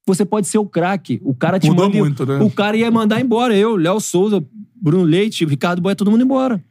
Você 0.06 0.24
pode 0.24 0.46
ser 0.48 0.60
o 0.60 0.66
craque. 0.66 1.20
O 1.24 1.34
cara 1.34 1.60
te 1.60 1.68
Mudou 1.68 1.86
manda. 1.88 1.98
muito, 1.98 2.24
né? 2.26 2.38
O 2.40 2.52
cara 2.52 2.78
ia 2.78 2.90
mandar 2.92 3.20
embora. 3.20 3.56
Eu, 3.58 3.76
Léo 3.76 4.00
Souza, 4.00 4.46
Bruno 4.80 5.04
Leite, 5.04 5.44
Ricardo 5.44 5.82
Boia, 5.82 5.96
todo 5.96 6.12
mundo 6.12 6.24
embora. 6.24 6.64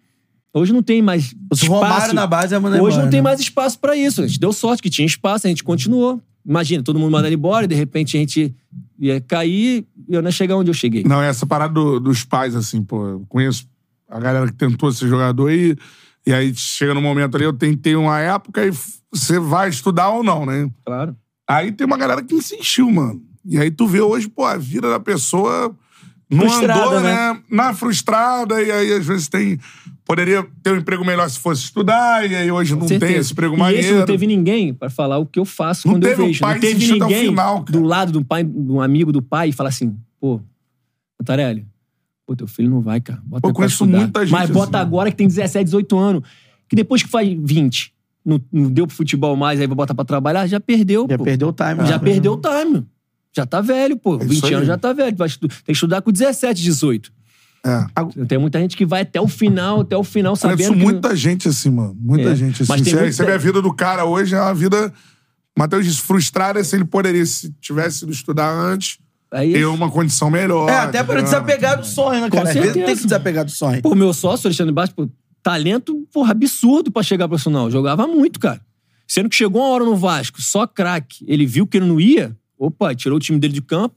Hoje 0.55 0.73
não 0.73 0.81
tem 0.83 1.03
mais. 1.03 1.33
O 1.51 1.55
espaço. 1.55 2.15
Na 2.15 2.25
base 2.27 2.55
é 2.55 2.59
mandar 2.59 2.77
Hoje 2.81 2.93
embora, 2.95 3.03
não 3.03 3.11
tem 3.11 3.19
né? 3.19 3.23
mais 3.25 3.41
espaço 3.41 3.79
pra 3.81 3.97
isso. 3.97 4.23
A 4.23 4.27
gente 4.29 4.39
deu 4.39 4.53
sorte 4.53 4.81
que 4.81 4.89
tinha 4.89 5.05
espaço, 5.05 5.47
a 5.47 5.51
gente 5.51 5.65
continuou. 5.65 6.23
Imagina, 6.47 6.83
todo 6.85 6.99
mundo 7.01 7.11
mandando 7.11 7.35
embora 7.35 7.65
e 7.65 7.69
de 7.69 7.75
repente 7.75 8.17
a 8.17 8.21
gente 8.21 8.55
ia 8.99 9.21
cair 9.21 9.85
e 10.09 10.15
eu 10.15 10.23
não 10.23 10.29
ia 10.29 10.33
chegar 10.33 10.57
onde 10.57 10.71
eu 10.71 10.75
cheguei. 10.75 11.03
Não, 11.05 11.21
essa 11.21 11.45
parada 11.45 11.75
do- 11.75 11.99
dos 11.99 12.23
pais, 12.25 12.55
assim, 12.55 12.83
pô, 12.85 13.07
eu 13.09 13.25
conheço 13.29 13.67
a 14.09 14.21
galera 14.21 14.47
que 14.47 14.53
tentou 14.55 14.91
ser 14.93 15.09
jogador 15.09 15.51
e, 15.51 15.77
e 16.27 16.33
aí 16.33 16.55
chega 16.55 16.93
no 16.93 17.01
momento 17.01 17.37
ali, 17.37 17.45
eu 17.45 17.53
tentei 17.53 17.95
uma 17.95 18.19
época 18.19 18.67
e 18.67 18.71
você 19.13 19.39
vai 19.39 19.69
estudar 19.69 20.09
ou 20.11 20.25
não, 20.25 20.45
né? 20.45 20.69
Claro. 20.85 21.17
Aí 21.49 21.71
tem 21.71 21.87
uma 21.87 21.97
galera 21.97 22.23
que 22.23 22.35
insistiu, 22.35 22.91
mano. 22.91 23.23
E 23.45 23.59
aí 23.59 23.71
tu 23.71 23.87
vê 23.87 24.01
hoje, 24.01 24.29
pô, 24.29 24.45
a 24.45 24.57
vida 24.57 24.91
da 24.91 24.99
pessoa 24.99 25.75
não 26.29 26.41
Frustrada, 26.49 26.81
andou, 26.81 27.01
né? 27.01 27.33
né? 27.33 27.43
Na 27.49 27.73
frustrada, 27.73 28.61
e 28.61 28.71
aí 28.71 28.93
às 28.93 29.07
vezes 29.07 29.29
tem. 29.29 29.59
Poderia 30.05 30.47
ter 30.63 30.73
um 30.73 30.77
emprego 30.77 31.05
melhor 31.05 31.29
se 31.29 31.39
fosse 31.39 31.63
estudar, 31.65 32.29
e 32.29 32.35
aí 32.35 32.51
hoje 32.51 32.75
não 32.77 32.87
certeza. 32.87 33.13
tem 33.13 33.21
esse 33.21 33.33
emprego 33.33 33.55
e 33.55 33.59
maneiro. 33.59 33.87
esse 33.87 33.95
não 33.95 34.07
teve 34.07 34.27
ninguém 34.27 34.73
pra 34.73 34.89
falar 34.89 35.19
o 35.19 35.27
que 35.27 35.39
eu 35.39 35.45
faço 35.45 35.87
Não 35.87 35.95
quando 35.95 36.05
eu 36.05 36.11
teve 36.11 36.23
um 36.23 36.27
vejo. 36.27 36.41
pai 36.41 36.55
não 36.55 36.61
teve 36.61 36.93
ninguém 36.93 37.25
final, 37.27 37.65
do 37.65 37.83
lado 37.83 38.13
do 38.13 38.25
pai, 38.25 38.45
de 38.45 38.71
um 38.73 38.81
amigo 38.81 39.11
do 39.11 39.21
pai 39.21 39.49
e 39.49 39.53
falar 39.53 39.71
assim, 39.71 39.97
pô, 40.21 40.41
Antarelli, 41.21 41.67
pô, 42.27 42.35
teu 42.37 42.47
filho 42.47 42.69
não 42.69 42.81
vai, 42.81 43.01
cara. 43.01 43.21
Bota 43.25 43.43
pra 43.43 43.53
conheço 43.53 43.75
estudar. 43.85 43.99
muita 43.99 44.21
gente 44.27 44.33
Mas 44.33 44.51
bota 44.51 44.79
assim. 44.79 44.87
agora 44.87 45.11
que 45.11 45.17
tem 45.17 45.29
17, 45.29 45.65
18 45.65 45.99
anos. 45.99 46.23
Que 46.69 46.75
depois 46.75 47.03
que 47.03 47.09
faz 47.09 47.29
20, 47.41 47.93
não, 48.25 48.41
não 48.53 48.71
deu 48.71 48.87
pro 48.87 48.97
futebol 48.97 49.37
mais, 49.37 49.61
aí 49.61 49.67
vai 49.69 49.77
botar 49.77 49.95
pra 49.95 50.05
trabalhar, 50.05 50.47
já 50.49 50.59
perdeu, 50.59 51.07
Já 51.09 51.17
pô. 51.17 51.25
perdeu 51.25 51.49
o 51.49 51.53
time. 51.53 51.87
Já 51.87 51.93
né? 51.93 51.99
perdeu 51.99 52.33
o 52.33 52.37
time. 52.41 52.85
Já 53.35 53.47
tá 53.47 53.61
velho, 53.61 53.97
pô. 53.97 54.15
É 54.15 54.25
isso 54.25 54.29
20 54.29 54.45
aí. 54.47 54.55
anos 54.55 54.67
já 54.67 54.77
tá 54.79 54.93
velho. 54.93 55.17
Vai 55.17 55.29
estu- 55.29 55.47
Tem 55.47 55.59
que 55.67 55.73
estudar 55.73 56.03
com 56.03 56.11
17, 56.11 56.61
18. 56.63 57.13
É. 57.65 58.25
Tem 58.27 58.39
muita 58.39 58.59
gente 58.61 58.77
que 58.77 58.87
vai 58.87 59.03
até 59.03 59.21
o 59.21 59.29
final, 59.29 59.81
até 59.81 59.97
o 59.97 60.03
final, 60.05 60.35
sabendo 60.37 60.57
Conheço 60.59 60.75
que 60.75 60.83
muita 60.83 61.15
gente 61.17 61.49
assim, 61.49 61.71
mano. 61.71 61.97
Muita 62.01 62.31
É. 62.31 62.35
gente 62.37 62.63
assim. 62.63 62.73
Mas 62.73 62.81
tem 62.83 62.93
Você, 62.93 62.99
muita- 63.01 63.13
você 63.13 63.25
vê 63.25 63.33
a 63.33 63.39
vida 63.39 63.61
do 63.63 63.73
cara 63.75 64.05
hoje, 64.05 64.35
é 64.35 64.41
uma 64.41 64.55
vida. 64.55 64.93
Matheus 65.59 65.85
disse, 65.85 66.01
frustrada 66.03 66.63
se 66.63 66.77
ele 66.77 66.85
poderia, 66.85 67.25
se 67.27 67.51
tivesse 67.61 68.05
ido 68.05 68.13
estudar 68.13 68.51
antes, 68.51 68.99
Aí, 69.31 69.53
ter 69.53 69.67
uma 69.67 69.91
condição 69.91 70.31
melhor. 70.31 70.69
É, 70.69 70.77
até 70.77 71.03
para 71.03 71.21
desapegar 71.21 71.79
do 71.79 71.87
sonho, 71.87 72.21
né, 72.21 72.31
Com 72.31 72.37
cara? 72.37 72.49
Às 72.49 72.55
vezes 72.55 72.73
certeza. 72.73 72.87
tem 72.87 72.97
que 72.97 73.03
desapegar 73.05 73.45
do 73.45 73.51
sonho. 73.51 73.83
Pô, 73.83 73.95
meu 73.95 74.13
sócio, 74.13 74.47
Alexandre 74.47 74.73
Bastos, 74.73 74.95
pô, 74.95 75.11
talento, 75.43 76.07
porra, 76.13 76.31
absurdo 76.31 76.91
pra 76.91 77.03
chegar 77.03 77.29
profissional. 77.29 77.71
Jogava 77.71 78.07
muito, 78.07 78.39
cara. 78.39 78.61
Sendo 79.07 79.29
que 79.29 79.37
chegou 79.37 79.63
uma 79.63 79.71
hora 79.71 79.85
no 79.85 79.97
Vasco, 79.97 80.41
só 80.41 80.67
craque. 80.67 81.25
Ele 81.29 81.47
viu 81.47 81.67
que 81.67 81.77
ele 81.77 81.87
não 81.87 82.01
ia, 82.01 82.37
opa, 82.59 82.95
tirou 82.95 83.17
o 83.17 83.21
time 83.21 83.39
dele 83.39 83.53
de 83.53 83.63
campo. 83.63 83.95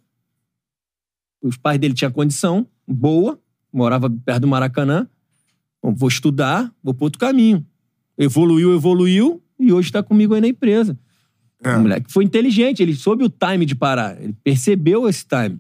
Os 1.42 1.58
pais 1.58 1.80
dele 1.80 1.94
tinham 1.94 2.12
condição 2.12 2.68
boa, 2.88 3.40
morava 3.72 4.10
perto 4.10 4.42
do 4.42 4.48
Maracanã. 4.48 5.08
Bom, 5.82 5.94
vou 5.94 6.10
estudar, 6.10 6.72
vou 6.84 6.94
pro 6.94 7.06
outro 7.06 7.20
caminho. 7.20 7.66
Evoluiu, 8.18 8.76
evoluiu, 8.76 9.42
e 9.58 9.72
hoje 9.72 9.92
tá 9.92 10.04
comigo 10.04 10.34
aí 10.34 10.42
na 10.42 10.48
empresa. 10.48 10.98
É. 11.64 11.76
O 11.76 11.82
moleque 11.82 12.12
foi 12.12 12.24
inteligente, 12.24 12.82
ele 12.82 12.96
soube 12.96 13.24
o 13.24 13.30
time 13.30 13.66
de 13.66 13.76
parar. 13.76 14.18
Ele 14.22 14.36
percebeu 14.44 15.08
esse 15.08 15.26
time. 15.26 15.60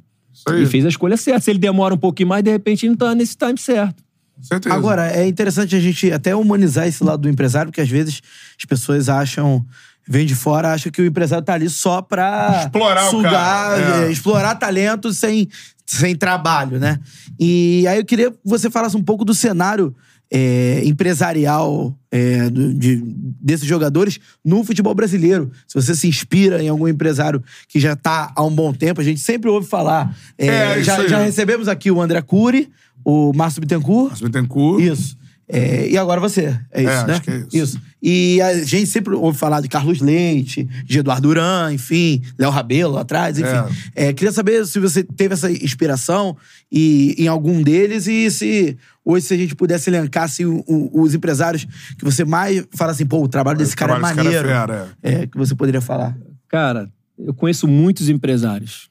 E 0.55 0.65
fez 0.65 0.85
a 0.85 0.89
escolha 0.89 1.17
certa. 1.17 1.41
Se 1.41 1.51
ele 1.51 1.59
demora 1.59 1.93
um 1.93 1.97
pouquinho 1.97 2.29
mais, 2.29 2.43
de 2.43 2.49
repente 2.49 2.85
ele 2.85 2.91
não 2.91 2.97
tá 2.97 3.13
nesse 3.13 3.35
time 3.35 3.57
certo. 3.57 4.01
certeza. 4.41 4.73
Agora, 4.73 5.11
é 5.11 5.27
interessante 5.27 5.75
a 5.75 5.79
gente 5.79 6.11
até 6.11 6.33
humanizar 6.33 6.87
esse 6.87 7.03
lado 7.03 7.23
do 7.23 7.29
empresário, 7.29 7.69
porque 7.69 7.81
às 7.81 7.89
vezes 7.89 8.21
as 8.57 8.65
pessoas 8.65 9.09
acham, 9.09 9.65
vêm 10.07 10.25
de 10.25 10.35
fora, 10.35 10.71
acham 10.71 10.91
que 10.91 11.01
o 11.01 11.05
empresário 11.05 11.43
tá 11.43 11.53
ali 11.53 11.69
só 11.69 12.01
pra 12.01 12.61
Explorar 12.63 13.07
o 13.07 13.09
sugar, 13.09 13.33
cara, 13.33 14.03
é. 14.03 14.07
é, 14.07 14.11
explorar 14.11 14.55
talento 14.55 15.13
sem, 15.13 15.49
sem 15.85 16.15
trabalho, 16.15 16.79
né? 16.79 16.99
E 17.37 17.85
aí 17.87 17.97
eu 17.97 18.05
queria 18.05 18.31
que 18.31 18.37
você 18.45 18.69
falasse 18.69 18.95
um 18.95 19.03
pouco 19.03 19.25
do 19.25 19.33
cenário 19.33 19.93
é, 20.31 20.81
empresarial 20.85 21.95
é, 22.11 22.49
de- 22.49 23.01
desses 23.41 23.65
jogadores 23.67 24.19
no 24.43 24.63
futebol 24.63 24.93
brasileiro. 24.93 25.51
Se 25.67 25.75
você 25.75 25.95
se 25.95 26.07
inspira 26.07 26.61
em 26.63 26.67
algum 26.69 26.87
empresário 26.87 27.43
que 27.67 27.79
já 27.79 27.95
tá 27.95 28.31
há 28.35 28.43
um 28.43 28.53
bom 28.53 28.73
tempo, 28.73 29.01
a 29.01 29.03
gente 29.03 29.19
sempre 29.19 29.49
ouve 29.49 29.67
falar. 29.67 30.15
É, 30.37 30.47
É, 30.47 30.83
já, 30.83 31.07
já 31.07 31.19
recebemos 31.23 31.67
aqui 31.67 31.89
o 31.91 32.01
André 32.01 32.21
Cury, 32.21 32.69
o 33.03 33.31
Márcio 33.33 33.61
Bittencourt. 33.61 34.11
Mas 34.11 34.21
Bittencourt. 34.21 34.83
Isso. 34.83 35.17
É, 35.51 35.89
e 35.89 35.97
agora 35.97 36.21
você. 36.21 36.55
É 36.71 36.81
isso, 36.83 36.91
É, 36.91 37.07
né? 37.07 37.13
acho 37.13 37.21
que 37.23 37.31
é 37.31 37.43
isso. 37.53 37.81
E 38.01 38.39
a 38.41 38.63
gente 38.63 38.85
sempre 38.85 39.15
ouve 39.15 39.37
falar 39.37 39.61
de 39.61 39.67
Carlos 39.67 39.99
Leite, 39.99 40.63
de 40.85 40.99
Eduardo 40.99 41.27
Duran, 41.27 41.73
enfim, 41.73 42.21
Léo 42.37 42.51
Rabelo 42.51 42.93
lá 42.93 43.01
atrás, 43.01 43.37
enfim. 43.39 43.49
É, 43.95 44.13
queria 44.13 44.31
saber 44.31 44.65
se 44.67 44.79
você 44.79 45.03
teve 45.03 45.33
essa 45.33 45.51
inspiração 45.51 46.37
e, 46.71 47.15
em 47.17 47.27
algum 47.27 47.61
deles 47.63 48.05
e 48.07 48.29
se 48.29 48.77
hoje 49.03 49.25
se 49.25 49.33
a 49.33 49.37
gente 49.37 49.55
pudesse 49.55 49.89
elencar 49.89 50.25
assim, 50.25 50.45
o- 50.45 50.63
o- 50.67 51.01
os 51.01 51.15
empresários 51.15 51.65
que 51.97 52.05
você 52.05 52.23
mais 52.23 52.63
fala 52.75 52.91
assim, 52.91 53.05
pô, 53.05 53.21
o 53.23 53.27
trabalho 53.27 53.57
desse 53.57 53.75
cara 53.75 53.93
é 53.93 53.95
trabalho 53.95 54.15
desse 54.15 54.25
maneiro. 54.25 54.47
cara 54.47 54.87
é 55.03 55.09
fera, 55.09 55.21
é, 55.23 55.27
que 55.27 55.37
você 55.37 55.55
poderia 55.55 55.81
falar. 55.81 56.15
Cara, 56.47 56.89
eu 57.25 57.33
conheço 57.33 57.67
muitos 57.67 58.07
empresários. 58.07 58.89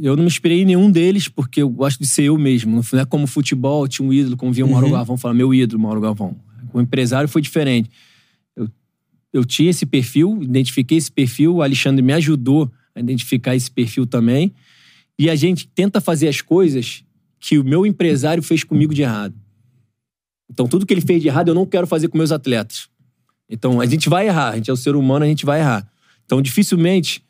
Eu 0.00 0.14
não 0.14 0.24
me 0.24 0.28
inspirei 0.28 0.62
em 0.62 0.64
nenhum 0.64 0.90
deles 0.90 1.28
porque 1.28 1.62
eu 1.62 1.68
gosto 1.70 1.98
de 1.98 2.06
ser 2.06 2.24
eu 2.24 2.36
mesmo. 2.36 2.82
Não 2.92 3.00
é 3.00 3.04
como 3.06 3.26
futebol, 3.26 3.88
tinha 3.88 4.06
um 4.06 4.12
ídolo, 4.12 4.36
como 4.36 4.52
via 4.52 4.66
o 4.66 4.70
Mauro 4.70 4.90
Galvão, 4.90 5.16
falar 5.16 5.34
meu 5.34 5.54
ídolo, 5.54 5.80
Mauro 5.80 6.00
Galvão. 6.00 6.36
O 6.72 6.80
empresário 6.80 7.28
foi 7.28 7.40
diferente. 7.40 7.90
Eu, 8.54 8.68
eu 9.32 9.44
tinha 9.44 9.70
esse 9.70 9.86
perfil, 9.86 10.42
identifiquei 10.42 10.98
esse 10.98 11.10
perfil, 11.10 11.56
o 11.56 11.62
Alexandre 11.62 12.02
me 12.02 12.12
ajudou 12.12 12.70
a 12.94 13.00
identificar 13.00 13.56
esse 13.56 13.70
perfil 13.70 14.06
também. 14.06 14.52
E 15.18 15.30
a 15.30 15.34
gente 15.34 15.66
tenta 15.66 16.00
fazer 16.00 16.28
as 16.28 16.42
coisas 16.42 17.02
que 17.38 17.58
o 17.58 17.64
meu 17.64 17.86
empresário 17.86 18.42
fez 18.42 18.62
comigo 18.62 18.92
de 18.92 19.02
errado. 19.02 19.34
Então, 20.50 20.66
tudo 20.66 20.84
que 20.84 20.92
ele 20.92 21.00
fez 21.00 21.22
de 21.22 21.28
errado, 21.28 21.48
eu 21.48 21.54
não 21.54 21.64
quero 21.64 21.86
fazer 21.86 22.08
com 22.08 22.18
meus 22.18 22.32
atletas. 22.32 22.88
Então, 23.48 23.80
a 23.80 23.86
gente 23.86 24.08
vai 24.08 24.26
errar. 24.26 24.50
A 24.50 24.56
gente 24.56 24.68
é 24.68 24.72
o 24.72 24.76
ser 24.76 24.94
humano, 24.94 25.24
a 25.24 25.28
gente 25.28 25.46
vai 25.46 25.60
errar. 25.60 25.88
Então, 26.26 26.42
dificilmente 26.42 27.22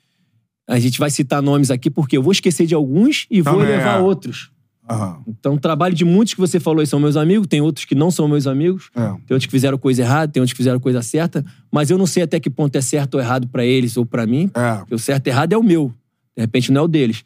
a 0.70 0.78
gente 0.78 0.98
vai 0.98 1.10
citar 1.10 1.42
nomes 1.42 1.70
aqui, 1.70 1.90
porque 1.90 2.16
eu 2.16 2.22
vou 2.22 2.32
esquecer 2.32 2.66
de 2.66 2.74
alguns 2.74 3.26
e 3.30 3.40
vou 3.42 3.54
Também 3.54 3.68
levar 3.68 3.98
é. 3.98 4.02
outros. 4.02 4.50
Aham. 4.88 5.22
Então, 5.26 5.56
trabalho 5.56 5.94
de 5.94 6.04
muitos 6.04 6.34
que 6.34 6.40
você 6.40 6.58
falou 6.58 6.80
aí 6.80 6.86
são 6.86 6.98
meus 6.98 7.16
amigos, 7.16 7.46
tem 7.46 7.60
outros 7.60 7.84
que 7.84 7.94
não 7.94 8.10
são 8.10 8.26
meus 8.26 8.46
amigos, 8.46 8.90
É. 8.94 9.00
tem 9.08 9.34
outros 9.34 9.46
que 9.46 9.50
fizeram 9.52 9.78
coisa 9.78 10.02
errada, 10.02 10.32
tem 10.32 10.40
outros 10.40 10.52
que 10.52 10.56
fizeram 10.56 10.80
coisa 10.80 11.00
certa, 11.02 11.44
mas 11.70 11.90
eu 11.90 11.98
não 11.98 12.06
sei 12.06 12.22
até 12.24 12.40
que 12.40 12.50
ponto 12.50 12.74
é 12.76 12.80
certo 12.80 13.14
ou 13.14 13.20
errado 13.20 13.46
pra 13.48 13.64
eles 13.64 13.96
ou 13.96 14.04
pra 14.04 14.26
mim. 14.26 14.50
É. 14.54 14.76
Porque 14.78 14.94
o 14.94 14.98
certo 14.98 15.26
e 15.26 15.30
errado 15.30 15.52
é 15.52 15.56
o 15.56 15.62
meu. 15.62 15.92
De 16.36 16.42
repente 16.42 16.72
não 16.72 16.80
é 16.82 16.84
o 16.84 16.88
deles. 16.88 17.24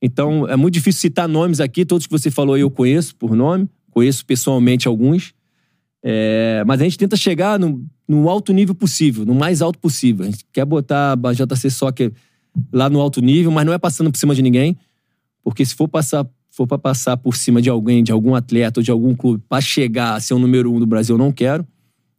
Então, 0.00 0.46
é 0.48 0.56
muito 0.56 0.74
difícil 0.74 1.00
citar 1.00 1.28
nomes 1.28 1.60
aqui. 1.60 1.84
Todos 1.84 2.06
que 2.06 2.12
você 2.12 2.30
falou 2.30 2.54
aí 2.54 2.60
eu 2.62 2.70
conheço 2.70 3.14
por 3.16 3.34
nome. 3.34 3.68
Conheço 3.90 4.24
pessoalmente 4.24 4.86
alguns. 4.86 5.34
É, 6.02 6.62
mas 6.66 6.80
a 6.80 6.84
gente 6.84 6.96
tenta 6.98 7.16
chegar 7.16 7.58
no, 7.58 7.84
no 8.08 8.28
alto 8.28 8.52
nível 8.52 8.74
possível, 8.74 9.24
no 9.26 9.34
mais 9.34 9.60
alto 9.60 9.78
possível. 9.78 10.24
A 10.26 10.30
gente 10.30 10.44
quer 10.52 10.64
botar 10.64 11.12
a 11.20 11.32
JC 11.32 11.70
Soccer 11.70 12.12
lá 12.72 12.88
no 12.90 13.00
alto 13.00 13.20
nível, 13.20 13.50
mas 13.50 13.64
não 13.66 13.72
é 13.72 13.78
passando 13.78 14.10
por 14.10 14.18
cima 14.18 14.34
de 14.34 14.42
ninguém. 14.42 14.76
Porque 15.42 15.64
se 15.64 15.74
for 15.74 15.88
passar 15.88 16.26
for 16.50 16.66
para 16.66 16.78
passar 16.78 17.16
por 17.16 17.36
cima 17.36 17.62
de 17.62 17.70
alguém, 17.70 18.02
de 18.02 18.10
algum 18.10 18.34
atleta 18.34 18.80
ou 18.80 18.84
de 18.84 18.90
algum 18.90 19.14
clube, 19.14 19.42
para 19.48 19.60
chegar 19.60 20.14
a 20.14 20.20
ser 20.20 20.34
o 20.34 20.40
número 20.40 20.72
um 20.72 20.80
do 20.80 20.86
Brasil, 20.86 21.14
eu 21.14 21.18
não 21.18 21.30
quero. 21.30 21.64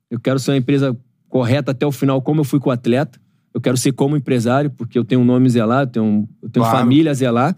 Eu 0.09 0.17
quero 0.17 0.39
ser 0.39 0.51
uma 0.51 0.57
empresa 0.57 0.97
correta 1.27 1.71
até 1.71 1.85
o 1.85 1.91
final, 1.91 2.21
como 2.21 2.39
eu 2.39 2.45
fui 2.45 2.59
com 2.59 2.69
o 2.69 2.71
atleta. 2.71 3.19
Eu 3.53 3.59
quero 3.59 3.75
ser 3.75 3.91
como 3.91 4.15
empresário, 4.15 4.69
porque 4.69 4.97
eu 4.97 5.03
tenho 5.03 5.21
um 5.21 5.25
nome 5.25 5.47
a 5.47 5.49
zelar, 5.49 5.83
eu 5.83 5.87
tenho, 5.87 6.29
eu 6.41 6.49
tenho 6.49 6.65
Claro. 6.65 6.77
família 6.77 7.13
zelar. 7.13 7.55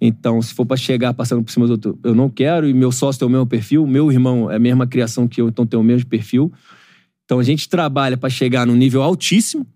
Então, 0.00 0.42
se 0.42 0.52
for 0.52 0.66
para 0.66 0.76
chegar 0.76 1.14
passando 1.14 1.42
por 1.42 1.52
cima 1.52 1.66
do 1.66 1.72
outro, 1.72 1.98
eu 2.02 2.14
não 2.14 2.28
quero. 2.28 2.68
E 2.68 2.74
meu 2.74 2.90
sócio 2.90 3.18
tem 3.20 3.28
o 3.28 3.30
mesmo 3.30 3.46
perfil, 3.46 3.86
meu 3.86 4.10
irmão 4.10 4.50
é 4.50 4.56
a 4.56 4.58
mesma 4.58 4.86
criação 4.86 5.28
que 5.28 5.40
eu, 5.40 5.48
então 5.48 5.64
tem 5.64 5.78
o 5.78 5.82
mesmo 5.82 6.08
perfil. 6.08 6.52
Então, 7.24 7.38
a 7.38 7.44
gente 7.44 7.68
trabalha 7.68 8.16
para 8.16 8.28
chegar 8.28 8.66
num 8.66 8.74
nível 8.74 9.02
altíssimo, 9.02 9.66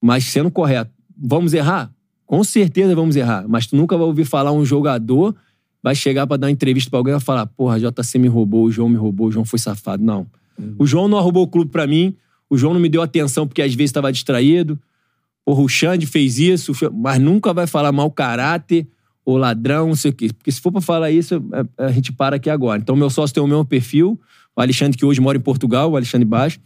mas 0.00 0.24
sendo 0.24 0.50
correto. 0.50 0.92
Vamos 1.16 1.52
errar? 1.54 1.90
Com 2.26 2.42
certeza 2.42 2.94
vamos 2.94 3.16
errar. 3.16 3.44
Mas 3.48 3.66
tu 3.66 3.76
nunca 3.76 3.96
vai 3.96 4.06
ouvir 4.06 4.24
falar 4.24 4.52
um 4.52 4.64
jogador 4.64 5.34
vai 5.82 5.94
chegar 5.94 6.26
para 6.26 6.38
dar 6.38 6.46
uma 6.46 6.50
entrevista 6.50 6.88
para 6.88 6.98
alguém 6.98 7.10
e 7.12 7.16
vai 7.16 7.20
falar: 7.20 7.44
porra, 7.46 7.78
JC 7.78 8.18
me 8.18 8.26
roubou, 8.26 8.64
o 8.64 8.72
João 8.72 8.88
me 8.88 8.96
roubou, 8.96 9.26
o 9.28 9.30
João 9.32 9.44
foi 9.44 9.58
safado. 9.58 10.02
Não. 10.02 10.26
O 10.78 10.86
João 10.86 11.08
não 11.08 11.18
arrombou 11.18 11.42
o 11.42 11.46
clube 11.48 11.70
para 11.70 11.86
mim, 11.86 12.16
o 12.48 12.56
João 12.56 12.72
não 12.72 12.80
me 12.80 12.88
deu 12.88 13.02
atenção 13.02 13.46
porque 13.46 13.60
às 13.60 13.74
vezes 13.74 13.90
estava 13.90 14.10
distraído. 14.10 14.78
Porra, 15.44 15.60
o 15.60 15.68
Xande 15.68 16.06
fez 16.06 16.38
isso, 16.38 16.72
mas 16.90 17.20
nunca 17.20 17.52
vai 17.52 17.66
falar 17.66 17.92
mau 17.92 18.10
caráter 18.10 18.86
ou 19.26 19.36
ladrão, 19.36 19.88
não 19.88 19.94
sei 19.94 20.10
o 20.10 20.14
quê. 20.14 20.28
Porque 20.32 20.50
se 20.50 20.58
for 20.58 20.72
pra 20.72 20.80
falar 20.80 21.10
isso, 21.10 21.34
é- 21.52 21.84
a 21.84 21.92
gente 21.92 22.12
para 22.12 22.36
aqui 22.36 22.48
agora. 22.48 22.80
Então, 22.80 22.96
meu 22.96 23.10
sócio 23.10 23.34
tem 23.34 23.42
o 23.42 23.46
mesmo 23.46 23.64
perfil, 23.64 24.18
O 24.56 24.60
Alexandre, 24.60 24.96
que 24.96 25.04
hoje 25.04 25.20
mora 25.20 25.36
em 25.36 25.40
Portugal, 25.40 25.90
o 25.90 25.96
Alexandre 25.96 26.24
Baixo. 26.24 26.60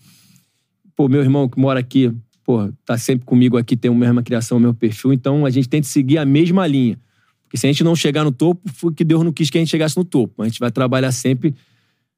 Pô, 0.94 1.08
meu 1.08 1.22
irmão 1.22 1.48
que 1.48 1.58
mora 1.58 1.80
aqui, 1.80 2.12
pô, 2.48 2.72
tá 2.82 2.96
sempre 2.96 3.26
comigo 3.26 3.58
aqui, 3.58 3.76
tem 3.76 3.90
a 3.90 3.94
mesma 3.94 4.22
criação, 4.22 4.56
o 4.56 4.60
mesmo 4.60 4.72
perfil. 4.72 5.12
Então 5.12 5.44
a 5.44 5.50
gente 5.50 5.68
tenta 5.68 5.86
seguir 5.86 6.16
a 6.16 6.24
mesma 6.24 6.66
linha. 6.66 6.98
Porque 7.42 7.58
se 7.58 7.66
a 7.66 7.70
gente 7.70 7.84
não 7.84 7.94
chegar 7.94 8.24
no 8.24 8.32
topo, 8.32 8.62
foi 8.72 8.94
que 8.94 9.04
Deus 9.04 9.22
não 9.22 9.30
quis 9.30 9.50
que 9.50 9.58
a 9.58 9.60
gente 9.60 9.68
chegasse 9.68 9.94
no 9.98 10.04
topo. 10.04 10.42
A 10.42 10.46
gente 10.46 10.58
vai 10.58 10.70
trabalhar 10.70 11.12
sempre 11.12 11.54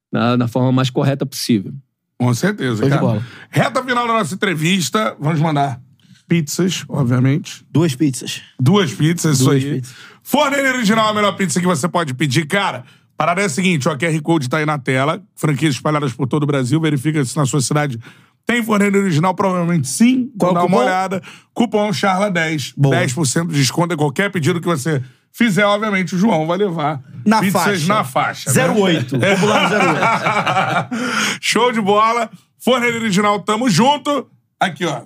na, 0.09 0.37
na 0.37 0.47
forma 0.47 0.71
mais 0.71 0.89
correta 0.89 1.25
possível. 1.25 1.73
Com 2.17 2.33
certeza, 2.33 2.87
cara. 2.87 3.01
bola. 3.01 3.27
Reta 3.49 3.83
final 3.83 4.07
da 4.07 4.13
nossa 4.13 4.33
entrevista. 4.33 5.17
Vamos 5.19 5.41
mandar 5.41 5.81
pizzas, 6.29 6.85
obviamente. 6.87 7.65
Duas 7.69 7.93
pizzas. 7.93 8.41
Duas 8.57 8.93
pizzas, 8.93 9.39
Duas 9.39 9.57
isso 9.57 9.67
aí. 9.67 9.81
pizzas. 9.81 9.93
Forneira 10.23 10.69
Original 10.77 11.07
é 11.07 11.11
a 11.11 11.13
melhor 11.13 11.33
pizza 11.33 11.59
que 11.59 11.67
você 11.67 11.89
pode 11.89 12.13
pedir. 12.13 12.47
Cara, 12.47 12.77
a 12.77 13.17
parada 13.17 13.41
é 13.41 13.45
a 13.45 13.49
seguinte, 13.49 13.89
ó, 13.89 13.97
QR 13.97 14.21
Code 14.21 14.47
tá 14.47 14.59
aí 14.59 14.65
na 14.65 14.79
tela. 14.79 15.21
Franquias 15.35 15.75
espalhadas 15.75 16.13
por 16.13 16.25
todo 16.25 16.43
o 16.43 16.47
Brasil. 16.47 16.79
Verifica 16.79 17.25
se 17.25 17.35
na 17.35 17.45
sua 17.45 17.59
cidade 17.59 17.99
tem 18.45 18.63
Forneira 18.63 18.97
Original. 18.97 19.33
Provavelmente 19.33 19.87
sim. 19.87 20.31
Qual 20.37 20.53
Dá 20.53 20.61
uma 20.61 20.67
cupom? 20.69 20.81
olhada. 20.83 21.21
Cupom 21.53 21.89
CHARLA10. 21.91 22.73
Boa. 22.77 22.95
10% 22.95 23.47
de 23.47 23.55
desconto 23.55 23.93
em 23.93 23.97
qualquer 23.97 24.31
pedido 24.31 24.59
que 24.59 24.67
você 24.67 25.01
fizer. 25.31 25.65
Obviamente, 25.65 26.15
o 26.15 26.17
João 26.17 26.45
vai 26.47 26.57
levar 26.57 27.01
Na 27.25 27.39
pizzas 27.39 27.61
faixa. 27.63 27.87
na 27.87 28.03
faixa. 28.03 28.51
né? 28.53 28.69
08. 28.69 29.17
Vamos 29.19 29.41
lá 29.49 30.89
no 30.89 30.95
08. 30.97 31.37
Show 31.41 31.71
de 31.71 31.81
bola. 31.81 32.29
Forneira 32.59 32.97
Original, 32.97 33.39
tamo 33.39 33.69
junto. 33.69 34.27
Aqui, 34.59 34.85
ó. 34.85 34.97
A 34.97 35.05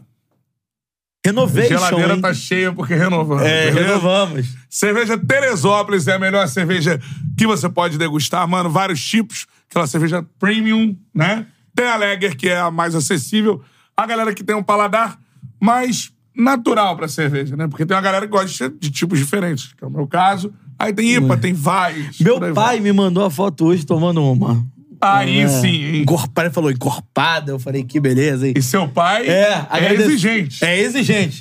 Renovation, 1.27 1.69
geladeira 1.69 2.13
hein? 2.13 2.21
tá 2.21 2.33
cheia 2.35 2.71
porque 2.71 2.93
renovamos. 2.93 3.41
É, 3.43 3.71
beleza? 3.71 3.87
renovamos. 3.87 4.45
Cerveja 4.69 5.17
Teresópolis 5.17 6.07
é 6.07 6.13
a 6.13 6.19
melhor 6.19 6.47
cerveja 6.47 6.99
que 7.35 7.47
você 7.47 7.67
pode 7.67 7.97
degustar, 7.97 8.47
mano. 8.47 8.69
Vários 8.69 9.03
tipos. 9.03 9.47
Aquela 9.67 9.87
cerveja 9.87 10.23
premium, 10.39 10.95
né? 11.13 11.47
Tem 11.75 11.85
a 11.85 11.97
Lager, 11.97 12.35
que 12.37 12.47
é 12.47 12.57
a 12.57 12.71
mais 12.71 12.95
acessível. 12.95 13.61
A 13.95 14.05
galera 14.05 14.33
que 14.33 14.43
tem 14.43 14.55
um 14.55 14.63
paladar 14.63 15.19
mais 15.59 16.11
natural 16.35 16.95
pra 16.95 17.07
cerveja, 17.07 17.55
né? 17.55 17.67
Porque 17.67 17.85
tem 17.85 17.95
uma 17.95 18.01
galera 18.01 18.25
que 18.25 18.31
gosta 18.31 18.69
de 18.69 18.91
tipos 18.91 19.19
diferentes, 19.19 19.73
que 19.73 19.83
é 19.83 19.87
o 19.87 19.91
meu 19.91 20.07
caso. 20.07 20.53
Aí 20.77 20.93
tem 20.93 21.15
IPA, 21.15 21.37
tem 21.37 21.53
Vais. 21.53 22.19
Meu 22.19 22.39
pai 22.39 22.51
vai. 22.51 22.79
me 22.79 22.91
mandou 22.91 23.23
a 23.23 23.29
foto 23.29 23.65
hoje 23.65 23.85
tomando 23.85 24.21
uma. 24.21 24.65
Aí 25.01 25.41
É. 25.41 25.47
sim, 25.47 25.67
hein? 25.67 26.05
Ele 26.37 26.49
falou 26.49 26.71
encorpada. 26.71 27.51
Eu 27.51 27.59
falei, 27.59 27.83
que 27.83 27.99
beleza, 27.99 28.47
hein? 28.47 28.53
E 28.55 28.61
seu 28.61 28.87
pai 28.87 29.27
É, 29.27 29.65
é 29.71 29.93
exigente. 29.93 30.63
É 30.63 30.79
exigente. 30.79 31.39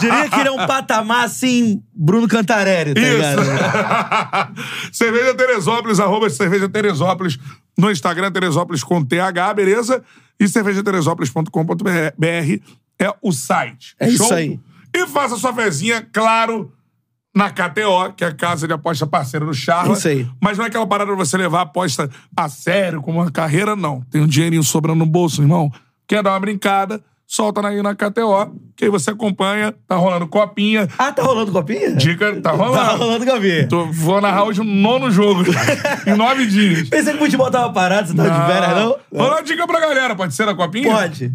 Diria 0.00 0.28
que 0.28 0.40
ele 0.40 0.48
é 0.48 0.52
um 0.52 0.66
patamar 0.66 1.24
assim, 1.24 1.82
Bruno 1.94 2.28
Cantarelli, 2.28 2.94
tá 2.94 3.00
ligado? 3.00 3.42
Isso. 3.42 4.92
cerveja 4.92 5.34
Teresópolis, 5.34 6.00
arroba 6.00 6.30
cerveja 6.30 6.68
Teresópolis 6.68 7.38
no 7.76 7.90
Instagram, 7.90 8.30
Teresópolis 8.32 8.82
com 8.82 9.04
TH, 9.04 9.54
beleza? 9.54 10.02
E 10.40 10.48
cervejateresópolis.com.br 10.48 12.62
é 12.98 13.14
o 13.22 13.32
site. 13.32 13.94
É 13.98 14.08
isso 14.08 14.32
aí. 14.32 14.58
E 14.94 15.06
faça 15.06 15.36
sua 15.36 15.52
fezinha, 15.52 16.06
claro, 16.12 16.72
na 17.38 17.50
KTO, 17.50 18.12
que 18.16 18.24
é 18.24 18.26
a 18.26 18.34
casa 18.34 18.66
de 18.66 18.74
aposta 18.74 19.06
parceira 19.06 19.46
do 19.46 19.54
Charla. 19.54 19.92
Isso 19.92 20.08
aí. 20.08 20.28
Mas 20.42 20.58
não 20.58 20.64
é 20.64 20.68
aquela 20.68 20.84
parada 20.86 21.14
pra 21.14 21.24
você 21.24 21.36
levar 21.36 21.60
a 21.60 21.62
aposta 21.62 22.10
a 22.36 22.48
sério, 22.48 23.00
como 23.00 23.20
uma 23.20 23.30
carreira, 23.30 23.76
não. 23.76 24.00
Tem 24.10 24.20
um 24.20 24.26
dinheirinho 24.26 24.64
sobrando 24.64 24.98
no 24.98 25.06
bolso, 25.06 25.40
irmão. 25.40 25.70
Quer 26.08 26.20
dar 26.20 26.32
uma 26.32 26.40
brincada? 26.40 27.00
Solta 27.30 27.64
aí 27.68 27.80
na 27.82 27.94
KTO, 27.94 28.56
que 28.74 28.86
aí 28.86 28.90
você 28.90 29.10
acompanha, 29.10 29.72
tá 29.86 29.94
rolando 29.96 30.26
copinha. 30.26 30.88
Ah, 30.98 31.12
tá 31.12 31.22
rolando 31.22 31.52
copinha? 31.52 31.94
Dica, 31.94 32.40
tá 32.40 32.50
rolando. 32.52 32.74
Tá 32.86 32.96
rolando 32.96 33.26
copinha. 33.26 33.68
Tô, 33.68 33.84
vou 33.92 34.20
narrar 34.20 34.44
hoje 34.44 34.62
o 34.62 34.64
nono 34.64 35.10
jogo. 35.10 35.44
em 36.06 36.16
nove 36.16 36.46
dias. 36.48 36.88
Pensei 36.88 37.12
que 37.12 37.18
o 37.20 37.24
futebol 37.24 37.50
tava 37.50 37.70
parado, 37.72 38.08
você 38.08 38.14
tava 38.16 38.30
de 38.30 38.46
férias, 38.52 38.76
não? 38.76 38.96
Vou 39.12 39.28
dar 39.28 39.36
uma 39.36 39.42
dica 39.42 39.64
pra 39.66 39.78
galera, 39.78 40.16
pode 40.16 40.34
ser 40.34 40.46
na 40.46 40.54
copinha? 40.54 40.90
Pode. 40.92 41.32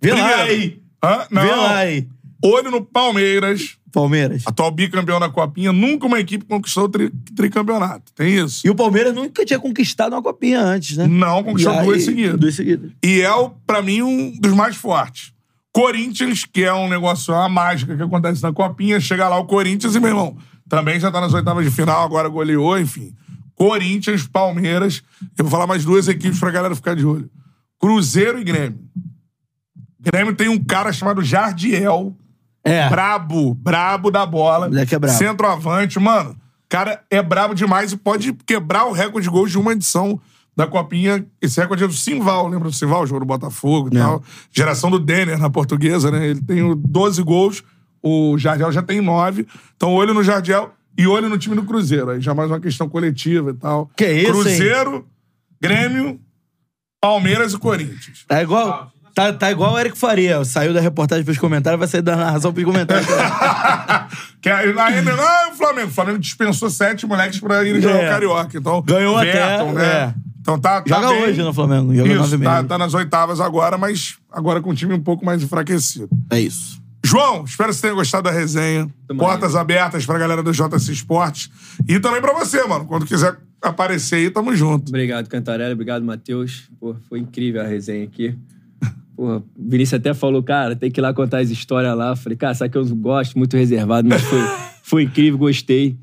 Vê 0.00 0.12
lá 0.12 0.16
Primeiro. 0.28 0.42
aí. 0.50 0.80
Hã? 1.04 1.26
Não. 1.30 1.42
Vê 1.42 1.50
lá 1.50 1.76
aí. 1.76 2.08
Olho 2.44 2.70
no 2.70 2.84
Palmeiras, 2.84 3.76
Palmeiras. 4.00 4.42
atual 4.46 4.70
bicampeão 4.70 5.18
da 5.18 5.28
copinha. 5.30 5.72
Nunca 5.72 6.06
uma 6.06 6.20
equipe 6.20 6.44
conquistou 6.44 6.84
o 6.84 6.88
tri- 6.88 7.10
tricampeonato. 7.34 8.12
Tem 8.14 8.34
isso. 8.36 8.66
E 8.66 8.70
o 8.70 8.74
Palmeiras 8.74 9.14
nunca 9.14 9.44
tinha 9.44 9.58
conquistado 9.58 10.12
uma 10.12 10.22
copinha 10.22 10.60
antes, 10.60 10.96
né? 10.98 11.06
Não, 11.06 11.42
conquistou 11.42 11.72
aí- 11.72 11.86
duas 11.86 12.04
seguidas. 12.04 12.38
Duas 12.38 12.54
seguidas. 12.54 12.90
E 13.02 13.22
é, 13.22 13.32
o, 13.32 13.50
pra 13.66 13.80
mim, 13.80 14.02
um 14.02 14.38
dos 14.38 14.52
mais 14.52 14.76
fortes. 14.76 15.32
Corinthians, 15.72 16.44
que 16.44 16.62
é 16.62 16.72
um 16.74 16.88
negócio, 16.88 17.32
uma 17.34 17.48
mágica 17.48 17.96
que 17.96 18.02
acontece 18.02 18.42
na 18.42 18.52
copinha. 18.52 19.00
Chega 19.00 19.28
lá 19.28 19.38
o 19.38 19.44
Corinthians 19.46 19.94
e, 19.94 20.00
meu 20.00 20.10
irmão, 20.10 20.36
também 20.68 21.00
já 21.00 21.10
tá 21.10 21.20
nas 21.20 21.32
oitavas 21.34 21.64
de 21.64 21.70
final, 21.70 22.04
agora 22.04 22.28
goleou, 22.28 22.78
enfim. 22.78 23.14
Corinthians, 23.54 24.26
Palmeiras. 24.26 25.02
Eu 25.38 25.44
vou 25.44 25.50
falar 25.50 25.66
mais 25.66 25.84
duas 25.84 26.06
equipes 26.08 26.38
pra 26.38 26.50
galera 26.50 26.74
ficar 26.74 26.94
de 26.94 27.04
olho. 27.06 27.30
Cruzeiro 27.80 28.38
e 28.38 28.44
Grêmio. 28.44 28.78
Grêmio 30.00 30.34
tem 30.34 30.48
um 30.48 30.62
cara 30.62 30.92
chamado 30.92 31.22
Jardiel. 31.22 32.14
É. 32.66 32.88
Brabo, 32.88 33.54
brabo 33.54 34.10
da 34.10 34.26
bola. 34.26 34.66
Moleque 34.68 34.94
é 34.94 34.98
brabo. 34.98 35.16
Centroavante, 35.18 35.98
mano. 36.00 36.30
O 36.30 36.68
cara 36.68 37.00
é 37.10 37.22
brabo 37.22 37.54
demais 37.54 37.92
e 37.92 37.96
pode 37.96 38.32
quebrar 38.44 38.86
o 38.86 38.92
recorde 38.92 39.28
de 39.28 39.30
gols 39.32 39.50
de 39.52 39.58
uma 39.58 39.72
edição 39.72 40.20
da 40.56 40.66
Copinha. 40.66 41.24
Esse 41.40 41.60
recorde 41.60 41.84
é 41.84 41.86
do 41.86 41.92
Simval, 41.92 42.48
lembra 42.48 42.68
do 42.68 42.74
Simval? 42.74 43.02
O 43.02 43.06
jogo 43.06 43.20
do 43.20 43.26
Botafogo 43.26 43.88
e 43.92 43.96
É. 43.96 44.00
tal. 44.00 44.22
Geração 44.50 44.90
do 44.90 44.98
Denner 44.98 45.38
na 45.38 45.48
portuguesa, 45.48 46.10
né? 46.10 46.26
Ele 46.26 46.40
tem 46.42 46.62
o 46.62 46.74
12 46.74 47.22
gols, 47.22 47.62
o 48.02 48.36
Jardiel 48.36 48.72
já 48.72 48.82
tem 48.82 49.00
9. 49.00 49.46
Então, 49.76 49.92
olho 49.94 50.12
no 50.12 50.24
Jardiel 50.24 50.72
e 50.98 51.06
olho 51.06 51.28
no 51.28 51.38
time 51.38 51.54
do 51.54 51.62
Cruzeiro. 51.62 52.10
Aí 52.10 52.20
já 52.20 52.34
mais 52.34 52.50
uma 52.50 52.58
questão 52.58 52.88
coletiva 52.88 53.50
e 53.50 53.54
tal. 53.54 53.88
Que 53.96 54.10
isso, 54.10 54.26
hein? 54.28 54.32
Cruzeiro, 54.32 55.06
Grêmio, 55.60 56.18
Palmeiras 57.00 57.52
e 57.52 57.58
Corinthians. 57.58 58.24
Tá 58.26 58.42
igual. 58.42 58.90
Tá, 59.16 59.32
tá 59.32 59.50
igual 59.50 59.72
o 59.72 59.78
Eric 59.78 59.96
Faria. 59.96 60.44
Saiu 60.44 60.74
da 60.74 60.80
reportagem 60.82 61.24
pros 61.24 61.38
comentários, 61.38 61.78
vai 61.78 61.88
sair 61.88 62.02
da 62.02 62.16
narração 62.16 62.52
pros 62.52 62.66
comentários. 62.66 63.06
que 64.42 64.50
aí, 64.50 64.78
aí 64.78 65.08
ah, 65.08 65.48
o 65.50 65.56
Flamengo. 65.56 65.88
O 65.88 65.90
Flamengo 65.90 66.18
dispensou 66.18 66.68
sete 66.68 67.06
moleques 67.06 67.40
pra 67.40 67.64
ir 67.64 67.80
jogar 67.80 68.02
É. 68.02 68.06
o 68.08 68.10
Carioca. 68.10 68.58
Então, 68.58 68.82
Ganhou 68.82 69.16
até, 69.16 69.32
Verton, 69.32 69.72
né? 69.72 69.84
é. 69.86 70.14
Então 70.38 70.58
tá, 70.60 70.82
tá 70.82 70.96
Joga 71.00 71.08
bem. 71.08 71.22
hoje 71.22 71.42
no 71.42 71.54
Flamengo. 71.54 71.94
Joga 71.94 72.10
Isso, 72.10 72.18
nove 72.18 72.36
e 72.36 72.40
tá, 72.40 72.62
tá 72.62 72.76
nas 72.76 72.92
oitavas 72.92 73.40
agora, 73.40 73.78
mas 73.78 74.18
agora 74.30 74.60
com 74.60 74.68
o 74.68 74.74
time 74.74 74.92
um 74.92 75.02
pouco 75.02 75.24
mais 75.24 75.42
enfraquecido. 75.42 76.10
É 76.30 76.38
isso. 76.38 76.78
João, 77.02 77.44
espero 77.44 77.70
que 77.70 77.76
você 77.76 77.82
tenha 77.82 77.94
gostado 77.94 78.24
da 78.24 78.30
resenha. 78.30 78.86
Tamo 79.08 79.18
Portas 79.18 79.56
abertas 79.56 80.04
pra 80.04 80.18
galera 80.18 80.42
do 80.42 80.52
JC 80.52 80.92
Esportes. 80.92 81.50
E 81.88 81.98
também 81.98 82.20
pra 82.20 82.34
você, 82.34 82.62
mano. 82.66 82.84
Quando 82.84 83.06
quiser 83.06 83.34
aparecer 83.62 84.16
aí, 84.16 84.30
tamo 84.30 84.54
junto. 84.54 84.90
Obrigado, 84.90 85.26
Cantarelli. 85.26 85.72
Obrigado, 85.72 86.04
Matheus. 86.04 86.68
Pô, 86.78 86.94
foi 87.08 87.20
incrível 87.20 87.62
a 87.62 87.64
resenha 87.64 88.04
aqui. 88.04 88.36
O 89.16 89.42
Vinícius 89.58 89.98
até 89.98 90.12
falou, 90.12 90.42
cara, 90.42 90.76
tem 90.76 90.90
que 90.90 91.00
ir 91.00 91.02
lá 91.02 91.14
contar 91.14 91.38
as 91.38 91.50
histórias 91.50 91.96
lá. 91.96 92.10
Eu 92.10 92.16
Falei, 92.16 92.36
cara, 92.36 92.54
sabe 92.54 92.70
que 92.70 92.78
eu 92.78 92.84
gosto, 92.96 93.36
muito 93.38 93.56
reservado, 93.56 94.06
mas 94.08 94.20
foi, 94.22 94.40
foi 94.82 95.02
incrível, 95.04 95.38
gostei. 95.38 95.96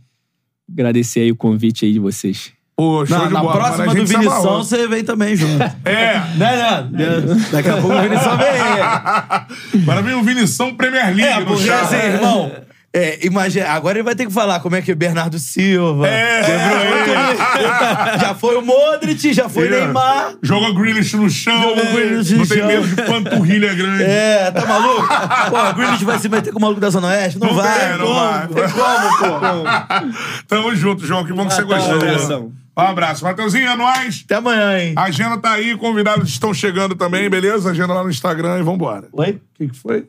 Agradecer 0.72 1.20
aí 1.22 1.32
o 1.32 1.36
convite 1.36 1.86
aí 1.86 1.94
de 1.94 2.00
vocês. 2.00 2.52
Pô, 2.76 3.06
show 3.06 3.18
Na, 3.20 3.28
de 3.28 3.34
na 3.34 3.42
bola. 3.42 3.54
próxima 3.54 3.86
do 3.94 4.06
Vinição, 4.06 4.58
você 4.64 4.88
vem 4.88 5.04
também 5.04 5.36
junto. 5.36 5.62
É. 5.86 6.20
né, 6.38 6.90
né? 6.92 7.22
Daqui 7.52 7.70
a 7.70 7.78
pouco 7.78 7.96
o 7.96 8.02
Vinição 8.02 8.36
vem 8.38 8.48
aí. 8.48 9.82
Agora 9.84 10.02
vem 10.02 10.16
o 10.16 10.24
Vinição 10.24 10.74
Premier 10.76 11.06
League 11.16 11.22
É, 11.22 11.40
no 11.40 11.46
porque 11.46 11.66
chá. 11.68 11.82
assim, 11.82 11.96
irmão. 11.98 12.52
É, 12.96 13.26
imagina, 13.26 13.70
agora 13.70 13.98
ele 13.98 14.04
vai 14.04 14.14
ter 14.14 14.28
que 14.28 14.32
falar 14.32 14.60
como 14.60 14.76
é 14.76 14.82
que 14.82 14.92
é 14.92 14.96
Bernardo 14.96 15.40
Silva. 15.40 16.08
É. 16.08 16.42
De 16.44 16.52
Bruyne. 16.52 18.20
já 18.22 18.36
foi 18.36 18.56
o 18.56 18.62
Modric, 18.62 19.34
já 19.34 19.50
foi 19.50 19.68
o 19.68 19.72
Neymar. 19.72 20.36
Joga 20.44 20.72
Grealish 20.80 21.16
no 21.18 21.28
chão. 21.28 21.60
Joga 21.60 21.86
Grealish 21.92 22.36
não 22.36 22.46
tem 22.46 22.58
chão. 22.60 22.68
medo 22.68 22.88
de 22.88 22.96
panturrilha 23.02 23.74
grande. 23.74 24.04
É, 24.04 24.52
tá 24.52 24.64
maluco? 24.68 25.08
Pô, 25.50 25.70
o 25.70 25.74
Grealish 25.74 26.04
vai 26.06 26.20
se 26.20 26.30
meter 26.30 26.54
com 26.54 26.60
o 26.60 26.62
maluco 26.62 26.80
da 26.80 26.92
Zona 26.92 27.08
Oeste? 27.08 27.40
Não, 27.40 27.48
Não 27.48 27.56
vai, 27.56 27.98
não 27.98 28.14
vai. 28.14 28.48
Tem 28.48 28.70
como, 28.70 29.18
pô. 29.64 30.14
Tamo 30.48 30.76
junto, 30.76 31.04
João. 31.08 31.26
Que 31.26 31.34
bom 31.34 31.48
que 31.48 31.54
você 31.56 31.62
Ah, 31.62 31.66
tá, 31.66 31.76
gostou. 32.06 32.44
um. 32.44 32.64
Um 32.76 32.82
abraço. 32.82 33.24
Mateuzinho, 33.24 33.70
é 33.70 33.76
nóis. 33.76 34.22
Até 34.26 34.36
amanhã, 34.36 34.80
hein? 34.80 34.94
A 34.96 35.04
agenda 35.06 35.38
tá 35.38 35.52
aí, 35.54 35.76
convidados 35.78 36.30
estão 36.30 36.54
chegando 36.54 36.94
também, 36.96 37.28
beleza? 37.30 37.72
Agenda 37.72 37.94
lá 37.94 38.04
no 38.04 38.10
Instagram 38.12 38.60
e 38.60 38.64
vambora. 38.64 39.08
O 39.12 39.22
Oi? 39.22 39.40
que, 39.56 39.68
que 39.68 39.76
foi? 39.78 40.08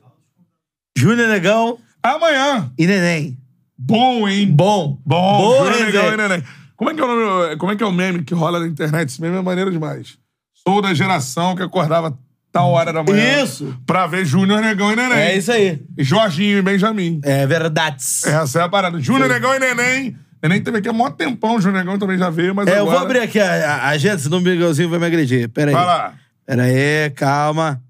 Júnior 0.97 1.29
Negão 1.29 1.79
Amanhã. 2.05 2.71
e 2.79 2.87
Neném. 2.87 3.39
Bom, 3.79 4.29
hein? 4.29 4.47
Bom. 4.47 4.99
Bom. 5.07 5.39
Boa. 5.39 5.71
Negão 5.71 6.13
e 6.13 6.17
Neném. 6.17 6.45
Como 6.77 6.91
é, 6.91 6.95
que 6.95 7.01
é 7.01 7.05
o 7.05 7.07
nome, 7.07 7.57
como 7.57 7.73
é 7.73 7.77
que 7.77 7.83
é 7.83 7.87
o 7.87 7.93
meme 7.93 8.23
que 8.25 8.35
rola 8.35 8.61
na 8.61 8.67
internet? 8.67 9.09
Esse 9.09 9.21
meme 9.21 9.37
é 9.39 9.41
maneiro 9.43 9.71
demais. 9.71 10.19
Sou 10.67 10.83
da 10.83 10.93
geração 10.93 11.57
que 11.57 11.63
acordava 11.63 12.17
tal 12.53 12.71
hora 12.73 12.93
da 12.93 13.03
manhã. 13.03 13.43
Isso. 13.43 13.75
Pra 13.87 14.07
ver 14.07 14.25
Júnior 14.27 14.61
Negão 14.61 14.93
e 14.93 14.97
Neném. 14.97 15.19
É 15.19 15.37
isso 15.37 15.51
aí. 15.51 15.81
E 15.97 16.05
Jorginho 16.05 16.59
e 16.59 16.63
Benjamin. 16.63 17.21
É 17.25 17.47
verdade. 17.47 17.97
Essa 18.27 18.61
é 18.61 18.63
a 18.63 18.69
parada. 18.69 19.01
Júnior 19.01 19.29
Negão 19.29 19.55
e 19.55 19.59
Neném. 19.59 20.17
Neném 20.43 20.63
teve 20.63 20.77
aqui 20.79 20.89
há 20.89 20.93
mó 20.93 21.09
tempão, 21.09 21.57
o 21.57 21.61
Júnior 21.61 21.83
Negão 21.83 21.99
também 21.99 22.19
já 22.19 22.29
veio, 22.29 22.55
mas 22.55 22.67
É, 22.67 22.73
eu 22.73 22.83
agora... 22.83 22.99
vou 22.99 23.07
abrir 23.07 23.21
aqui 23.21 23.41
a, 23.41 23.47
a, 23.47 23.75
a 23.77 23.89
agenda, 23.89 24.19
senão 24.19 24.39
o 24.39 24.41
Miguelzinho 24.43 24.91
vai 24.91 24.99
me 24.99 25.07
agredir. 25.07 25.49
Pera 25.49 25.71
aí. 25.71 25.75
Vai 25.75 25.87
lá. 25.87 26.15
Pera 26.47 26.63
aí, 26.65 27.11
calma. 27.17 27.81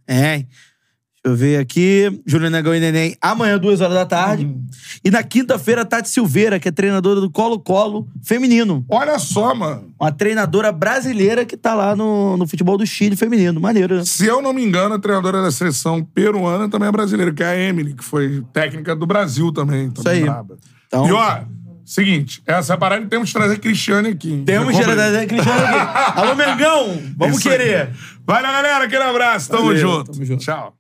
Eu 1.25 1.35
ver 1.35 1.59
aqui. 1.59 2.21
Júlio 2.27 2.51
Negão 2.51 2.75
e 2.75 2.81
Neném, 2.81 3.17
amanhã, 3.19 3.59
duas 3.59 3.81
horas 3.81 3.95
da 3.95 4.05
tarde. 4.05 4.45
Uhum. 4.45 4.63
E 5.03 5.11
na 5.11 5.23
quinta-feira, 5.23 5.83
Tati 5.83 6.11
Silveira, 6.11 6.61
que 6.61 6.69
é 6.69 6.71
treinadora 6.71 7.19
do 7.19 7.31
Colo-Colo 7.31 8.07
feminino. 8.23 8.85
Olha 8.91 9.19
só, 9.19 9.55
mano. 9.55 9.91
Uma 9.99 10.13
treinadora 10.13 10.71
brasileira 10.71 11.47
que 11.47 11.57
tá 11.57 11.75
lá 11.75 11.97
no, 11.97 12.37
no 12.37 12.47
futebol 12.47 12.77
do 12.77 12.87
Chile 12.87 13.17
feminino. 13.17 13.59
Maneiro, 13.59 13.97
né? 13.97 14.05
Se 14.05 14.27
eu 14.27 14.43
não 14.43 14.53
me 14.53 14.63
engano, 14.63 14.95
a 14.97 14.99
treinadora 14.99 15.41
da 15.41 15.51
seleção 15.51 16.05
peruana 16.05 16.69
também 16.69 16.91
é 16.91 16.93
brasileira, 16.93 17.33
que 17.33 17.43
é 17.43 17.47
a 17.47 17.57
Emily, 17.59 17.95
que 17.95 18.05
foi 18.05 18.45
técnica 18.53 18.95
do 18.95 19.07
Brasil 19.07 19.51
também. 19.51 19.91
Isso 19.97 20.07
aí. 20.07 20.23
braba. 20.25 20.59
Então- 20.89 21.09
E 21.09 21.13
ó, 21.13 21.39
seguinte, 21.87 22.43
essa 22.47 22.77
parada 22.77 23.07
temos 23.07 23.31
que 23.33 23.35
trazer 23.39 23.59
Cristiane 23.61 24.09
aqui. 24.11 24.43
Temos 24.45 24.77
Gerardão 24.77 25.07
comprei. 25.21 25.27
Cristiano 25.27 25.67
aqui. 25.67 26.21
Alô, 26.21 26.35
Mengão! 26.35 27.03
Vamos 27.17 27.39
Isso 27.39 27.49
aí. 27.49 27.57
querer. 27.57 27.91
Vai 28.27 28.43
lá, 28.43 28.53
galera. 28.53 28.85
Aquele 28.85 29.03
abraço. 29.05 29.49
Tamo 29.51 29.65
Valeu, 29.69 29.79
junto. 29.79 30.13
tamo 30.13 30.25
junto. 30.27 30.45
Tchau. 30.45 30.75